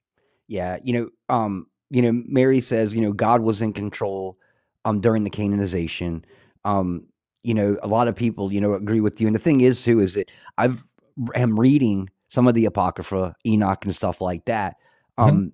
Yeah, 0.48 0.78
you 0.82 0.92
know, 0.92 1.08
um, 1.34 1.66
you 1.90 2.02
know, 2.02 2.12
Mary 2.26 2.60
says, 2.60 2.94
you 2.94 3.00
know, 3.00 3.12
God 3.12 3.40
was 3.40 3.62
in 3.62 3.72
control 3.72 4.38
um 4.84 5.00
during 5.00 5.24
the 5.24 5.30
canonization. 5.30 6.24
Um, 6.64 7.06
you 7.42 7.54
know, 7.54 7.76
a 7.82 7.88
lot 7.88 8.08
of 8.08 8.14
people, 8.14 8.52
you 8.52 8.60
know, 8.60 8.74
agree 8.74 9.00
with 9.00 9.20
you. 9.20 9.26
And 9.26 9.34
the 9.34 9.40
thing 9.40 9.60
is 9.62 9.82
too 9.82 10.00
is 10.00 10.14
that 10.14 10.30
I've 10.58 10.86
am 11.34 11.58
reading 11.58 12.10
some 12.28 12.48
of 12.48 12.54
the 12.54 12.66
Apocrypha, 12.66 13.34
Enoch 13.46 13.84
and 13.84 13.94
stuff 13.94 14.20
like 14.20 14.44
that. 14.46 14.76
Um, 15.18 15.52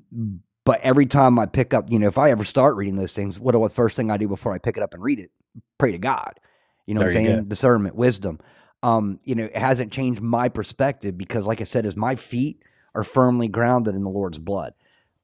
but 0.65 0.81
every 0.83 1.07
time 1.07 1.39
I 1.39 1.47
pick 1.47 1.75
up, 1.75 1.91
you 1.91 1.99
know, 1.99 2.09
if 2.09 2.19
I 2.19 2.31
ever 2.31 2.45
start 2.45 2.77
reading 2.77 2.97
those 2.97 3.13
things, 3.13 3.41
what 3.41 3.53
the 3.53 3.69
first 3.69 3.97
thing 3.97 4.11
I 4.11 4.17
do 4.17 4.29
before 4.29 4.53
I 4.53 4.59
pick 4.59 4.77
it 4.77 4.83
up 4.83 4.95
and 4.95 5.03
read 5.03 5.19
it? 5.19 5.31
Pray 5.79 5.93
to 5.93 5.99
God. 5.99 6.41
You 6.87 6.95
know 6.95 7.01
what 7.01 7.09
I'm 7.09 7.13
There 7.13 7.25
saying? 7.25 7.45
Discernment, 7.49 7.95
wisdom. 7.95 8.41
Um, 8.83 9.21
you 9.25 9.35
know, 9.35 9.45
it 9.45 9.57
hasn't 9.57 9.93
changed 9.93 10.21
my 10.21 10.49
perspective 10.49 11.19
because, 11.19 11.47
like 11.47 11.61
I 11.61 11.65
said, 11.65 11.85
is 11.85 11.97
my 11.97 12.15
feet 12.15 12.63
are 12.95 13.05
firmly 13.05 13.49
grounded 13.49 13.95
in 13.95 14.05
the 14.05 14.11
Lord's 14.11 14.39
blood. 14.39 14.75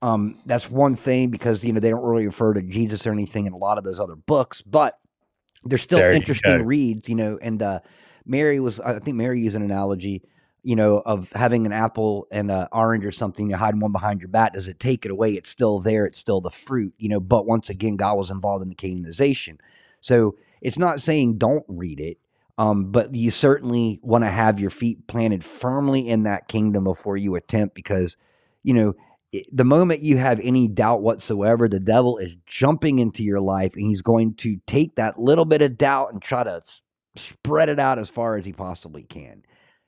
Um, 0.03 0.39
that's 0.45 0.71
one 0.71 0.97
thing 0.97 1.31
because 1.31 1.65
you 1.65 1.73
know 1.73 1.81
they 1.81 1.91
don't 1.91 2.05
really 2.05 2.27
refer 2.27 2.53
to 2.53 2.63
Jesus 2.63 3.07
or 3.07 3.13
anything 3.13 3.47
in 3.47 3.53
a 3.55 3.57
lot 3.57 3.79
of 3.79 3.85
those 3.85 4.01
other 4.01 4.17
books, 4.17 4.61
but 4.61 4.99
they're 5.65 5.79
still 5.79 5.99
There 5.99 6.13
interesting 6.13 6.65
reads, 6.67 7.09
you 7.09 7.15
know. 7.15 7.39
And 7.41 7.63
uh, 7.63 7.81
Mary 8.27 8.61
was, 8.61 8.81
I 8.81 8.99
think 8.99 9.17
Mary 9.17 9.41
used 9.41 9.57
an 9.57 9.63
analogy, 9.63 10.23
you 10.63 10.77
know, 10.77 10.99
of 10.99 11.33
having 11.33 11.67
an 11.67 11.73
apple 11.73 12.27
and 12.31 12.51
an 12.51 12.69
orange 12.73 13.05
or 13.07 13.13
something, 13.13 13.49
you 13.49 13.57
hide 13.57 13.81
one 13.81 13.93
behind 13.93 14.21
your 14.21 14.29
bat. 14.29 14.53
Does 14.53 14.69
it 14.69 14.79
take 14.79 15.05
it 15.05 15.11
away? 15.11 15.33
It's 15.35 15.51
still 15.51 15.79
there. 15.81 16.05
It's 16.07 16.19
still 16.19 16.41
the 16.41 16.51
fruit, 16.51 16.95
you 16.99 17.09
know. 17.09 17.21
But 17.21 17.47
once 17.47 17.71
again, 17.71 17.97
God 17.97 18.17
was 18.17 18.31
involved 18.31 18.63
in 18.63 18.69
the 18.69 18.75
canonization, 18.75 19.59
so 20.05 20.37
it's 20.61 20.79
not 20.79 21.01
saying 21.01 21.39
don't 21.39 21.65
read 21.69 21.99
it. 22.01 22.19
Um, 22.59 22.93
but 22.93 23.15
you 23.15 23.31
certainly 23.33 23.99
want 24.03 24.23
to 24.23 24.31
have 24.31 24.61
your 24.61 24.71
feet 24.71 25.07
planted 25.09 25.43
firmly 25.45 26.09
in 26.09 26.23
that 26.23 26.47
kingdom 26.47 26.85
before 26.85 27.17
you 27.17 27.35
attempt, 27.35 27.75
because 27.75 28.17
you 28.63 28.75
know 28.75 28.95
the 29.51 29.65
moment 29.65 30.03
you 30.03 30.17
have 30.19 30.39
any 30.41 30.69
doubt 30.69 31.03
whatsoever, 31.03 31.69
the 31.69 31.81
devil 31.81 32.19
is 32.19 32.37
jumping 32.47 33.01
into 33.01 33.25
your 33.25 33.41
life 33.41 33.75
and 33.75 33.85
he's 33.87 34.03
going 34.03 34.35
to 34.37 34.59
take 34.69 34.95
that 34.95 35.19
little 35.19 35.45
bit 35.45 35.63
of 35.63 35.77
doubt 35.77 36.13
and 36.13 36.23
try 36.23 36.45
to 36.45 36.61
s- 36.65 36.81
spread 37.17 37.69
it 37.69 37.81
out 37.81 37.99
as 37.99 38.09
far 38.09 38.37
as 38.37 38.45
he 38.45 38.53
possibly 38.53 39.03
can. 39.03 39.43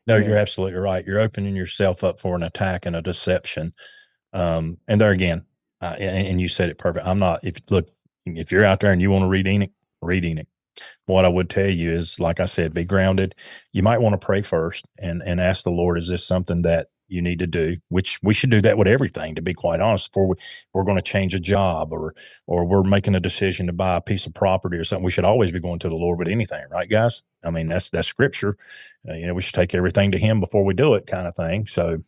no 0.08 0.16
Yeah. 0.16 0.26
you're 0.26 0.36
absolutely 0.38 0.78
right 0.80 1.06
you're 1.06 1.20
opening 1.20 1.54
yourself 1.54 2.02
up 2.02 2.18
for 2.18 2.34
an 2.34 2.42
attack 2.42 2.86
and 2.86 2.96
a 2.96 3.02
deception 3.02 3.72
um 4.32 4.78
and 4.88 5.00
there 5.00 5.10
again 5.12 5.44
uh, 5.80 5.94
and, 5.98 6.26
and 6.26 6.40
you 6.40 6.48
said 6.48 6.68
it 6.68 6.78
perfect 6.78 7.06
i'm 7.06 7.18
not 7.20 7.38
if 7.44 7.56
look 7.70 7.88
if 8.24 8.50
you're 8.50 8.64
out 8.64 8.80
there 8.80 8.90
and 8.92 9.00
you 9.00 9.10
want 9.10 9.22
to 9.22 9.28
read 9.28 9.46
enoch 9.46 9.70
read 10.02 10.24
it. 10.24 10.46
what 11.06 11.24
I 11.24 11.28
would 11.28 11.48
tell 11.50 11.68
you 11.68 11.92
is, 11.92 12.20
like 12.20 12.40
I 12.40 12.44
said, 12.46 12.74
be 12.74 12.84
grounded. 12.84 13.34
You 13.72 13.82
might 13.82 14.00
want 14.00 14.20
to 14.20 14.24
pray 14.24 14.42
first 14.42 14.84
and 14.98 15.22
and 15.22 15.40
ask 15.40 15.64
the 15.64 15.70
Lord, 15.70 15.98
is 15.98 16.08
this 16.08 16.26
something 16.26 16.62
that 16.62 16.88
you 17.08 17.22
need 17.22 17.38
to 17.38 17.46
do? 17.46 17.76
Which 17.88 18.18
we 18.22 18.34
should 18.34 18.50
do 18.50 18.60
that 18.62 18.76
with 18.76 18.88
everything, 18.88 19.36
to 19.36 19.42
be 19.42 19.54
quite 19.54 19.80
honest. 19.80 20.10
Before 20.10 20.26
we, 20.28 20.36
we're 20.74 20.84
going 20.84 20.96
to 20.96 21.02
change 21.02 21.34
a 21.34 21.40
job 21.40 21.92
or 21.92 22.14
or 22.46 22.64
we're 22.64 22.82
making 22.82 23.14
a 23.14 23.20
decision 23.20 23.66
to 23.68 23.72
buy 23.72 23.96
a 23.96 24.00
piece 24.00 24.26
of 24.26 24.34
property 24.34 24.76
or 24.76 24.84
something, 24.84 25.04
we 25.04 25.10
should 25.10 25.24
always 25.24 25.52
be 25.52 25.60
going 25.60 25.78
to 25.80 25.88
the 25.88 25.94
Lord 25.94 26.18
with 26.18 26.28
anything, 26.28 26.64
right, 26.70 26.90
guys? 26.90 27.22
I 27.44 27.50
mean, 27.50 27.68
that's 27.68 27.90
that's 27.90 28.08
scripture. 28.08 28.56
Uh, 29.08 29.14
you 29.14 29.26
know, 29.26 29.34
we 29.34 29.42
should 29.42 29.54
take 29.54 29.74
everything 29.74 30.10
to 30.12 30.18
Him 30.18 30.40
before 30.40 30.64
we 30.64 30.74
do 30.74 30.94
it, 30.94 31.06
kind 31.06 31.26
of 31.28 31.36
thing. 31.36 31.66
So, 31.66 32.02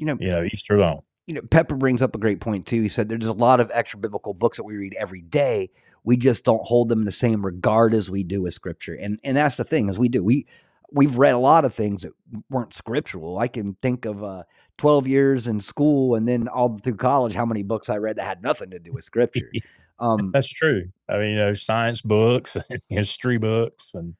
You 0.00 0.06
know, 0.06 0.16
you 0.20 0.30
know, 0.30 0.42
Easter 0.44 0.82
on. 0.82 1.00
you 1.28 1.34
know, 1.34 1.42
Pepper 1.42 1.76
brings 1.76 2.02
up 2.02 2.16
a 2.16 2.18
great 2.18 2.40
point 2.40 2.66
too. 2.66 2.82
He 2.82 2.88
said 2.88 3.08
there's 3.08 3.26
a 3.26 3.32
lot 3.32 3.60
of 3.60 3.70
extra 3.72 4.00
biblical 4.00 4.34
books 4.34 4.56
that 4.56 4.64
we 4.64 4.76
read 4.76 4.94
every 4.98 5.20
day. 5.22 5.70
We 6.04 6.16
just 6.16 6.44
don't 6.44 6.64
hold 6.64 6.88
them 6.88 7.00
in 7.00 7.04
the 7.04 7.12
same 7.12 7.44
regard 7.44 7.94
as 7.94 8.08
we 8.10 8.22
do 8.24 8.42
with 8.42 8.54
scripture. 8.54 8.94
And 8.94 9.18
and 9.24 9.36
that's 9.36 9.56
the 9.56 9.64
thing, 9.64 9.88
is 9.88 9.98
we 9.98 10.08
do. 10.08 10.22
We 10.22 10.46
we've 10.92 11.16
read 11.16 11.34
a 11.34 11.38
lot 11.38 11.64
of 11.64 11.74
things 11.74 12.02
that 12.02 12.12
weren't 12.48 12.74
scriptural. 12.74 13.38
I 13.38 13.48
can 13.48 13.74
think 13.74 14.04
of 14.04 14.22
uh 14.22 14.44
12 14.78 15.06
years 15.06 15.46
in 15.46 15.60
school 15.60 16.14
and 16.14 16.26
then 16.26 16.48
all 16.48 16.78
through 16.78 16.96
college 16.96 17.34
how 17.34 17.44
many 17.44 17.62
books 17.62 17.88
I 17.88 17.96
read 17.96 18.16
that 18.16 18.24
had 18.24 18.42
nothing 18.42 18.70
to 18.70 18.78
do 18.78 18.92
with 18.92 19.04
scripture. 19.04 19.50
Um 19.98 20.30
That's 20.32 20.48
true. 20.48 20.88
I 21.10 21.18
mean, 21.18 21.32
you 21.32 21.36
know, 21.36 21.52
science 21.52 22.00
books 22.00 22.56
and 22.56 22.80
history 22.88 23.36
books 23.36 23.92
and 23.92 24.14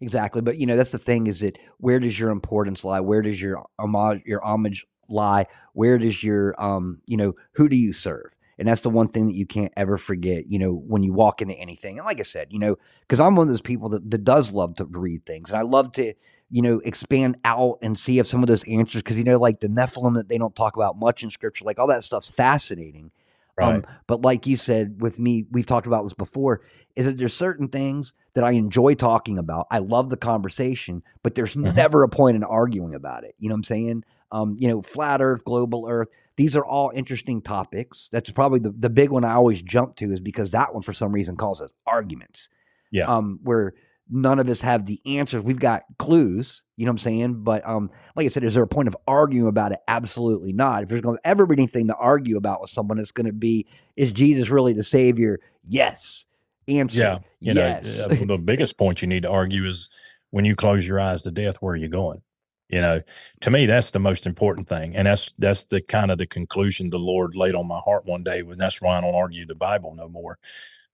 Exactly, 0.00 0.42
but 0.42 0.58
you 0.58 0.66
know 0.66 0.76
that's 0.76 0.92
the 0.92 0.98
thing 0.98 1.26
is 1.26 1.40
that 1.40 1.58
where 1.78 1.98
does 1.98 2.18
your 2.18 2.30
importance 2.30 2.84
lie? 2.84 3.00
Where 3.00 3.22
does 3.22 3.40
your 3.40 3.64
homage 3.78 4.22
your 4.26 4.44
homage 4.44 4.86
lie? 5.08 5.46
Where 5.72 5.98
does 5.98 6.22
your 6.22 6.58
um 6.62 7.00
you 7.06 7.16
know 7.16 7.34
who 7.52 7.68
do 7.68 7.76
you 7.76 7.92
serve? 7.92 8.34
And 8.58 8.66
that's 8.66 8.80
the 8.80 8.90
one 8.90 9.08
thing 9.08 9.26
that 9.26 9.34
you 9.34 9.46
can't 9.46 9.72
ever 9.76 9.98
forget. 9.98 10.50
You 10.50 10.58
know 10.58 10.72
when 10.72 11.02
you 11.02 11.12
walk 11.12 11.42
into 11.42 11.54
anything, 11.54 11.98
and 11.98 12.06
like 12.06 12.20
I 12.20 12.24
said, 12.24 12.48
you 12.50 12.58
know 12.58 12.76
because 13.00 13.20
I'm 13.20 13.36
one 13.36 13.48
of 13.48 13.52
those 13.52 13.60
people 13.60 13.88
that, 13.90 14.10
that 14.10 14.24
does 14.24 14.52
love 14.52 14.76
to 14.76 14.84
read 14.84 15.26
things, 15.26 15.50
and 15.50 15.58
I 15.58 15.62
love 15.62 15.92
to 15.92 16.14
you 16.50 16.62
know 16.62 16.80
expand 16.84 17.36
out 17.44 17.78
and 17.82 17.98
see 17.98 18.18
if 18.18 18.26
some 18.26 18.42
of 18.42 18.46
those 18.48 18.64
answers 18.64 19.02
because 19.02 19.18
you 19.18 19.24
know 19.24 19.38
like 19.38 19.60
the 19.60 19.68
Nephilim 19.68 20.14
that 20.14 20.28
they 20.28 20.38
don't 20.38 20.56
talk 20.56 20.76
about 20.76 20.98
much 20.98 21.22
in 21.22 21.30
scripture, 21.30 21.64
like 21.64 21.78
all 21.78 21.88
that 21.88 22.04
stuff's 22.04 22.30
fascinating. 22.30 23.10
right. 23.56 23.76
Um, 23.76 23.84
but 24.06 24.22
like 24.22 24.46
you 24.46 24.56
said, 24.56 25.00
with 25.00 25.18
me, 25.18 25.46
we've 25.50 25.66
talked 25.66 25.86
about 25.86 26.02
this 26.02 26.12
before, 26.12 26.60
is 26.94 27.06
that 27.06 27.18
there's 27.18 27.34
certain 27.34 27.68
things 27.68 28.14
that 28.34 28.44
I 28.44 28.52
enjoy 28.52 28.94
talking 28.94 29.38
about. 29.38 29.66
I 29.70 29.78
love 29.78 30.10
the 30.10 30.16
conversation, 30.16 31.02
but 31.22 31.34
there's 31.34 31.56
Mhm. 31.56 31.74
never 31.74 32.02
a 32.02 32.08
point 32.08 32.36
in 32.36 32.44
arguing 32.44 32.94
about 32.94 33.24
it. 33.24 33.34
You 33.38 33.48
know 33.48 33.54
what 33.54 33.58
I'm 33.60 33.64
saying? 33.64 34.04
Um, 34.30 34.56
you 34.58 34.68
know, 34.68 34.82
flat 34.82 35.20
earth, 35.22 35.44
global 35.44 35.86
earth, 35.88 36.08
these 36.36 36.56
are 36.56 36.64
all 36.64 36.92
interesting 36.94 37.42
topics. 37.42 38.08
That's 38.12 38.30
probably 38.30 38.60
the, 38.60 38.70
the 38.70 38.90
big 38.90 39.10
one 39.10 39.24
I 39.24 39.34
always 39.34 39.62
jump 39.62 39.96
to 39.96 40.12
is 40.12 40.20
because 40.20 40.50
that 40.52 40.74
one 40.74 40.82
for 40.82 40.92
some 40.92 41.12
reason 41.12 41.36
causes 41.36 41.72
arguments. 41.86 42.48
Yeah. 42.90 43.06
Um, 43.06 43.40
where 43.42 43.74
none 44.08 44.38
of 44.38 44.48
us 44.48 44.60
have 44.60 44.86
the 44.86 45.00
answers. 45.04 45.42
We've 45.42 45.58
got 45.58 45.84
clues, 45.98 46.62
you 46.76 46.84
know 46.84 46.90
what 46.90 46.94
I'm 46.94 46.98
saying? 46.98 47.42
But 47.42 47.66
um, 47.66 47.90
like 48.14 48.26
I 48.26 48.28
said, 48.28 48.44
is 48.44 48.54
there 48.54 48.62
a 48.62 48.68
point 48.68 48.88
of 48.88 48.96
arguing 49.06 49.48
about 49.48 49.72
it? 49.72 49.80
Absolutely 49.88 50.52
not. 50.52 50.84
If 50.84 50.88
there's 50.88 51.00
going 51.00 51.16
to 51.16 51.26
ever 51.26 51.46
be 51.46 51.54
anything 51.54 51.88
to 51.88 51.96
argue 51.96 52.36
about 52.36 52.60
with 52.60 52.70
someone, 52.70 52.98
it's 52.98 53.12
going 53.12 53.26
to 53.26 53.32
be, 53.32 53.66
is 53.96 54.12
Jesus 54.12 54.48
really 54.48 54.72
the 54.72 54.84
Savior? 54.84 55.40
Yes. 55.64 56.24
Answer. 56.68 56.98
Yeah. 56.98 57.18
You 57.40 57.54
yes. 57.54 57.98
know, 57.98 58.04
uh, 58.04 58.24
the 58.26 58.38
biggest 58.38 58.78
point 58.78 59.02
you 59.02 59.08
need 59.08 59.22
to 59.22 59.30
argue 59.30 59.64
is 59.64 59.88
when 60.30 60.44
you 60.44 60.54
close 60.54 60.86
your 60.86 61.00
eyes 61.00 61.22
to 61.22 61.30
death, 61.30 61.56
where 61.56 61.74
are 61.74 61.76
you 61.76 61.88
going? 61.88 62.22
You 62.68 62.80
know, 62.80 63.00
to 63.42 63.50
me, 63.50 63.66
that's 63.66 63.92
the 63.92 64.00
most 64.00 64.26
important 64.26 64.68
thing. 64.68 64.96
And 64.96 65.06
that's 65.06 65.32
that's 65.38 65.64
the 65.64 65.80
kind 65.80 66.10
of 66.10 66.18
the 66.18 66.26
conclusion 66.26 66.90
the 66.90 66.98
Lord 66.98 67.36
laid 67.36 67.54
on 67.54 67.68
my 67.68 67.78
heart 67.78 68.06
one 68.06 68.24
day 68.24 68.42
when 68.42 68.58
that's 68.58 68.80
why 68.80 68.98
I 68.98 69.00
don't 69.00 69.14
argue 69.14 69.46
the 69.46 69.54
Bible 69.54 69.94
no 69.94 70.08
more. 70.08 70.38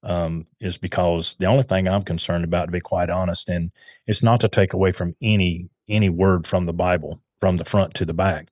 Um, 0.05 0.49
is 0.59 0.79
because 0.79 1.37
the 1.39 1.47
only 1.47 1.62
thing 1.62 1.87
I'm 1.87 2.03
concerned 2.03 2.43
about, 2.43 2.66
to 2.66 2.73
be 2.73 2.81
quite 2.81 3.09
honest, 3.09 3.49
and 3.49 3.70
it's 4.09 4.23
not 4.23 4.41
to 4.41 4.49
take 4.49 4.73
away 4.73 4.91
from 4.91 5.14
any 5.23 5.68
any 5.89 6.09
word 6.09 6.47
from 6.47 6.66
the 6.66 6.73
Bible 6.73 7.20
from 7.39 7.57
the 7.57 7.64
front 7.64 7.95
to 7.95 8.05
the 8.05 8.14
back, 8.14 8.51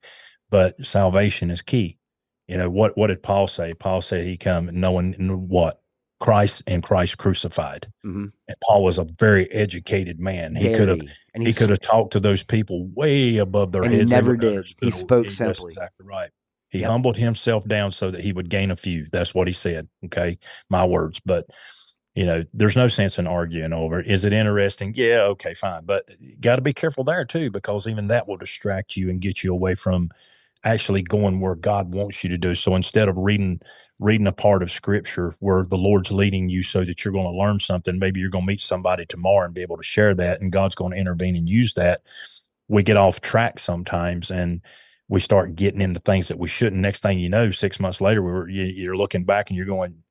but 0.48 0.84
salvation 0.84 1.50
is 1.50 1.62
key. 1.62 1.98
You 2.46 2.56
know 2.56 2.70
what? 2.70 2.96
What 2.96 3.08
did 3.08 3.22
Paul 3.22 3.48
say? 3.48 3.74
Paul 3.74 4.00
said 4.00 4.24
he 4.24 4.36
come 4.36 4.70
knowing 4.72 5.14
what 5.48 5.80
Christ 6.20 6.62
and 6.66 6.82
Christ 6.82 7.18
crucified. 7.18 7.90
Mm-hmm. 8.04 8.26
And 8.48 8.56
Paul 8.66 8.84
was 8.84 8.98
a 8.98 9.06
very 9.18 9.50
educated 9.50 10.20
man. 10.20 10.54
He 10.54 10.70
could 10.72 10.88
have 10.88 11.00
he 11.34 11.52
could 11.52 11.70
have 11.70 11.80
talked 11.80 12.12
to 12.12 12.20
those 12.20 12.44
people 12.44 12.86
way 12.94 13.38
above 13.38 13.72
their 13.72 13.82
and 13.82 13.92
he 13.92 13.98
heads. 13.98 14.10
They 14.10 14.16
never 14.16 14.36
did. 14.36 14.66
He 14.80 14.90
spoke 14.90 15.24
that's 15.24 15.36
simply. 15.36 15.68
exactly 15.68 16.06
right. 16.06 16.30
He 16.68 16.80
Yep. 16.80 16.90
humbled 16.90 17.16
himself 17.16 17.66
down 17.66 17.90
so 17.90 18.10
that 18.12 18.20
he 18.20 18.32
would 18.32 18.48
gain 18.48 18.70
a 18.70 18.76
few. 18.76 19.06
That's 19.10 19.34
what 19.34 19.48
he 19.48 19.52
said. 19.54 19.88
Okay, 20.04 20.38
my 20.68 20.84
words. 20.84 21.20
But 21.24 21.46
you 22.14 22.26
know, 22.26 22.42
there's 22.52 22.76
no 22.76 22.88
sense 22.88 23.18
in 23.18 23.26
arguing 23.26 23.72
over. 23.72 24.00
it. 24.00 24.06
Is 24.06 24.24
it 24.24 24.32
interesting? 24.32 24.92
Yeah, 24.96 25.22
okay, 25.22 25.54
fine. 25.54 25.84
But 25.84 26.08
you 26.20 26.36
got 26.36 26.56
to 26.56 26.62
be 26.62 26.72
careful 26.72 27.02
there 27.04 27.24
too, 27.24 27.50
because 27.50 27.88
even 27.88 28.08
that 28.08 28.28
will 28.28 28.36
distract 28.36 28.96
you 28.96 29.08
and 29.10 29.20
get 29.20 29.42
you 29.42 29.52
away 29.52 29.74
from 29.74 30.10
actually 30.64 31.02
going 31.02 31.40
where 31.40 31.54
God 31.54 31.94
wants 31.94 32.22
you 32.22 32.30
to 32.30 32.38
do. 32.38 32.54
So 32.54 32.74
instead 32.74 33.08
of 33.08 33.16
reading 33.16 33.60
reading 33.98 34.26
a 34.26 34.32
part 34.32 34.62
of 34.62 34.70
scripture 34.70 35.34
where 35.40 35.62
the 35.62 35.76
Lord's 35.76 36.10
leading 36.10 36.48
you 36.48 36.62
so 36.62 36.84
that 36.84 37.04
you're 37.04 37.12
going 37.12 37.30
to 37.30 37.38
learn 37.38 37.60
something, 37.60 37.98
maybe 37.98 38.20
you're 38.20 38.30
going 38.30 38.44
to 38.44 38.52
meet 38.52 38.60
somebody 38.60 39.04
tomorrow 39.04 39.44
and 39.44 39.54
be 39.54 39.62
able 39.62 39.76
to 39.76 39.82
share 39.82 40.14
that 40.14 40.40
and 40.40 40.52
God's 40.52 40.74
going 40.74 40.92
to 40.92 40.98
intervene 40.98 41.36
and 41.36 41.48
use 41.48 41.74
that. 41.74 42.00
We 42.68 42.82
get 42.82 42.96
off 42.96 43.20
track 43.20 43.58
sometimes 43.58 44.30
and 44.30 44.62
we 45.08 45.20
start 45.20 45.56
getting 45.56 45.80
into 45.80 46.00
things 46.00 46.28
that 46.28 46.38
we 46.38 46.48
shouldn't. 46.48 46.80
Next 46.80 47.02
thing 47.02 47.18
you 47.18 47.28
know, 47.28 47.50
six 47.50 47.80
months 47.80 48.00
later, 48.00 48.22
we 48.22 48.30
were, 48.30 48.48
you, 48.48 48.64
you're 48.64 48.96
looking 48.96 49.24
back 49.24 49.50
and 49.50 49.56
you're 49.56 49.66
going, 49.66 50.02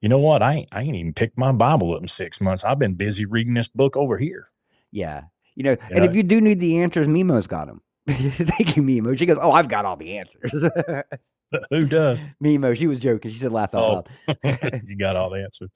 you 0.00 0.08
know 0.08 0.18
what? 0.18 0.42
I 0.42 0.54
ain't, 0.54 0.68
I 0.72 0.82
ain't 0.82 0.96
even 0.96 1.14
picked 1.14 1.38
my 1.38 1.52
Bible 1.52 1.94
up 1.94 2.02
in 2.02 2.08
six 2.08 2.40
months. 2.40 2.64
I've 2.64 2.78
been 2.78 2.94
busy 2.94 3.26
reading 3.26 3.54
this 3.54 3.68
book 3.68 3.96
over 3.96 4.18
here. 4.18 4.48
Yeah. 4.90 5.24
You 5.54 5.64
know, 5.64 5.70
You 5.70 5.78
and 5.90 6.04
if 6.04 6.14
you 6.14 6.22
do 6.22 6.40
need 6.40 6.58
the 6.58 6.78
answers, 6.78 7.06
Mimo's 7.06 7.46
got 7.46 7.66
them. 7.66 7.82
Thank 8.30 8.76
you, 8.76 8.82
Mimo. 8.82 9.16
She 9.18 9.26
goes, 9.26 9.38
Oh, 9.40 9.52
I've 9.52 9.68
got 9.68 9.84
all 9.84 9.96
the 9.96 10.18
answers. 10.18 10.50
Who 11.70 11.86
does? 11.86 12.28
Mimo, 12.44 12.76
she 12.76 12.86
was 12.86 12.98
joking. 13.00 13.30
She 13.32 13.38
said 13.38 13.52
laugh 13.52 13.74
out 13.74 14.08
Oh. 14.28 14.34
loud. 14.44 14.82
you 14.86 14.96
got 14.96 15.16
all 15.16 15.30
the 15.30 15.42
answers. 15.42 15.70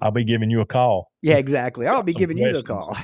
I'll 0.00 0.10
be 0.10 0.24
giving 0.24 0.50
you 0.50 0.60
a 0.60 0.66
call. 0.66 1.10
Yeah, 1.22 1.36
exactly. 1.36 1.86
I'll 1.86 2.02
be 2.02 2.12
Some 2.12 2.20
giving 2.20 2.38
you 2.38 2.52
the 2.52 2.62
call. 2.62 2.96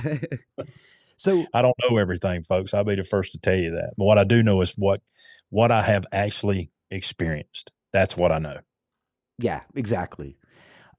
so 1.17 1.45
I 1.53 1.61
don't 1.61 1.75
know 1.89 1.97
everything, 1.97 2.43
folks. 2.43 2.73
I'll 2.73 2.83
be 2.83 2.95
the 2.95 3.03
first 3.03 3.31
to 3.33 3.39
tell 3.39 3.55
you 3.55 3.71
that. 3.71 3.93
But 3.97 4.05
what 4.05 4.17
I 4.17 4.23
do 4.23 4.43
know 4.43 4.61
is 4.61 4.73
what 4.77 5.01
what 5.49 5.71
I 5.71 5.81
have 5.81 6.05
actually 6.11 6.71
experienced. 6.91 7.71
That's 7.91 8.15
what 8.15 8.31
I 8.31 8.39
know. 8.39 8.59
yeah, 9.39 9.61
exactly. 9.75 10.37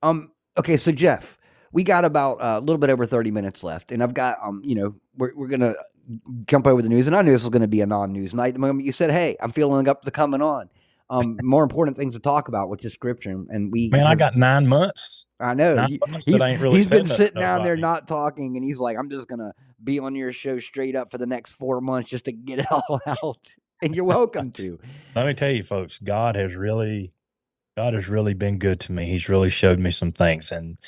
Um, 0.03 0.33
okay, 0.59 0.77
so 0.77 0.91
Jeff, 0.93 1.39
we 1.73 1.85
got 1.85 2.05
about 2.05 2.35
uh, 2.43 2.59
a 2.59 2.61
little 2.61 2.79
bit 2.79 2.91
over 2.91 3.07
30 3.07 3.31
minutes 3.31 3.63
left, 3.65 3.93
and 3.93 4.03
I've 4.03 4.13
got 4.15 4.39
um, 4.43 4.61
you 4.65 4.75
know, 4.75 4.95
we're 5.17 5.33
we're 5.37 5.49
gonna 5.49 5.75
jump 6.47 6.67
over 6.67 6.83
the 6.83 6.89
news, 6.89 7.07
and 7.07 7.17
I 7.17 7.23
knew 7.23 7.33
this 7.33 7.43
was 7.43 7.51
gonna 7.51 7.69
be 7.69 7.81
a 7.81 7.87
non-news 7.87 8.35
night. 8.35 8.55
The 8.55 8.61
moment 8.61 8.85
you 8.85 8.93
said, 8.93 9.11
Hey, 9.11 9.37
I'm 9.41 9.51
feeling 9.51 9.89
up 9.89 10.03
to 10.03 10.11
coming 10.11 10.43
on. 10.43 10.69
Um, 11.11 11.39
more 11.43 11.63
important 11.63 11.97
things 11.97 12.15
to 12.15 12.21
talk 12.21 12.49
about, 12.49 12.69
which 12.69 12.85
is 12.85 12.93
scripture. 12.93 13.31
And 13.31 13.71
we 13.73 13.89
Man, 13.91 14.07
I 14.07 14.15
got 14.15 14.37
nine 14.37 14.67
months. 14.67 15.27
I 15.39 15.55
know. 15.55 15.75
nine 15.75 15.99
months 16.09 16.27
he's 16.27 16.41
really 16.41 16.77
he's 16.77 16.91
been 16.91 17.07
sitting 17.07 17.41
down 17.41 17.63
there 17.63 17.77
not 17.77 18.09
talking, 18.09 18.57
and 18.57 18.65
he's 18.65 18.79
like, 18.79 18.97
"I'm 18.99 19.11
just 19.11 19.29
gonna 19.29 19.53
be 19.83 19.99
on 19.99 20.15
your 20.15 20.33
show 20.33 20.59
straight 20.59 20.97
up 20.97 21.11
for 21.11 21.19
the 21.19 21.27
next 21.27 21.53
four 21.53 21.81
months 21.81 22.11
just 22.11 22.25
to 22.27 22.33
get 22.33 22.61
it 22.61 22.67
all 22.71 23.01
out." 23.07 23.51
And 23.83 23.95
you're 23.95 24.05
welcome 24.05 24.53
to. 24.53 24.79
Let 25.17 25.27
me 25.27 25.35
tell 25.35 25.51
you, 25.51 25.65
folks, 25.65 25.99
God 25.99 26.37
has 26.37 26.55
really 26.55 27.13
God 27.77 27.95
has 27.95 28.09
really 28.09 28.35
been 28.35 28.59
good 28.59 28.81
to 28.81 28.93
me. 28.93 29.07
He's 29.07 29.29
really 29.29 29.51
showed 29.51 29.79
me 29.79 29.91
some 29.91 30.13
things 30.13 30.53
and 30.53 30.79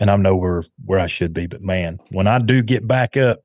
and 0.00 0.10
I 0.10 0.16
know 0.16 0.36
where 0.36 0.62
where 0.84 1.00
I 1.00 1.06
should 1.06 1.34
be. 1.34 1.46
But 1.46 1.62
man, 1.62 1.98
when 2.10 2.26
I 2.26 2.38
do 2.38 2.62
get 2.62 2.86
back 2.86 3.16
up, 3.16 3.40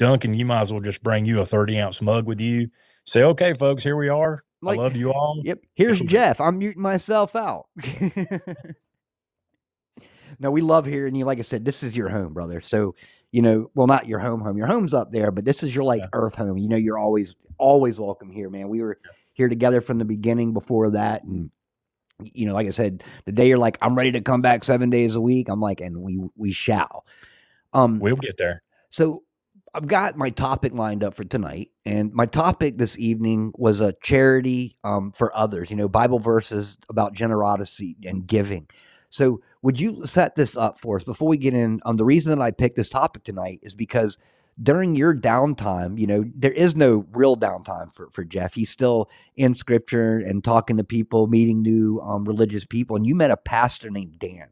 Duncan, 0.00 0.32
you 0.34 0.46
might 0.46 0.62
as 0.62 0.72
well 0.72 0.80
just 0.80 1.02
bring 1.02 1.26
you 1.26 1.40
a 1.42 1.46
30 1.46 1.78
ounce 1.78 2.00
mug 2.02 2.26
with 2.26 2.40
you. 2.40 2.70
Say, 3.04 3.22
okay, 3.22 3.52
folks, 3.52 3.82
here 3.84 3.96
we 3.96 4.08
are. 4.08 4.42
Like, 4.62 4.78
I 4.78 4.82
love 4.82 4.96
you 4.96 5.12
all. 5.12 5.40
Yep. 5.44 5.60
Here's 5.74 6.00
Jeff. 6.00 6.40
I'm 6.40 6.58
muting 6.58 6.80
myself 6.82 7.36
out. 7.36 7.66
no, 10.38 10.50
we 10.50 10.62
love 10.62 10.86
hearing 10.86 11.14
you. 11.14 11.24
Like 11.26 11.38
I 11.38 11.42
said, 11.42 11.64
this 11.64 11.82
is 11.82 11.94
your 11.94 12.08
home, 12.08 12.32
brother. 12.32 12.60
So, 12.62 12.94
you 13.30 13.42
know, 13.42 13.70
well, 13.74 13.86
not 13.86 14.06
your 14.06 14.18
home 14.20 14.40
home. 14.40 14.56
Your 14.56 14.66
home's 14.66 14.94
up 14.94 15.12
there, 15.12 15.30
but 15.30 15.44
this 15.44 15.62
is 15.62 15.74
your 15.74 15.84
like 15.84 16.00
Yeah. 16.00 16.08
earth 16.14 16.34
home. 16.34 16.56
You 16.58 16.68
know, 16.68 16.76
you're 16.76 16.98
always, 16.98 17.34
always 17.58 18.00
welcome 18.00 18.30
here, 18.30 18.48
man. 18.50 18.68
We 18.68 18.80
were 18.80 18.98
here 19.34 19.48
together 19.48 19.80
from 19.82 19.98
the 19.98 20.04
beginning 20.06 20.52
before 20.54 20.90
that. 20.90 21.24
And, 21.24 21.50
you 22.22 22.46
know, 22.46 22.54
like 22.54 22.66
I 22.66 22.70
said, 22.70 23.04
the 23.26 23.32
day 23.32 23.48
you're 23.48 23.58
like, 23.58 23.76
I'm 23.82 23.94
ready 23.94 24.12
to 24.12 24.20
come 24.22 24.40
back 24.42 24.64
seven 24.64 24.88
days 24.90 25.14
a 25.14 25.20
week, 25.20 25.48
I'm 25.50 25.60
like, 25.60 25.80
and 25.82 25.98
we 26.02 26.20
we 26.36 26.52
shall. 26.52 27.04
Um 27.72 27.98
We'll 27.98 28.16
get 28.16 28.36
there. 28.38 28.62
so 28.90 29.22
I've 29.72 29.86
got 29.86 30.16
my 30.16 30.30
topic 30.30 30.72
lined 30.74 31.04
up 31.04 31.14
for 31.14 31.24
tonight, 31.24 31.70
and 31.84 32.12
my 32.12 32.26
topic 32.26 32.78
this 32.78 32.98
evening 32.98 33.52
was 33.56 33.80
a 33.80 33.92
charity 34.02 34.76
um, 34.82 35.12
for 35.12 35.34
others. 35.36 35.70
You 35.70 35.76
know, 35.76 35.88
Bible 35.88 36.18
verses 36.18 36.76
about 36.88 37.14
generosity 37.14 37.96
and 38.04 38.26
giving. 38.26 38.68
So, 39.10 39.42
would 39.62 39.78
you 39.78 40.06
set 40.06 40.34
this 40.34 40.56
up 40.56 40.80
for 40.80 40.96
us 40.96 41.04
before 41.04 41.28
we 41.28 41.36
get 41.36 41.54
in? 41.54 41.80
Um, 41.84 41.96
the 41.96 42.04
reason 42.04 42.36
that 42.36 42.42
I 42.42 42.50
picked 42.50 42.76
this 42.76 42.88
topic 42.88 43.22
tonight 43.24 43.60
is 43.62 43.74
because 43.74 44.18
during 44.60 44.94
your 44.94 45.14
downtime, 45.14 45.98
you 45.98 46.06
know, 46.06 46.24
there 46.34 46.52
is 46.52 46.76
no 46.76 47.06
real 47.12 47.36
downtime 47.36 47.94
for, 47.94 48.08
for 48.12 48.24
Jeff. 48.24 48.54
He's 48.54 48.70
still 48.70 49.08
in 49.36 49.54
scripture 49.54 50.18
and 50.18 50.44
talking 50.44 50.76
to 50.76 50.84
people, 50.84 51.26
meeting 51.28 51.62
new 51.62 52.00
um, 52.00 52.24
religious 52.24 52.64
people. 52.64 52.96
And 52.96 53.06
you 53.06 53.14
met 53.14 53.30
a 53.30 53.36
pastor 53.36 53.90
named 53.90 54.18
Dan. 54.18 54.48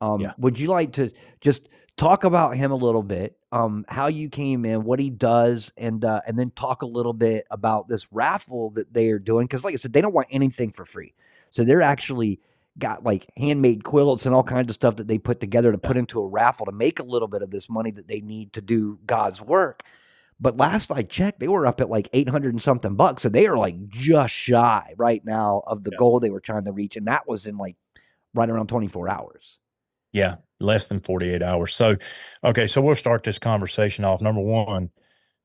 Um, 0.00 0.20
Yeah. 0.20 0.32
Would 0.38 0.58
you 0.58 0.68
like 0.68 0.92
to 0.92 1.10
just 1.40 1.68
talk 1.96 2.24
about 2.24 2.56
him 2.56 2.70
a 2.70 2.76
little 2.76 3.02
bit, 3.02 3.36
um, 3.52 3.84
how 3.88 4.08
you 4.08 4.28
came 4.30 4.64
in, 4.64 4.84
what 4.84 4.98
he 5.00 5.10
does, 5.10 5.72
and 5.76 6.04
uh, 6.04 6.22
and 6.26 6.38
then 6.38 6.50
talk 6.52 6.82
a 6.82 6.86
little 6.86 7.12
bit 7.12 7.46
about 7.50 7.88
this 7.88 8.12
raffle 8.12 8.70
that 8.70 8.92
they 8.94 9.10
are 9.10 9.18
doing? 9.20 9.46
Because, 9.46 9.64
like 9.64 9.74
I 9.74 9.76
said, 9.78 9.92
they 9.92 10.00
don't 10.00 10.14
want 10.14 10.28
anything 10.30 10.72
for 10.72 10.84
free, 10.86 11.14
so 11.50 11.64
they're 11.64 11.82
actually 11.82 12.40
got 12.78 13.04
like 13.04 13.30
handmade 13.36 13.84
quilts 13.84 14.24
and 14.26 14.34
all 14.34 14.42
kinds 14.42 14.70
of 14.70 14.74
stuff 14.74 14.96
that 14.96 15.06
they 15.06 15.18
put 15.18 15.40
together 15.40 15.72
to 15.72 15.78
put 15.78 15.96
into 15.98 16.20
a 16.20 16.26
raffle 16.26 16.66
to 16.66 16.72
make 16.72 16.98
a 16.98 17.04
little 17.04 17.28
bit 17.28 17.42
of 17.42 17.50
this 17.50 17.68
money 17.68 17.90
that 17.90 18.08
they 18.08 18.20
need 18.22 18.52
to 18.54 18.62
do 18.62 18.98
God's 19.06 19.42
work. 19.42 19.82
But 20.40 20.56
last 20.56 20.90
I 20.90 21.02
checked, 21.02 21.40
they 21.40 21.48
were 21.48 21.66
up 21.66 21.80
at 21.80 21.90
like 21.90 22.08
800 22.12 22.52
and 22.54 22.62
something 22.62 22.96
bucks. 22.96 23.22
So 23.22 23.28
they 23.28 23.46
are 23.46 23.56
like 23.58 23.88
just 23.88 24.34
shy 24.34 24.94
right 24.96 25.24
now 25.24 25.62
of 25.66 25.84
the 25.84 25.92
Yeah. 25.92 25.98
goal 25.98 26.18
they 26.20 26.30
were 26.30 26.40
trying 26.40 26.64
to 26.64 26.72
reach. 26.72 26.96
And 26.96 27.06
that 27.06 27.28
was 27.28 27.46
in 27.46 27.58
like 27.58 27.76
right 28.34 28.50
around 28.50 28.68
24 28.68 29.08
hours. 29.08 29.58
Yeah, 30.12 30.36
less 30.62 30.88
than 30.88 31.00
48 31.00 31.42
hours. 31.42 31.74
So, 31.74 31.96
okay, 32.44 32.66
so 32.66 32.80
we'll 32.80 32.96
start 32.96 33.24
this 33.24 33.38
conversation 33.38 34.04
off. 34.04 34.20
Number 34.20 34.40
one, 34.40 34.90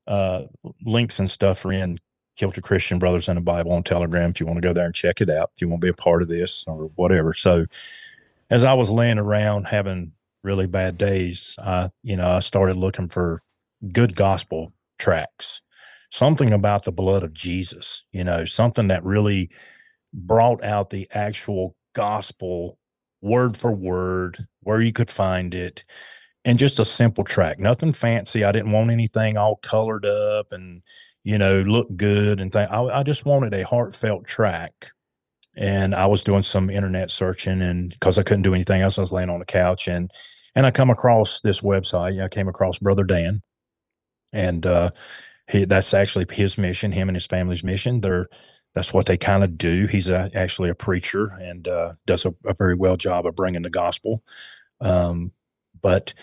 uh, 0.06 0.44
links 0.84 1.18
and 1.18 1.30
stuff 1.30 1.64
are 1.64 1.72
in 1.72 1.98
Kilted 2.36 2.64
Christian 2.64 2.98
Brothers 2.98 3.28
in 3.28 3.34
the 3.34 3.40
Bible 3.40 3.72
on 3.72 3.82
Telegram 3.82 4.30
if 4.30 4.40
you 4.40 4.46
want 4.46 4.56
to 4.62 4.66
go 4.66 4.72
there 4.72 4.86
and 4.86 4.94
check 4.94 5.20
it 5.20 5.28
out, 5.28 5.50
if 5.54 5.60
you 5.60 5.68
want 5.68 5.80
to 5.80 5.86
be 5.86 5.90
a 5.90 5.94
part 5.94 6.22
of 6.22 6.28
this 6.28 6.64
or 6.66 6.90
whatever. 6.94 7.34
So, 7.34 7.66
as 8.50 8.64
I 8.64 8.72
was 8.74 8.90
laying 8.90 9.18
around 9.18 9.64
having 9.66 10.12
really 10.42 10.66
bad 10.66 10.96
days, 10.96 11.56
I, 11.58 11.90
you 12.02 12.16
know, 12.16 12.30
I 12.30 12.38
started 12.38 12.76
looking 12.76 13.08
for 13.08 13.42
good 13.92 14.16
gospel 14.16 14.72
tracts, 14.98 15.60
something 16.10 16.52
about 16.52 16.84
the 16.84 16.92
blood 16.92 17.22
of 17.22 17.34
Jesus, 17.34 18.04
you 18.12 18.24
know, 18.24 18.44
something 18.44 18.88
that 18.88 19.04
really 19.04 19.50
brought 20.12 20.62
out 20.64 20.90
the 20.90 21.08
actual 21.10 21.74
gospel 21.94 22.77
word 23.20 23.56
for 23.56 23.72
word, 23.72 24.46
where 24.62 24.80
you 24.80 24.92
could 24.92 25.10
find 25.10 25.54
it, 25.54 25.84
and 26.44 26.58
just 26.58 26.78
a 26.78 26.84
simple 26.84 27.24
tract, 27.24 27.60
nothing 27.60 27.92
fancy. 27.92 28.44
I 28.44 28.52
didn't 28.52 28.72
want 28.72 28.90
anything 28.90 29.36
all 29.36 29.56
colored 29.56 30.06
up 30.06 30.52
and 30.52 30.82
you 31.24 31.38
know 31.38 31.62
look 31.62 31.88
good 31.96 32.40
and 32.40 32.52
thing. 32.52 32.68
I, 32.68 33.00
I 33.00 33.02
just 33.02 33.26
wanted 33.26 33.54
a 33.54 33.66
heartfelt 33.66 34.26
tract. 34.26 34.92
And 35.56 35.92
I 35.92 36.06
was 36.06 36.22
doing 36.22 36.44
some 36.44 36.70
internet 36.70 37.10
searching, 37.10 37.62
and 37.62 37.90
because 37.90 38.16
I 38.16 38.22
couldn't 38.22 38.44
do 38.44 38.54
anything 38.54 38.80
else, 38.80 38.96
I 38.96 39.00
was 39.00 39.10
laying 39.10 39.28
on 39.28 39.40
the 39.40 39.44
couch, 39.44 39.88
and 39.88 40.08
and 40.54 40.64
I 40.64 40.70
come 40.70 40.90
across 40.90 41.40
this 41.40 41.62
website. 41.62 42.22
I 42.22 42.28
came 42.28 42.46
across 42.48 42.78
Brother 42.78 43.02
Dan, 43.02 43.42
and 44.32 44.64
uh, 44.64 44.90
he, 45.48 45.64
that's 45.64 45.94
actually 45.94 46.26
his 46.30 46.58
mission, 46.58 46.92
him 46.92 47.08
and 47.08 47.16
his 47.16 47.26
family's 47.26 47.64
mission. 47.64 48.00
They're 48.00 48.28
that's 48.74 48.92
what 48.92 49.06
they 49.06 49.16
kind 49.16 49.42
of 49.42 49.58
do. 49.58 49.86
He's 49.86 50.08
a, 50.08 50.30
actually 50.34 50.70
a 50.70 50.74
preacher 50.74 51.28
and 51.40 51.66
uh, 51.66 51.94
does 52.06 52.24
a, 52.24 52.34
a, 52.44 52.54
very 52.54 52.74
well 52.74 52.96
job 52.96 53.26
of 53.26 53.34
bringing 53.34 53.62
the 53.62 53.70
gospel. 53.70 54.22
Um, 54.80 55.32
but 55.80 56.14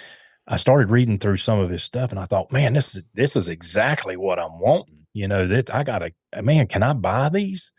I 0.47 0.57
started 0.57 0.89
reading 0.89 1.17
through 1.17 1.37
some 1.37 1.59
of 1.59 1.69
his 1.69 1.83
stuff, 1.83 2.11
and 2.11 2.19
I 2.19 2.25
thought, 2.25 2.51
man, 2.51 2.73
this 2.73 2.95
is 2.95 3.03
this 3.13 3.35
is 3.35 3.49
exactly 3.49 4.15
what 4.15 4.39
I'm 4.39 4.59
wanting. 4.59 5.05
You 5.13 5.27
know, 5.27 5.47
that 5.47 5.73
I 5.73 5.83
got 5.83 5.99
to 5.99 6.41
man, 6.41 6.67
can 6.67 6.83
I 6.83 6.93
buy 6.93 7.29
these? 7.29 7.73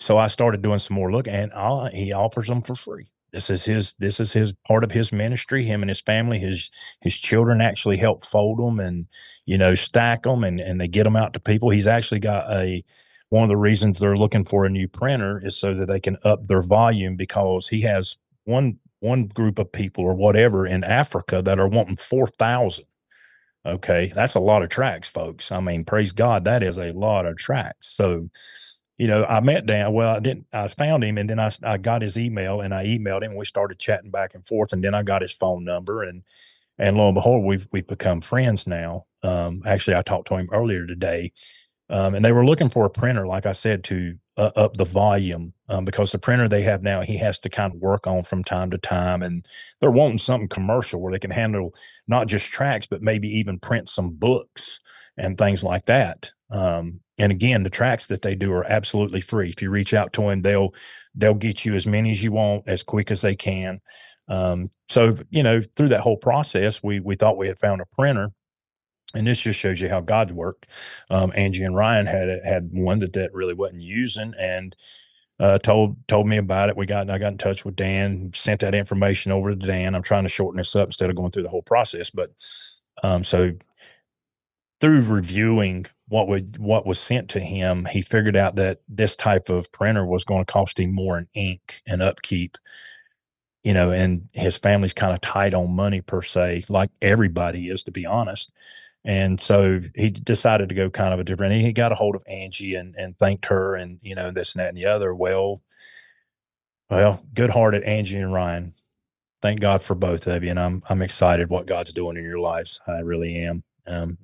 So 0.00 0.16
I 0.16 0.28
started 0.28 0.62
doing 0.62 0.78
some 0.78 0.96
more 0.96 1.12
look, 1.12 1.28
and 1.28 1.52
I'll, 1.52 1.86
he 1.86 2.12
offers 2.12 2.46
them 2.46 2.62
for 2.62 2.74
free. 2.74 3.10
This 3.32 3.50
is 3.50 3.64
his. 3.64 3.94
This 3.98 4.20
is 4.20 4.32
his 4.32 4.54
part 4.66 4.84
of 4.84 4.90
his 4.90 5.12
ministry. 5.12 5.64
Him 5.64 5.82
and 5.82 5.90
his 5.90 6.00
family, 6.00 6.38
his 6.38 6.70
his 7.02 7.16
children 7.16 7.60
actually 7.60 7.98
help 7.98 8.24
fold 8.24 8.58
them 8.58 8.80
and 8.80 9.06
you 9.44 9.58
know 9.58 9.74
stack 9.74 10.22
them, 10.22 10.44
and 10.44 10.60
and 10.60 10.80
they 10.80 10.88
get 10.88 11.04
them 11.04 11.16
out 11.16 11.34
to 11.34 11.40
people. 11.40 11.68
He's 11.68 11.86
actually 11.86 12.20
got 12.20 12.50
a 12.50 12.82
one 13.30 13.42
of 13.42 13.48
the 13.48 13.56
reasons 13.56 13.98
they're 13.98 14.16
looking 14.16 14.44
for 14.44 14.64
a 14.64 14.70
new 14.70 14.88
printer 14.88 15.38
is 15.44 15.56
so 15.56 15.74
that 15.74 15.86
they 15.86 16.00
can 16.00 16.16
up 16.24 16.46
their 16.46 16.62
volume 16.62 17.16
because 17.16 17.68
he 17.68 17.82
has 17.82 18.16
one 18.44 18.78
one 19.00 19.26
group 19.26 19.58
of 19.58 19.70
people 19.70 20.04
or 20.04 20.14
whatever 20.14 20.66
in 20.66 20.82
Africa 20.82 21.40
that 21.42 21.60
are 21.60 21.68
wanting 21.68 21.96
4,000. 21.96 22.84
Okay. 23.64 24.10
That's 24.14 24.34
a 24.34 24.40
lot 24.40 24.62
of 24.62 24.70
tracts, 24.70 25.08
folks. 25.08 25.52
I 25.52 25.60
mean, 25.60 25.84
praise 25.84 26.12
God, 26.12 26.44
that 26.44 26.62
is 26.62 26.78
a 26.78 26.92
lot 26.92 27.26
of 27.26 27.36
tracts. 27.36 27.88
So, 27.88 28.28
you 28.96 29.06
know, 29.06 29.24
I 29.26 29.40
met 29.40 29.66
Dan. 29.66 29.92
Well, 29.92 30.16
I 30.16 30.20
didn't, 30.20 30.46
I 30.52 30.66
found 30.68 31.04
him 31.04 31.18
and 31.18 31.28
then 31.28 31.38
I, 31.38 31.50
I 31.62 31.76
got 31.76 32.02
his 32.02 32.18
email 32.18 32.60
and 32.60 32.74
I 32.74 32.86
emailed 32.86 33.22
him. 33.22 33.32
And 33.32 33.38
we 33.38 33.44
started 33.44 33.78
chatting 33.78 34.10
back 34.10 34.34
and 34.34 34.44
forth. 34.44 34.72
And 34.72 34.82
then 34.82 34.94
I 34.94 35.02
got 35.02 35.22
his 35.22 35.32
phone 35.32 35.64
number 35.64 36.02
and, 36.02 36.22
and 36.78 36.96
lo 36.96 37.06
and 37.06 37.14
behold, 37.14 37.44
we've, 37.44 37.68
we've 37.72 37.86
become 37.86 38.20
friends 38.20 38.66
now. 38.66 39.04
Um, 39.22 39.62
actually, 39.66 39.96
I 39.96 40.02
talked 40.02 40.28
to 40.28 40.36
him 40.36 40.48
earlier 40.52 40.86
today 40.86 41.32
um, 41.90 42.14
and 42.14 42.24
they 42.24 42.32
were 42.32 42.44
looking 42.44 42.68
for 42.68 42.84
a 42.84 42.90
printer, 42.90 43.26
like 43.26 43.46
I 43.46 43.52
said, 43.52 43.82
to 43.84 44.14
uh, 44.36 44.50
up 44.56 44.76
the 44.76 44.84
volume 44.84 45.54
um, 45.68 45.84
because 45.84 46.12
the 46.12 46.18
printer 46.18 46.48
they 46.48 46.62
have 46.62 46.82
now, 46.82 47.00
he 47.00 47.16
has 47.16 47.40
to 47.40 47.48
kind 47.48 47.74
of 47.74 47.80
work 47.80 48.06
on 48.06 48.22
from 48.22 48.44
time 48.44 48.70
to 48.70 48.78
time. 48.78 49.22
And 49.22 49.46
they're 49.80 49.90
wanting 49.90 50.18
something 50.18 50.48
commercial 50.48 51.00
where 51.00 51.12
they 51.12 51.18
can 51.18 51.30
handle 51.30 51.74
not 52.06 52.26
just 52.26 52.46
tracts, 52.46 52.86
but 52.86 53.02
maybe 53.02 53.28
even 53.28 53.58
print 53.58 53.88
some 53.88 54.10
books 54.10 54.80
and 55.16 55.38
things 55.38 55.64
like 55.64 55.86
that. 55.86 56.30
Um, 56.50 57.00
and 57.16 57.32
again, 57.32 57.62
the 57.62 57.70
tracks 57.70 58.06
that 58.08 58.22
they 58.22 58.34
do 58.34 58.52
are 58.52 58.70
absolutely 58.70 59.20
free. 59.20 59.48
If 59.50 59.62
you 59.62 59.70
reach 59.70 59.94
out 59.94 60.12
to 60.14 60.22
them, 60.22 60.42
they'll 60.42 60.74
they'll 61.14 61.34
get 61.34 61.64
you 61.64 61.74
as 61.74 61.86
many 61.86 62.12
as 62.12 62.22
you 62.22 62.32
want 62.32 62.68
as 62.68 62.82
quick 62.82 63.10
as 63.10 63.22
they 63.22 63.34
can. 63.34 63.80
Um, 64.28 64.70
so 64.88 65.16
you 65.30 65.42
know, 65.42 65.62
through 65.76 65.88
that 65.88 66.00
whole 66.00 66.16
process, 66.16 66.82
we 66.82 67.00
we 67.00 67.16
thought 67.16 67.38
we 67.38 67.48
had 67.48 67.58
found 67.58 67.80
a 67.80 67.86
printer 67.96 68.30
and 69.14 69.26
this 69.26 69.40
just 69.40 69.58
shows 69.58 69.80
you 69.80 69.88
how 69.88 70.00
God 70.00 70.30
worked. 70.30 70.66
Um, 71.10 71.32
Angie 71.34 71.64
and 71.64 71.74
Ryan 71.74 72.06
had 72.06 72.40
had 72.44 72.70
one 72.72 72.98
that 73.00 73.14
that 73.14 73.32
really 73.32 73.54
wasn't 73.54 73.82
using, 73.82 74.34
and 74.38 74.76
uh, 75.40 75.58
told 75.58 75.96
told 76.08 76.26
me 76.26 76.36
about 76.36 76.68
it. 76.68 76.76
We 76.76 76.86
got 76.86 77.08
I 77.10 77.18
got 77.18 77.32
in 77.32 77.38
touch 77.38 77.64
with 77.64 77.76
Dan, 77.76 78.32
sent 78.34 78.60
that 78.60 78.74
information 78.74 79.32
over 79.32 79.50
to 79.50 79.56
Dan. 79.56 79.94
I'm 79.94 80.02
trying 80.02 80.24
to 80.24 80.28
shorten 80.28 80.58
this 80.58 80.76
up 80.76 80.88
instead 80.88 81.10
of 81.10 81.16
going 81.16 81.30
through 81.30 81.44
the 81.44 81.48
whole 81.48 81.62
process, 81.62 82.10
but 82.10 82.32
um, 83.02 83.24
so 83.24 83.52
through 84.80 85.02
reviewing 85.02 85.86
what 86.08 86.28
would 86.28 86.56
what 86.58 86.86
was 86.86 86.98
sent 86.98 87.28
to 87.30 87.40
him, 87.40 87.86
he 87.86 88.02
figured 88.02 88.36
out 88.36 88.56
that 88.56 88.80
this 88.88 89.16
type 89.16 89.48
of 89.48 89.70
printer 89.72 90.06
was 90.06 90.24
going 90.24 90.44
to 90.44 90.52
cost 90.52 90.78
him 90.78 90.94
more 90.94 91.18
in 91.18 91.28
ink 91.34 91.82
and 91.86 92.02
upkeep. 92.02 92.56
You 93.64 93.74
know, 93.74 93.90
and 93.90 94.28
his 94.32 94.56
family's 94.56 94.92
kind 94.92 95.12
of 95.12 95.20
tight 95.20 95.52
on 95.52 95.74
money 95.74 96.00
per 96.00 96.22
se, 96.22 96.64
like 96.68 96.90
everybody 97.02 97.68
is, 97.68 97.82
to 97.84 97.90
be 97.90 98.06
honest. 98.06 98.52
And 99.08 99.40
so 99.40 99.80
he 99.94 100.10
decided 100.10 100.68
to 100.68 100.74
go 100.74 100.90
kind 100.90 101.14
of 101.14 101.18
a 101.18 101.24
different. 101.24 101.54
He 101.54 101.72
got 101.72 101.92
a 101.92 101.94
hold 101.94 102.14
of 102.14 102.22
Angie 102.26 102.74
and 102.74 102.94
and 102.94 103.18
thanked 103.18 103.46
her, 103.46 103.74
and 103.74 103.98
you 104.02 104.14
know 104.14 104.30
this 104.30 104.54
and 104.54 104.60
that 104.60 104.68
and 104.68 104.76
the 104.76 104.84
other. 104.84 105.14
Well, 105.14 105.62
well, 106.90 107.24
good 107.32 107.48
hearted 107.48 107.84
Angie 107.84 108.18
and 108.18 108.34
Ryan. 108.34 108.74
Thank 109.40 109.60
God 109.60 109.80
for 109.80 109.94
both 109.94 110.26
of 110.26 110.44
you, 110.44 110.50
and 110.50 110.60
I'm 110.60 110.82
I'm 110.90 111.00
excited 111.00 111.48
what 111.48 111.64
God's 111.64 111.90
doing 111.94 112.18
in 112.18 112.22
your 112.22 112.38
lives. 112.38 112.82
I 112.86 112.98
really 112.98 113.34
am. 113.36 113.64
Um, 113.86 114.18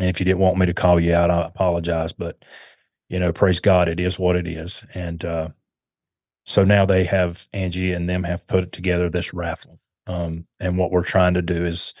and 0.00 0.08
if 0.08 0.18
you 0.18 0.26
didn't 0.26 0.40
want 0.40 0.58
me 0.58 0.66
to 0.66 0.74
call 0.74 0.98
you 0.98 1.14
out, 1.14 1.30
I 1.30 1.46
apologize, 1.46 2.12
but 2.12 2.44
you 3.08 3.20
know, 3.20 3.32
praise 3.32 3.60
God, 3.60 3.88
it 3.88 4.00
is 4.00 4.18
what 4.18 4.34
it 4.34 4.48
is. 4.48 4.82
And 4.94 5.24
uh, 5.24 5.48
so 6.44 6.64
now 6.64 6.84
they 6.84 7.04
have 7.04 7.46
Angie 7.52 7.92
and 7.92 8.08
them 8.08 8.24
have 8.24 8.48
put 8.48 8.72
together 8.72 9.08
this 9.08 9.32
raffle. 9.32 9.78
Um, 10.08 10.48
and 10.58 10.76
what 10.76 10.90
we're 10.90 11.04
trying 11.04 11.34
to 11.34 11.42
do 11.42 11.64
is 11.64 11.94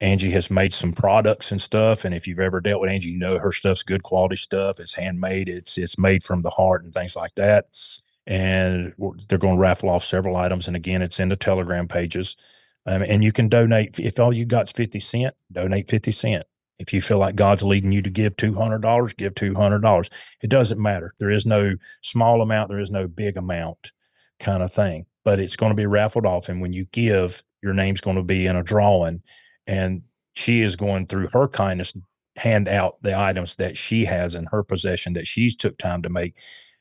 Angie 0.00 0.30
has 0.32 0.50
made 0.50 0.74
some 0.74 0.92
products 0.92 1.50
and 1.50 1.60
stuff. 1.60 2.04
And 2.04 2.14
if 2.14 2.26
you've 2.26 2.40
ever 2.40 2.60
dealt 2.60 2.82
with 2.82 2.90
Angie, 2.90 3.10
you 3.10 3.18
know 3.18 3.38
her 3.38 3.52
stuff's 3.52 3.82
good 3.82 4.02
quality 4.02 4.36
stuff. 4.36 4.78
It's 4.78 4.94
handmade. 4.94 5.48
It's 5.48 5.78
it's 5.78 5.98
made 5.98 6.22
from 6.22 6.42
the 6.42 6.50
heart 6.50 6.84
and 6.84 6.92
things 6.92 7.16
like 7.16 7.34
that. 7.36 7.66
And 8.26 8.92
they're 9.28 9.38
going 9.38 9.54
to 9.54 9.60
raffle 9.60 9.88
off 9.88 10.04
several 10.04 10.36
items. 10.36 10.66
And 10.66 10.76
again, 10.76 11.00
it's 11.00 11.20
in 11.20 11.28
the 11.28 11.36
Telegram 11.36 11.88
pages. 11.88 12.36
Um, 12.84 13.02
and 13.02 13.24
you 13.24 13.32
can 13.32 13.48
donate 13.48 13.98
if 13.98 14.20
all 14.20 14.32
you 14.32 14.44
got's 14.44 14.72
fifty 14.72 15.00
cent. 15.00 15.34
Donate 15.50 15.88
fifty 15.88 16.12
cent. 16.12 16.44
If 16.78 16.92
you 16.92 17.00
feel 17.00 17.18
like 17.18 17.34
God's 17.34 17.62
leading 17.62 17.90
you 17.90 18.02
to 18.02 18.10
give 18.10 18.36
two 18.36 18.54
hundred 18.54 18.82
dollars, 18.82 19.14
give 19.14 19.34
two 19.34 19.54
hundred 19.54 19.80
dollars. 19.80 20.10
It 20.42 20.50
doesn't 20.50 20.80
matter. 20.80 21.14
There 21.18 21.30
is 21.30 21.46
no 21.46 21.76
small 22.02 22.42
amount. 22.42 22.68
There 22.68 22.78
is 22.78 22.90
no 22.90 23.08
big 23.08 23.38
amount, 23.38 23.92
kind 24.38 24.62
of 24.62 24.72
thing. 24.72 25.06
But 25.24 25.40
it's 25.40 25.56
going 25.56 25.70
to 25.70 25.76
be 25.76 25.86
raffled 25.86 26.26
off. 26.26 26.50
And 26.50 26.60
when 26.60 26.74
you 26.74 26.84
give, 26.92 27.42
your 27.62 27.72
name's 27.72 28.02
going 28.02 28.16
to 28.16 28.22
be 28.22 28.46
in 28.46 28.56
a 28.56 28.62
drawing 28.62 29.22
and 29.66 30.02
she 30.34 30.60
is 30.60 30.76
going 30.76 31.06
through 31.06 31.28
her 31.28 31.48
kindness 31.48 31.94
hand 32.36 32.68
out 32.68 32.96
the 33.02 33.18
items 33.18 33.54
that 33.56 33.76
she 33.76 34.04
has 34.04 34.34
in 34.34 34.44
her 34.46 34.62
possession 34.62 35.14
that 35.14 35.26
she's 35.26 35.56
took 35.56 35.76
time 35.78 36.02
to 36.02 36.10
make 36.10 36.34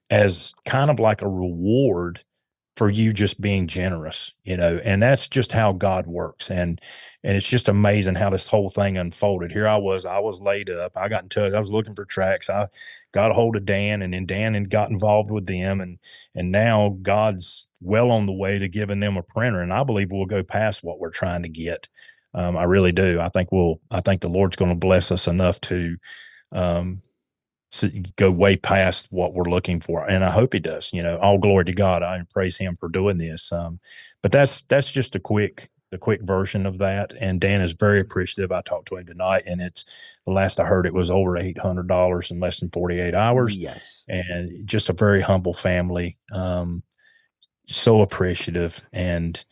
as 0.10 0.54
kind 0.66 0.92
of 0.92 1.00
like 1.00 1.22
a 1.22 1.28
reward 1.28 2.24
for 2.76 2.90
you 2.90 3.14
just 3.14 3.40
being 3.40 3.68
generous 3.68 4.36
you 4.44 4.58
know 4.58 4.78
and 4.84 5.02
that's 5.02 5.30
just 5.30 5.54
how 5.54 5.72
god 5.72 6.06
works 6.08 6.52
and 6.52 6.82
and 7.24 7.38
it's 7.38 7.48
just 7.48 7.70
amazing 7.70 8.16
how 8.16 8.30
this 8.30 8.48
whole 8.48 8.70
thing 8.70 8.98
unfolded. 8.98 9.50
Here 9.50 9.66
i 9.66 9.78
was 9.78 10.06
i 10.06 10.20
was 10.20 10.42
laid 10.42 10.70
up 10.70 10.92
i 10.98 11.08
got 11.08 11.24
in 11.24 11.30
touch 11.30 11.54
i 11.54 11.60
was 11.60 11.72
looking 11.72 11.96
for 11.96 12.04
tracts 12.04 12.50
i 12.50 12.68
got 13.14 13.32
a 13.32 13.34
hold 13.34 13.56
of 13.56 13.66
dan 13.66 14.02
and 14.02 14.14
then 14.14 14.26
dan 14.26 14.56
and 14.56 14.70
got 14.70 14.90
involved 14.90 15.32
with 15.32 15.46
them 15.46 15.80
and 15.80 16.00
and 16.36 16.52
now 16.52 16.98
god's 17.02 17.68
well 17.82 18.12
on 18.12 18.26
the 18.26 18.34
way 18.34 18.60
to 18.60 18.68
giving 18.68 19.00
them 19.00 19.16
a 19.16 19.24
printer 19.24 19.62
and 19.62 19.72
i 19.72 19.82
believe 19.82 20.12
we'll 20.12 20.26
go 20.26 20.44
past 20.44 20.84
what 20.84 21.00
we're 21.00 21.10
trying 21.10 21.44
to 21.44 21.50
get 21.50 21.88
um, 22.36 22.58
I 22.58 22.64
really 22.64 22.92
do. 22.92 23.20
I 23.20 23.30
think 23.30 23.52
we'll. 23.52 23.80
I 23.90 24.02
think 24.02 24.22
the 24.22 24.30
Lord's 24.30 24.58
going 24.58 24.72
to 24.72 24.76
bless 24.76 25.12
us 25.12 25.28
enough 25.28 25.60
to 25.62 25.96
um, 26.52 27.02
go 28.18 28.30
way 28.30 28.58
past 28.58 29.08
what 29.10 29.34
we're 29.34 29.44
looking 29.44 29.80
for, 29.80 30.06
and 30.08 30.24
I 30.24 30.32
hope 30.32 30.54
He 30.54 30.60
does. 30.60 30.92
You 30.92 31.02
know, 31.02 31.18
all 31.18 31.38
glory 31.38 31.66
to 31.66 31.74
God. 31.74 32.04
I 32.04 32.22
praise 32.34 32.58
Him 32.58 32.76
for 32.78 32.90
doing 32.90 33.18
this. 33.18 33.52
Um, 33.52 33.80
but 34.22 34.34
that's 34.34 34.64
that's 34.64 34.92
just 34.92 35.16
a 35.16 35.20
quick 35.20 35.72
the 35.92 35.98
quick 35.98 36.22
version 36.24 36.66
of 36.66 36.80
that. 36.80 37.14
And 37.20 37.40
Dan 37.40 37.62
is 37.62 37.72
very 37.72 38.02
appreciative. 38.02 38.52
I 38.52 38.62
talked 38.62 38.90
to 38.90 38.98
him 38.98 39.06
tonight, 39.06 39.44
and 39.46 39.62
it's 39.62 39.86
the 40.26 40.34
last 40.34 40.60
I 40.60 40.66
heard 40.66 40.86
it 40.86 40.94
was 40.94 41.10
over 41.10 41.38
eight 41.38 41.58
hundred 41.58 41.88
dollars 41.88 42.32
in 42.32 42.42
less 42.42 42.60
than 42.60 42.70
forty 42.70 43.00
eight 43.00 43.14
hours. 43.14 43.56
Yes, 43.56 44.04
and 44.10 44.68
just 44.68 44.90
a 44.90 44.94
very 44.94 45.22
humble 45.22 45.54
family. 45.54 46.18
Um, 46.34 46.84
so 47.68 48.02
appreciative, 48.02 48.82
and 48.92 49.44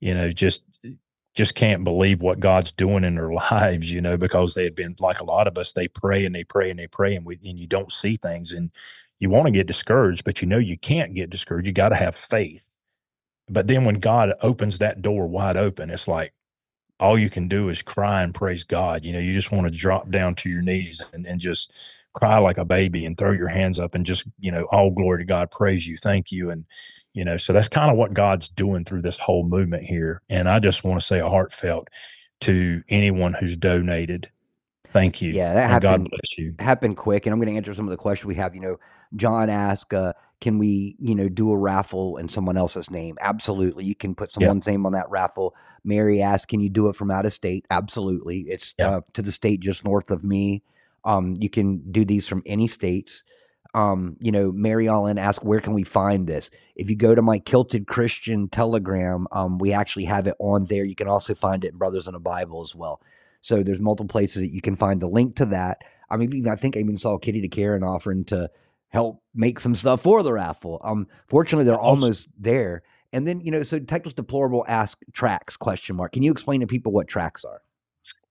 you 0.00 0.14
know, 0.14 0.32
just 0.32 0.62
just 1.34 1.54
can't 1.54 1.84
believe 1.84 2.20
what 2.20 2.40
God's 2.40 2.72
doing 2.72 3.04
in 3.04 3.14
their 3.14 3.32
lives, 3.50 3.92
you 3.92 4.00
know, 4.00 4.16
because 4.16 4.54
they 4.54 4.64
had 4.64 4.74
been 4.74 4.96
like 4.98 5.20
a 5.20 5.24
lot 5.24 5.46
of 5.46 5.58
us, 5.58 5.72
they 5.72 5.88
pray 5.88 6.24
and 6.24 6.34
they 6.34 6.44
pray 6.44 6.70
and 6.70 6.78
they 6.78 6.86
pray 6.86 7.14
and 7.14 7.24
we 7.24 7.38
and 7.44 7.58
you 7.58 7.66
don't 7.66 7.92
see 7.92 8.16
things 8.16 8.52
and 8.52 8.70
you 9.18 9.28
want 9.30 9.46
to 9.46 9.52
get 9.52 9.66
discouraged, 9.66 10.24
but 10.24 10.40
you 10.40 10.48
know 10.48 10.58
you 10.58 10.78
can't 10.78 11.14
get 11.14 11.30
discouraged. 11.30 11.66
You 11.66 11.74
got 11.74 11.90
to 11.90 11.96
have 11.96 12.16
faith. 12.16 12.70
But 13.48 13.66
then 13.66 13.84
when 13.84 13.96
God 13.96 14.32
opens 14.42 14.78
that 14.78 15.02
door 15.02 15.26
wide 15.26 15.56
open, 15.56 15.90
it's 15.90 16.08
like 16.08 16.32
all 17.00 17.18
you 17.18 17.30
can 17.30 17.48
do 17.48 17.68
is 17.68 17.82
cry 17.82 18.22
and 18.22 18.34
praise 18.34 18.64
God. 18.64 19.04
You 19.04 19.12
know, 19.12 19.18
you 19.18 19.32
just 19.32 19.52
want 19.52 19.66
to 19.66 19.76
drop 19.76 20.10
down 20.10 20.34
to 20.36 20.50
your 20.50 20.62
knees 20.62 21.02
and, 21.12 21.26
and 21.26 21.40
just 21.40 21.72
cry 22.12 22.38
like 22.38 22.58
a 22.58 22.64
baby 22.64 23.06
and 23.06 23.16
throw 23.16 23.32
your 23.32 23.48
hands 23.48 23.78
up 23.78 23.94
and 23.94 24.04
just, 24.04 24.24
you 24.38 24.52
know, 24.52 24.64
all 24.64 24.90
glory 24.90 25.18
to 25.18 25.24
God, 25.24 25.50
praise 25.50 25.86
you, 25.86 25.96
thank 25.96 26.30
you. 26.30 26.50
And 26.50 26.64
you 27.12 27.24
know 27.24 27.36
so 27.36 27.52
that's 27.52 27.68
kind 27.68 27.90
of 27.90 27.96
what 27.96 28.14
god's 28.14 28.48
doing 28.48 28.84
through 28.84 29.02
this 29.02 29.18
whole 29.18 29.44
movement 29.44 29.84
here 29.84 30.22
and 30.28 30.48
i 30.48 30.58
just 30.58 30.84
want 30.84 31.00
to 31.00 31.06
say 31.06 31.18
a 31.18 31.28
heartfelt 31.28 31.88
to 32.40 32.82
anyone 32.88 33.34
who's 33.34 33.56
donated. 33.56 34.30
Thank 34.92 35.22
you 35.22 35.30
yeah 35.30 35.54
that 35.54 35.70
happened 35.70 36.08
god 36.08 36.10
bless 36.10 36.38
you. 36.38 36.54
happened 36.58 36.96
quick 36.96 37.24
and 37.24 37.32
i'm 37.32 37.38
going 37.38 37.48
to 37.48 37.56
answer 37.56 37.72
some 37.74 37.86
of 37.86 37.92
the 37.92 37.96
questions 37.96 38.26
we 38.26 38.34
have 38.34 38.56
you 38.56 38.60
know. 38.60 38.76
John 39.14 39.48
asked 39.48 39.94
uh, 39.94 40.14
can 40.40 40.58
we 40.58 40.96
you 40.98 41.14
know 41.14 41.28
do 41.28 41.52
a 41.52 41.56
raffle 41.56 42.16
in 42.16 42.28
someone 42.28 42.56
else's 42.56 42.90
name? 42.90 43.16
Absolutely 43.20 43.84
you 43.84 43.94
can 43.94 44.16
put 44.16 44.32
someone's 44.32 44.66
yep. 44.66 44.72
name 44.72 44.86
on 44.86 44.92
that 44.92 45.08
raffle. 45.08 45.54
Mary 45.84 46.20
asked 46.20 46.48
can 46.48 46.58
you 46.58 46.68
do 46.68 46.88
it 46.88 46.96
from 46.96 47.08
out 47.08 47.24
of 47.24 47.32
state? 47.32 47.64
Absolutely 47.70 48.40
it's 48.48 48.74
yep. 48.78 48.92
uh, 48.92 49.00
to 49.12 49.22
the 49.22 49.30
state 49.30 49.60
just 49.60 49.84
north 49.84 50.10
of 50.10 50.24
me. 50.24 50.64
Um, 51.04 51.34
you 51.38 51.48
can 51.48 51.78
do 51.92 52.04
these 52.04 52.26
from 52.26 52.42
any 52.44 52.66
states 52.66 53.22
um, 53.74 54.16
you 54.20 54.32
know, 54.32 54.52
Mary 54.52 54.88
Allen 54.88 55.18
asked, 55.18 55.44
where 55.44 55.60
can 55.60 55.72
we 55.72 55.84
find 55.84 56.26
this? 56.26 56.50
If 56.74 56.90
you 56.90 56.96
go 56.96 57.14
to 57.14 57.22
my 57.22 57.38
Kilted 57.38 57.86
Christian 57.86 58.48
Telegram, 58.48 59.26
um, 59.32 59.58
we 59.58 59.72
actually 59.72 60.06
have 60.06 60.26
it 60.26 60.34
on 60.38 60.66
there. 60.66 60.84
You 60.84 60.94
can 60.94 61.08
also 61.08 61.34
find 61.34 61.64
it 61.64 61.72
in 61.72 61.78
Brothers 61.78 62.06
in 62.06 62.14
the 62.14 62.20
Bible 62.20 62.62
as 62.62 62.74
well. 62.74 63.00
So 63.40 63.62
there's 63.62 63.80
multiple 63.80 64.08
places 64.08 64.42
that 64.42 64.52
you 64.52 64.60
can 64.60 64.76
find 64.76 65.00
the 65.00 65.08
link 65.08 65.36
to 65.36 65.46
that. 65.46 65.78
I 66.10 66.16
mean, 66.16 66.48
I 66.48 66.56
think 66.56 66.76
I 66.76 66.80
even 66.80 66.96
saw 66.96 67.18
Kitty 67.18 67.40
to 67.42 67.48
Karen 67.48 67.84
offering 67.84 68.24
to 68.26 68.50
help 68.88 69.22
make 69.34 69.60
some 69.60 69.74
stuff 69.74 70.02
for 70.02 70.22
the 70.22 70.32
raffle. 70.32 70.80
Um, 70.82 71.06
fortunately, 71.28 71.64
they're 71.64 71.78
almost 71.78 72.28
there. 72.36 72.82
And 73.12 73.26
then 73.26 73.40
you 73.40 73.50
know, 73.50 73.62
so 73.62 73.78
Texas 73.78 74.12
Deplorable 74.12 74.64
ask 74.68 74.98
tracts 75.12 75.56
question 75.56 75.96
mark. 75.96 76.12
Can 76.12 76.22
you 76.22 76.32
explain 76.32 76.60
to 76.60 76.66
people 76.66 76.92
what 76.92 77.08
tracts 77.08 77.44
are? 77.44 77.62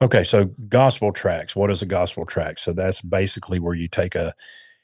Okay, 0.01 0.23
so 0.23 0.45
gospel 0.67 1.11
tracts. 1.11 1.55
What 1.55 1.71
is 1.71 1.81
a 1.81 1.85
gospel 1.85 2.25
tract? 2.25 2.61
So 2.61 2.71
that's 2.71 3.01
basically 3.01 3.59
where 3.59 3.75
you 3.75 3.87
take 3.87 4.15
a, 4.15 4.33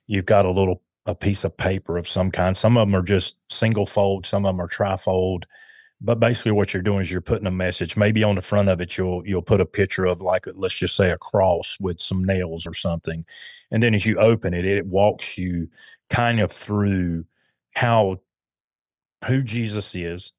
you've 0.08 0.26
got 0.26 0.46
a 0.46 0.52
little 0.52 0.82
a 1.06 1.16
piece 1.16 1.44
of 1.44 1.56
paper 1.56 1.98
of 1.98 2.08
some 2.08 2.32
kind. 2.32 2.58
Some 2.58 2.78
of 2.78 2.88
them 2.88 2.96
are 2.96 3.04
just 3.04 3.36
single 3.50 3.86
fold. 3.86 4.26
Some 4.26 4.46
of 4.46 4.50
them 4.56 4.62
are 4.62 4.68
trifold. 4.68 5.44
But 6.02 6.20
basically, 6.20 6.52
what 6.52 6.74
you're 6.74 6.84
doing 6.84 7.02
is 7.02 7.12
you're 7.12 7.22
putting 7.22 7.48
a 7.48 7.52
message. 7.52 7.96
Maybe 7.96 8.24
on 8.24 8.36
the 8.36 8.42
front 8.42 8.70
of 8.70 8.82
it, 8.82 8.98
you'll 8.98 9.26
you'll 9.26 9.42
put 9.42 9.62
a 9.62 9.66
picture 9.66 10.06
of 10.06 10.22
like 10.22 10.46
let's 10.54 10.76
just 10.76 10.96
say 10.96 11.10
a 11.12 11.18
cross 11.18 11.78
with 11.80 12.02
some 12.02 12.24
nails 12.24 12.68
or 12.68 12.74
something, 12.74 13.26
and 13.72 13.82
then 13.82 13.94
as 13.96 14.06
you 14.06 14.18
open 14.18 14.54
it, 14.54 14.66
it 14.66 14.86
walks 14.86 15.38
you 15.38 15.70
kind 16.10 16.40
of 16.40 16.52
through 16.52 17.26
how 17.74 18.18
who 19.26 19.42
Jesus 19.42 19.96
is, 19.96 20.34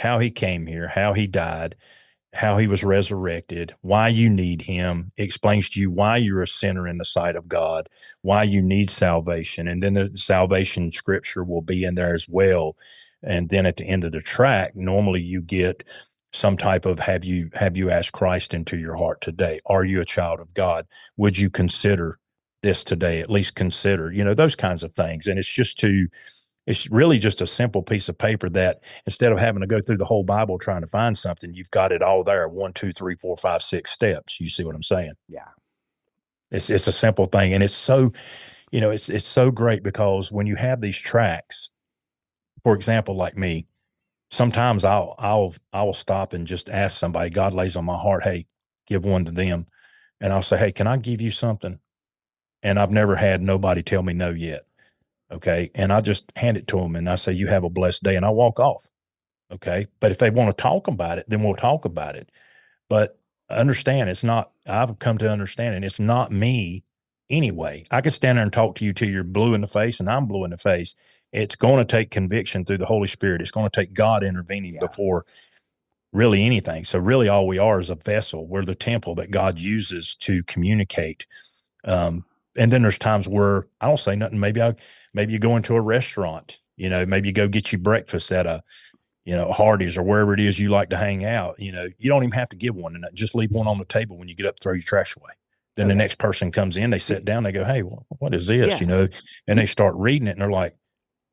how 0.00 0.18
he 0.18 0.30
came 0.30 0.66
here, 0.66 0.88
how 0.88 1.12
he 1.12 1.26
died, 1.26 1.76
how 2.36 2.58
he 2.58 2.66
was 2.66 2.84
resurrected, 2.84 3.74
why 3.80 4.08
you 4.08 4.28
need 4.28 4.62
him, 4.62 5.10
explains 5.16 5.70
to 5.70 5.80
you 5.80 5.90
why 5.90 6.18
you're 6.18 6.42
a 6.42 6.46
sinner 6.46 6.86
in 6.86 6.98
the 6.98 7.04
sight 7.04 7.34
of 7.34 7.48
God, 7.48 7.88
why 8.22 8.42
you 8.42 8.62
need 8.62 8.90
salvation. 8.90 9.66
And 9.66 9.82
then 9.82 9.94
the 9.94 10.12
salvation 10.14 10.92
scripture 10.92 11.42
will 11.42 11.62
be 11.62 11.84
in 11.84 11.94
there 11.94 12.14
as 12.14 12.28
well. 12.28 12.76
And 13.22 13.48
then 13.48 13.66
at 13.66 13.78
the 13.78 13.86
end 13.86 14.04
of 14.04 14.12
the 14.12 14.20
tract, 14.20 14.76
normally 14.76 15.22
you 15.22 15.40
get 15.40 15.84
some 16.32 16.56
type 16.56 16.84
of 16.84 16.98
have 16.98 17.24
you 17.24 17.48
have 17.54 17.76
you 17.76 17.90
asked 17.90 18.12
Christ 18.12 18.52
into 18.52 18.76
your 18.76 18.96
heart 18.96 19.22
today? 19.22 19.60
Are 19.66 19.84
you 19.84 20.00
a 20.00 20.04
child 20.04 20.38
of 20.38 20.52
God? 20.52 20.86
Would 21.16 21.38
you 21.38 21.48
consider 21.48 22.18
this 22.62 22.84
today? 22.84 23.20
At 23.20 23.30
least 23.30 23.54
consider, 23.54 24.12
you 24.12 24.22
know, 24.22 24.34
those 24.34 24.54
kinds 24.54 24.84
of 24.84 24.94
things. 24.94 25.26
And 25.26 25.38
it's 25.38 25.52
just 25.52 25.78
to 25.78 26.08
it's 26.66 26.90
really 26.90 27.18
just 27.18 27.40
a 27.40 27.46
simple 27.46 27.82
piece 27.82 28.08
of 28.08 28.18
paper 28.18 28.48
that 28.50 28.82
instead 29.06 29.32
of 29.32 29.38
having 29.38 29.60
to 29.60 29.66
go 29.66 29.80
through 29.80 29.98
the 29.98 30.04
whole 30.04 30.24
Bible 30.24 30.58
trying 30.58 30.80
to 30.80 30.88
find 30.88 31.16
something, 31.16 31.54
you've 31.54 31.70
got 31.70 31.92
it 31.92 32.02
all 32.02 32.24
there. 32.24 32.48
One, 32.48 32.72
two, 32.72 32.92
three, 32.92 33.14
four, 33.20 33.36
five, 33.36 33.62
six 33.62 33.92
steps. 33.92 34.40
You 34.40 34.48
see 34.48 34.64
what 34.64 34.74
I'm 34.74 34.82
saying? 34.82 35.12
Yeah. 35.28 35.48
It's 36.50 36.70
it's 36.70 36.88
a 36.88 36.92
simple 36.92 37.26
thing. 37.26 37.54
And 37.54 37.62
it's 37.62 37.74
so, 37.74 38.12
you 38.70 38.80
know, 38.80 38.90
it's 38.90 39.08
it's 39.08 39.26
so 39.26 39.50
great 39.50 39.82
because 39.82 40.32
when 40.32 40.46
you 40.46 40.56
have 40.56 40.80
these 40.80 40.98
tracts, 40.98 41.70
for 42.62 42.74
example, 42.74 43.16
like 43.16 43.36
me, 43.36 43.66
sometimes 44.30 44.84
I'll 44.84 45.14
I'll 45.18 45.54
I'll 45.72 45.92
stop 45.92 46.32
and 46.32 46.46
just 46.46 46.68
ask 46.68 46.98
somebody, 46.98 47.30
God 47.30 47.54
lays 47.54 47.76
on 47.76 47.84
my 47.84 47.96
heart, 47.96 48.24
hey, 48.24 48.46
give 48.86 49.04
one 49.04 49.24
to 49.24 49.32
them. 49.32 49.66
And 50.20 50.32
I'll 50.32 50.42
say, 50.42 50.56
Hey, 50.56 50.72
can 50.72 50.86
I 50.86 50.96
give 50.96 51.20
you 51.20 51.30
something? 51.30 51.78
And 52.62 52.78
I've 52.78 52.90
never 52.90 53.16
had 53.16 53.42
nobody 53.42 53.82
tell 53.82 54.02
me 54.02 54.14
no 54.14 54.30
yet. 54.30 54.66
Okay. 55.32 55.70
And 55.74 55.92
I 55.92 56.00
just 56.00 56.32
hand 56.36 56.56
it 56.56 56.66
to 56.68 56.78
them 56.78 56.96
and 56.96 57.08
I 57.10 57.16
say, 57.16 57.32
You 57.32 57.48
have 57.48 57.64
a 57.64 57.70
blessed 57.70 58.02
day. 58.02 58.16
And 58.16 58.24
I 58.26 58.30
walk 58.30 58.60
off. 58.60 58.90
Okay. 59.52 59.86
But 60.00 60.12
if 60.12 60.18
they 60.18 60.30
want 60.30 60.56
to 60.56 60.62
talk 60.62 60.88
about 60.88 61.18
it, 61.18 61.26
then 61.28 61.42
we'll 61.42 61.54
talk 61.54 61.84
about 61.84 62.16
it. 62.16 62.30
But 62.88 63.18
understand 63.50 64.10
it's 64.10 64.24
not, 64.24 64.52
I've 64.66 64.98
come 64.98 65.18
to 65.18 65.30
understand, 65.30 65.74
and 65.76 65.84
It's 65.84 66.00
not 66.00 66.32
me 66.32 66.84
anyway. 67.30 67.84
I 67.90 68.00
can 68.02 68.12
stand 68.12 68.38
there 68.38 68.42
and 68.44 68.52
talk 68.52 68.76
to 68.76 68.84
you 68.84 68.92
till 68.92 69.08
you're 69.08 69.24
blue 69.24 69.54
in 69.54 69.60
the 69.62 69.66
face 69.66 70.00
and 70.00 70.08
I'm 70.10 70.26
blue 70.26 70.44
in 70.44 70.50
the 70.50 70.58
face. 70.58 70.94
It's 71.32 71.56
going 71.56 71.78
to 71.78 71.84
take 71.84 72.10
conviction 72.10 72.64
through 72.64 72.78
the 72.78 72.86
Holy 72.86 73.08
Spirit. 73.08 73.42
It's 73.42 73.50
going 73.50 73.68
to 73.68 73.80
take 73.80 73.94
God 73.94 74.24
intervening 74.24 74.74
Yeah. 74.74 74.80
before 74.80 75.24
really 76.12 76.44
anything. 76.44 76.84
So 76.84 76.98
really 76.98 77.28
all 77.28 77.46
we 77.46 77.58
are 77.58 77.80
is 77.80 77.90
a 77.90 77.96
vessel. 77.96 78.46
We're 78.46 78.64
the 78.64 78.74
temple 78.74 79.16
that 79.16 79.30
God 79.30 79.58
uses 79.58 80.14
to 80.16 80.42
communicate. 80.44 81.26
Um, 81.84 82.24
and 82.56 82.72
then 82.72 82.82
there's 82.82 82.98
times 82.98 83.28
where 83.28 83.66
I 83.80 83.86
don't 83.86 83.98
say 84.00 84.16
nothing. 84.16 84.40
Maybe 84.40 84.62
I, 84.62 84.74
maybe 85.14 85.32
you 85.32 85.38
go 85.38 85.56
into 85.56 85.74
a 85.76 85.80
restaurant, 85.80 86.60
you 86.76 86.88
know, 86.88 87.04
maybe 87.06 87.28
you 87.28 87.32
go 87.34 87.48
get 87.48 87.72
you 87.72 87.78
breakfast 87.78 88.30
at 88.32 88.46
a, 88.46 88.62
you 89.24 89.34
know, 89.36 89.50
Hardee's 89.52 89.96
or 89.96 90.02
wherever 90.02 90.32
it 90.34 90.40
is 90.40 90.58
you 90.58 90.68
like 90.70 90.90
to 90.90 90.96
hang 90.96 91.24
out. 91.24 91.58
You 91.58 91.72
know, 91.72 91.88
you 91.98 92.08
don't 92.08 92.22
even 92.22 92.32
have 92.32 92.48
to 92.50 92.56
give 92.56 92.74
one 92.74 92.94
and 92.94 93.04
just 93.14 93.34
leave 93.34 93.50
one 93.50 93.66
on 93.66 93.78
the 93.78 93.84
table 93.84 94.16
when 94.18 94.28
you 94.28 94.34
get 94.34 94.46
up, 94.46 94.60
throw 94.60 94.72
your 94.72 94.82
trash 94.82 95.16
away. 95.16 95.30
Then 95.74 95.88
the 95.88 95.94
next 95.94 96.16
person 96.18 96.50
comes 96.50 96.78
in, 96.78 96.88
they 96.88 96.98
sit 96.98 97.24
down, 97.26 97.42
they 97.42 97.52
go, 97.52 97.62
Hey, 97.64 97.80
wh- 97.82 98.20
what 98.22 98.34
is 98.34 98.46
this? 98.46 98.70
Yeah. 98.70 98.78
You 98.80 98.86
know, 98.86 99.08
and 99.46 99.58
they 99.58 99.66
start 99.66 99.94
reading 99.96 100.26
it 100.26 100.30
and 100.32 100.40
they're 100.40 100.50
like, 100.50 100.74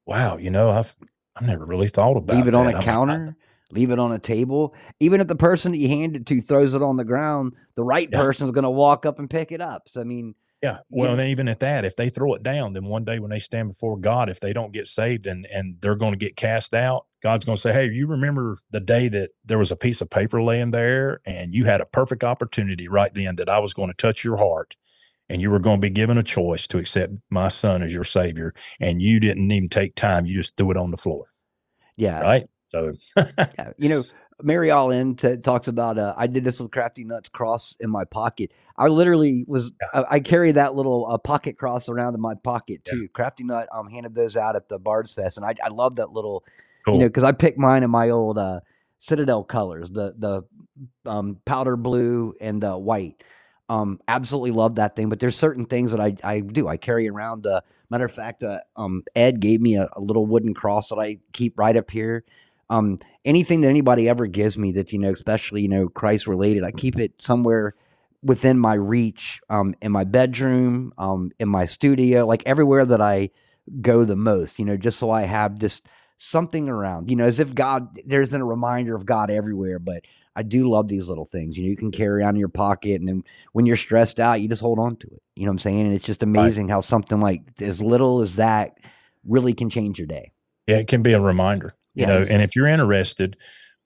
wow, 0.05 0.35
you 0.35 0.49
know, 0.49 0.69
I've, 0.69 0.93
I've 1.35 1.47
never 1.47 1.65
really 1.65 1.87
thought 1.87 2.17
about 2.17 2.33
it. 2.33 2.37
Leave 2.39 2.47
it 2.49 2.55
on 2.55 2.65
that. 2.65 2.73
a 2.73 2.77
I'm- 2.77 2.83
counter. 2.83 3.37
Leave 3.71 3.89
it 3.89 3.97
on 3.99 4.11
a 4.11 4.19
table. 4.19 4.75
Even 4.99 5.19
if 5.21 5.27
the 5.27 5.35
person 5.35 5.71
that 5.71 5.79
you 5.79 5.87
hand 5.87 6.15
it 6.15 6.25
to 6.27 6.41
throws 6.41 6.75
it 6.75 6.81
on 6.83 6.95
the 6.97 7.03
ground, 7.05 7.53
the 7.75 7.83
right 7.83 8.07
Yeah. 8.11 8.19
person's 8.19 8.51
going 8.51 8.65
to 8.65 8.69
walk 8.69 9.05
up 9.05 9.17
and 9.17 9.27
pick 9.29 9.51
it 9.51 9.61
up. 9.61 9.87
So 9.89 10.01
I 10.01 10.03
mean, 10.03 10.35
Yeah. 10.63 10.79
Well, 10.89 11.09
know- 11.13 11.19
and 11.19 11.29
even 11.29 11.49
at 11.49 11.59
that, 11.59 11.83
if 11.83 11.97
they 11.97 12.07
throw 12.07 12.33
it 12.35 12.41
down, 12.41 12.71
then 12.71 12.85
one 12.85 13.03
day 13.03 13.19
when 13.19 13.29
they 13.29 13.39
stand 13.39 13.67
before 13.67 13.97
God, 13.97 14.29
if 14.29 14.39
they 14.39 14.53
don't 14.53 14.71
get 14.71 14.87
saved 14.87 15.27
and 15.27 15.45
and 15.53 15.75
they're 15.81 15.95
going 15.95 16.13
to 16.13 16.17
get 16.17 16.37
cast 16.37 16.73
out, 16.73 17.05
God's 17.21 17.43
going 17.43 17.57
to 17.57 17.61
say, 17.61 17.73
"Hey, 17.73 17.89
you 17.91 18.07
remember 18.07 18.57
the 18.71 18.79
day 18.79 19.09
that 19.09 19.31
there 19.43 19.57
was 19.57 19.71
a 19.73 19.75
piece 19.75 19.99
of 19.99 20.09
paper 20.09 20.41
laying 20.41 20.71
there, 20.71 21.19
and 21.25 21.53
you 21.53 21.65
had 21.65 21.81
a 21.81 21.85
perfect 21.85 22.23
opportunity 22.23 22.87
right 22.87 23.13
then 23.13 23.35
that 23.35 23.49
I 23.49 23.59
was 23.59 23.73
going 23.73 23.89
to 23.89 23.93
touch 23.95 24.23
your 24.23 24.37
heart, 24.37 24.77
and 25.27 25.41
you 25.41 25.51
were 25.51 25.59
going 25.59 25.81
to 25.81 25.85
be 25.85 25.93
given 25.93 26.17
a 26.17 26.23
choice 26.23 26.65
to 26.67 26.77
accept 26.77 27.11
my 27.29 27.49
son 27.49 27.83
as 27.83 27.93
your 27.93 28.05
savior, 28.05 28.53
and 28.79 29.01
you 29.01 29.19
didn't 29.19 29.51
even 29.51 29.67
take 29.67 29.95
time; 29.95 30.25
you 30.25 30.37
just 30.37 30.55
threw 30.55 30.71
it 30.71 30.77
on 30.77 30.91
the 30.91 30.97
floor, 30.97 31.25
yeah, 31.97 32.21
right? 32.21 32.47
So, 32.73 32.93
Yeah, 33.17 33.73
you 33.77 33.89
know, 33.89 34.03
Mary 34.43 34.69
Allen 34.69 35.15
t- 35.15 35.37
talks 35.37 35.67
about. 35.67 35.97
Uh, 35.97 36.13
I 36.17 36.27
did 36.27 36.43
this 36.43 36.59
with 36.59 36.71
Crafty 36.71 37.03
Nuts 37.05 37.29
cross 37.29 37.75
in 37.79 37.89
my 37.89 38.03
pocket. 38.05 38.51
I 38.77 38.87
literally 38.87 39.45
was. 39.47 39.71
I, 39.93 40.05
I 40.11 40.19
carry 40.19 40.51
that 40.51 40.75
little 40.75 41.07
uh, 41.09 41.17
pocket 41.17 41.57
cross 41.57 41.89
around 41.89 42.13
in 42.15 42.21
my 42.21 42.35
pocket 42.35 42.81
Yeah. 42.85 42.93
too. 42.93 43.07
Crafty 43.09 43.43
Nut 43.43 43.67
um 43.71 43.89
handed 43.89 44.13
those 44.15 44.35
out 44.35 44.55
at 44.55 44.69
the 44.69 44.77
Bards 44.77 45.13
Fest, 45.13 45.37
and 45.37 45.45
I 45.45 45.55
I 45.63 45.69
love 45.69 45.95
that 45.95 46.11
little. 46.11 46.43
cool. 46.85 46.95
You 46.95 46.99
know, 47.01 47.07
because 47.07 47.23
I 47.23 47.31
picked 47.31 47.57
mine 47.57 47.83
in 47.83 47.89
my 47.89 48.09
old 48.09 48.37
uh, 48.37 48.59
Citadel 48.99 49.43
colors, 49.43 49.89
the 49.89 50.13
the 50.17 51.09
um, 51.09 51.37
powder 51.45 51.75
blue 51.77 52.33
and 52.41 52.61
the 52.61 52.77
white. 52.77 53.23
Um, 53.69 53.99
absolutely 54.07 54.51
love 54.51 54.75
that 54.75 54.95
thing. 54.95 55.07
But 55.09 55.19
there's 55.19 55.37
certain 55.37 55.65
things 55.65 55.91
that 55.91 56.01
I 56.01 56.15
I 56.23 56.41
do. 56.41 56.67
I 56.67 56.77
carry 56.77 57.07
around. 57.07 57.47
Uh, 57.47 57.61
matter 57.89 58.05
of 58.05 58.11
fact, 58.11 58.43
uh, 58.43 58.59
um, 58.75 59.03
Ed 59.15 59.39
gave 59.39 59.61
me 59.61 59.77
a, 59.77 59.87
a 59.93 60.01
little 60.01 60.25
wooden 60.25 60.53
cross 60.53 60.89
that 60.89 60.97
I 60.97 61.19
keep 61.31 61.57
right 61.57 61.75
up 61.77 61.89
here. 61.89 62.23
Um, 62.69 62.97
anything 63.25 63.61
that 63.61 63.69
anybody 63.69 64.09
ever 64.09 64.27
gives 64.27 64.57
me 64.57 64.71
that 64.73 64.93
you 64.93 64.99
know, 64.99 65.11
especially 65.11 65.61
you 65.61 65.67
know 65.67 65.89
Christ 65.89 66.27
related, 66.27 66.63
I 66.63 66.71
keep 66.71 66.97
it 66.97 67.13
somewhere 67.19 67.75
within 68.21 68.57
my 68.57 68.73
reach. 68.73 69.41
Um, 69.49 69.75
in 69.81 69.91
my 69.91 70.03
bedroom, 70.03 70.93
um, 70.97 71.31
in 71.39 71.49
my 71.49 71.65
studio, 71.65 72.25
like 72.25 72.43
everywhere 72.45 72.85
that 72.85 73.01
I 73.01 73.29
go 73.81 74.05
the 74.05 74.15
most. 74.15 74.59
You 74.59 74.65
know, 74.65 74.77
just 74.77 74.99
so 74.99 75.11
I 75.11 75.23
have 75.23 75.59
just 75.59 75.85
something 76.17 76.69
around. 76.69 77.09
You 77.09 77.15
know, 77.15 77.25
as 77.25 77.39
if 77.39 77.53
God 77.53 77.99
there 78.05 78.21
isn't 78.21 78.41
a 78.41 78.45
reminder 78.45 78.95
of 78.95 79.05
God 79.05 79.29
everywhere, 79.29 79.79
but. 79.79 80.03
I 80.35 80.41
do 80.41 80.67
love 80.67 80.87
these 80.87 81.07
little 81.07 81.25
things. 81.25 81.57
You 81.57 81.63
know, 81.65 81.69
you 81.69 81.75
can 81.75 81.91
carry 81.91 82.23
on 82.23 82.31
in 82.31 82.39
your 82.39 82.49
pocket, 82.49 82.99
and 82.99 83.07
then 83.07 83.23
when 83.51 83.67
you're 83.67 83.75
stressed 83.75 84.19
out, 84.19 84.41
you 84.41 84.49
just 84.49 84.63
hold 84.63 84.79
on 84.79 84.95
to 84.95 85.07
it. 85.07 85.21
You 85.35 85.45
know 85.45 85.51
what 85.51 85.53
I'm 85.53 85.59
saying? 85.59 85.81
And 85.81 85.93
it's 85.93 86.07
just 86.07 86.23
amazing 86.23 86.69
how 86.69 86.81
something 86.81 87.21
like 87.21 87.41
as 87.61 87.83
little 87.83 88.21
as 88.21 88.37
that 88.37 88.79
really 89.23 89.53
can 89.53 89.69
change 89.69 89.99
your 89.99 90.07
day. 90.07 90.31
Yeah, 90.67 90.77
it 90.77 90.87
can 90.87 91.01
be 91.01 91.13
a 91.13 91.19
reminder, 91.19 91.75
you 91.93 92.05
know. 92.05 92.25
And 92.29 92.41
if 92.41 92.55
you're 92.55 92.67
interested, 92.67 93.37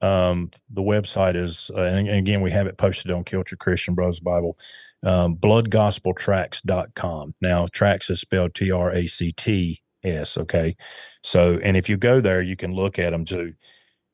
um, 0.01 0.51
the 0.69 0.81
website 0.81 1.35
is, 1.35 1.71
uh, 1.75 1.81
and, 1.81 2.07
and 2.07 2.17
again, 2.17 2.41
we 2.41 2.51
have 2.51 2.67
it 2.67 2.77
posted 2.77 3.11
on 3.11 3.23
Kilted 3.23 3.59
Christian 3.59 3.95
Brothers 3.95 4.19
Bible, 4.19 4.57
um, 5.03 5.35
bloodgospeltracts.com. 5.35 7.35
Now, 7.41 7.67
tracts 7.71 8.09
is 8.09 8.21
spelled 8.21 8.53
T 8.53 8.71
R 8.71 8.91
A 8.91 9.07
C 9.07 9.31
T 9.31 9.81
S. 10.03 10.37
Okay. 10.37 10.75
So, 11.23 11.59
and 11.63 11.75
if 11.75 11.89
you 11.89 11.97
go 11.97 12.21
there, 12.21 12.41
you 12.41 12.55
can 12.55 12.73
look 12.73 12.99
at 12.99 13.11
them 13.11 13.25
too. 13.25 13.53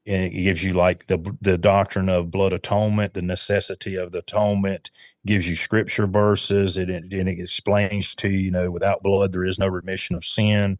And 0.06 0.34
it 0.34 0.44
gives 0.44 0.64
you 0.64 0.74
like 0.74 1.08
the 1.08 1.18
the 1.42 1.58
doctrine 1.58 2.10
of 2.10 2.30
blood 2.30 2.52
atonement, 2.52 3.14
the 3.14 3.22
necessity 3.22 3.96
of 3.96 4.12
the 4.12 4.20
atonement, 4.20 4.92
gives 5.26 5.50
you 5.50 5.56
scripture 5.56 6.08
verses, 6.08 6.76
and 6.76 6.90
it, 6.90 7.14
and 7.14 7.30
it 7.30 7.40
explains 7.40 8.14
to 8.16 8.28
you, 8.28 8.40
you 8.40 8.52
know, 8.52 8.70
without 8.70 9.02
blood 9.02 9.32
there 9.32 9.46
is 9.46 9.60
no 9.60 9.68
remission 9.68 10.18
of 10.18 10.26
sin. 10.26 10.78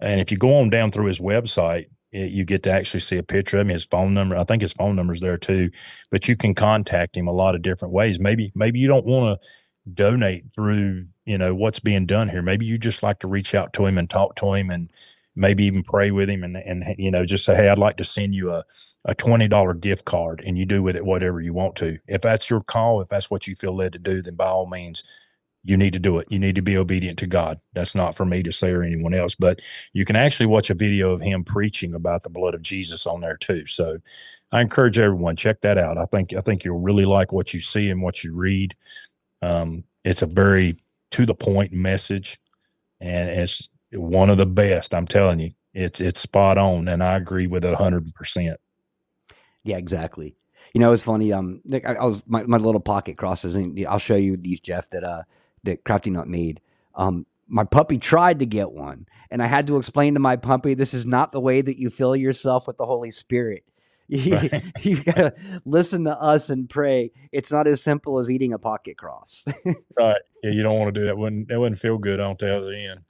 And 0.00 0.20
if 0.20 0.30
you 0.30 0.36
go 0.36 0.56
on 0.56 0.68
down 0.68 0.90
through 0.90 1.06
his 1.06 1.18
website, 1.18 1.86
it, 2.12 2.30
you 2.30 2.44
get 2.44 2.62
to 2.64 2.70
actually 2.70 3.00
see 3.00 3.18
a 3.18 3.22
picture 3.22 3.56
of 3.58 3.62
him, 3.62 3.68
his 3.68 3.84
phone 3.84 4.14
number. 4.14 4.36
I 4.36 4.44
think 4.44 4.62
his 4.62 4.72
phone 4.72 4.96
number's 4.96 5.20
there 5.20 5.36
too. 5.36 5.70
But 6.10 6.28
you 6.28 6.36
can 6.36 6.54
contact 6.54 7.16
him 7.16 7.26
a 7.26 7.32
lot 7.32 7.54
of 7.54 7.62
different 7.62 7.94
ways. 7.94 8.18
Maybe 8.20 8.52
maybe 8.54 8.78
you 8.78 8.88
don't 8.88 9.06
want 9.06 9.40
to 9.40 9.48
donate 9.94 10.52
through 10.54 11.06
you 11.24 11.38
know 11.38 11.54
what's 11.54 11.80
being 11.80 12.06
done 12.06 12.28
here. 12.28 12.42
Maybe 12.42 12.66
you 12.66 12.78
just 12.78 13.02
like 13.02 13.20
to 13.20 13.28
reach 13.28 13.54
out 13.54 13.72
to 13.74 13.86
him 13.86 13.98
and 13.98 14.08
talk 14.08 14.36
to 14.36 14.54
him 14.54 14.70
and 14.70 14.90
maybe 15.38 15.64
even 15.64 15.82
pray 15.82 16.10
with 16.10 16.28
him 16.28 16.42
and 16.42 16.56
and 16.56 16.84
you 16.98 17.10
know 17.10 17.24
just 17.24 17.44
say 17.44 17.54
hey 17.54 17.68
i'd 17.68 17.78
like 17.78 17.96
to 17.96 18.04
send 18.04 18.34
you 18.34 18.50
a, 18.50 18.64
a 19.04 19.14
$20 19.14 19.80
gift 19.80 20.04
card 20.04 20.42
and 20.44 20.58
you 20.58 20.66
do 20.66 20.82
with 20.82 20.96
it 20.96 21.04
whatever 21.04 21.40
you 21.40 21.54
want 21.54 21.76
to 21.76 21.96
if 22.08 22.20
that's 22.20 22.50
your 22.50 22.60
call 22.60 23.00
if 23.00 23.08
that's 23.08 23.30
what 23.30 23.46
you 23.46 23.54
feel 23.54 23.74
led 23.74 23.92
to 23.92 24.00
do 24.00 24.20
then 24.20 24.34
by 24.34 24.46
all 24.46 24.66
means 24.66 25.04
you 25.68 25.76
need 25.76 25.92
to 25.92 25.98
do 25.98 26.18
it 26.18 26.26
you 26.30 26.38
need 26.38 26.54
to 26.54 26.62
be 26.62 26.76
obedient 26.76 27.18
to 27.18 27.26
god 27.26 27.60
that's 27.74 27.94
not 27.94 28.14
for 28.14 28.24
me 28.24 28.42
to 28.42 28.52
say 28.52 28.70
or 28.70 28.82
anyone 28.82 29.14
else 29.14 29.34
but 29.34 29.60
you 29.92 30.04
can 30.04 30.16
actually 30.16 30.46
watch 30.46 30.70
a 30.70 30.74
video 30.74 31.10
of 31.10 31.20
him 31.20 31.44
preaching 31.44 31.94
about 31.94 32.22
the 32.22 32.30
blood 32.30 32.54
of 32.54 32.62
jesus 32.62 33.06
on 33.06 33.20
there 33.20 33.36
too 33.36 33.66
so 33.66 33.98
i 34.52 34.60
encourage 34.60 34.98
everyone 34.98 35.36
check 35.36 35.60
that 35.60 35.78
out 35.78 35.98
i 35.98 36.06
think 36.06 36.32
i 36.34 36.40
think 36.40 36.64
you'll 36.64 36.80
really 36.80 37.04
like 37.04 37.32
what 37.32 37.52
you 37.52 37.60
see 37.60 37.90
and 37.90 38.02
what 38.02 38.24
you 38.24 38.34
read 38.34 38.74
um, 39.40 39.84
it's 40.04 40.22
a 40.22 40.26
very 40.26 40.82
to 41.12 41.24
the 41.24 41.34
point 41.34 41.72
message 41.72 42.40
and 43.00 43.28
it's 43.28 43.68
one 43.92 44.30
of 44.30 44.38
the 44.38 44.46
best. 44.46 44.94
I'm 44.94 45.06
telling 45.06 45.40
you, 45.40 45.50
it's 45.74 46.00
it's 46.00 46.20
spot 46.20 46.58
on, 46.58 46.88
and 46.88 47.02
I 47.02 47.16
agree 47.16 47.46
with 47.46 47.64
it 47.64 47.74
hundred 47.74 48.12
percent. 48.14 48.58
Yeah, 49.64 49.76
exactly. 49.76 50.34
You 50.74 50.80
know, 50.80 50.92
it's 50.92 51.02
funny. 51.02 51.32
Um, 51.32 51.60
Nick, 51.64 51.88
I, 51.88 51.94
I 51.94 52.04
was 52.04 52.22
my, 52.26 52.42
my 52.44 52.58
little 52.58 52.80
pocket 52.80 53.16
crosses, 53.16 53.54
and 53.54 53.86
I'll 53.86 53.98
show 53.98 54.16
you 54.16 54.36
these 54.36 54.60
Jeff 54.60 54.90
that 54.90 55.04
uh 55.04 55.22
that 55.64 55.84
Crafty 55.84 56.10
Nut 56.10 56.28
made. 56.28 56.60
Um, 56.94 57.26
my 57.48 57.64
puppy 57.64 57.98
tried 57.98 58.40
to 58.40 58.46
get 58.46 58.72
one, 58.72 59.06
and 59.30 59.42
I 59.42 59.46
had 59.46 59.66
to 59.68 59.76
explain 59.76 60.14
to 60.14 60.20
my 60.20 60.36
puppy, 60.36 60.74
this 60.74 60.94
is 60.94 61.06
not 61.06 61.32
the 61.32 61.40
way 61.40 61.60
that 61.60 61.78
you 61.78 61.90
fill 61.90 62.14
yourself 62.14 62.66
with 62.66 62.76
the 62.76 62.86
Holy 62.86 63.10
Spirit. 63.10 63.64
Right. 64.10 64.64
you 64.80 65.02
gotta 65.02 65.34
listen 65.66 66.04
to 66.04 66.18
us 66.18 66.48
and 66.48 66.68
pray. 66.68 67.12
It's 67.30 67.52
not 67.52 67.66
as 67.66 67.82
simple 67.82 68.18
as 68.18 68.30
eating 68.30 68.54
a 68.54 68.58
pocket 68.58 68.96
cross. 68.96 69.44
right. 69.98 70.16
Yeah, 70.42 70.50
you 70.50 70.62
don't 70.62 70.78
want 70.78 70.94
to 70.94 70.98
do 70.98 71.06
that. 71.06 71.18
Wouldn't 71.18 71.48
that 71.48 71.60
wouldn't 71.60 71.78
feel 71.78 71.98
good 71.98 72.18
on 72.18 72.34
the 72.38 72.56
other 72.56 72.72
end. 72.72 73.00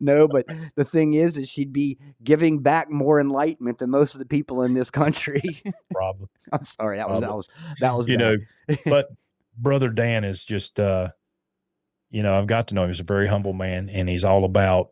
No, 0.00 0.26
but 0.26 0.46
the 0.74 0.84
thing 0.84 1.14
is, 1.14 1.36
is 1.36 1.48
she'd 1.48 1.72
be 1.72 1.98
giving 2.24 2.58
back 2.58 2.90
more 2.90 3.20
enlightenment 3.20 3.78
than 3.78 3.90
most 3.90 4.16
of 4.16 4.18
the 4.18 4.26
people 4.26 4.64
in 4.64 4.74
this 4.74 4.90
country. 4.90 5.62
Probably. 5.92 6.26
I'm 6.50 6.64
sorry. 6.64 6.96
That 6.96 7.08
was 7.08 7.20
that 7.20 7.30
was 7.30 7.48
that 7.80 7.96
was 7.96 8.08
you 8.08 8.18
bad. 8.18 8.40
know. 8.68 8.76
But 8.84 9.10
brother 9.56 9.90
Dan 9.90 10.24
is 10.24 10.44
just 10.44 10.80
uh 10.80 11.10
you 12.10 12.22
know, 12.22 12.38
I've 12.38 12.46
got 12.46 12.68
to 12.68 12.74
know 12.74 12.84
him. 12.84 12.90
He's 12.90 13.00
a 13.00 13.04
very 13.04 13.28
humble 13.28 13.52
man 13.52 13.88
and 13.88 14.08
he's 14.08 14.24
all 14.24 14.44
about 14.44 14.88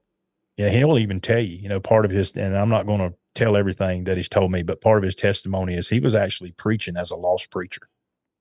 yeah, 0.56 0.70
he'll 0.70 0.98
even 0.98 1.20
tell 1.20 1.40
you, 1.40 1.56
you 1.58 1.68
know, 1.68 1.80
part 1.80 2.06
of 2.06 2.10
his 2.10 2.32
and 2.32 2.56
I'm 2.56 2.70
not 2.70 2.86
going 2.86 3.00
to 3.00 3.14
tell 3.34 3.56
everything 3.56 4.04
that 4.04 4.16
he's 4.16 4.28
told 4.28 4.50
me, 4.50 4.62
but 4.62 4.80
part 4.80 4.98
of 4.98 5.04
his 5.04 5.14
testimony 5.14 5.74
is 5.74 5.88
he 5.88 6.00
was 6.00 6.14
actually 6.14 6.52
preaching 6.52 6.96
as 6.96 7.10
a 7.10 7.16
lost 7.16 7.50
preacher. 7.50 7.82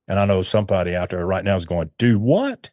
And 0.07 0.19
I 0.19 0.25
know 0.25 0.41
somebody 0.43 0.95
out 0.95 1.09
there 1.09 1.25
right 1.25 1.43
now 1.43 1.55
is 1.57 1.65
going, 1.65 1.91
do 1.97 2.17
what? 2.17 2.69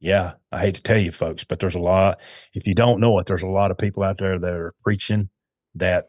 Yeah, 0.00 0.34
I 0.50 0.60
hate 0.60 0.74
to 0.74 0.82
tell 0.82 0.98
you 0.98 1.12
folks, 1.12 1.44
but 1.44 1.60
there's 1.60 1.76
a 1.76 1.80
lot, 1.80 2.20
if 2.52 2.66
you 2.66 2.74
don't 2.74 3.00
know 3.00 3.18
it, 3.18 3.26
there's 3.26 3.42
a 3.42 3.48
lot 3.48 3.70
of 3.70 3.78
people 3.78 4.02
out 4.02 4.18
there 4.18 4.38
that 4.38 4.52
are 4.52 4.74
preaching 4.82 5.30
that 5.76 6.08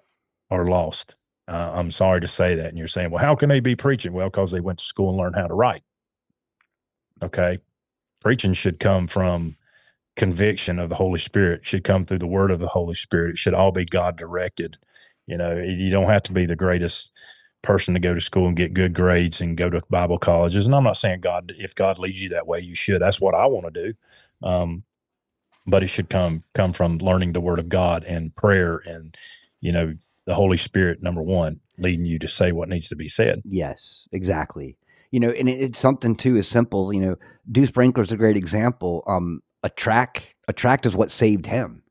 are 0.50 0.66
lost. 0.66 1.16
Uh, 1.48 1.72
I'm 1.74 1.92
sorry 1.92 2.22
to 2.22 2.28
say 2.28 2.56
that. 2.56 2.68
And 2.68 2.78
you're 2.78 2.88
saying, 2.88 3.12
well, 3.12 3.24
how 3.24 3.36
can 3.36 3.50
they 3.50 3.60
be 3.60 3.76
preaching? 3.76 4.12
Well, 4.14 4.30
because 4.30 4.52
they 4.52 4.60
went 4.60 4.80
to 4.80 4.86
school 4.86 5.10
and 5.10 5.18
learned 5.18 5.36
how 5.36 5.48
to 5.48 5.54
write. 5.54 5.84
Okay. 7.22 7.60
Preaching 8.26 8.54
should 8.54 8.80
come 8.80 9.08
from 9.08 9.56
conviction 10.16 10.80
of 10.80 10.90
the 10.90 10.96
Holy 10.96 11.20
Spirit, 11.20 11.64
should 11.64 11.84
come 11.84 12.04
through 12.04 12.18
the 12.18 12.26
word 12.26 12.50
of 12.50 12.60
the 12.60 12.68
Holy 12.68 12.96
Spirit. 12.96 13.34
It 13.34 13.38
should 13.38 13.54
all 13.54 13.72
be 13.72 13.86
God 13.86 14.18
directed. 14.18 14.80
You 15.28 15.38
know, 15.38 15.56
you 15.58 15.92
don't 15.92 16.10
have 16.10 16.24
to 16.24 16.34
be 16.34 16.48
the 16.48 16.56
greatest 16.56 17.12
person 17.62 17.94
to 17.94 18.00
go 18.00 18.16
to 18.16 18.22
school 18.22 18.48
and 18.48 18.58
get 18.58 18.74
good 18.74 18.96
grades 18.96 19.42
and 19.42 19.56
go 19.56 19.70
to 19.70 19.80
Bible 19.92 20.18
colleges. 20.18 20.66
And 20.66 20.74
I'm 20.74 20.86
not 20.86 20.98
saying 20.98 21.22
God, 21.22 21.54
if 21.60 21.76
God 21.76 22.00
leads 22.00 22.24
you 22.24 22.30
that 22.30 22.48
way, 22.48 22.60
you 22.62 22.74
should. 22.74 23.00
That's 23.00 23.22
what 23.22 23.36
I 23.36 23.46
want 23.46 23.72
to 23.72 23.84
do. 23.92 24.48
Um, 24.48 24.84
but 25.68 25.84
it 25.84 25.88
should 25.88 26.10
come 26.10 26.42
come 26.56 26.74
from 26.74 26.98
learning 26.98 27.34
the 27.34 27.42
Word 27.42 27.60
of 27.60 27.70
God 27.70 28.04
and 28.06 28.36
prayer 28.36 28.82
and 28.86 29.16
you 29.62 29.72
know 29.72 29.96
the 30.26 30.36
Holy 30.36 30.58
Spirit. 30.58 31.04
Number 31.04 31.22
one, 31.22 31.60
leading 31.78 32.06
you 32.08 32.20
to 32.20 32.28
say 32.28 32.52
what 32.52 32.70
needs 32.70 32.90
to 32.90 32.96
be 32.96 33.08
said. 33.08 33.42
Yes, 33.46 34.08
exactly. 34.12 34.78
You 35.16 35.22
know, 35.22 35.30
and 35.30 35.48
it, 35.48 35.62
it's 35.62 35.80
something 35.80 36.14
too 36.14 36.36
as 36.36 36.46
simple. 36.46 36.92
You 36.92 37.00
know, 37.00 37.16
Dew 37.50 37.66
Sprinkler's 37.66 38.12
a 38.12 38.18
great 38.18 38.36
example. 38.36 39.02
Um, 39.08 39.40
a 39.64 39.70
tract, 39.70 40.36
a 40.50 40.52
tract 40.52 40.86
is 40.86 40.94
what 40.94 41.10
saved 41.10 41.46
him. 41.46 41.84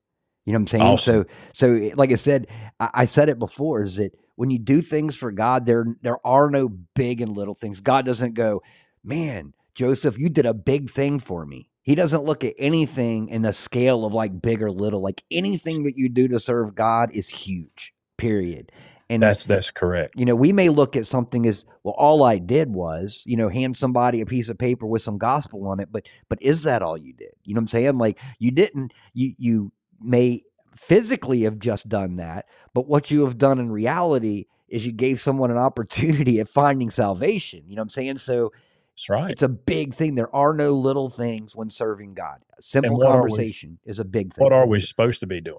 You 0.45 0.53
know 0.53 0.59
what 0.59 0.61
I'm 0.61 0.67
saying? 0.67 0.83
Awesome. 0.83 1.27
So, 1.55 1.79
so 1.81 1.97
like 1.97 2.13
I 2.13 2.17
said, 2.17 2.49
I, 2.79 2.91
I, 2.93 3.05
said 3.07 3.31
it 3.31 3.39
before 3.39 3.81
is 3.81 3.97
that 3.97 4.13
when 4.37 4.51
you 4.51 4.59
do 4.59 4.83
things 4.83 5.17
for 5.17 5.33
God, 5.33 5.65
there 5.65 5.87
there 6.03 6.19
are 6.27 6.51
no 6.51 6.69
big 6.69 7.23
and 7.23 7.35
little 7.35 7.55
things. 7.55 7.81
God 7.81 8.05
doesn't 8.05 8.35
go, 8.35 8.61
man, 9.03 9.55
Joseph, 9.75 10.19
you 10.19 10.29
did 10.29 10.45
a 10.45 10.53
big 10.53 10.91
thing 10.91 11.19
for 11.19 11.47
me. 11.47 11.71
He 11.81 11.95
doesn't 11.95 12.25
look 12.25 12.45
at 12.45 12.53
anything 12.59 13.29
in 13.29 13.41
the 13.41 13.55
scale 13.55 14.05
of 14.05 14.13
like 14.13 14.43
big 14.43 14.63
or 14.63 14.71
little. 14.71 15.01
Like 15.01 15.25
anything 15.31 15.85
that 15.85 15.97
you 15.97 16.11
do 16.11 16.29
to 16.29 16.39
serve 16.39 16.75
God 16.75 17.11
is 17.13 17.29
huge. 17.31 17.95
Period. 18.19 18.71
And 19.15 19.23
that's 19.23 19.45
that's 19.45 19.71
correct. 19.71 20.15
You 20.19 20.25
know, 20.25 20.35
we 20.35 20.53
may 20.53 20.69
look 20.69 20.97
at 20.97 21.07
something 21.07 21.47
as 21.47 21.65
well. 21.83 21.95
All 21.97 22.23
I 22.23 22.39
did 22.39 22.73
was, 22.73 23.23
you 23.25 23.37
know, 23.37 23.49
hand 23.49 23.77
somebody 23.77 24.21
a 24.21 24.27
piece 24.27 24.49
of 24.49 24.59
paper 24.59 24.87
with 24.87 25.03
some 25.03 25.19
gospel 25.19 25.67
on 25.67 25.81
it. 25.81 25.91
But 25.91 26.07
but 26.29 26.41
is 26.43 26.63
that 26.65 26.83
all 26.83 26.97
you 26.97 27.13
did? 27.13 27.33
You 27.45 27.55
know 27.55 27.59
what 27.59 27.63
I'm 27.63 27.69
saying? 27.69 27.99
Like 27.99 28.19
you 28.39 28.51
didn't. 28.51 28.93
You 29.13 29.35
you 29.39 29.73
may 30.01 30.43
physically 30.77 31.43
have 31.43 31.59
just 31.59 31.89
done 31.89 32.17
that, 32.17 32.47
but 32.75 32.87
what 32.87 33.11
you 33.11 33.25
have 33.25 33.39
done 33.39 33.59
in 33.59 33.71
reality 33.71 34.47
is 34.69 34.85
you 34.85 34.93
gave 34.93 35.21
someone 35.21 35.51
an 35.51 35.57
opportunity 35.57 36.41
at 36.41 36.49
finding 36.49 36.91
salvation. 36.91 37.63
You 37.67 37.77
know 37.77 37.81
what 37.81 37.85
I'm 37.85 37.91
saying? 37.91 38.19
So 38.19 38.53
that's 38.95 39.09
right. 39.09 39.31
It's 39.31 39.43
a 39.43 39.49
big 39.49 39.95
thing. 39.95 40.15
There 40.15 40.35
are 40.35 40.53
no 40.53 40.75
little 40.75 41.11
things 41.11 41.55
when 41.55 41.71
serving 41.71 42.15
God. 42.15 42.39
Simple 42.61 42.99
conversation 42.99 43.79
we, 43.85 43.91
is 43.91 43.99
a 43.99 44.05
big 44.05 44.35
thing. 44.35 44.43
What 44.43 44.53
are 44.53 44.67
we 44.67 44.81
supposed 44.81 45.21
to 45.21 45.27
be 45.27 45.41
doing? 45.41 45.59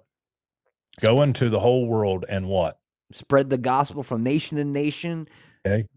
Go 1.01 1.21
into 1.21 1.49
the 1.49 1.59
whole 1.59 1.87
world 1.87 2.25
and 2.29 2.47
what? 2.47 2.79
Spread 3.11 3.49
the 3.49 3.57
gospel 3.57 4.03
from 4.03 4.21
nation 4.21 4.57
to 4.57 4.65
nation. 4.65 5.27
Okay. 5.65 5.87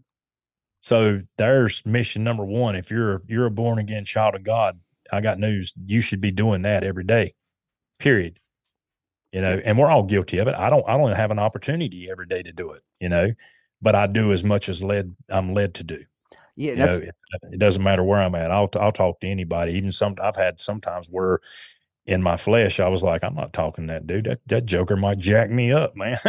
So 0.81 1.19
there's 1.37 1.85
mission 1.85 2.23
number 2.23 2.45
one. 2.45 2.75
If 2.75 2.91
you're 2.91 3.23
you're 3.27 3.47
a 3.47 3.51
born 3.51 3.79
again 3.79 4.05
child 4.05 4.35
of 4.35 4.43
God, 4.43 4.79
I 5.11 5.21
got 5.21 5.39
news. 5.39 5.73
You 5.85 6.01
should 6.01 6.21
be 6.21 6.31
doing 6.31 6.61
that 6.61 6.83
every 6.83 7.03
day 7.03 7.33
period 7.99 8.39
you 9.31 9.41
know 9.41 9.61
and 9.63 9.77
we're 9.77 9.89
all 9.89 10.03
guilty 10.03 10.39
of 10.39 10.47
it 10.47 10.55
i 10.55 10.69
don't 10.69 10.87
i 10.87 10.97
don't 10.97 11.15
have 11.15 11.31
an 11.31 11.39
opportunity 11.39 12.09
every 12.09 12.25
day 12.25 12.41
to 12.41 12.51
do 12.51 12.71
it 12.71 12.81
you 12.99 13.09
know 13.09 13.31
but 13.81 13.93
i 13.93 14.07
do 14.07 14.31
as 14.31 14.43
much 14.43 14.69
as 14.69 14.81
led 14.81 15.13
i'm 15.29 15.53
led 15.53 15.73
to 15.73 15.83
do 15.83 16.03
yeah 16.55 16.71
you 16.71 16.77
know, 16.77 16.95
it, 16.95 17.15
it, 17.51 17.59
doesn't 17.59 17.83
matter 17.83 18.03
where 18.03 18.19
i'm 18.19 18.35
at 18.35 18.51
i'll 18.51 18.69
i'll 18.79 18.91
talk 18.91 19.19
to 19.19 19.27
anybody 19.27 19.73
even 19.73 19.91
some 19.91 20.15
i've 20.23 20.35
had 20.35 20.59
sometimes 20.59 21.07
where 21.07 21.39
in 22.09 22.23
my 22.23 22.37
flesh 22.37 22.79
i 22.79 22.89
was 22.89 23.03
like 23.03 23.23
i'm 23.23 23.35
not 23.35 23.53
talking 23.53 23.87
to 23.87 23.93
that 23.93 24.07
dude 24.07 24.25
that, 24.25 24.39
that 24.47 24.65
joker 24.65 24.97
might 24.97 25.19
jack 25.19 25.49
me 25.51 25.71
up 25.71 25.95
man 25.97 26.19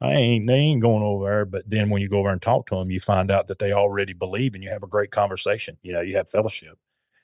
i 0.00 0.12
ain't 0.12 0.46
they 0.48 0.54
ain't 0.54 0.82
going 0.82 1.02
over 1.02 1.24
there 1.26 1.46
but 1.46 1.68
then 1.70 1.90
when 1.90 2.02
you 2.02 2.08
go 2.08 2.18
over 2.18 2.30
and 2.30 2.42
talk 2.42 2.66
to 2.66 2.76
them 2.76 2.90
you 2.90 3.00
find 3.00 3.30
out 3.30 3.48
that 3.48 3.60
they 3.60 3.72
already 3.72 4.14
believe 4.14 4.54
and 4.54 4.64
you 4.64 4.70
have 4.70 4.84
a 4.84 4.88
great 4.88 5.12
conversation 5.12 5.78
you 5.82 5.92
know 5.92 6.02
you 6.02 6.16
have 6.16 6.28
fellowship 6.30 6.70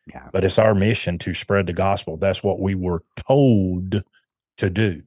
yeah. 0.08 0.28
But 0.32 0.44
it's 0.44 0.58
our 0.58 0.74
mission 0.74 1.18
to 1.18 1.34
spread 1.34 1.66
the 1.66 1.72
gospel. 1.72 2.16
That's 2.16 2.42
what 2.42 2.60
we 2.60 2.74
were 2.74 3.02
told 3.16 4.04
to 4.58 4.70
do. 4.70 5.02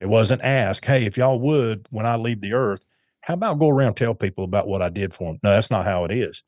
It 0.00 0.08
wasn't 0.08 0.42
asked, 0.42 0.84
hey, 0.84 1.04
if 1.06 1.16
y'all 1.16 1.40
would, 1.40 1.86
when 1.90 2.06
I 2.06 2.16
leave 2.16 2.40
the 2.40 2.54
earth, 2.54 2.84
how 3.22 3.34
about 3.34 3.58
go 3.58 3.68
around 3.68 3.94
tell 3.94 4.14
people 4.14 4.44
about 4.44 4.68
what 4.68 4.82
I 4.82 4.88
did 4.88 5.14
for 5.14 5.30
them? 5.32 5.40
No, 5.42 5.50
that's 5.50 5.70
not 5.70 5.86
how 5.86 6.04
it 6.04 6.10
is. 6.12 6.44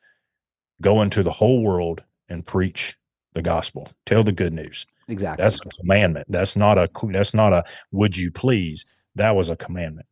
Go 0.83 1.03
into 1.03 1.23
the 1.23 1.31
whole 1.33 1.63
world 1.63 2.05
and 2.29 2.47
preach 2.47 2.97
the 3.35 3.43
gospel. 3.43 3.91
Tell 4.07 4.25
the 4.25 4.33
good 4.33 4.53
news. 4.53 4.87
Exactly. 5.09 5.43
That's 5.43 5.61
a 5.61 5.69
commandment. 5.81 6.27
That's 6.31 6.57
not 6.57 6.79
a 6.79 6.89
that's 7.11 7.35
not 7.35 7.53
a 7.53 7.65
would 7.93 8.17
you 8.17 8.31
please. 8.31 8.87
That 9.15 9.37
was 9.37 9.51
a 9.51 9.57
commandment. 9.57 10.07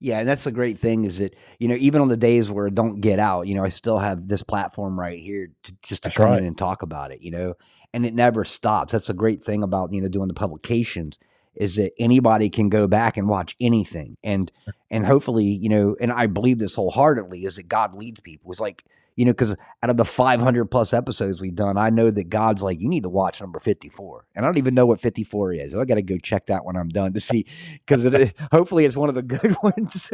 Yeah, 0.00 0.20
and 0.20 0.28
that's 0.28 0.44
the 0.44 0.52
great 0.52 0.78
thing 0.78 1.04
is 1.04 1.18
that 1.18 1.34
you 1.58 1.66
know 1.66 1.74
even 1.74 2.00
on 2.00 2.08
the 2.08 2.16
days 2.16 2.50
where 2.50 2.68
it 2.68 2.74
don't 2.74 3.00
get 3.00 3.18
out, 3.18 3.46
you 3.46 3.54
know, 3.54 3.64
I 3.64 3.68
still 3.68 3.98
have 3.98 4.28
this 4.28 4.42
platform 4.42 4.98
right 4.98 5.18
here 5.18 5.50
to 5.64 5.72
just 5.82 6.02
to 6.02 6.08
that's 6.08 6.16
come 6.16 6.30
right. 6.30 6.38
in 6.38 6.46
and 6.46 6.56
talk 6.56 6.82
about 6.82 7.10
it, 7.10 7.20
you 7.20 7.30
know, 7.30 7.54
and 7.92 8.06
it 8.06 8.14
never 8.14 8.44
stops. 8.44 8.92
That's 8.92 9.10
a 9.10 9.14
great 9.14 9.42
thing 9.42 9.62
about 9.62 9.92
you 9.92 10.00
know 10.00 10.08
doing 10.08 10.28
the 10.28 10.34
publications 10.34 11.18
is 11.56 11.74
that 11.74 11.92
anybody 11.98 12.48
can 12.48 12.68
go 12.68 12.86
back 12.86 13.16
and 13.16 13.28
watch 13.28 13.56
anything, 13.60 14.16
and 14.22 14.52
and 14.90 15.04
hopefully 15.04 15.46
you 15.46 15.68
know, 15.68 15.96
and 16.00 16.12
I 16.12 16.26
believe 16.26 16.58
this 16.58 16.76
wholeheartedly 16.76 17.44
is 17.44 17.56
that 17.56 17.68
God 17.68 17.96
leads 17.96 18.20
people. 18.20 18.52
It's 18.52 18.60
like 18.60 18.84
you 19.18 19.24
know, 19.24 19.32
because 19.32 19.56
out 19.82 19.90
of 19.90 19.96
the 19.96 20.04
500 20.04 20.66
plus 20.66 20.92
episodes 20.92 21.40
we've 21.40 21.56
done, 21.56 21.76
I 21.76 21.90
know 21.90 22.08
that 22.08 22.28
God's 22.28 22.62
like, 22.62 22.78
you 22.78 22.88
need 22.88 23.02
to 23.02 23.08
watch 23.08 23.40
number 23.40 23.58
54. 23.58 24.26
And 24.36 24.46
I 24.46 24.48
don't 24.48 24.58
even 24.58 24.74
know 24.74 24.86
what 24.86 25.00
54 25.00 25.54
is. 25.54 25.74
I 25.74 25.84
got 25.86 25.96
to 25.96 26.02
go 26.02 26.18
check 26.18 26.46
that 26.46 26.64
when 26.64 26.76
I'm 26.76 26.88
done 26.88 27.12
to 27.14 27.18
see, 27.18 27.44
because 27.84 28.04
hopefully 28.52 28.84
it's 28.84 28.96
one 28.96 29.08
of 29.08 29.16
the 29.16 29.22
good 29.22 29.56
ones. 29.62 30.12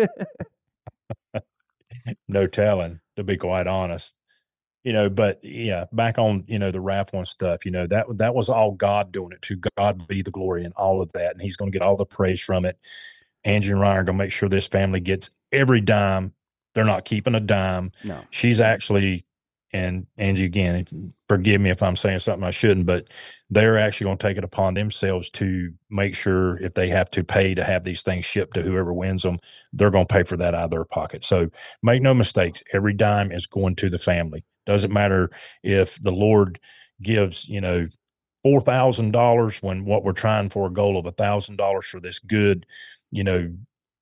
no 2.28 2.46
telling, 2.46 3.00
to 3.16 3.22
be 3.22 3.36
quite 3.36 3.66
honest. 3.66 4.14
You 4.84 4.94
know, 4.94 5.10
but 5.10 5.38
yeah, 5.42 5.84
back 5.92 6.18
on, 6.18 6.44
you 6.46 6.58
know, 6.58 6.70
the 6.70 6.80
Ralph 6.80 7.12
one 7.12 7.26
stuff, 7.26 7.66
you 7.66 7.72
know, 7.72 7.86
that 7.86 8.06
that 8.16 8.34
was 8.34 8.48
all 8.48 8.72
God 8.72 9.12
doing 9.12 9.32
it 9.32 9.42
to 9.42 9.60
God 9.76 10.08
be 10.08 10.22
the 10.22 10.30
glory 10.30 10.64
and 10.64 10.72
all 10.78 11.02
of 11.02 11.12
that. 11.12 11.32
And 11.32 11.42
he's 11.42 11.58
going 11.58 11.70
to 11.70 11.78
get 11.78 11.84
all 11.84 11.96
the 11.96 12.06
praise 12.06 12.40
from 12.40 12.64
it. 12.64 12.78
Angie 13.44 13.72
and 13.72 13.80
Ryan 13.80 13.98
are 13.98 14.04
going 14.04 14.16
to 14.16 14.24
make 14.24 14.32
sure 14.32 14.48
this 14.48 14.66
family 14.66 15.00
gets 15.00 15.28
every 15.52 15.82
dime 15.82 16.32
they're 16.74 16.84
not 16.84 17.04
keeping 17.04 17.34
a 17.34 17.40
dime. 17.40 17.92
No. 18.02 18.22
She's 18.30 18.60
actually, 18.60 19.24
and 19.72 20.06
Angie, 20.16 20.44
again, 20.44 21.12
forgive 21.28 21.60
me 21.60 21.70
if 21.70 21.82
I'm 21.82 21.96
saying 21.96 22.20
something 22.20 22.44
I 22.44 22.50
shouldn't, 22.50 22.86
but 22.86 23.08
they're 23.50 23.78
actually 23.78 24.06
going 24.06 24.18
to 24.18 24.26
take 24.26 24.36
it 24.36 24.44
upon 24.44 24.74
themselves 24.74 25.30
to 25.30 25.72
make 25.90 26.14
sure 26.14 26.58
if 26.58 26.74
they 26.74 26.88
have 26.88 27.10
to 27.12 27.24
pay 27.24 27.54
to 27.54 27.64
have 27.64 27.82
these 27.84 28.02
things 28.02 28.24
shipped 28.24 28.54
to 28.54 28.62
whoever 28.62 28.92
wins 28.92 29.22
them, 29.22 29.38
they're 29.72 29.90
going 29.90 30.06
to 30.06 30.12
pay 30.12 30.22
for 30.22 30.36
that 30.36 30.54
out 30.54 30.64
of 30.64 30.70
their 30.70 30.84
pocket. 30.84 31.24
So 31.24 31.50
make 31.82 32.02
no 32.02 32.14
mistakes, 32.14 32.62
every 32.72 32.92
dime 32.92 33.32
is 33.32 33.46
going 33.46 33.76
to 33.76 33.90
the 33.90 33.98
family. 33.98 34.44
Doesn't 34.66 34.92
matter 34.92 35.30
if 35.62 36.00
the 36.02 36.12
Lord 36.12 36.60
gives, 37.02 37.48
you 37.48 37.60
know, 37.60 37.88
four 38.42 38.60
thousand 38.60 39.10
dollars 39.10 39.62
when 39.62 39.84
what 39.84 40.04
we're 40.04 40.12
trying 40.12 40.50
for 40.50 40.66
a 40.66 40.72
goal 40.72 40.98
of 40.98 41.06
a 41.06 41.12
thousand 41.12 41.56
dollars 41.56 41.86
for 41.86 41.98
this 41.98 42.18
good, 42.18 42.66
you 43.10 43.24
know, 43.24 43.50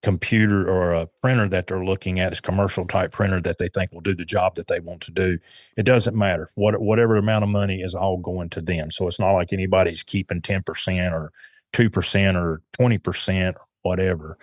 computer 0.02 0.68
or 0.68 0.92
a 0.92 1.06
printer 1.22 1.48
that 1.48 1.66
they're 1.68 1.84
looking 1.84 2.18
at 2.20 2.32
is 2.32 2.40
commercial 2.40 2.86
type 2.86 3.12
printer 3.12 3.40
that 3.40 3.58
they 3.58 3.68
think 3.68 3.92
will 3.92 4.00
do 4.00 4.14
the 4.14 4.24
job 4.24 4.54
that 4.56 4.66
they 4.66 4.80
want 4.80 5.00
to 5.02 5.10
do. 5.12 5.38
It 5.76 5.84
doesn't 5.84 6.16
matter. 6.16 6.50
What 6.54 6.80
whatever 6.80 7.16
amount 7.16 7.44
of 7.44 7.50
money 7.50 7.80
is 7.82 7.94
all 7.94 8.18
going 8.18 8.50
to 8.50 8.60
them. 8.60 8.90
So 8.90 9.06
it's 9.06 9.20
not 9.20 9.32
like 9.32 9.52
anybody's 9.52 10.02
keeping 10.02 10.40
10% 10.42 11.12
or 11.12 11.32
two 11.72 11.88
percent 11.88 12.36
or 12.36 12.60
twenty 12.72 12.98
percent 12.98 13.56
or 13.56 13.62
whatever. 13.82 14.38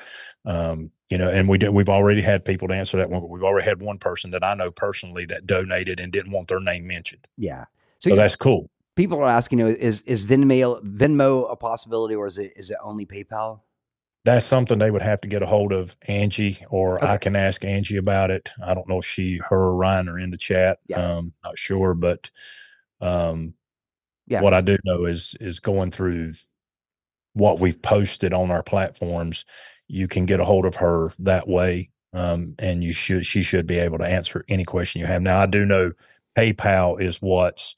Um, 0.45 0.91
you 1.09 1.17
know, 1.17 1.29
and 1.29 1.49
we 1.49 1.57
we've 1.69 1.89
already 1.89 2.21
had 2.21 2.45
people 2.45 2.67
to 2.69 2.73
answer 2.73 2.97
that 2.97 3.09
one. 3.09 3.21
but 3.21 3.29
We've 3.29 3.43
already 3.43 3.67
had 3.67 3.81
one 3.81 3.97
person 3.97 4.31
that 4.31 4.43
I 4.43 4.53
know 4.55 4.71
personally 4.71 5.25
that 5.25 5.45
donated 5.45 5.99
and 5.99 6.11
didn't 6.11 6.31
want 6.31 6.47
their 6.47 6.59
name 6.59 6.87
mentioned. 6.87 7.27
Yeah. 7.37 7.65
So, 7.99 8.11
you- 8.11 8.15
that's 8.15 8.35
cool. 8.35 8.69
people 8.95 9.19
are 9.19 9.29
asking, 9.29 9.59
you 9.59 9.65
know, 9.65 9.71
is 9.71 10.01
is 10.03 10.23
Venmo 10.25 10.81
Venmo 10.83 11.51
a 11.51 11.55
possibility 11.55 12.15
or 12.15 12.27
is 12.27 12.37
it 12.37 12.53
is 12.55 12.71
it 12.71 12.77
only 12.83 13.05
PayPal? 13.05 13.61
That's 14.25 14.45
something 14.45 14.77
they 14.79 14.91
would 14.91 15.01
have 15.01 15.21
to 15.21 15.27
get 15.27 15.41
a 15.41 15.45
hold 15.47 15.71
of 15.71 15.95
Angie, 16.07 16.63
or 16.69 17.03
I 17.03 17.17
can 17.17 17.35
ask 17.35 17.63
Angie 17.63 17.97
about 17.97 18.31
it. 18.31 18.49
I 18.61 18.73
don't 18.73 18.87
know 18.87 18.99
if 18.99 19.05
she, 19.05 19.37
her, 19.37 19.57
or 19.57 19.75
Ryan 19.75 20.09
are 20.09 20.19
in 20.19 20.29
the 20.29 20.37
chat. 20.37 20.79
Yeah. 20.87 21.17
Um, 21.17 21.33
not 21.43 21.57
sure, 21.57 21.93
but 21.93 22.29
um, 22.99 23.53
Yeah. 24.27 24.41
what 24.41 24.53
I 24.53 24.61
do 24.61 24.77
know 24.83 25.05
is 25.05 25.35
is 25.39 25.59
going 25.61 25.91
through 25.91 26.33
what 27.33 27.59
we've 27.59 27.81
posted 27.81 28.33
on 28.33 28.51
our 28.51 28.63
platforms. 28.63 29.45
You 29.87 30.07
can 30.07 30.25
get 30.25 30.41
a 30.41 30.45
hold 30.45 30.65
of 30.65 30.75
her 30.75 31.13
that 31.19 31.47
way, 31.47 31.89
um, 32.13 32.55
and 32.59 32.83
you 32.83 32.91
should 32.91 33.25
she 33.25 33.41
should 33.41 33.67
be 33.67 33.79
able 33.79 33.99
to 33.99 34.05
answer 34.05 34.43
any 34.49 34.65
question 34.65 34.99
you 34.99 35.07
have. 35.07 35.21
Now, 35.21 35.39
I 35.39 35.45
do 35.45 35.65
know 35.65 35.93
PayPal 36.37 37.01
is 37.01 37.21
what's 37.21 37.77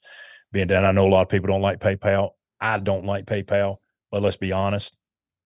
being 0.50 0.66
done. 0.66 0.84
I 0.84 0.92
know 0.92 1.06
a 1.06 1.08
lot 1.08 1.22
of 1.22 1.28
people 1.28 1.46
don't 1.46 1.62
like 1.62 1.78
PayPal. 1.78 2.30
I 2.60 2.78
don't 2.78 3.06
like 3.06 3.26
PayPal, 3.26 3.76
but 4.10 4.22
let's 4.22 4.36
be 4.36 4.52
honest. 4.52 4.96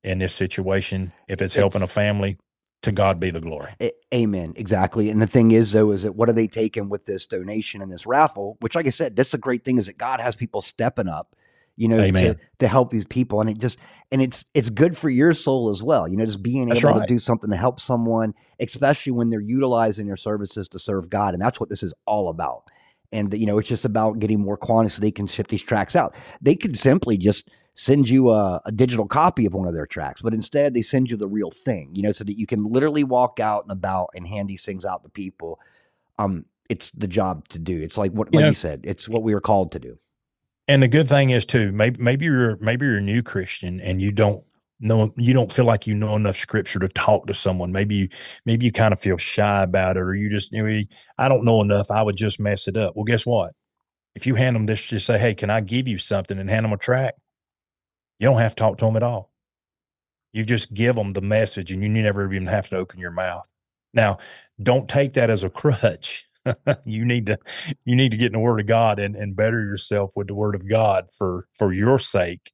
In 0.06 0.20
this 0.20 0.32
situation, 0.32 1.12
if 1.28 1.42
it's 1.42 1.54
helping 1.54 1.82
a 1.82 1.88
family, 1.88 2.38
to 2.82 2.92
God 2.92 3.18
be 3.18 3.30
the 3.30 3.40
glory. 3.40 3.72
Amen. 4.14 4.52
Exactly. 4.54 5.10
And 5.10 5.20
the 5.20 5.26
thing 5.26 5.50
is, 5.50 5.72
though, 5.72 5.90
is 5.90 6.04
that 6.04 6.14
what 6.14 6.28
are 6.28 6.32
they 6.32 6.46
taking 6.46 6.88
with 6.88 7.04
this 7.04 7.26
donation 7.26 7.82
and 7.82 7.92
this 7.92 8.06
raffle? 8.06 8.56
Which, 8.60 8.76
like 8.76 8.86
I 8.86 8.90
said, 8.90 9.16
that's 9.16 9.32
the 9.32 9.38
great 9.38 9.64
thing 9.64 9.78
is 9.78 9.86
that 9.86 9.98
God 9.98 10.20
has 10.20 10.36
people 10.36 10.62
stepping 10.62 11.08
up, 11.08 11.34
you 11.76 11.88
know, 11.88 11.96
to, 11.96 12.04
Amen. 12.04 12.36
to 12.60 12.68
help 12.68 12.90
these 12.90 13.04
people, 13.04 13.40
and 13.40 13.50
it 13.50 13.58
just 13.58 13.78
and 14.12 14.22
it's 14.22 14.44
it's 14.54 14.70
good 14.70 14.96
for 14.96 15.10
your 15.10 15.34
soul 15.34 15.70
as 15.70 15.82
well. 15.82 16.06
You 16.06 16.16
know, 16.16 16.24
just 16.24 16.42
being 16.42 16.68
That's 16.68 16.84
able 16.84 17.00
to 17.00 17.06
do 17.06 17.18
something 17.18 17.50
to 17.50 17.56
help 17.56 17.80
someone, 17.80 18.34
especially 18.60 19.12
when 19.12 19.28
they're 19.28 19.40
utilizing 19.40 20.06
your 20.06 20.16
services 20.16 20.68
to 20.68 20.78
serve 20.78 21.10
God, 21.10 21.34
and 21.34 21.42
that's 21.42 21.58
what 21.58 21.68
this 21.68 21.82
is 21.82 21.92
all 22.06 22.28
about. 22.28 22.62
And 23.10 23.34
you 23.34 23.46
know, 23.46 23.58
it's 23.58 23.68
just 23.68 23.84
about 23.84 24.20
getting 24.20 24.40
more 24.40 24.56
quantity 24.56 24.94
so 24.94 25.00
they 25.00 25.10
can 25.10 25.26
ship 25.26 25.48
these 25.48 25.62
tracts 25.62 25.96
out. 25.96 26.14
They 26.40 26.54
could 26.54 26.78
simply 26.78 27.16
just 27.16 27.50
send 27.78 28.08
you 28.08 28.30
a, 28.30 28.60
a 28.64 28.72
digital 28.72 29.06
copy 29.06 29.44
of 29.44 29.52
one 29.54 29.68
of 29.68 29.74
their 29.74 29.86
tracts, 29.86 30.22
but 30.22 30.32
instead 30.32 30.72
they 30.72 30.80
send 30.82 31.10
you 31.10 31.16
the 31.16 31.28
real 31.28 31.50
thing, 31.50 31.90
you 31.94 32.02
know, 32.02 32.10
so 32.10 32.24
that 32.24 32.38
you 32.38 32.46
can 32.46 32.64
literally 32.64 33.04
walk 33.04 33.38
out 33.38 33.62
and 33.64 33.70
about 33.70 34.08
and 34.14 34.26
hand 34.26 34.48
these 34.48 34.64
things 34.64 34.84
out 34.84 35.02
to 35.04 35.10
people. 35.10 35.60
Um, 36.18 36.46
it's 36.70 36.90
the 36.92 37.06
job 37.06 37.46
to 37.48 37.58
do. 37.58 37.80
It's 37.80 37.98
like 37.98 38.12
what, 38.12 38.28
You 38.32 38.38
like 38.38 38.44
know- 38.44 38.48
you 38.48 38.54
said, 38.54 38.80
it's 38.84 39.08
what 39.08 39.22
we 39.22 39.34
were 39.34 39.42
called 39.42 39.72
to 39.72 39.78
do. 39.78 39.98
And 40.66 40.82
the 40.82 40.88
good 40.88 41.06
thing 41.06 41.30
is 41.30 41.44
too, 41.44 41.70
maybe 41.70 42.02
maybe 42.02 42.24
you're 42.24 42.56
maybe 42.56 42.86
you're 42.86 42.96
a 42.96 43.00
new 43.02 43.22
Christian 43.22 43.78
and 43.80 44.02
you 44.02 44.10
don't 44.10 44.42
know 44.80 45.12
you 45.16 45.32
don't 45.32 45.52
feel 45.52 45.64
like 45.64 45.86
you 45.86 45.94
know 45.94 46.16
enough 46.16 46.36
scripture 46.36 46.80
to 46.80 46.88
talk 46.88 47.26
to 47.28 47.34
someone. 47.34 47.70
Maybe 47.70 47.94
you 47.94 48.08
maybe 48.46 48.64
you 48.66 48.72
kind 48.72 48.92
of 48.92 48.98
feel 48.98 49.16
shy 49.16 49.62
about 49.62 49.96
it, 49.96 50.00
or 50.00 50.14
you 50.14 50.28
just 50.28 50.50
you 50.50 50.66
know, 50.66 50.82
I 51.18 51.28
don't 51.28 51.44
know 51.44 51.60
enough. 51.60 51.90
I 51.92 52.02
would 52.02 52.16
just 52.16 52.40
mess 52.40 52.66
it 52.66 52.76
up. 52.76 52.96
Well, 52.96 53.04
guess 53.04 53.24
what? 53.24 53.52
If 54.16 54.26
you 54.26 54.34
hand 54.34 54.56
them 54.56 54.66
this, 54.66 54.82
just 54.82 55.06
say, 55.06 55.18
"Hey, 55.18 55.34
can 55.34 55.50
I 55.50 55.60
give 55.60 55.86
you 55.86 55.98
something?" 55.98 56.36
and 56.38 56.50
hand 56.50 56.64
them 56.64 56.72
a 56.72 56.76
tract. 56.78 57.20
You 58.18 58.28
don't 58.28 58.38
have 58.38 58.54
to 58.54 58.60
talk 58.60 58.78
to 58.78 58.84
them 58.86 58.96
at 58.96 59.02
all. 59.02 59.30
You 60.32 60.44
just 60.44 60.74
give 60.74 60.96
them 60.96 61.12
the 61.12 61.22
message, 61.22 61.72
and 61.72 61.82
you 61.82 61.88
never 61.88 62.32
even 62.32 62.46
have 62.46 62.68
to 62.70 62.76
open 62.76 63.00
your 63.00 63.10
mouth. 63.10 63.48
Now, 63.94 64.18
don't 64.62 64.88
take 64.88 65.14
that 65.14 65.30
as 65.30 65.44
a 65.44 65.50
crutch. 65.50 66.28
you 66.84 67.04
need 67.04 67.26
to 67.26 67.38
you 67.84 67.96
need 67.96 68.10
to 68.10 68.16
get 68.16 68.26
in 68.26 68.32
the 68.32 68.38
Word 68.38 68.60
of 68.60 68.66
God 68.66 68.98
and 68.98 69.16
and 69.16 69.34
better 69.34 69.64
yourself 69.64 70.12
with 70.14 70.28
the 70.28 70.34
Word 70.34 70.54
of 70.54 70.68
God 70.68 71.06
for 71.16 71.48
for 71.54 71.72
your 71.72 71.98
sake. 71.98 72.52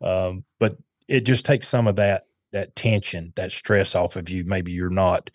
Um, 0.00 0.44
but 0.60 0.76
it 1.08 1.20
just 1.20 1.44
takes 1.44 1.68
some 1.68 1.86
of 1.86 1.96
that 1.96 2.24
that 2.52 2.76
tension, 2.76 3.32
that 3.36 3.50
stress 3.50 3.94
off 3.94 4.16
of 4.16 4.28
you. 4.28 4.44
Maybe 4.44 4.72
you're 4.72 4.90
not 4.90 5.30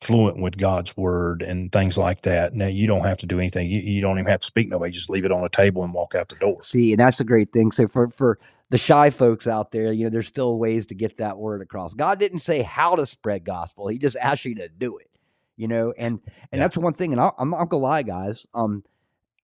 fluent 0.00 0.40
with 0.40 0.56
God's 0.56 0.96
word 0.96 1.42
and 1.42 1.72
things 1.72 1.98
like 1.98 2.22
that. 2.22 2.54
Now 2.54 2.66
you 2.66 2.86
don't 2.86 3.04
have 3.04 3.18
to 3.18 3.26
do 3.26 3.40
anything. 3.40 3.68
You, 3.68 3.80
you 3.80 4.00
don't 4.00 4.18
even 4.18 4.30
have 4.30 4.40
to 4.40 4.46
speak 4.46 4.68
nobody. 4.68 4.92
Just 4.92 5.10
leave 5.10 5.24
it 5.24 5.32
on 5.32 5.44
a 5.44 5.48
table 5.48 5.82
and 5.82 5.92
walk 5.92 6.14
out 6.14 6.28
the 6.28 6.36
door. 6.36 6.62
See, 6.62 6.92
and 6.92 7.00
that's 7.00 7.18
the 7.18 7.24
great 7.24 7.52
thing. 7.52 7.72
So 7.72 7.88
for 7.88 8.10
for 8.10 8.38
the 8.70 8.78
shy 8.78 9.10
folks 9.10 9.46
out 9.46 9.70
there, 9.70 9.92
you 9.92 10.04
know, 10.04 10.10
there's 10.10 10.26
still 10.26 10.58
ways 10.58 10.86
to 10.86 10.94
get 10.94 11.18
that 11.18 11.38
word 11.38 11.62
across. 11.62 11.94
God 11.94 12.18
didn't 12.18 12.40
say 12.40 12.62
how 12.62 12.96
to 12.96 13.06
spread 13.06 13.44
gospel; 13.44 13.88
He 13.88 13.98
just 13.98 14.16
asked 14.20 14.44
you 14.44 14.54
to 14.56 14.68
do 14.68 14.98
it. 14.98 15.10
You 15.56 15.68
know, 15.68 15.92
and 15.96 16.20
and 16.52 16.58
Yeah. 16.58 16.58
that's 16.60 16.76
one 16.76 16.92
thing. 16.92 17.12
And 17.12 17.20
I, 17.20 17.30
I'm 17.38 17.50
not 17.50 17.68
gonna 17.68 17.82
lie, 17.82 18.02
guys. 18.02 18.46
Um, 18.54 18.84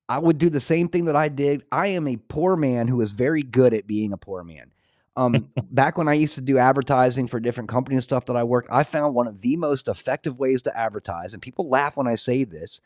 I 0.08 0.18
would 0.18 0.38
do 0.38 0.50
the 0.50 0.60
same 0.60 0.88
thing 0.88 1.06
that 1.06 1.16
I 1.16 1.28
did. 1.28 1.62
I 1.72 1.88
am 1.88 2.06
a 2.06 2.16
poor 2.16 2.56
man 2.56 2.88
who 2.88 3.00
is 3.00 3.12
very 3.12 3.42
good 3.42 3.72
at 3.72 3.86
being 3.86 4.12
a 4.12 4.18
poor 4.18 4.44
man. 4.44 4.70
Um, 5.16 5.48
back 5.70 5.96
when 5.96 6.08
I 6.08 6.12
used 6.14 6.34
to 6.34 6.40
do 6.42 6.58
advertising 6.58 7.26
for 7.26 7.40
different 7.40 7.70
companies 7.70 7.96
and 7.98 8.02
stuff 8.02 8.26
that 8.26 8.36
I 8.36 8.44
worked, 8.44 8.68
I 8.70 8.82
found 8.82 9.14
one 9.14 9.26
of 9.26 9.40
the 9.40 9.56
most 9.56 9.88
effective 9.88 10.38
ways 10.38 10.60
to 10.62 10.76
advertise, 10.76 11.32
and 11.32 11.40
people 11.42 11.68
laugh 11.70 11.96
when 11.96 12.06
I 12.06 12.16
say 12.16 12.44
this, 12.44 12.80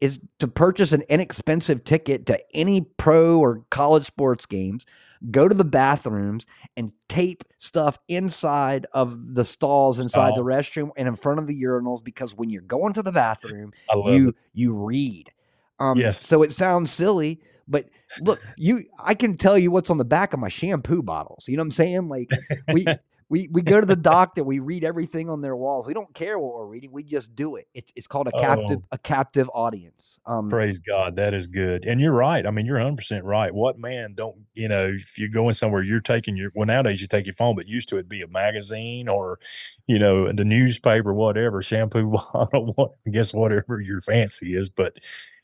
is 0.00 0.18
to 0.38 0.48
purchase 0.48 0.92
an 0.92 1.02
inexpensive 1.08 1.84
ticket 1.84 2.24
to 2.26 2.38
any 2.54 2.80
pro 2.82 3.38
or 3.38 3.64
college 3.70 4.04
sports 4.04 4.46
games, 4.46 4.86
go 5.30 5.48
to 5.48 5.54
the 5.54 5.64
bathrooms 5.64 6.46
and 6.76 6.92
tape 7.08 7.44
stuff 7.58 7.98
inside 8.08 8.86
of 8.92 9.34
the 9.34 9.44
stalls 9.44 9.98
inside 9.98 10.34
the 10.36 10.44
restroom 10.44 10.90
and 10.96 11.08
in 11.08 11.16
front 11.16 11.38
of 11.38 11.46
the 11.46 11.62
urinals 11.62 12.02
because 12.02 12.34
when 12.34 12.50
you're 12.50 12.62
going 12.62 12.92
to 12.92 13.02
the 13.02 13.12
bathroom, 13.12 13.72
you 14.04 14.30
it. 14.30 14.34
you 14.52 14.74
read. 14.74 15.30
Um, 15.78 15.98
Yes. 15.98 16.24
So 16.24 16.42
it 16.42 16.52
sounds 16.52 16.90
silly, 16.90 17.40
but 17.68 17.88
look, 18.20 18.40
you 18.56 18.84
I 18.98 19.14
can 19.14 19.36
tell 19.36 19.58
you 19.58 19.70
what's 19.70 19.90
on 19.90 19.98
the 19.98 20.04
back 20.04 20.32
of 20.32 20.40
my 20.40 20.48
shampoo 20.48 21.02
bottles. 21.02 21.48
You 21.48 21.56
know 21.56 21.62
what 21.62 21.66
I'm 21.66 21.72
saying? 21.72 22.08
Like 22.08 22.30
we 22.72 22.86
we 23.28 23.48
we 23.50 23.62
go 23.62 23.80
to 23.80 23.86
the 23.86 23.96
doctor, 23.96 24.44
we 24.44 24.58
read 24.60 24.84
everything 24.84 25.28
on 25.28 25.40
their 25.40 25.56
walls. 25.56 25.86
We 25.86 25.94
don't 25.94 26.12
care 26.14 26.38
what 26.38 26.54
we're 26.54 26.66
reading, 26.66 26.92
we 26.92 27.02
just 27.02 27.34
do 27.34 27.56
it. 27.56 27.66
It's 27.74 27.92
it's 27.96 28.06
called 28.06 28.28
a 28.28 28.32
captive 28.32 28.78
Oh. 28.82 28.88
a 28.92 28.98
captive 28.98 29.50
audience. 29.54 30.18
Um, 30.26 30.48
Praise 30.48 30.78
God. 30.78 31.16
That 31.16 31.34
is 31.34 31.48
good. 31.48 31.84
And 31.84 32.00
you're 32.00 32.12
right. 32.12 32.46
I 32.46 32.50
mean, 32.52 32.66
you're 32.66 32.78
100% 32.78 33.22
right. 33.24 33.52
What 33.52 33.78
man 33.80 34.14
don't, 34.14 34.36
you 34.54 34.68
know, 34.68 34.86
if 34.94 35.18
you're 35.18 35.28
going 35.28 35.54
somewhere, 35.54 35.82
you're 35.82 36.00
taking 36.00 36.36
your, 36.36 36.52
well, 36.54 36.66
nowadays 36.66 37.00
you 37.00 37.08
take 37.08 37.26
your 37.26 37.34
phone, 37.34 37.56
but 37.56 37.66
used 37.66 37.88
to 37.88 37.96
it 37.96 38.08
be 38.08 38.22
a 38.22 38.28
magazine 38.28 39.08
or, 39.08 39.40
you 39.86 39.98
know, 39.98 40.30
the 40.30 40.44
newspaper, 40.44 41.12
whatever, 41.12 41.62
shampoo 41.62 42.10
bottle, 42.32 42.72
what, 42.76 42.92
I 43.06 43.10
guess 43.10 43.34
whatever 43.34 43.80
your 43.80 44.00
fancy 44.00 44.54
is. 44.56 44.70
But 44.70 44.98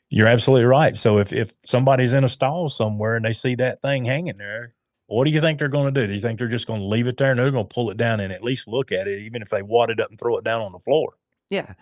you're 0.09 0.27
absolutely 0.27 0.65
right. 0.65 0.95
So 0.95 1.17
if, 1.17 1.33
if 1.33 1.55
somebody's 1.65 2.13
in 2.13 2.23
a 2.23 2.29
stall 2.29 2.69
somewhere 2.69 3.15
and 3.15 3.25
they 3.25 3.33
see 3.33 3.55
that 3.55 3.81
thing 3.81 4.05
hanging 4.05 4.37
there, 4.37 4.73
what 5.13 5.25
do 5.25 5.31
you 5.31 5.41
think 5.41 5.59
they're 5.59 5.67
going 5.67 5.93
to 5.93 6.01
do? 6.01 6.07
Do 6.07 6.13
you 6.13 6.21
think 6.21 6.39
they're 6.39 6.47
just 6.47 6.67
going 6.67 6.79
to 6.79 6.85
leave 6.85 7.07
it 7.07 7.17
there 7.17 7.31
and 7.31 7.39
they're 7.39 7.51
going 7.51 7.67
to 7.67 7.73
pull 7.73 7.89
it 7.91 7.97
down 7.97 8.19
and 8.19 8.33
at 8.33 8.43
least 8.43 8.67
look 8.67 8.91
at 8.91 9.07
it, 9.07 9.21
even 9.21 9.41
if 9.41 9.49
they 9.49 9.61
wad 9.61 9.89
it 9.89 9.99
up 9.99 10.09
and 10.09 10.19
throw 10.19 10.37
it 10.37 10.43
down 10.43 10.61
on 10.61 10.71
the 10.71 10.79
floor? 10.79 11.17
yeah. 11.49 11.73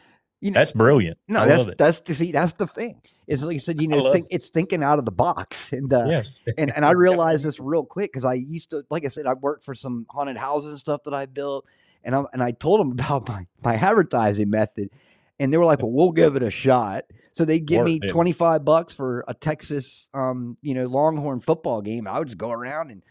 You 0.43 0.49
know, 0.49 0.59
That's 0.59 0.71
brilliant. 0.71 1.19
no, 1.27 1.41
I 1.41 1.45
that's 1.45 1.59
love 1.59 1.67
it. 1.67 1.77
that's 1.77 1.99
the 1.99 2.15
see 2.15 2.31
that's 2.31 2.53
the 2.53 2.65
thing. 2.65 2.99
It's 3.27 3.43
like 3.43 3.53
you 3.57 3.59
said, 3.59 3.79
you 3.79 3.87
know, 3.87 4.11
think 4.11 4.25
it's 4.31 4.49
thinking 4.49 4.81
out 4.81 4.97
of 4.97 5.05
the 5.05 5.11
box. 5.11 5.71
And 5.71 5.93
uh, 5.93 6.05
yes. 6.07 6.39
and 6.57 6.75
and 6.75 6.83
I 6.83 6.91
realized 6.91 7.45
this 7.45 7.59
real 7.59 7.85
quick 7.85 8.11
because 8.11 8.25
I 8.25 8.33
used 8.33 8.71
to, 8.71 8.83
like 8.89 9.05
I 9.05 9.09
said, 9.09 9.27
I 9.27 9.33
worked 9.33 9.63
for 9.63 9.75
some 9.75 10.07
haunted 10.09 10.37
houses 10.37 10.71
and 10.71 10.79
stuff 10.79 11.03
that 11.03 11.13
I 11.13 11.27
built, 11.27 11.67
and 12.03 12.15
I 12.15 12.23
and 12.33 12.41
I 12.41 12.51
told 12.53 12.79
them 12.79 12.91
about 12.99 13.29
my 13.29 13.45
my 13.63 13.75
advertising 13.75 14.49
method, 14.49 14.89
and 15.39 15.53
they 15.53 15.57
were 15.57 15.65
like, 15.65 15.83
"Well, 15.83 15.91
we'll 15.91 16.11
give 16.11 16.35
it 16.35 16.41
a 16.41 16.49
shot." 16.49 17.03
So 17.33 17.45
they 17.45 17.59
give 17.59 17.83
me 17.83 17.99
twenty 17.99 18.31
five 18.33 18.65
bucks 18.65 18.95
for 18.95 19.23
a 19.27 19.35
Texas, 19.35 20.09
um, 20.15 20.57
you 20.63 20.73
know, 20.73 20.87
Longhorn 20.87 21.39
football 21.39 21.83
game. 21.83 22.07
I 22.07 22.17
would 22.17 22.29
just 22.29 22.39
go 22.39 22.49
around 22.49 22.89
and 22.89 23.03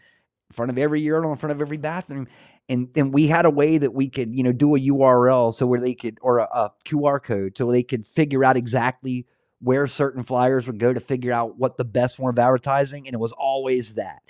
front 0.51 0.71
of 0.71 0.77
every 0.77 1.01
urinal, 1.01 1.31
in 1.31 1.37
front 1.37 1.51
of 1.51 1.61
every 1.61 1.77
bathroom. 1.77 2.27
And 2.69 2.93
then 2.93 3.11
we 3.11 3.27
had 3.27 3.45
a 3.45 3.49
way 3.49 3.77
that 3.77 3.93
we 3.93 4.09
could, 4.09 4.35
you 4.35 4.43
know, 4.43 4.51
do 4.51 4.75
a 4.75 4.79
URL 4.79 5.53
so 5.53 5.65
where 5.65 5.79
they 5.79 5.93
could, 5.93 6.17
or 6.21 6.39
a, 6.39 6.43
a 6.43 6.71
QR 6.85 7.21
code, 7.21 7.57
so 7.57 7.69
they 7.71 7.83
could 7.83 8.07
figure 8.07 8.43
out 8.43 8.55
exactly 8.57 9.25
where 9.59 9.87
certain 9.87 10.23
flyers 10.23 10.67
would 10.67 10.79
go 10.79 10.93
to 10.93 10.99
figure 10.99 11.31
out 11.31 11.57
what 11.57 11.77
the 11.77 11.85
best 11.85 12.17
form 12.17 12.35
of 12.35 12.39
advertising. 12.39 13.07
And 13.07 13.13
it 13.13 13.19
was 13.19 13.33
always 13.33 13.95
that. 13.95 14.21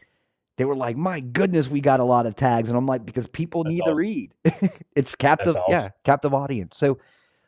They 0.57 0.65
were 0.65 0.75
like, 0.75 0.97
my 0.97 1.21
goodness, 1.21 1.67
we 1.67 1.81
got 1.81 1.99
a 1.99 2.03
lot 2.03 2.25
of 2.25 2.35
tags. 2.35 2.69
And 2.69 2.77
I'm 2.77 2.85
like, 2.85 3.05
because 3.05 3.27
people 3.27 3.63
That's 3.63 3.73
need 3.73 3.81
awesome. 3.81 3.93
to 3.93 3.99
read. 3.99 4.33
it's 4.95 5.15
captive. 5.15 5.55
Yeah, 5.67 5.89
captive 6.03 6.33
audience. 6.33 6.77
So 6.77 6.99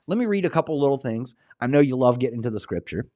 let 0.08 0.18
me 0.18 0.26
read 0.26 0.45
a 0.45 0.50
couple 0.50 0.80
little 0.80 0.98
things. 0.98 1.36
I 1.60 1.68
know 1.68 1.80
you 1.80 1.95
love 1.95 2.20
getting 2.20 2.41
to 2.44 2.50
the 2.50 2.60
scripture. 2.60 3.08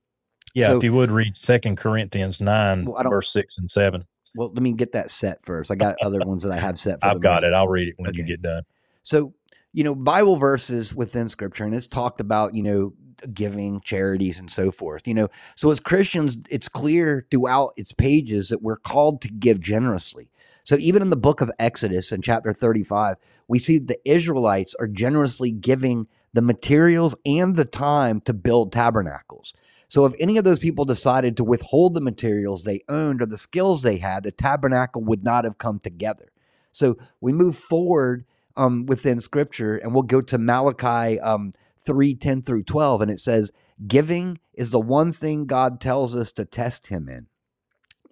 Yeah, 0.58 0.70
So- 0.70 0.78
if 0.78 0.84
you 0.84 0.94
would 0.94 1.12
read 1.12 1.38
Second 1.38 1.78
Corinthians 1.78 2.42
nine, 2.42 2.86
Well, 2.86 3.04
verse 3.08 3.30
six 3.32 3.60
and 3.60 3.70
seven. 3.70 4.06
Well, 4.36 4.52
let 4.52 4.64
me 4.64 4.74
get 4.74 4.92
that 4.94 5.12
set 5.12 5.46
first. 5.46 5.70
I 5.70 5.76
got 5.76 5.96
other 6.02 6.20
ones 6.26 6.42
that 6.42 6.52
I 6.52 6.58
have 6.58 6.80
set 6.80 7.00
for 7.00 7.08
I've 7.08 7.22
got 7.22 7.44
moment. 7.44 7.54
it. 7.54 7.56
I'll 7.56 7.68
read 7.68 7.90
it 7.90 7.94
when 7.98 8.14
you 8.16 8.24
get 8.24 8.42
done. 8.42 8.64
So, 9.04 9.34
you 9.72 9.84
know, 9.84 9.94
Bible 9.94 10.36
verses 10.38 10.96
within 10.96 11.30
scripture, 11.30 11.64
and 11.64 11.76
it's 11.76 11.86
talked 11.86 12.20
about, 12.20 12.56
you 12.56 12.64
know, 12.64 12.94
giving, 13.34 13.82
charities, 13.82 14.40
and 14.40 14.50
so 14.50 14.72
forth. 14.72 15.08
You 15.08 15.14
know, 15.14 15.28
so 15.56 15.70
as 15.70 15.80
Christians, 15.80 16.38
it's 16.50 16.68
clear 16.68 17.28
throughout 17.30 17.74
its 17.78 17.94
pages 17.94 18.50
that 18.50 18.64
we're 18.64 18.78
called 18.78 19.22
to 19.22 19.28
give 19.30 19.60
generously. 19.60 20.32
So 20.66 20.76
even 20.80 21.04
in 21.04 21.12
the 21.12 21.18
book 21.18 21.40
of 21.40 21.52
Exodus 21.60 22.12
in 22.12 22.24
chapter 22.24 22.52
35, 22.52 23.16
we 23.48 23.60
see 23.60 23.78
the 23.78 24.00
Israelites 24.10 24.76
are 24.80 24.88
generously 24.88 25.52
giving 25.52 26.08
the 26.34 26.42
materials 26.42 27.16
and 27.28 27.56
the 27.56 27.66
time 27.66 28.22
to 28.22 28.34
build 28.34 28.72
tabernacles. 28.72 29.54
So 29.88 30.06
if 30.06 30.14
any 30.20 30.38
of 30.38 30.44
those 30.44 30.60
people 30.60 30.86
decided 30.86 31.38
to 31.38 31.44
withhold 31.44 31.94
the 31.94 32.02
materials 32.02 32.64
they 32.64 32.82
owned 32.90 33.22
or 33.22 33.26
the 33.26 33.38
skills 33.38 33.82
they 33.82 33.98
had, 33.98 34.24
the 34.24 34.32
tabernacle 34.32 35.04
would 35.04 35.24
not 35.24 35.46
have 35.46 35.58
come 35.58 35.80
together. 35.80 36.30
So 36.72 36.98
we 37.22 37.32
move 37.32 37.56
forward 37.56 38.26
um, 38.56 38.86
within 38.86 39.22
Scripture, 39.22 39.78
and 39.78 39.94
we'll 39.94 40.04
go 40.04 40.22
to 40.22 40.38
Malachi 40.38 41.20
um, 41.20 41.52
three 41.80 42.16
ten 42.16 42.42
through 42.42 42.64
twelve, 42.64 43.02
and 43.02 43.10
it 43.10 43.20
says, 43.20 43.52
"Giving 43.88 44.40
is 44.54 44.72
the 44.72 44.80
one 44.80 45.14
thing 45.14 45.46
God 45.46 45.80
tells 45.80 46.16
us 46.16 46.32
to 46.34 46.46
test 46.46 46.88
Him 46.88 47.08
in." 47.08 47.28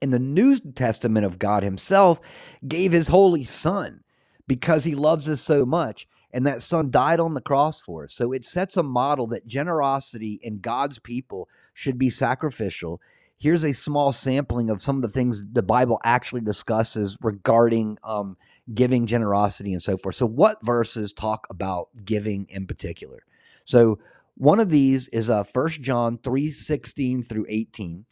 In 0.01 0.11
the 0.11 0.19
New 0.19 0.57
Testament 0.59 1.25
of 1.25 1.39
God 1.39 1.63
Himself, 1.63 2.21
gave 2.67 2.91
His 2.91 3.09
Holy 3.09 3.43
Son 3.43 4.01
because 4.47 4.83
He 4.83 4.95
loves 4.95 5.27
us 5.27 5.41
so 5.41 5.65
much 5.65 6.07
and 6.35 6.45
that 6.45 6.61
son 6.61 6.91
died 6.91 7.21
on 7.21 7.33
the 7.33 7.39
cross 7.39 7.79
for 7.79 8.03
us. 8.03 8.13
So 8.13 8.33
it 8.33 8.43
sets 8.43 8.75
a 8.75 8.83
model 8.83 9.25
that 9.27 9.47
generosity 9.47 10.37
in 10.43 10.59
God's 10.59 10.99
people 10.99 11.47
should 11.73 11.97
be 11.97 12.09
sacrificial. 12.09 12.99
Here's 13.37 13.63
a 13.63 13.73
small 13.73 14.11
sampling 14.11 14.69
of 14.69 14.83
some 14.83 14.97
of 14.97 15.01
the 15.01 15.07
things 15.07 15.41
the 15.49 15.63
Bible 15.63 15.97
actually 16.03 16.41
discusses 16.41 17.17
regarding 17.21 17.97
um, 18.03 18.35
giving, 18.73 19.05
generosity, 19.05 19.71
and 19.71 19.81
so 19.81 19.95
forth. 19.95 20.15
So, 20.15 20.25
what 20.25 20.61
verses 20.61 21.13
talk 21.13 21.47
about 21.49 21.87
giving 22.03 22.47
in 22.49 22.67
particular? 22.67 23.23
So, 23.63 23.99
one 24.35 24.59
of 24.59 24.69
these 24.69 25.07
is 25.09 25.29
uh, 25.29 25.45
1 25.53 25.69
John 25.69 26.17
3 26.17 26.51
16 26.51 27.23
through 27.23 27.45
18. 27.47 28.05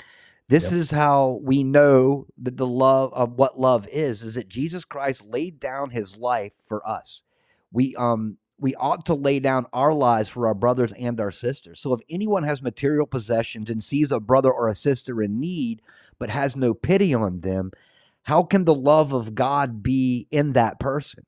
This 0.47 0.71
yep. 0.71 0.79
is 0.79 0.91
how 0.91 1.41
we 1.43 1.65
know 1.65 2.27
that 2.37 2.55
the 2.55 2.67
love 2.67 3.13
of 3.13 3.33
what 3.33 3.59
love 3.59 3.85
is, 3.91 4.23
is 4.23 4.35
that 4.35 4.47
Jesus 4.47 4.85
Christ 4.85 5.25
laid 5.25 5.59
down 5.59 5.89
his 5.89 6.15
life 6.15 6.53
for 6.65 6.87
us 6.87 7.23
we 7.73 7.95
um 7.97 8.37
we 8.59 8.75
ought 8.75 9.05
to 9.07 9.15
lay 9.15 9.39
down 9.39 9.65
our 9.73 9.93
lives 9.93 10.29
for 10.29 10.47
our 10.47 10.53
brothers 10.53 10.93
and 10.93 11.19
our 11.19 11.31
sisters. 11.31 11.81
So 11.81 11.91
if 11.93 11.99
anyone 12.09 12.43
has 12.43 12.61
material 12.61 13.05
possessions 13.05 13.69
and 13.69 13.83
sees 13.83 14.09
a 14.11 14.21
brother 14.21 14.51
or 14.51 14.69
a 14.69 14.75
sister 14.75 15.21
in 15.21 15.41
need 15.41 15.81
but 16.17 16.29
has 16.29 16.55
no 16.55 16.73
pity 16.73 17.13
on 17.13 17.41
them, 17.41 17.71
how 18.23 18.43
can 18.43 18.63
the 18.63 18.75
love 18.75 19.11
of 19.11 19.35
God 19.35 19.83
be 19.83 20.27
in 20.31 20.53
that 20.53 20.79
person? 20.79 21.25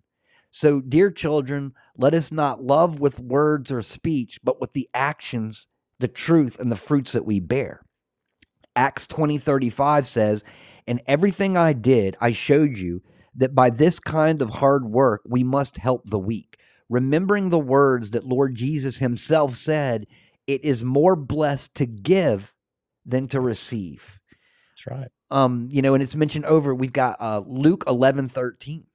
So, 0.50 0.80
dear 0.80 1.12
children, 1.12 1.74
let 1.98 2.14
us 2.14 2.32
not 2.32 2.64
love 2.64 3.02
with 3.02 3.20
words 3.20 3.70
or 3.74 3.82
speech, 3.82 4.40
but 4.42 4.62
with 4.62 4.72
the 4.72 4.90
actions, 4.94 5.68
the 6.00 6.08
truth, 6.08 6.58
and 6.58 6.72
the 6.72 6.78
fruits 6.78 7.12
that 7.12 7.26
we 7.26 7.42
bear. 7.42 7.82
Acts 8.74 9.08
20 9.08 9.38
35 9.38 10.08
says, 10.08 10.44
And 10.88 11.02
everything 11.08 11.58
I 11.58 11.74
did, 11.74 12.16
I 12.22 12.32
showed 12.32 12.78
you 12.78 13.02
that 13.36 13.54
by 13.54 13.70
this 13.70 14.00
kind 14.00 14.42
of 14.42 14.50
hard 14.50 14.86
work, 14.86 15.22
we 15.28 15.44
must 15.44 15.78
help 15.78 16.10
the 16.10 16.20
weak. 16.20 16.58
Remembering 16.90 17.50
the 17.50 17.60
words 17.60 18.12
that 18.12 18.26
Lord 18.26 18.56
Jesus 18.56 18.98
himself 18.98 19.56
said, 19.56 20.08
it 20.48 20.64
is 20.64 20.84
more 20.84 21.16
blessed 21.16 21.74
to 21.76 21.86
give 21.86 22.54
than 23.06 23.28
to 23.30 23.40
receive. 23.40 24.20
That's 24.72 24.88
right. 24.88 25.08
Um, 25.32 25.70
you 25.72 25.82
know, 25.82 25.94
and 25.94 26.04
it's 26.04 26.16
mentioned 26.16 26.46
over, 26.46 26.74
we've 26.74 26.94
got 26.94 27.18
uh, 27.20 27.42
Luke 27.46 27.84
11 27.88 28.30
13. 28.30 28.86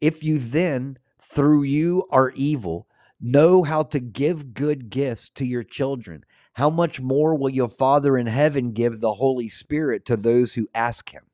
If 0.00 0.22
you 0.22 0.38
then, 0.38 0.98
through 1.20 1.64
you 1.64 2.06
are 2.10 2.32
evil, 2.34 2.86
know 3.20 3.64
how 3.64 3.82
to 3.82 3.98
give 3.98 4.54
good 4.54 4.90
gifts 4.90 5.28
to 5.30 5.44
your 5.44 5.64
children, 5.64 6.24
how 6.54 6.70
much 6.70 7.00
more 7.00 7.34
will 7.34 7.50
your 7.50 7.68
Father 7.68 8.16
in 8.16 8.26
heaven 8.26 8.72
give 8.72 9.00
the 9.00 9.14
Holy 9.14 9.48
Spirit 9.48 10.04
to 10.06 10.16
those 10.16 10.54
who 10.54 10.68
ask 10.74 11.10
him? 11.10 11.24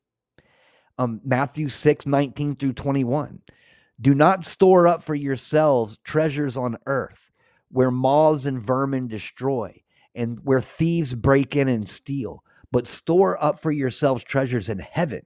Um, 0.98 1.20
Matthew 1.24 1.69
6, 1.69 2.06
19 2.06 2.56
through 2.56 2.73
21. 2.74 3.40
Do 4.01 4.14
not 4.14 4.44
store 4.44 4.86
up 4.86 5.02
for 5.02 5.14
yourselves 5.14 5.98
treasures 6.05 6.56
on 6.56 6.78
earth 6.86 7.31
where 7.70 7.90
moths 7.90 8.44
and 8.44 8.60
vermin 8.62 9.09
destroy 9.09 9.82
and 10.14 10.40
where 10.44 10.60
thieves 10.60 11.14
break 11.14 11.56
in 11.56 11.69
and 11.69 11.89
steal, 11.89 12.44
but 12.70 12.86
store 12.86 13.43
up 13.43 13.59
for 13.59 13.70
yourselves 13.70 14.24
treasures 14.24 14.69
in 14.69 14.78
heaven 14.78 15.23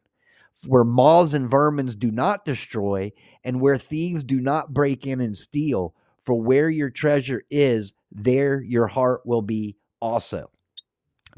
where 0.66 0.84
moths 0.84 1.34
and 1.34 1.51
vermin 1.51 1.86
do 1.86 2.10
not 2.10 2.44
destroy 2.44 3.12
and 3.44 3.60
where 3.60 3.78
thieves 3.78 4.24
do 4.24 4.40
not 4.40 4.72
break 4.72 5.06
in 5.06 5.20
and 5.20 5.36
steal. 5.36 5.94
For 6.20 6.34
where 6.34 6.68
your 6.68 6.90
treasure 6.90 7.43
is, 7.51 7.94
there 8.10 8.60
your 8.60 8.88
heart 8.88 9.24
will 9.24 9.43
be 9.43 9.76
also. 10.01 10.51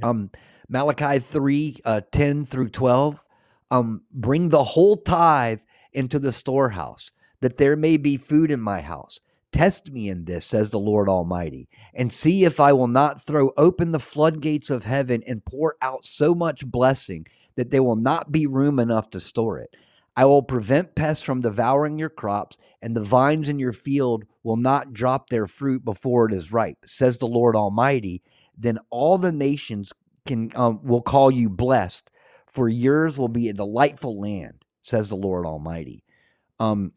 Um, 0.03 0.31
Malachi 0.69 1.19
3 1.19 1.77
uh, 1.85 2.01
10 2.11 2.45
through 2.45 2.71
12 2.71 3.25
um, 3.71 4.03
bring 4.13 4.49
the 4.49 4.65
whole 4.65 4.97
tithe 4.97 5.61
into 5.93 6.19
the 6.19 6.33
storehouse, 6.33 7.11
that 7.41 7.59
there 7.59 7.77
may 7.77 7.97
be 7.97 8.17
food 8.17 8.51
in 8.51 8.61
my 8.61 8.81
house. 8.81 9.21
Test 9.51 9.91
me 9.91 10.09
in 10.09 10.27
this, 10.27 10.45
says 10.45 10.71
the 10.71 10.79
Lord 10.79 11.09
Almighty, 11.09 11.69
and 11.95 12.13
see 12.13 12.45
if 12.45 12.61
I 12.61 12.73
will 12.73 12.89
not 12.89 13.25
throw 13.25 13.51
open 13.57 13.93
the 13.93 13.99
floodgates 13.99 14.69
of 14.69 14.85
heaven 14.85 15.23
and 15.27 15.45
pour 15.45 15.77
out 15.81 16.07
so 16.07 16.35
much 16.35 16.67
blessing 16.67 17.27
that 17.57 17.71
there 17.71 17.83
will 17.83 17.97
not 17.97 18.31
be 18.31 18.47
room 18.47 18.79
enough 18.79 19.11
to 19.11 19.21
store 19.21 19.59
it. 19.59 19.75
I 20.17 20.27
will 20.27 20.43
prevent 20.43 20.95
pests 20.95 21.23
from 21.23 21.41
devouring 21.41 21.99
your 21.99 22.11
crops, 22.11 22.59
and 22.83 22.95
the 22.95 23.03
vines 23.03 23.49
in 23.49 23.59
your 23.59 23.73
field 23.73 24.25
will 24.43 24.57
not 24.57 24.93
drop 24.93 25.29
their 25.29 25.47
fruit 25.47 25.85
before 25.85 26.27
it 26.27 26.35
is 26.35 26.53
ripe, 26.53 26.79
says 26.85 27.19
the 27.19 27.27
Lord 27.27 27.57
Almighty. 27.57 28.23
Then 28.57 28.79
all 28.91 29.17
the 29.17 29.33
nations 29.33 29.93
can 30.27 30.51
um, 30.55 30.81
will 30.83 31.03
call 31.03 31.31
you 31.31 31.49
blessed 31.49 32.11
for 32.49 32.69
yours 32.69 33.19
will 33.19 33.29
be 33.29 33.49
a 33.49 33.55
delightful 33.55 34.21
land, 34.21 34.65
says 34.83 35.09
the 35.09 35.17
Lord 35.17 35.47
Almighty. 35.47 36.05
Um, 36.59 36.93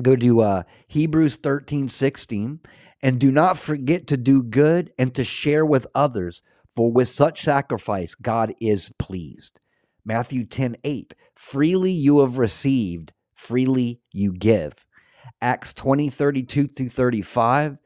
go 0.00 0.16
to 0.16 0.40
uh, 0.40 0.62
Hebrews 0.88 1.36
13, 1.36 1.88
16. 1.88 2.60
And 3.02 3.18
do 3.18 3.32
not 3.32 3.58
forget 3.58 4.06
to 4.08 4.16
do 4.16 4.42
good 4.44 4.92
and 4.96 5.14
to 5.14 5.24
share 5.24 5.66
with 5.66 5.86
others, 5.94 6.42
for 6.68 6.92
with 6.92 7.08
such 7.08 7.42
sacrifice 7.42 8.14
God 8.14 8.54
is 8.60 8.92
pleased. 8.98 9.58
Matthew 10.04 10.44
10, 10.44 10.76
8. 10.84 11.14
Freely 11.34 11.90
you 11.90 12.20
have 12.20 12.38
received, 12.38 13.12
freely 13.34 14.00
you 14.12 14.32
give. 14.32 14.86
Acts 15.40 15.74
20, 15.74 16.10
32 16.10 16.68
through 16.68 16.88
35. 16.88 17.78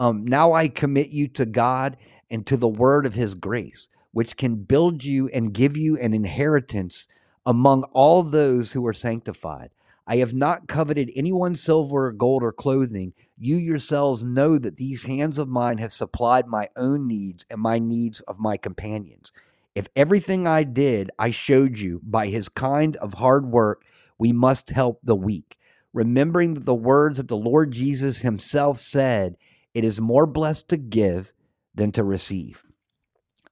Um, 0.00 0.24
now 0.26 0.52
I 0.52 0.68
commit 0.68 1.10
you 1.10 1.28
to 1.28 1.46
God 1.46 1.96
and 2.28 2.44
to 2.46 2.56
the 2.56 2.68
word 2.68 3.06
of 3.06 3.14
his 3.14 3.34
grace 3.34 3.88
which 4.14 4.36
can 4.36 4.54
build 4.54 5.04
you 5.04 5.28
and 5.28 5.52
give 5.52 5.76
you 5.76 5.98
an 5.98 6.14
inheritance 6.14 7.08
among 7.44 7.82
all 7.92 8.22
those 8.22 8.72
who 8.72 8.86
are 8.86 8.94
sanctified. 8.94 9.70
I 10.06 10.16
have 10.18 10.32
not 10.32 10.68
coveted 10.68 11.10
anyone's 11.16 11.60
silver 11.60 12.06
or 12.06 12.12
gold 12.12 12.44
or 12.44 12.52
clothing. 12.52 13.12
You 13.36 13.56
yourselves 13.56 14.22
know 14.22 14.56
that 14.58 14.76
these 14.76 15.04
hands 15.04 15.36
of 15.36 15.48
mine 15.48 15.78
have 15.78 15.92
supplied 15.92 16.46
my 16.46 16.68
own 16.76 17.08
needs 17.08 17.44
and 17.50 17.60
my 17.60 17.80
needs 17.80 18.20
of 18.20 18.38
my 18.38 18.56
companions. 18.56 19.32
If 19.74 19.88
everything 19.96 20.46
I 20.46 20.62
did 20.62 21.10
I 21.18 21.30
showed 21.30 21.80
you 21.80 22.00
by 22.04 22.28
his 22.28 22.48
kind 22.48 22.96
of 22.98 23.14
hard 23.14 23.46
work, 23.46 23.84
we 24.16 24.32
must 24.32 24.70
help 24.70 25.00
the 25.02 25.16
weak. 25.16 25.58
Remembering 25.92 26.54
that 26.54 26.66
the 26.66 26.74
words 26.74 27.16
that 27.16 27.26
the 27.26 27.36
Lord 27.36 27.72
Jesus 27.72 28.18
himself 28.18 28.78
said, 28.78 29.36
it 29.74 29.82
is 29.82 30.00
more 30.00 30.26
blessed 30.26 30.68
to 30.68 30.76
give 30.76 31.32
than 31.74 31.90
to 31.92 32.04
receive. 32.04 32.62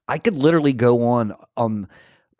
I 0.07 0.17
could 0.17 0.37
literally 0.37 0.73
go 0.73 1.07
on 1.07 1.33
um 1.57 1.87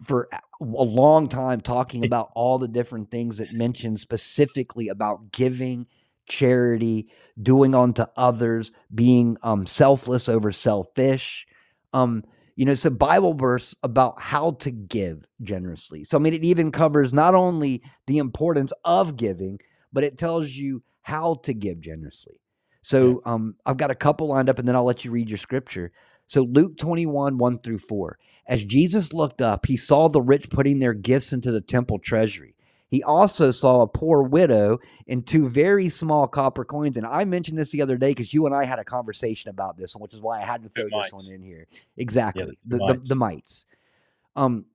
for 0.02 0.27
a 0.31 0.64
long 0.64 1.30
time 1.30 1.61
talking 1.61 2.03
about 2.03 2.31
all 2.35 2.57
the 2.60 2.68
different 2.68 3.10
things 3.11 3.38
that 3.38 3.53
mention 3.53 3.95
specifically 3.98 4.88
about 4.90 5.31
giving, 5.31 5.88
charity, 6.27 7.07
doing 7.41 7.73
unto 7.76 8.06
others, 8.18 8.72
being 8.94 9.38
um 9.44 9.65
selfless 9.65 10.27
over 10.30 10.52
selfish. 10.52 11.48
Um 11.94 12.23
you 12.56 12.65
know, 12.65 12.73
it's 12.73 12.85
a 12.85 12.91
Bible 12.91 13.34
verse 13.34 13.76
about 13.81 14.22
how 14.22 14.52
to 14.52 14.69
give 14.69 15.26
generously. 15.41 16.03
So 16.03 16.18
I 16.18 16.22
mean 16.22 16.34
it 16.34 16.44
even 16.44 16.72
covers 16.72 17.14
not 17.14 17.35
only 17.35 17.81
the 18.07 18.18
importance 18.19 18.73
of 18.85 19.18
giving, 19.18 19.60
but 19.91 20.03
it 20.03 20.18
tells 20.18 20.52
you 20.52 20.84
how 21.02 21.35
to 21.44 21.53
give 21.53 21.80
generously. 21.80 22.40
So 22.81 23.22
um, 23.26 23.56
I've 23.65 23.77
got 23.77 23.91
a 23.91 23.95
couple 23.95 24.27
lined 24.27 24.49
up, 24.49 24.60
and 24.60 24.68
then 24.68 24.76
I'll 24.76 24.84
let 24.84 25.06
you 25.06 25.11
read 25.11 25.30
your 25.30 25.38
scripture. 25.38 25.91
So, 26.28 26.44
Luke 26.44 26.78
21, 26.78 27.38
1 27.38 27.58
through 27.60 27.80
4. 27.80 28.18
As 28.48 28.64
Jesus 28.64 29.14
looked 29.14 29.41
up, 29.41 29.66
he 29.66 29.78
saw 29.78 30.10
the 30.10 30.22
rich 30.22 30.50
putting 30.50 30.80
their 30.80 30.94
gifts 30.94 31.32
into 31.32 31.52
the 31.52 31.62
temple 31.62 32.00
treasury. 32.00 32.56
He 32.94 33.02
also 33.02 33.50
saw 33.50 33.82
a 33.82 33.88
poor 33.88 34.22
widow 34.22 34.78
and 35.08 35.26
two 35.26 35.48
very 35.48 35.90
small 35.90 36.28
copper 36.28 36.64
coins. 36.64 36.95
And 36.95 37.08
I 37.08 37.26
mentioned 37.26 37.58
this 37.58 37.72
the 37.72 37.82
other 37.82 37.98
day 37.98 38.12
because 38.12 38.36
you 38.36 38.45
and 38.45 38.54
I 38.54 38.66
had 38.66 38.78
a 38.78 38.84
conversation 38.84 39.50
about 39.50 39.78
this, 39.78 39.95
which 39.95 40.14
is 40.14 40.22
why 40.22 40.41
I 40.41 40.45
had 40.45 40.62
to 40.62 40.70
throw 40.70 40.84
this 40.84 41.12
one 41.12 41.24
in 41.34 41.41
here. 41.41 41.66
Exactly. 41.98 42.44
Yeah, 42.44 42.52
the, 42.66 42.78
the, 42.78 42.86
mites. 42.86 43.00
The, 43.00 43.10
the 43.10 43.16
mites. 43.16 43.66
Um, 44.36 44.66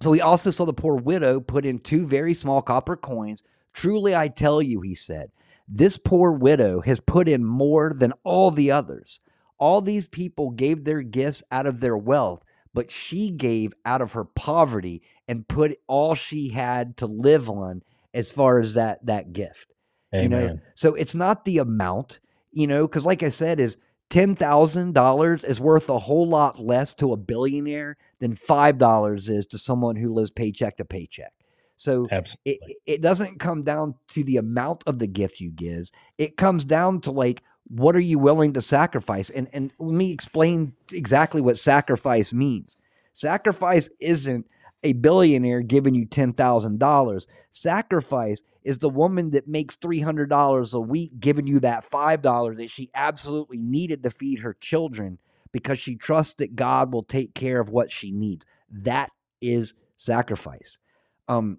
so 0.00 0.12
he 0.12 0.20
also 0.20 0.52
saw 0.52 0.64
the 0.64 0.72
poor 0.72 0.94
widow 0.94 1.40
put 1.40 1.66
in 1.66 1.80
two 1.80 2.06
very 2.06 2.34
small 2.34 2.62
copper 2.62 2.96
coins. 2.96 3.42
Truly, 3.72 4.14
I 4.14 4.28
tell 4.28 4.62
you, 4.62 4.82
he 4.82 4.94
said, 4.94 5.32
this 5.66 5.98
poor 5.98 6.30
widow 6.30 6.82
has 6.82 7.00
put 7.00 7.28
in 7.28 7.44
more 7.44 7.92
than 7.92 8.12
all 8.22 8.52
the 8.52 8.70
others. 8.70 9.18
All 9.58 9.80
these 9.80 10.06
people 10.06 10.50
gave 10.50 10.84
their 10.84 11.02
gifts 11.02 11.42
out 11.50 11.66
of 11.66 11.80
their 11.80 11.96
wealth, 11.96 12.42
but 12.74 12.90
she 12.90 13.30
gave 13.30 13.72
out 13.84 14.02
of 14.02 14.12
her 14.12 14.24
poverty 14.24 15.02
and 15.26 15.48
put 15.48 15.78
all 15.86 16.14
she 16.14 16.50
had 16.50 16.96
to 16.98 17.06
live 17.06 17.48
on 17.48 17.82
as 18.12 18.30
far 18.30 18.58
as 18.58 18.74
that 18.74 19.04
that 19.06 19.32
gift. 19.32 19.72
Amen. 20.14 20.22
You 20.22 20.28
know, 20.28 20.58
so 20.74 20.94
it's 20.94 21.14
not 21.14 21.44
the 21.44 21.58
amount, 21.58 22.20
you 22.52 22.66
know, 22.66 22.86
because 22.86 23.04
like 23.04 23.22
I 23.22 23.30
said, 23.30 23.60
is 23.60 23.76
ten 24.08 24.34
thousand 24.34 24.94
dollars 24.94 25.42
is 25.42 25.58
worth 25.58 25.88
a 25.88 25.98
whole 25.98 26.28
lot 26.28 26.58
less 26.58 26.94
to 26.96 27.12
a 27.12 27.16
billionaire 27.16 27.96
than 28.20 28.36
five 28.36 28.78
dollars 28.78 29.28
is 29.28 29.46
to 29.46 29.58
someone 29.58 29.96
who 29.96 30.14
lives 30.14 30.30
paycheck 30.30 30.76
to 30.76 30.84
paycheck. 30.84 31.32
So 31.76 32.06
Absolutely. 32.10 32.52
it, 32.52 32.76
it 32.86 33.02
doesn't 33.02 33.38
come 33.38 33.62
down 33.62 33.96
to 34.08 34.24
the 34.24 34.38
amount 34.38 34.84
of 34.86 34.98
the 34.98 35.06
gift 35.06 35.40
you 35.40 35.50
give. 35.50 35.90
It 36.16 36.36
comes 36.36 36.64
down 36.64 37.02
to 37.02 37.10
like, 37.10 37.42
what 37.68 37.96
are 37.96 38.00
you 38.00 38.18
willing 38.18 38.52
to 38.54 38.60
sacrifice? 38.60 39.30
And 39.30 39.48
and 39.52 39.72
let 39.78 39.94
me 39.94 40.12
explain 40.12 40.74
exactly 40.92 41.40
what 41.40 41.58
sacrifice 41.58 42.32
means. 42.32 42.76
Sacrifice 43.12 43.88
isn't 44.00 44.46
a 44.82 44.92
billionaire 44.92 45.62
giving 45.62 45.94
you 45.94 46.06
$10,000. 46.06 47.26
Sacrifice 47.50 48.42
is 48.62 48.78
the 48.78 48.90
woman 48.90 49.30
that 49.30 49.48
makes 49.48 49.76
$300 49.76 50.74
a 50.74 50.80
week 50.80 51.12
giving 51.18 51.46
you 51.46 51.58
that 51.60 51.90
$5 51.90 52.56
that 52.58 52.70
she 52.70 52.90
absolutely 52.94 53.58
needed 53.58 54.02
to 54.02 54.10
feed 54.10 54.40
her 54.40 54.54
children 54.60 55.18
because 55.50 55.78
she 55.78 55.96
trusts 55.96 56.34
that 56.34 56.56
God 56.56 56.92
will 56.92 57.02
take 57.02 57.34
care 57.34 57.58
of 57.60 57.70
what 57.70 57.90
she 57.90 58.12
needs. 58.12 58.44
That 58.70 59.10
is 59.40 59.74
sacrifice. 59.96 60.78
Um, 61.28 61.58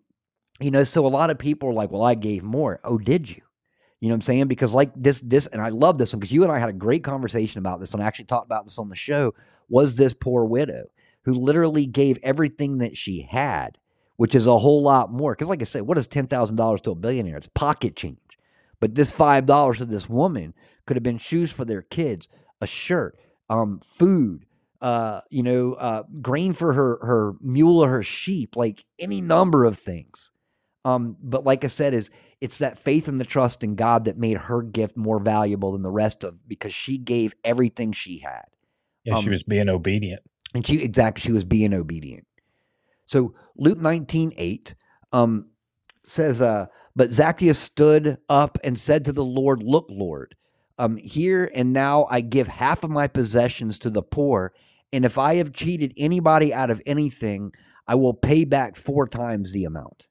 you 0.60 0.72
know, 0.72 0.84
so 0.84 1.06
a 1.06 1.10
lot 1.10 1.30
of 1.30 1.40
people 1.40 1.70
are 1.70 1.74
like, 1.74 1.92
well, 1.92 2.04
I 2.04 2.16
gave 2.16 2.44
more. 2.44 2.80
Oh, 2.84 2.98
did 2.98 3.30
you? 3.30 3.42
You 4.00 4.10
know 4.10 4.14
what 4.14 4.18
I'm 4.18 4.22
saying? 4.24 4.48
Because 4.48 4.74
like 4.74 4.92
this, 4.96 5.22
this, 5.22 5.48
and 5.48 5.62
I 5.62 5.70
love 5.70 5.98
this 5.98 6.14
one 6.14 6.20
because 6.20 6.32
you 6.32 6.44
and 6.44 6.52
I 6.52 6.60
had 6.60 6.70
a 6.70 6.74
great 6.74 7.04
conversation 7.04 7.60
about 7.60 7.80
this, 7.80 7.94
and 7.94 8.04
I 8.04 8.06
actually 8.06 8.26
talked 8.26 8.46
about 8.46 8.66
this 8.66 8.78
on 8.78 8.90
the 8.90 8.96
show. 8.96 9.34
Was 9.70 9.96
this 9.96 10.14
poor 10.14 10.46
widow 10.46 10.86
who 11.24 11.34
literally 11.34 11.88
gave 11.88 12.20
everything 12.22 12.78
that 12.78 12.96
she 12.96 13.22
had, 13.22 13.78
which 14.18 14.36
is 14.36 14.46
a 14.46 14.58
whole 14.60 14.84
lot 14.84 15.12
more? 15.12 15.34
Because, 15.34 15.48
like 15.48 15.62
I 15.62 15.66
said, 15.66 15.84
what 15.84 15.98
is 15.98 16.08
ten 16.08 16.28
thousand 16.28 16.58
dollars 16.58 16.82
to 16.82 16.92
a 16.92 16.96
billionaire? 16.96 17.38
It's 17.38 17.48
pocket 17.48 17.96
change. 17.96 18.38
But 18.80 18.94
this 18.94 19.12
five 19.12 19.48
dollars 19.48 19.80
to 19.80 19.86
this 19.86 20.08
woman 20.08 20.54
could 20.86 20.96
have 20.96 21.04
been 21.04 21.18
shoes 21.18 21.52
for 21.52 21.66
their 21.66 21.82
kids, 21.82 22.28
a 22.62 22.68
shirt, 22.68 23.18
um, 23.50 23.82
food, 23.84 24.46
uh, 24.80 25.22
you 25.32 25.42
know, 25.42 25.74
uh, 25.74 26.04
grain 26.22 26.54
for 26.54 26.74
her 26.74 27.00
her 27.02 27.34
mule 27.42 27.80
or 27.84 27.90
her 27.90 28.04
sheep, 28.04 28.56
like 28.56 28.86
any 29.00 29.22
number 29.22 29.66
of 29.66 29.80
things. 29.80 30.32
Um, 30.86 31.18
but 31.22 31.44
like 31.44 31.64
I 31.64 31.68
said, 31.68 31.96
is 31.96 32.12
it's 32.40 32.60
that 32.60 32.78
faith 32.78 33.08
and 33.08 33.20
the 33.20 33.26
trust 33.26 33.64
in 33.64 33.76
God 33.76 34.06
that 34.06 34.18
made 34.18 34.38
her 34.38 34.62
gift 34.62 34.96
more 34.96 35.20
valuable 35.20 35.72
than 35.72 35.82
the 35.82 35.92
rest 35.92 36.24
of 36.24 36.48
because 36.48 36.74
she 36.74 36.98
gave 36.98 37.34
everything 37.44 37.92
she 37.92 38.20
had. 38.20 38.46
Yeah, 39.04 39.20
she 39.20 39.28
um, 39.28 39.32
was 39.32 39.44
being 39.44 39.70
obedient. 39.70 40.22
And 40.54 40.66
she 40.66 40.82
exactly 40.82 41.22
she 41.22 41.32
was 41.32 41.44
being 41.44 41.74
obedient. 41.74 42.26
So 43.06 43.34
Luke 43.56 43.80
19, 43.80 44.34
8 44.36 44.76
um, 45.12 45.48
says, 46.06 46.42
uh, 46.42 46.68
but 46.96 47.12
Zacchaeus 47.12 47.60
stood 47.60 48.18
up 48.28 48.58
and 48.64 48.80
said 48.80 49.06
to 49.06 49.12
the 49.12 49.24
Lord, 49.24 49.62
Look, 49.64 49.86
Lord, 49.90 50.36
um, 50.78 50.98
here 50.98 51.50
and 51.54 51.74
now 51.74 52.08
I 52.10 52.22
give 52.22 52.48
half 52.48 52.84
of 52.84 52.90
my 52.90 53.08
possessions 53.08 53.80
to 53.80 53.90
the 53.90 54.02
poor, 54.02 54.54
and 54.92 55.06
if 55.06 55.18
I 55.18 55.36
have 55.36 55.54
cheated 55.54 55.94
anybody 55.98 56.54
out 56.54 56.70
of 56.70 56.82
anything, 56.86 57.52
I 57.88 57.96
will 57.96 58.14
pay 58.14 58.46
back 58.46 58.76
four 58.76 59.08
times 59.08 59.52
the 59.52 59.64
amount. 59.64 60.08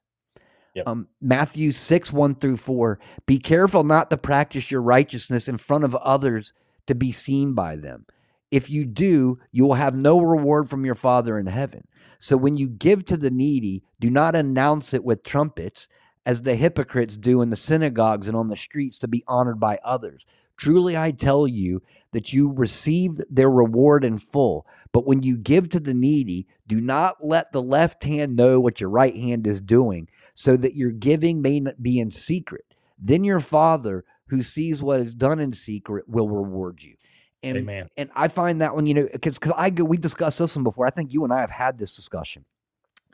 Yep. 0.77 0.87
Um, 0.87 1.07
Matthew 1.19 1.71
6, 1.71 2.13
1 2.13 2.35
through 2.35 2.57
4. 2.57 2.99
Be 3.25 3.39
careful 3.39 3.83
not 3.83 4.11
to 4.11 4.17
practice 4.17 4.69
your 4.69 4.81
righteousness 4.83 5.47
in 5.47 5.57
front 5.57 5.83
of 5.83 5.95
others 5.95 6.53
to 6.85 6.93
be 6.93 7.11
seen 7.11 7.53
by 7.53 7.75
them. 7.75 8.05
If 8.51 8.69
you 8.69 8.85
do, 8.85 9.39
you 9.51 9.65
will 9.65 9.73
have 9.73 9.95
no 9.95 10.21
reward 10.21 10.69
from 10.69 10.85
your 10.85 10.93
Father 10.93 11.39
in 11.39 11.47
heaven. 11.47 11.87
So 12.19 12.37
when 12.37 12.57
you 12.57 12.69
give 12.69 13.05
to 13.05 13.17
the 13.17 13.31
needy, 13.31 13.81
do 13.99 14.11
not 14.11 14.35
announce 14.35 14.93
it 14.93 15.03
with 15.03 15.23
trumpets, 15.23 15.87
as 16.27 16.43
the 16.43 16.55
hypocrites 16.55 17.17
do 17.17 17.41
in 17.41 17.49
the 17.49 17.55
synagogues 17.55 18.27
and 18.27 18.37
on 18.37 18.49
the 18.49 18.55
streets 18.55 18.99
to 18.99 19.07
be 19.07 19.23
honored 19.27 19.59
by 19.59 19.79
others. 19.83 20.27
Truly, 20.57 20.95
I 20.95 21.09
tell 21.09 21.47
you 21.47 21.81
that 22.11 22.33
you 22.33 22.51
receive 22.51 23.19
their 23.29 23.49
reward 23.49 24.03
in 24.03 24.19
full. 24.19 24.67
But 24.91 25.07
when 25.07 25.23
you 25.23 25.37
give 25.37 25.69
to 25.69 25.79
the 25.79 25.93
needy, 25.93 26.45
do 26.67 26.81
not 26.81 27.25
let 27.25 27.51
the 27.51 27.61
left 27.61 28.03
hand 28.03 28.35
know 28.35 28.59
what 28.59 28.81
your 28.81 28.89
right 28.89 29.15
hand 29.15 29.47
is 29.47 29.61
doing, 29.61 30.09
so 30.39 30.55
that 30.55 30.75
your 30.75 30.91
giving 30.91 31.41
may 31.41 31.59
not 31.59 31.81
be 31.81 31.97
in 31.97 32.11
secret. 32.11 32.63
Then 32.99 33.23
your 33.23 33.39
Father, 33.39 34.05
who 34.27 34.43
sees 34.43 34.83
what 34.83 34.99
is 34.99 35.15
done 35.15 35.39
in 35.39 35.51
secret, 35.51 36.07
will 36.07 36.29
reward 36.29 36.83
you. 36.83 36.93
And 37.41 37.57
Amen. 37.57 37.87
and 37.97 38.11
I 38.15 38.27
find 38.27 38.61
that 38.61 38.75
one, 38.75 38.85
you 38.85 38.93
know, 38.93 39.09
because 39.11 39.39
because 39.39 39.53
I 39.57 39.71
go, 39.71 39.83
we've 39.83 39.99
discussed 39.99 40.37
this 40.37 40.55
one 40.55 40.63
before. 40.63 40.85
I 40.85 40.91
think 40.91 41.11
you 41.11 41.23
and 41.23 41.33
I 41.33 41.39
have 41.39 41.49
had 41.49 41.79
this 41.79 41.95
discussion. 41.95 42.45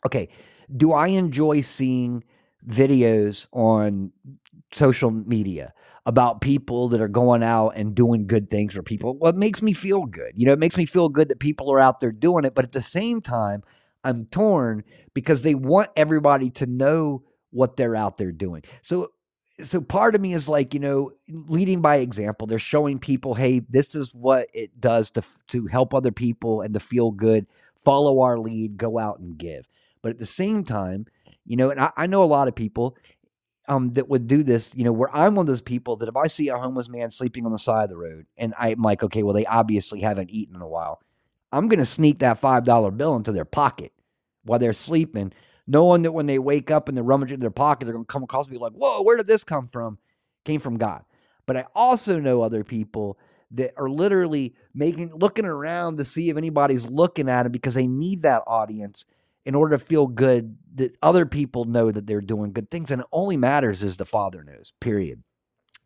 Okay, 0.06 0.28
do 0.76 0.92
I 0.92 1.08
enjoy 1.08 1.62
seeing 1.62 2.26
videos 2.68 3.48
on 3.54 4.12
social 4.74 5.10
media 5.10 5.74
about 6.06 6.42
people 6.42 6.90
that 6.90 7.00
are 7.00 7.08
going 7.08 7.42
out 7.42 7.70
and 7.70 7.96
doing 7.96 8.28
good 8.28 8.50
things 8.50 8.74
for 8.74 8.84
people? 8.84 9.18
Well, 9.18 9.32
it 9.32 9.38
makes 9.38 9.62
me 9.62 9.72
feel 9.72 10.04
good. 10.08 10.34
You 10.36 10.46
know, 10.46 10.54
it 10.54 10.60
makes 10.60 10.76
me 10.76 10.86
feel 10.86 11.08
good 11.08 11.30
that 11.30 11.40
people 11.40 11.72
are 11.72 11.80
out 11.80 12.02
there 12.02 12.12
doing 12.12 12.44
it. 12.44 12.54
But 12.54 12.66
at 12.66 12.74
the 12.74 12.82
same 12.82 13.22
time, 13.22 13.64
I'm 14.04 14.26
torn 14.26 14.84
because 15.14 15.42
they 15.42 15.56
want 15.56 15.90
everybody 15.96 16.50
to 16.52 16.66
know 16.66 17.24
what 17.52 17.78
they're 17.78 17.96
out 17.96 18.18
there 18.18 18.32
doing. 18.32 18.64
So 18.82 19.12
so 19.62 19.82
part 19.82 20.16
of 20.16 20.22
me 20.22 20.34
is 20.34 20.50
like 20.50 20.74
you 20.74 20.80
know 20.80 21.12
leading 21.30 21.82
by 21.82 21.98
example. 21.98 22.48
They're 22.48 22.60
showing 22.60 23.00
people 23.00 23.36
hey 23.36 23.60
this 23.70 23.96
is 23.96 24.14
what 24.14 24.48
it 24.54 24.80
does 24.82 25.12
to 25.12 25.24
to 25.50 25.68
help 25.68 25.94
other 25.94 26.12
people 26.12 26.62
and 26.62 26.74
to 26.74 26.80
feel 26.80 27.12
good. 27.12 27.48
Follow 27.78 28.22
our 28.22 28.40
lead. 28.40 28.78
Go 28.78 28.98
out 28.98 29.20
and 29.20 29.38
give. 29.38 29.68
But 30.02 30.12
at 30.12 30.18
the 30.18 30.26
same 30.26 30.64
time 30.64 31.06
you 31.46 31.56
know 31.56 31.70
and 31.70 31.80
i, 31.80 31.92
I 31.96 32.08
know 32.08 32.24
a 32.24 32.26
lot 32.26 32.48
of 32.48 32.56
people 32.56 32.98
um 33.68 33.94
that 33.94 34.10
would 34.10 34.28
do 34.28 34.44
this 34.44 34.72
you 34.76 34.84
know 34.84 34.92
where 34.92 35.14
i'm 35.16 35.36
one 35.36 35.44
of 35.44 35.48
those 35.48 35.62
people 35.62 35.96
that 35.98 36.10
if 36.10 36.16
i 36.18 36.28
see 36.28 36.50
a 36.50 36.58
homeless 36.58 36.90
man 36.90 37.10
sleeping 37.10 37.46
on 37.46 37.52
the 37.52 37.60
side 37.60 37.86
of 37.86 37.90
the 37.90 37.98
road 37.98 38.26
and 38.38 38.54
i'm 38.58 38.82
like 38.82 39.04
okay 39.04 39.24
well 39.24 39.34
they 39.34 39.46
obviously 39.46 40.02
haven't 40.02 40.30
eaten 40.30 40.56
in 40.56 40.62
a 40.62 40.68
while 40.68 41.02
i'm 41.52 41.68
going 41.68 41.80
to 41.80 41.86
sneak 41.86 42.20
that 42.20 42.40
five 42.40 42.64
dollar 42.64 42.92
bill 42.92 43.16
into 43.16 43.32
their 43.32 43.46
pocket 43.46 43.93
while 44.44 44.60
they're 44.60 44.74
sleeping 44.74 45.32
knowing 45.68 46.02
that 46.02 46.12
when 46.12 46.26
they 46.26 46.40
wake 46.40 46.72
up 46.72 46.88
and 46.88 46.98
they're 46.98 47.04
rummaging 47.04 47.36
in 47.36 47.40
their 47.40 47.50
pocket, 47.50 47.86
they're 47.86 47.94
going 47.94 48.06
to 48.06 48.12
come 48.12 48.24
across 48.24 48.46
and 48.46 48.52
be 48.54 48.58
like, 48.60 48.74
whoa, 48.74 49.02
where 49.02 49.18
did 49.18 49.28
this 49.28 49.44
come 49.44 49.68
from? 49.68 49.98
Came 50.46 50.60
from 50.60 50.78
God. 50.78 51.04
But 51.46 51.58
I 51.58 51.66
also 51.76 52.20
know 52.20 52.42
other 52.42 52.64
people 52.64 53.18
that 53.52 53.74
are 53.78 53.90
literally 53.90 54.56
making, 54.74 55.14
looking 55.14 55.46
around 55.46 55.98
to 55.98 56.04
see 56.04 56.30
if 56.30 56.38
anybody's 56.38 56.86
looking 56.86 57.30
at 57.30 57.44
them 57.44 57.52
because 57.52 57.76
they 57.76 57.88
need 57.88 58.24
that 58.24 58.44
audience 58.48 59.06
in 59.46 59.56
order 59.56 59.78
to 59.78 59.86
feel 59.86 60.08
good 60.08 60.58
that 60.76 60.96
other 61.02 61.26
people 61.26 61.66
know 61.66 61.92
that 61.92 62.08
they're 62.08 62.22
doing 62.22 62.52
good 62.52 62.70
things. 62.70 62.92
And 62.92 63.02
it 63.02 63.08
only 63.12 63.38
matters 63.38 63.84
is 63.84 63.98
the 63.98 64.06
Father 64.06 64.44
knows, 64.44 64.74
period. 64.80 65.24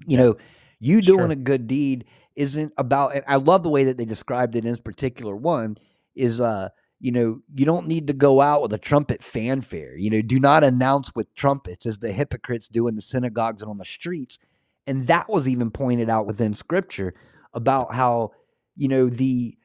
You 0.07 0.17
Yeah. 0.17 0.23
know, 0.23 0.37
you 0.79 1.01
doing 1.01 1.29
Sure. 1.29 1.31
a 1.31 1.35
good 1.35 1.67
deed 1.67 2.05
isn't 2.35 2.71
about, 2.77 3.15
and 3.15 3.23
I 3.27 3.35
love 3.37 3.63
the 3.63 3.69
way 3.69 3.83
that 3.85 3.97
they 3.97 4.05
described 4.05 4.55
it 4.55 4.63
in 4.63 4.69
this 4.69 4.79
particular 4.79 5.35
one 5.35 5.77
is, 6.15 6.39
uh, 6.39 6.69
you 6.99 7.11
know, 7.11 7.41
you 7.53 7.65
don't 7.65 7.87
need 7.87 8.07
to 8.07 8.13
go 8.13 8.41
out 8.41 8.61
with 8.61 8.73
a 8.73 8.77
trumpet 8.79 9.23
fanfare. 9.23 9.95
You 9.97 10.09
know, 10.09 10.21
do 10.21 10.39
not 10.39 10.63
announce 10.63 11.13
with 11.13 11.33
trumpets 11.35 11.85
as 11.85 11.99
the 11.99 12.11
hypocrites 12.11 12.67
do 12.67 12.87
in 12.87 12.95
the 12.95 13.01
synagogues 13.01 13.61
and 13.61 13.69
on 13.69 13.77
the 13.77 13.85
streets. 13.85 14.39
And 14.87 15.07
that 15.07 15.29
was 15.29 15.47
even 15.47 15.69
pointed 15.69 16.09
out 16.09 16.25
within 16.25 16.53
scripture 16.53 17.13
about 17.53 17.93
how, 17.93 18.31
you 18.75 18.87
know, 18.87 19.09
the 19.09 19.57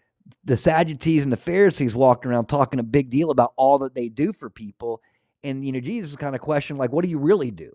the 0.45 0.57
Sadducees 0.57 1.25
and 1.25 1.33
the 1.33 1.37
Pharisees 1.37 1.95
walked 1.95 2.27
around 2.27 2.47
talking 2.47 2.81
a 2.81 2.85
big 2.85 3.11
deal 3.11 3.31
about 3.31 3.53
all 3.57 3.79
that 3.81 3.95
they 3.95 4.09
do 4.09 4.33
for 4.33 4.51
people. 4.51 5.01
And, 5.45 5.65
you 5.65 5.73
know, 5.73 5.81
Jesus 5.81 6.17
kind 6.17 6.35
of 6.35 6.41
questioned, 6.41 6.79
like, 6.79 6.93
what 6.93 7.05
do 7.05 7.11
you 7.11 7.19
really 7.19 7.51
do? 7.51 7.73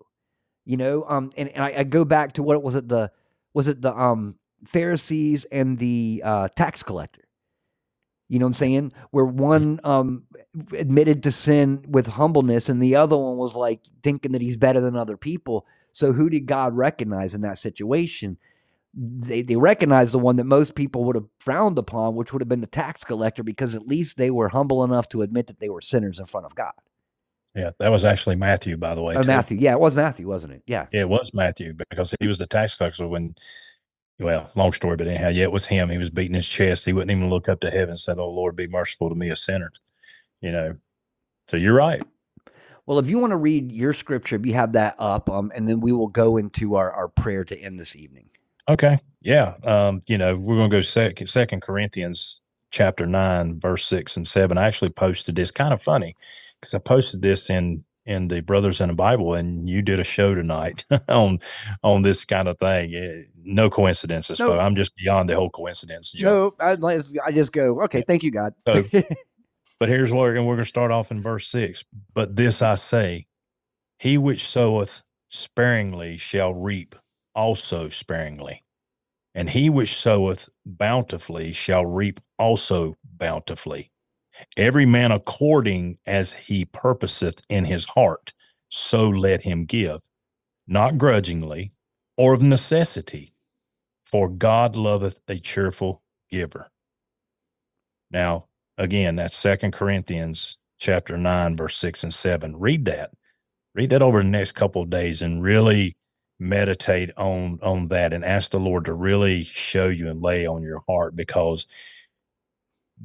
You 0.66 0.78
know, 0.78 1.06
um, 1.08 1.30
and, 1.38 1.50
and 1.50 1.64
I, 1.64 1.74
I 1.80 1.84
go 1.84 2.06
back 2.06 2.34
to 2.34 2.44
what 2.44 2.62
was 2.64 2.76
it 2.76 2.90
the 2.90 3.12
was 3.54 3.68
it 3.68 3.82
the 3.82 3.98
um 3.98 4.36
Pharisees 4.66 5.46
and 5.52 5.78
the 5.78 6.22
uh 6.24 6.48
tax 6.50 6.84
collector? 6.84 7.27
You 8.30 8.40
know 8.40 8.46
what 8.46 8.50
I'm 8.50 8.54
saying? 8.56 8.92
Where 9.12 9.26
one 9.26 9.80
um 9.84 10.24
admitted 10.74 11.24
to 11.24 11.32
sin 11.32 11.86
with 11.88 12.08
humbleness 12.08 12.70
and 12.70 12.82
the 12.82 12.96
other 12.96 13.18
one 13.18 13.38
was 13.38 13.56
like 13.56 13.82
thinking 14.04 14.34
that 14.34 14.42
he's 14.42 14.58
better 14.58 14.82
than 14.82 14.96
other 14.96 15.18
people. 15.18 15.66
So 15.94 16.14
who 16.14 16.30
did 16.30 16.46
God 16.46 16.76
recognize 16.76 17.34
in 17.34 17.42
that 17.42 17.58
situation? 17.58 18.38
They 18.94 19.42
they 19.44 19.56
recognized 19.56 20.12
the 20.12 20.20
one 20.20 20.36
that 20.38 20.46
most 20.46 20.76
people 20.76 21.04
would 21.06 21.16
have 21.16 21.28
frowned 21.38 21.78
upon, 21.78 22.16
which 22.16 22.34
would 22.34 22.42
have 22.42 22.50
been 22.50 22.62
the 22.62 22.68
tax 22.68 23.04
collector, 23.04 23.44
because 23.44 23.76
at 23.76 23.88
least 23.88 24.18
they 24.18 24.32
were 24.32 24.50
humble 24.50 24.84
enough 24.84 25.08
to 25.10 25.22
admit 25.22 25.48
that 25.48 25.60
they 25.60 25.70
were 25.70 25.82
sinners 25.82 26.20
in 26.20 26.26
front 26.26 26.46
of 26.46 26.56
God. 26.56 26.74
Yeah, 27.56 27.72
that 27.80 27.90
was 27.90 28.06
actually 28.06 28.36
Matthew, 28.36 28.78
by 28.78 28.94
the 28.94 29.02
way. 29.02 29.16
Oh. 29.16 29.24
Matthew. 29.24 29.58
Yeah, 29.60 29.72
it 29.72 29.80
was 29.80 29.96
Matthew, 29.96 30.28
wasn't 30.28 30.54
it? 30.54 30.64
Yeah. 30.68 30.88
Yeah, 30.92 31.02
it 31.02 31.10
was 31.10 31.34
Matthew 31.34 31.74
because 31.90 32.14
he 32.20 32.28
was 32.28 32.40
the 32.40 32.48
tax 32.48 32.76
collector 32.76 33.08
when. 33.08 33.36
Well, 34.20 34.50
long 34.56 34.74
story, 34.74 34.98
but 34.98 35.08
anyhow, 35.08 35.30
yeah, 35.30 35.44
it 35.44 35.52
was 35.52 35.68
him. 35.68 35.90
He 35.90 35.98
was 35.98 36.10
beating 36.10 36.34
his 36.34 36.48
chest. 36.48 36.86
He 36.86 36.94
wouldn't 36.94 37.12
even 37.12 37.30
look 37.30 37.48
up 37.48 37.60
to 37.60 37.70
heaven 37.70 37.90
and 37.92 38.00
said, 38.00 38.18
"Oh 38.18 38.30
Lord, 38.30 38.56
be 38.56 38.68
merciful 38.68 39.10
to 39.10 39.16
me, 39.16 39.30
a 39.30 39.36
sinner." 39.36 39.72
You 40.42 40.52
know, 40.52 40.78
so 41.48 41.58
you're 41.58 41.76
right. 41.76 42.04
Well, 42.88 43.00
if 43.00 43.10
you 43.10 43.20
want 43.20 43.32
to 43.32 43.38
read 43.38 43.72
your 43.72 43.94
scripture, 43.94 44.40
you 44.42 44.54
have 44.54 44.72
that 44.74 44.96
up, 44.98 45.30
um, 45.30 45.52
and 45.54 45.68
then 45.68 45.82
we 45.82 45.92
will 45.92 46.08
go 46.08 46.38
into 46.38 46.76
our, 46.76 46.92
our 46.92 47.10
prayer 47.10 47.44
to 47.44 47.60
end 47.60 47.80
this 47.80 47.96
evening. 47.96 48.30
Okay, 48.70 48.98
yeah, 49.22 49.56
um, 49.64 50.02
you 50.08 50.18
know, 50.18 50.36
we're 50.36 50.58
gonna 50.58 50.70
go 50.70 50.82
second 50.82 51.28
Second 51.28 51.62
Corinthians 51.62 52.42
chapter 52.72 53.06
nine, 53.06 53.60
verse 53.60 53.86
six 53.86 54.18
and 54.18 54.28
seven. 54.28 54.58
I 54.58 54.66
actually 54.66 54.90
posted 54.90 55.36
this. 55.36 55.52
Kind 55.52 55.74
of 55.74 55.82
funny 55.82 56.16
because 56.60 56.74
I 56.74 56.80
posted 56.80 57.22
this 57.22 57.50
in 57.50 57.84
in 58.08 58.30
the 58.30 58.42
Brothers 58.42 58.82
in 58.82 58.88
the 58.88 58.94
Bible, 58.96 59.34
and 59.36 59.70
you 59.70 59.82
did 59.82 60.00
a 60.00 60.04
show 60.04 60.34
tonight 60.34 60.86
on 61.10 61.40
on 61.84 62.02
this 62.02 62.26
kind 62.26 62.48
of 62.48 62.58
thing. 62.58 62.96
Eh, 62.96 63.24
no 63.44 63.70
coincidences, 63.70 64.40
No. 64.40 64.48
so 64.48 64.60
I'm 64.60 64.76
just 64.76 64.96
beyond 64.96 65.30
the 65.30 65.36
whole 65.36 65.50
coincidence. 65.50 66.20
No, 66.22 66.56
I, 66.60 66.78
I 67.26 67.32
just 67.32 67.52
go, 67.52 67.82
okay, 67.84 68.02
thank 68.08 68.24
you, 68.24 68.32
God. 68.32 68.54
So- 68.68 68.84
But 69.80 69.90
here's 69.90 70.12
where 70.12 70.36
and 70.36 70.48
we're 70.48 70.56
going 70.56 70.64
to 70.66 70.70
start 70.70 70.90
off 70.90 71.12
in 71.12 71.22
verse 71.22 71.48
six. 71.48 71.86
But 72.16 72.36
this 72.36 72.64
I 72.64 72.74
say, 72.76 73.28
He 74.00 74.18
which 74.18 74.48
soweth 74.48 75.04
sparingly 75.30 76.18
shall 76.18 76.52
reap 76.54 76.96
also 77.36 77.90
sparingly, 77.90 78.64
and 79.36 79.50
he 79.52 79.70
which 79.70 79.96
soweth 79.96 80.50
bountifully 80.66 81.52
shall 81.54 81.86
reap 81.86 82.20
also 82.40 82.96
bountifully. 83.04 83.92
Every 84.56 84.86
man 84.86 85.12
according 85.12 85.98
as 86.06 86.34
he 86.34 86.66
purposeth 86.66 87.42
in 87.50 87.66
his 87.66 87.86
heart, 87.86 88.34
so 88.70 89.10
let 89.10 89.44
him 89.44 89.66
give, 89.66 90.02
not 90.68 90.98
grudgingly 90.98 91.72
or 92.18 92.34
of 92.34 92.42
necessity, 92.42 93.34
for 94.04 94.30
God 94.30 94.76
loveth 94.76 95.20
a 95.28 95.38
cheerful 95.38 96.02
giver. 96.30 96.72
Now, 98.10 98.48
again, 98.78 99.16
that's 99.16 99.38
Second 99.38 99.74
Corinthians 99.74 100.58
chapter 100.80 101.18
9, 101.18 101.56
verse 101.58 101.78
6 101.78 102.04
and 102.04 102.14
7. 102.14 102.58
Read 102.58 102.86
that. 102.86 103.12
Read 103.76 103.90
that 103.92 104.02
over 104.02 104.20
the 104.20 104.30
next 104.30 104.54
couple 104.54 104.82
of 104.82 104.90
days 104.90 105.22
and 105.22 105.44
really 105.44 105.96
meditate 106.40 107.12
on 107.18 107.60
on 107.64 107.88
that 107.88 108.14
and 108.14 108.24
ask 108.24 108.52
the 108.52 108.60
Lord 108.60 108.86
to 108.86 108.94
really 108.94 109.44
show 109.44 109.88
you 109.88 110.10
and 110.10 110.22
lay 110.22 110.46
on 110.46 110.62
your 110.62 110.84
heart 110.88 111.16
because 111.16 111.66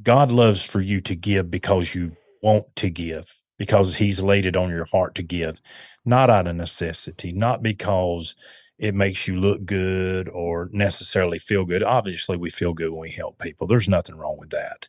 God 0.01 0.31
loves 0.31 0.63
for 0.63 0.81
you 0.81 1.01
to 1.01 1.15
give 1.15 1.51
because 1.51 1.93
you 1.93 2.15
want 2.41 2.75
to 2.77 2.89
give, 2.89 3.35
because 3.57 3.97
He's 3.97 4.21
laid 4.21 4.45
it 4.45 4.55
on 4.55 4.69
your 4.69 4.85
heart 4.85 5.15
to 5.15 5.23
give, 5.23 5.61
not 6.05 6.29
out 6.29 6.47
of 6.47 6.55
necessity, 6.55 7.31
not 7.31 7.61
because 7.61 8.35
it 8.79 8.95
makes 8.95 9.27
you 9.27 9.39
look 9.39 9.65
good 9.65 10.27
or 10.29 10.69
necessarily 10.71 11.39
feel 11.39 11.63
good. 11.63 11.83
Obviously, 11.83 12.37
we 12.37 12.49
feel 12.49 12.73
good 12.73 12.89
when 12.91 13.01
we 13.01 13.11
help 13.11 13.39
people. 13.39 13.67
There's 13.67 13.87
nothing 13.87 14.15
wrong 14.15 14.37
with 14.39 14.49
that. 14.49 14.87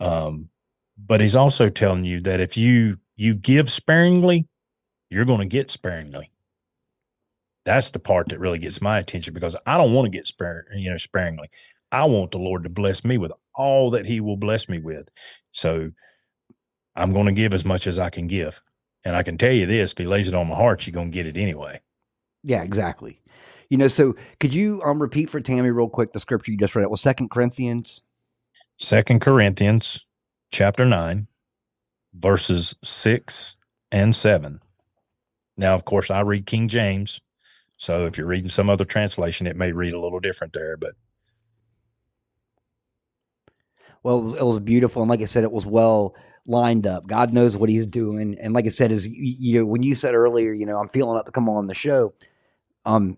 Um, 0.00 0.50
but 0.96 1.20
He's 1.20 1.36
also 1.36 1.68
telling 1.68 2.04
you 2.04 2.20
that 2.20 2.40
if 2.40 2.56
you 2.56 2.98
you 3.16 3.34
give 3.34 3.70
sparingly, 3.70 4.46
you're 5.10 5.24
going 5.24 5.40
to 5.40 5.46
get 5.46 5.70
sparingly. 5.70 6.30
That's 7.64 7.90
the 7.90 7.98
part 7.98 8.28
that 8.28 8.40
really 8.40 8.58
gets 8.58 8.82
my 8.82 8.98
attention 8.98 9.32
because 9.32 9.56
I 9.66 9.78
don't 9.78 9.94
want 9.94 10.06
to 10.06 10.10
get 10.10 10.26
spare, 10.26 10.66
you 10.74 10.90
know, 10.90 10.98
sparingly. 10.98 11.48
I 11.94 12.04
want 12.06 12.32
the 12.32 12.38
Lord 12.38 12.64
to 12.64 12.70
bless 12.70 13.04
me 13.04 13.18
with 13.18 13.32
all 13.54 13.90
that 13.92 14.04
He 14.04 14.20
will 14.20 14.36
bless 14.36 14.68
me 14.68 14.78
with. 14.78 15.08
So 15.52 15.92
I'm 16.96 17.12
going 17.12 17.26
to 17.26 17.32
give 17.32 17.54
as 17.54 17.64
much 17.64 17.86
as 17.86 17.98
I 17.98 18.10
can 18.10 18.26
give. 18.26 18.60
And 19.04 19.14
I 19.14 19.22
can 19.22 19.38
tell 19.38 19.52
you 19.52 19.66
this 19.66 19.92
if 19.92 19.98
He 19.98 20.06
lays 20.06 20.26
it 20.26 20.34
on 20.34 20.48
my 20.48 20.56
heart, 20.56 20.86
you're 20.86 20.92
going 20.92 21.10
to 21.10 21.14
get 21.14 21.26
it 21.26 21.36
anyway. 21.36 21.80
Yeah, 22.42 22.62
exactly. 22.62 23.20
You 23.70 23.78
know, 23.78 23.88
so 23.88 24.14
could 24.40 24.52
you 24.52 24.82
um 24.82 25.00
repeat 25.00 25.30
for 25.30 25.40
Tammy 25.40 25.70
real 25.70 25.88
quick 25.88 26.12
the 26.12 26.20
scripture 26.20 26.50
you 26.50 26.58
just 26.58 26.74
read? 26.74 26.82
It 26.82 26.90
was 26.90 27.00
Second 27.00 27.30
Corinthians. 27.30 28.00
Second 28.78 29.20
Corinthians 29.20 30.04
chapter 30.50 30.84
9, 30.84 31.28
verses 32.12 32.74
6 32.82 33.56
and 33.92 34.14
7. 34.14 34.60
Now, 35.56 35.74
of 35.74 35.84
course, 35.84 36.10
I 36.10 36.20
read 36.20 36.46
King 36.46 36.66
James. 36.66 37.20
So 37.76 38.06
if 38.06 38.18
you're 38.18 38.26
reading 38.26 38.50
some 38.50 38.68
other 38.68 38.84
translation, 38.84 39.46
it 39.46 39.56
may 39.56 39.70
read 39.70 39.94
a 39.94 40.00
little 40.00 40.20
different 40.20 40.52
there, 40.52 40.76
but 40.76 40.94
Well, 44.04 44.18
it 44.18 44.22
was, 44.22 44.34
it 44.34 44.44
was 44.44 44.58
beautiful, 44.58 45.02
and 45.02 45.10
like 45.10 45.22
I 45.22 45.24
said, 45.24 45.44
it 45.44 45.50
was 45.50 45.64
well 45.66 46.14
lined 46.46 46.86
up. 46.86 47.06
God 47.06 47.32
knows 47.32 47.56
what 47.56 47.70
He's 47.70 47.86
doing, 47.86 48.36
and 48.38 48.54
like 48.54 48.66
I 48.66 48.68
said, 48.68 48.92
is 48.92 49.08
you, 49.08 49.60
know 49.60 49.66
when 49.66 49.82
you 49.82 49.94
said 49.94 50.14
earlier, 50.14 50.52
you 50.52 50.66
know, 50.66 50.78
I'm 50.78 50.88
feeling 50.88 51.18
up 51.18 51.24
to 51.24 51.32
come 51.32 51.48
on 51.48 51.66
the 51.66 51.74
show. 51.74 52.12
Um, 52.84 53.16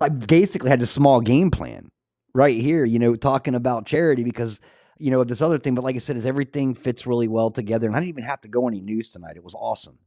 I 0.00 0.08
basically 0.08 0.70
had 0.70 0.80
a 0.80 0.86
small 0.86 1.20
game 1.20 1.50
plan 1.50 1.90
right 2.32 2.58
here, 2.58 2.84
you 2.84 3.00
know, 3.00 3.16
talking 3.16 3.56
about 3.56 3.86
charity 3.86 4.22
because 4.22 4.60
you 4.98 5.10
know 5.10 5.24
this 5.24 5.42
other 5.42 5.58
thing. 5.58 5.74
But 5.74 5.82
like 5.82 5.96
I 5.96 5.98
said, 5.98 6.16
is 6.16 6.26
everything 6.26 6.76
fits 6.76 7.04
really 7.04 7.26
well 7.26 7.50
together, 7.50 7.88
and 7.88 7.96
I 7.96 7.98
didn't 7.98 8.10
even 8.10 8.24
have 8.24 8.40
to 8.42 8.48
go 8.48 8.68
any 8.68 8.80
news 8.80 9.10
tonight. 9.10 9.36
It 9.36 9.42
was 9.42 9.56
awesome. 9.56 9.98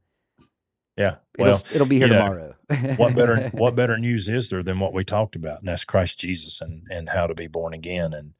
yeah. 0.96 1.16
Well, 1.38 1.50
it'll, 1.56 1.74
it'll 1.74 1.86
be 1.86 1.98
here 1.98 2.06
you 2.06 2.14
know, 2.14 2.18
tomorrow. 2.18 2.96
what 2.96 3.14
better 3.14 3.48
what 3.52 3.74
better 3.76 3.98
news 3.98 4.26
is 4.26 4.48
there 4.48 4.62
than 4.62 4.80
what 4.80 4.94
we 4.94 5.04
talked 5.04 5.36
about 5.36 5.58
and 5.58 5.68
that's 5.68 5.84
christ 5.84 6.18
jesus 6.18 6.60
and 6.62 6.86
and 6.90 7.10
how 7.10 7.26
to 7.26 7.34
be 7.34 7.46
born 7.46 7.74
again 7.74 8.14
and 8.14 8.32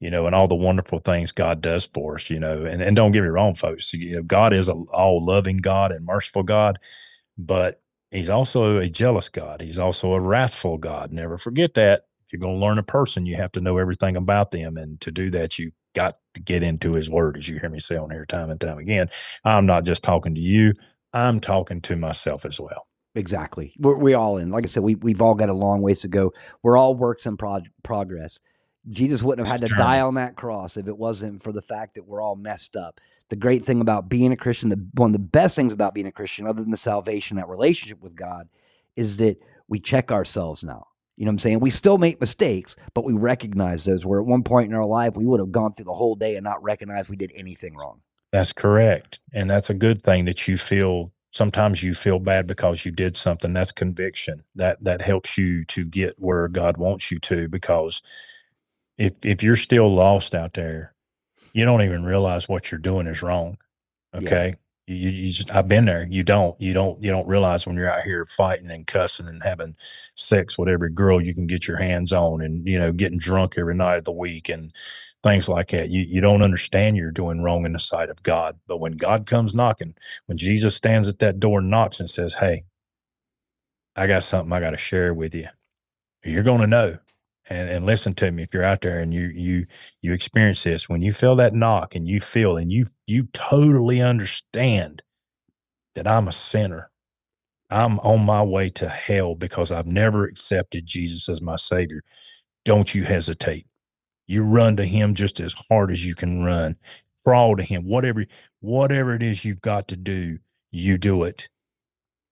you 0.00 0.10
know 0.10 0.26
and 0.26 0.34
all 0.34 0.48
the 0.48 0.54
wonderful 0.54 0.98
things 0.98 1.30
god 1.30 1.60
does 1.60 1.86
for 1.86 2.16
us 2.16 2.30
you 2.30 2.40
know 2.40 2.64
and, 2.64 2.82
and 2.82 2.96
don't 2.96 3.12
get 3.12 3.22
me 3.22 3.28
wrong 3.28 3.54
folks 3.54 3.92
you 3.94 4.16
know 4.16 4.22
god 4.22 4.52
is 4.52 4.68
a 4.68 4.72
all 4.72 5.24
loving 5.24 5.58
god 5.58 5.92
and 5.92 6.04
merciful 6.04 6.42
god 6.42 6.78
but 7.38 7.80
he's 8.10 8.30
also 8.30 8.78
a 8.78 8.88
jealous 8.88 9.28
god 9.28 9.60
he's 9.60 9.78
also 9.78 10.12
a 10.12 10.20
wrathful 10.20 10.78
god 10.78 11.12
never 11.12 11.38
forget 11.38 11.74
that 11.74 12.06
if 12.26 12.32
you're 12.32 12.40
going 12.40 12.58
to 12.58 12.64
learn 12.64 12.78
a 12.78 12.82
person 12.82 13.26
you 13.26 13.36
have 13.36 13.52
to 13.52 13.60
know 13.60 13.78
everything 13.78 14.16
about 14.16 14.50
them 14.50 14.76
and 14.76 15.00
to 15.00 15.12
do 15.12 15.30
that 15.30 15.58
you 15.58 15.70
got 15.94 16.16
to 16.34 16.40
get 16.40 16.62
into 16.62 16.92
his 16.92 17.10
word 17.10 17.36
as 17.36 17.48
you 17.48 17.58
hear 17.58 17.70
me 17.70 17.80
say 17.80 17.96
on 17.96 18.10
here 18.10 18.24
time 18.24 18.50
and 18.50 18.60
time 18.60 18.78
again 18.78 19.08
i'm 19.44 19.66
not 19.66 19.84
just 19.84 20.02
talking 20.02 20.34
to 20.34 20.40
you 20.40 20.72
i'm 21.12 21.40
talking 21.40 21.80
to 21.80 21.96
myself 21.96 22.44
as 22.44 22.60
well 22.60 22.86
Exactly. 23.16 23.74
We're 23.78 23.96
we 23.96 24.14
all 24.14 24.36
in. 24.36 24.50
Like 24.50 24.64
I 24.64 24.68
said, 24.68 24.84
we 24.84 24.94
we've 24.94 25.20
all 25.20 25.34
got 25.34 25.48
a 25.48 25.54
long 25.54 25.82
ways 25.82 26.00
to 26.02 26.08
go. 26.08 26.32
We're 26.62 26.76
all 26.76 26.94
works 26.94 27.26
in 27.26 27.36
prog- 27.36 27.68
progress. 27.82 28.38
Jesus 28.88 29.22
wouldn't 29.22 29.46
have 29.46 29.60
had 29.60 29.68
to 29.68 29.74
die 29.76 30.00
on 30.00 30.14
that 30.14 30.36
cross 30.36 30.76
if 30.76 30.88
it 30.88 30.96
wasn't 30.96 31.42
for 31.42 31.52
the 31.52 31.62
fact 31.62 31.94
that 31.94 32.06
we're 32.06 32.22
all 32.22 32.36
messed 32.36 32.76
up. 32.76 33.00
The 33.28 33.36
great 33.36 33.64
thing 33.64 33.80
about 33.80 34.08
being 34.08 34.32
a 34.32 34.36
Christian, 34.36 34.70
the 34.70 34.84
one 34.94 35.10
of 35.10 35.12
the 35.12 35.18
best 35.18 35.54
things 35.54 35.72
about 35.72 35.94
being 35.94 36.06
a 36.06 36.12
Christian, 36.12 36.46
other 36.46 36.62
than 36.62 36.70
the 36.70 36.76
salvation, 36.76 37.36
that 37.36 37.48
relationship 37.48 38.00
with 38.02 38.16
God, 38.16 38.48
is 38.96 39.18
that 39.18 39.38
we 39.68 39.78
check 39.78 40.10
ourselves 40.10 40.64
now. 40.64 40.86
You 41.16 41.26
know 41.26 41.30
what 41.30 41.34
I'm 41.34 41.38
saying? 41.40 41.60
We 41.60 41.70
still 41.70 41.98
make 41.98 42.20
mistakes, 42.20 42.76
but 42.94 43.04
we 43.04 43.12
recognize 43.12 43.84
those. 43.84 44.06
Where 44.06 44.20
at 44.20 44.26
one 44.26 44.42
point 44.42 44.70
in 44.70 44.74
our 44.74 44.86
life, 44.86 45.14
we 45.14 45.26
would 45.26 45.38
have 45.38 45.52
gone 45.52 45.74
through 45.74 45.84
the 45.84 45.94
whole 45.94 46.16
day 46.16 46.36
and 46.36 46.42
not 46.42 46.62
recognized 46.62 47.10
we 47.10 47.16
did 47.16 47.32
anything 47.34 47.76
wrong. 47.76 48.00
That's 48.32 48.52
correct. 48.52 49.20
And 49.32 49.50
that's 49.50 49.70
a 49.70 49.74
good 49.74 50.02
thing 50.02 50.24
that 50.24 50.48
you 50.48 50.56
feel 50.56 51.12
sometimes 51.30 51.82
you 51.82 51.94
feel 51.94 52.18
bad 52.18 52.46
because 52.46 52.84
you 52.84 52.90
did 52.92 53.16
something. 53.16 53.52
That's 53.52 53.72
conviction. 53.72 54.42
That 54.54 54.82
that 54.82 55.02
helps 55.02 55.36
you 55.36 55.64
to 55.66 55.84
get 55.84 56.14
where 56.18 56.48
God 56.48 56.76
wants 56.76 57.10
you 57.10 57.18
to 57.20 57.48
because 57.48 58.02
if 59.00 59.14
if 59.24 59.42
you're 59.42 59.56
still 59.56 59.92
lost 59.92 60.34
out 60.34 60.52
there, 60.52 60.94
you 61.54 61.64
don't 61.64 61.82
even 61.82 62.04
realize 62.04 62.48
what 62.48 62.70
you're 62.70 62.78
doing 62.78 63.06
is 63.06 63.22
wrong. 63.22 63.56
Okay. 64.14 64.54
You, 64.86 64.94
you, 64.94 65.08
you 65.08 65.32
just, 65.32 65.50
I've 65.54 65.68
been 65.68 65.86
there. 65.86 66.06
You 66.10 66.22
don't, 66.22 66.60
you 66.60 66.72
don't, 66.72 67.02
you 67.02 67.10
don't 67.10 67.26
realize 67.26 67.66
when 67.66 67.76
you're 67.76 67.90
out 67.90 68.02
here 68.02 68.24
fighting 68.24 68.70
and 68.70 68.86
cussing 68.86 69.26
and 69.26 69.42
having 69.42 69.74
sex 70.16 70.58
with 70.58 70.68
every 70.68 70.90
girl 70.90 71.20
you 71.20 71.34
can 71.34 71.46
get 71.46 71.66
your 71.66 71.78
hands 71.78 72.12
on 72.12 72.42
and, 72.42 72.66
you 72.66 72.78
know, 72.78 72.92
getting 72.92 73.18
drunk 73.18 73.54
every 73.56 73.74
night 73.74 73.98
of 73.98 74.04
the 74.04 74.12
week 74.12 74.48
and 74.48 74.72
things 75.22 75.48
like 75.48 75.68
that. 75.70 75.90
You, 75.90 76.02
you 76.02 76.20
don't 76.20 76.42
understand 76.42 76.96
you're 76.96 77.10
doing 77.10 77.40
wrong 77.40 77.64
in 77.64 77.72
the 77.72 77.78
sight 77.78 78.10
of 78.10 78.22
God. 78.22 78.58
But 78.66 78.80
when 78.80 78.92
God 78.92 79.26
comes 79.26 79.54
knocking, 79.54 79.94
when 80.26 80.36
Jesus 80.36 80.76
stands 80.76 81.08
at 81.08 81.20
that 81.20 81.40
door 81.40 81.60
and 81.60 81.70
knocks 81.70 82.00
and 82.00 82.10
says, 82.10 82.34
Hey, 82.34 82.64
I 83.96 84.06
got 84.06 84.24
something 84.24 84.52
I 84.52 84.60
got 84.60 84.70
to 84.70 84.76
share 84.76 85.14
with 85.14 85.34
you, 85.34 85.48
you're 86.22 86.42
going 86.42 86.60
to 86.60 86.66
know. 86.66 86.98
And, 87.50 87.68
and 87.68 87.84
listen 87.84 88.14
to 88.14 88.30
me 88.30 88.44
if 88.44 88.54
you're 88.54 88.62
out 88.62 88.80
there 88.80 89.00
and 89.00 89.12
you 89.12 89.26
you 89.34 89.66
you 90.02 90.12
experience 90.12 90.62
this 90.62 90.88
when 90.88 91.02
you 91.02 91.12
feel 91.12 91.34
that 91.36 91.52
knock 91.52 91.96
and 91.96 92.06
you 92.06 92.20
feel 92.20 92.56
and 92.56 92.70
you 92.70 92.86
you 93.06 93.24
totally 93.32 94.00
understand 94.00 95.02
that 95.96 96.06
I'm 96.06 96.28
a 96.28 96.32
sinner. 96.32 96.90
I'm 97.68 97.98
on 98.00 98.24
my 98.24 98.42
way 98.42 98.70
to 98.70 98.88
hell 98.88 99.34
because 99.34 99.70
I've 99.70 99.86
never 99.86 100.24
accepted 100.24 100.86
Jesus 100.86 101.28
as 101.28 101.42
my 101.42 101.56
savior. 101.56 102.02
Don't 102.64 102.94
you 102.94 103.04
hesitate. 103.04 103.66
You 104.26 104.44
run 104.44 104.76
to 104.76 104.84
him 104.84 105.14
just 105.14 105.40
as 105.40 105.54
hard 105.68 105.90
as 105.90 106.04
you 106.06 106.14
can 106.14 106.44
run. 106.44 106.76
Crawl 107.24 107.56
to 107.56 107.62
him. 107.64 107.84
Whatever 107.84 108.26
whatever 108.60 109.14
it 109.14 109.22
is 109.22 109.44
you've 109.44 109.60
got 109.60 109.88
to 109.88 109.96
do, 109.96 110.38
you 110.70 110.98
do 110.98 111.24
it. 111.24 111.48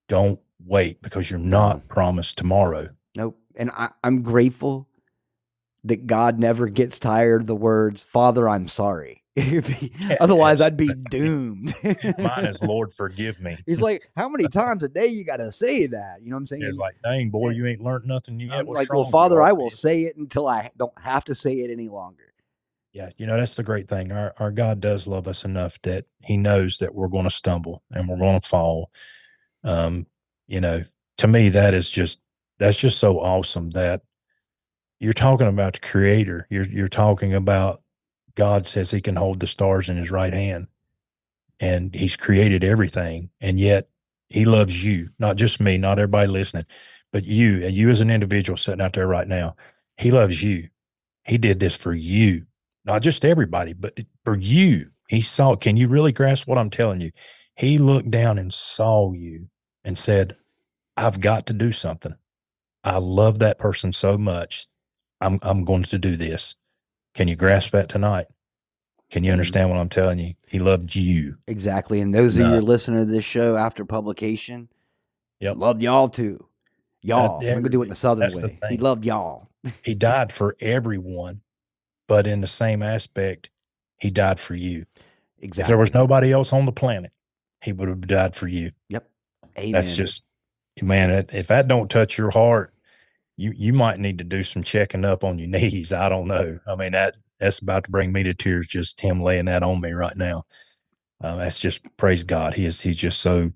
Don't 0.08 0.40
wait 0.64 1.02
because 1.02 1.30
you're 1.30 1.40
not 1.40 1.88
promised 1.88 2.38
tomorrow. 2.38 2.88
Nope. 3.16 3.36
And 3.56 3.70
I, 3.72 3.90
I'm 4.04 4.22
grateful 4.22 4.88
that 5.84 6.06
God 6.06 6.38
never 6.38 6.68
gets 6.68 6.98
tired 6.98 7.42
of 7.42 7.46
the 7.46 7.56
words, 7.56 8.02
Father, 8.02 8.48
I'm 8.48 8.68
sorry. 8.68 9.22
Otherwise, 10.20 10.60
I'd 10.60 10.76
be 10.76 10.92
doomed. 11.10 11.74
Mine 12.18 12.46
is 12.46 12.62
Lord 12.62 12.92
forgive 12.92 13.40
me. 13.40 13.56
He's 13.66 13.80
like, 13.80 14.10
How 14.16 14.28
many 14.28 14.48
times 14.48 14.82
a 14.82 14.88
day 14.88 15.06
you 15.06 15.24
got 15.24 15.36
to 15.36 15.52
say 15.52 15.86
that? 15.86 16.22
You 16.22 16.30
know 16.30 16.36
what 16.36 16.40
I'm 16.40 16.46
saying? 16.46 16.62
It's 16.64 16.78
like, 16.78 16.96
dang 17.02 17.30
boy, 17.30 17.50
you 17.50 17.66
ain't 17.66 17.80
learned 17.80 18.06
nothing 18.06 18.38
What's 18.48 18.68
like, 18.68 18.92
well, 18.92 19.10
Father, 19.10 19.40
I 19.42 19.52
will 19.52 19.70
say 19.70 20.04
it 20.04 20.16
until 20.16 20.48
I 20.48 20.70
don't 20.76 20.98
have 20.98 21.24
to 21.26 21.34
say 21.34 21.60
it 21.60 21.70
any 21.70 21.88
longer. 21.88 22.24
Yeah, 22.92 23.10
you 23.16 23.26
know 23.26 23.36
that's 23.36 23.54
the 23.54 23.62
great 23.62 23.88
thing. 23.88 24.12
Our 24.12 24.34
our 24.38 24.50
God 24.50 24.80
does 24.80 25.06
love 25.06 25.28
us 25.28 25.44
enough 25.44 25.80
that 25.82 26.06
He 26.24 26.36
knows 26.36 26.78
that 26.78 26.94
we're 26.94 27.08
going 27.08 27.24
to 27.24 27.30
stumble 27.30 27.82
and 27.92 28.08
we're 28.08 28.18
going 28.18 28.40
to 28.40 28.48
fall. 28.48 28.90
Um, 29.62 30.06
you 30.46 30.60
know, 30.60 30.82
to 31.18 31.28
me, 31.28 31.50
that 31.50 31.74
is 31.74 31.90
just 31.90 32.20
that's 32.58 32.78
just 32.78 32.98
so 32.98 33.20
awesome 33.20 33.70
that 33.70 34.02
you're 35.00 35.12
talking 35.12 35.46
about 35.46 35.74
the 35.74 35.80
Creator. 35.80 36.46
You're 36.50 36.66
you're 36.66 36.88
talking 36.88 37.34
about 37.34 37.82
God 38.34 38.66
says 38.66 38.90
He 38.90 39.00
can 39.00 39.16
hold 39.16 39.40
the 39.40 39.46
stars 39.46 39.88
in 39.88 39.96
His 39.96 40.10
right 40.10 40.32
hand, 40.32 40.68
and 41.60 41.94
He's 41.94 42.16
created 42.16 42.64
everything, 42.64 43.30
and 43.40 43.58
yet 43.58 43.88
He 44.28 44.44
loves 44.44 44.84
you, 44.84 45.10
not 45.18 45.36
just 45.36 45.60
me, 45.60 45.78
not 45.78 45.98
everybody 45.98 46.28
listening, 46.28 46.64
but 47.12 47.24
you 47.24 47.64
and 47.64 47.76
you 47.76 47.90
as 47.90 48.00
an 48.00 48.10
individual 48.10 48.56
sitting 48.56 48.80
out 48.80 48.92
there 48.92 49.06
right 49.06 49.28
now. 49.28 49.56
He 49.96 50.10
loves 50.10 50.42
you. 50.42 50.68
He 51.24 51.38
did 51.38 51.60
this 51.60 51.76
for 51.76 51.92
you 51.92 52.46
not 52.88 53.02
just 53.02 53.24
everybody, 53.24 53.74
but 53.74 54.00
for 54.24 54.34
you. 54.34 54.90
He 55.10 55.20
saw, 55.20 55.56
can 55.56 55.76
you 55.76 55.88
really 55.88 56.10
grasp 56.10 56.48
what 56.48 56.56
I'm 56.56 56.70
telling 56.70 57.02
you? 57.02 57.12
He 57.54 57.76
looked 57.76 58.10
down 58.10 58.38
and 58.38 58.52
saw 58.52 59.12
you 59.12 59.48
and 59.84 59.98
said, 59.98 60.36
I've 60.96 61.20
got 61.20 61.46
to 61.46 61.52
do 61.52 61.70
something. 61.70 62.14
I 62.82 62.96
love 62.96 63.40
that 63.40 63.58
person 63.58 63.92
so 63.92 64.16
much. 64.16 64.68
I'm 65.20 65.38
I'm 65.42 65.64
going 65.64 65.82
to 65.84 65.98
do 65.98 66.16
this. 66.16 66.54
Can 67.14 67.28
you 67.28 67.36
grasp 67.36 67.72
that 67.72 67.88
tonight? 67.88 68.26
Can 69.10 69.24
you 69.24 69.30
Mhm. 69.30 69.34
understand 69.34 69.70
what 69.70 69.78
I'm 69.78 69.88
telling 69.88 70.18
you? 70.18 70.34
He 70.48 70.58
loved 70.58 70.94
you. 70.94 71.38
Exactly. 71.46 72.00
And 72.00 72.14
those 72.14 72.36
of 72.36 72.42
you 72.42 72.48
No. 72.48 72.58
are 72.58 72.62
listening 72.62 73.00
to 73.06 73.10
this 73.10 73.24
show 73.24 73.56
after 73.56 73.84
publication, 73.84 74.68
Yep. 75.40 75.56
loved 75.56 75.82
y'all 75.82 76.08
too. 76.08 76.46
Y'all. 77.02 77.38
I'm 77.40 77.54
gonna 77.54 77.68
do 77.68 77.80
it 77.82 77.84
in 77.86 77.88
the 77.90 77.94
southern 77.94 78.22
that's 78.22 78.38
the 78.38 78.48
way. 78.48 78.58
He 78.70 78.76
loved 78.76 79.04
y'all. 79.04 79.48
He 79.82 79.94
died 79.94 80.30
for 80.32 80.54
everyone, 80.60 81.40
but 82.06 82.26
in 82.26 82.40
the 82.40 82.46
same 82.46 82.82
aspect, 82.82 83.50
he 83.98 84.10
died 84.10 84.38
for 84.38 84.54
you. 84.54 84.84
Exactly. 85.40 85.62
If 85.62 85.66
there 85.68 85.78
was 85.78 85.94
nobody 85.94 86.32
else 86.32 86.52
on 86.52 86.66
the 86.66 86.72
planet, 86.72 87.12
he 87.62 87.72
would 87.72 87.88
have 87.88 88.06
died 88.06 88.34
for 88.36 88.48
you. 88.48 88.72
Yep. 88.88 89.08
Amen. 89.58 89.72
That's 89.72 89.94
just 89.96 90.22
man, 90.82 91.26
if 91.32 91.48
that 91.48 91.66
don't 91.66 91.90
touch 91.90 92.18
your 92.18 92.30
heart, 92.30 92.72
you 93.38 93.54
you 93.56 93.72
might 93.72 94.00
need 94.00 94.18
to 94.18 94.24
do 94.24 94.42
some 94.42 94.64
checking 94.64 95.06
up 95.06 95.24
on 95.24 95.38
your 95.38 95.48
knees. 95.50 95.94
I 95.94 96.10
don't 96.10 96.28
know. 96.28 96.60
I 96.66 96.76
mean 96.76 96.92
that 96.92 97.16
that's 97.40 97.60
about 97.60 97.84
to 97.84 97.92
bring 97.92 98.12
me 98.12 98.24
to 98.24 98.34
tears. 98.34 98.66
Just 98.66 99.00
him 99.00 99.22
laying 99.22 99.46
that 99.46 99.62
on 99.62 99.80
me 99.80 99.92
right 99.92 100.16
now. 100.16 100.44
Uh, 101.22 101.36
that's 101.36 101.58
just 101.58 101.82
praise 101.96 102.24
God. 102.24 102.54
He 102.54 102.66
is 102.66 102.82
he's 102.82 102.96
just 102.98 103.20
so, 103.20 103.52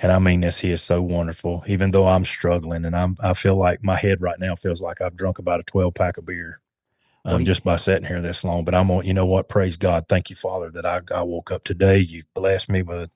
and 0.00 0.12
I 0.12 0.18
mean 0.18 0.42
this. 0.42 0.60
He 0.60 0.72
is 0.72 0.82
so 0.82 1.02
wonderful. 1.02 1.64
Even 1.66 1.90
though 1.90 2.06
I'm 2.06 2.24
struggling, 2.24 2.84
and 2.84 2.96
I'm 2.96 3.16
I 3.20 3.34
feel 3.34 3.56
like 3.56 3.82
my 3.84 3.96
head 3.96 4.22
right 4.22 4.38
now 4.38 4.54
feels 4.54 4.82
like 4.82 5.00
I've 5.00 5.16
drunk 5.16 5.38
about 5.38 5.60
a 5.60 5.64
12 5.64 5.94
pack 5.94 6.18
of 6.18 6.26
beer. 6.26 6.60
Um, 7.24 7.44
just 7.44 7.64
by 7.64 7.76
sitting 7.76 8.06
here 8.06 8.22
this 8.22 8.44
long, 8.44 8.64
but 8.64 8.74
I'm 8.74 8.90
on. 8.90 9.04
You 9.04 9.14
know 9.14 9.26
what? 9.26 9.48
Praise 9.48 9.76
God. 9.76 10.06
Thank 10.08 10.30
you, 10.30 10.36
Father, 10.36 10.70
that 10.70 10.86
I, 10.86 11.00
I 11.14 11.22
woke 11.22 11.50
up 11.50 11.64
today. 11.64 11.98
You've 11.98 12.32
blessed 12.34 12.68
me 12.68 12.82
with 12.82 13.10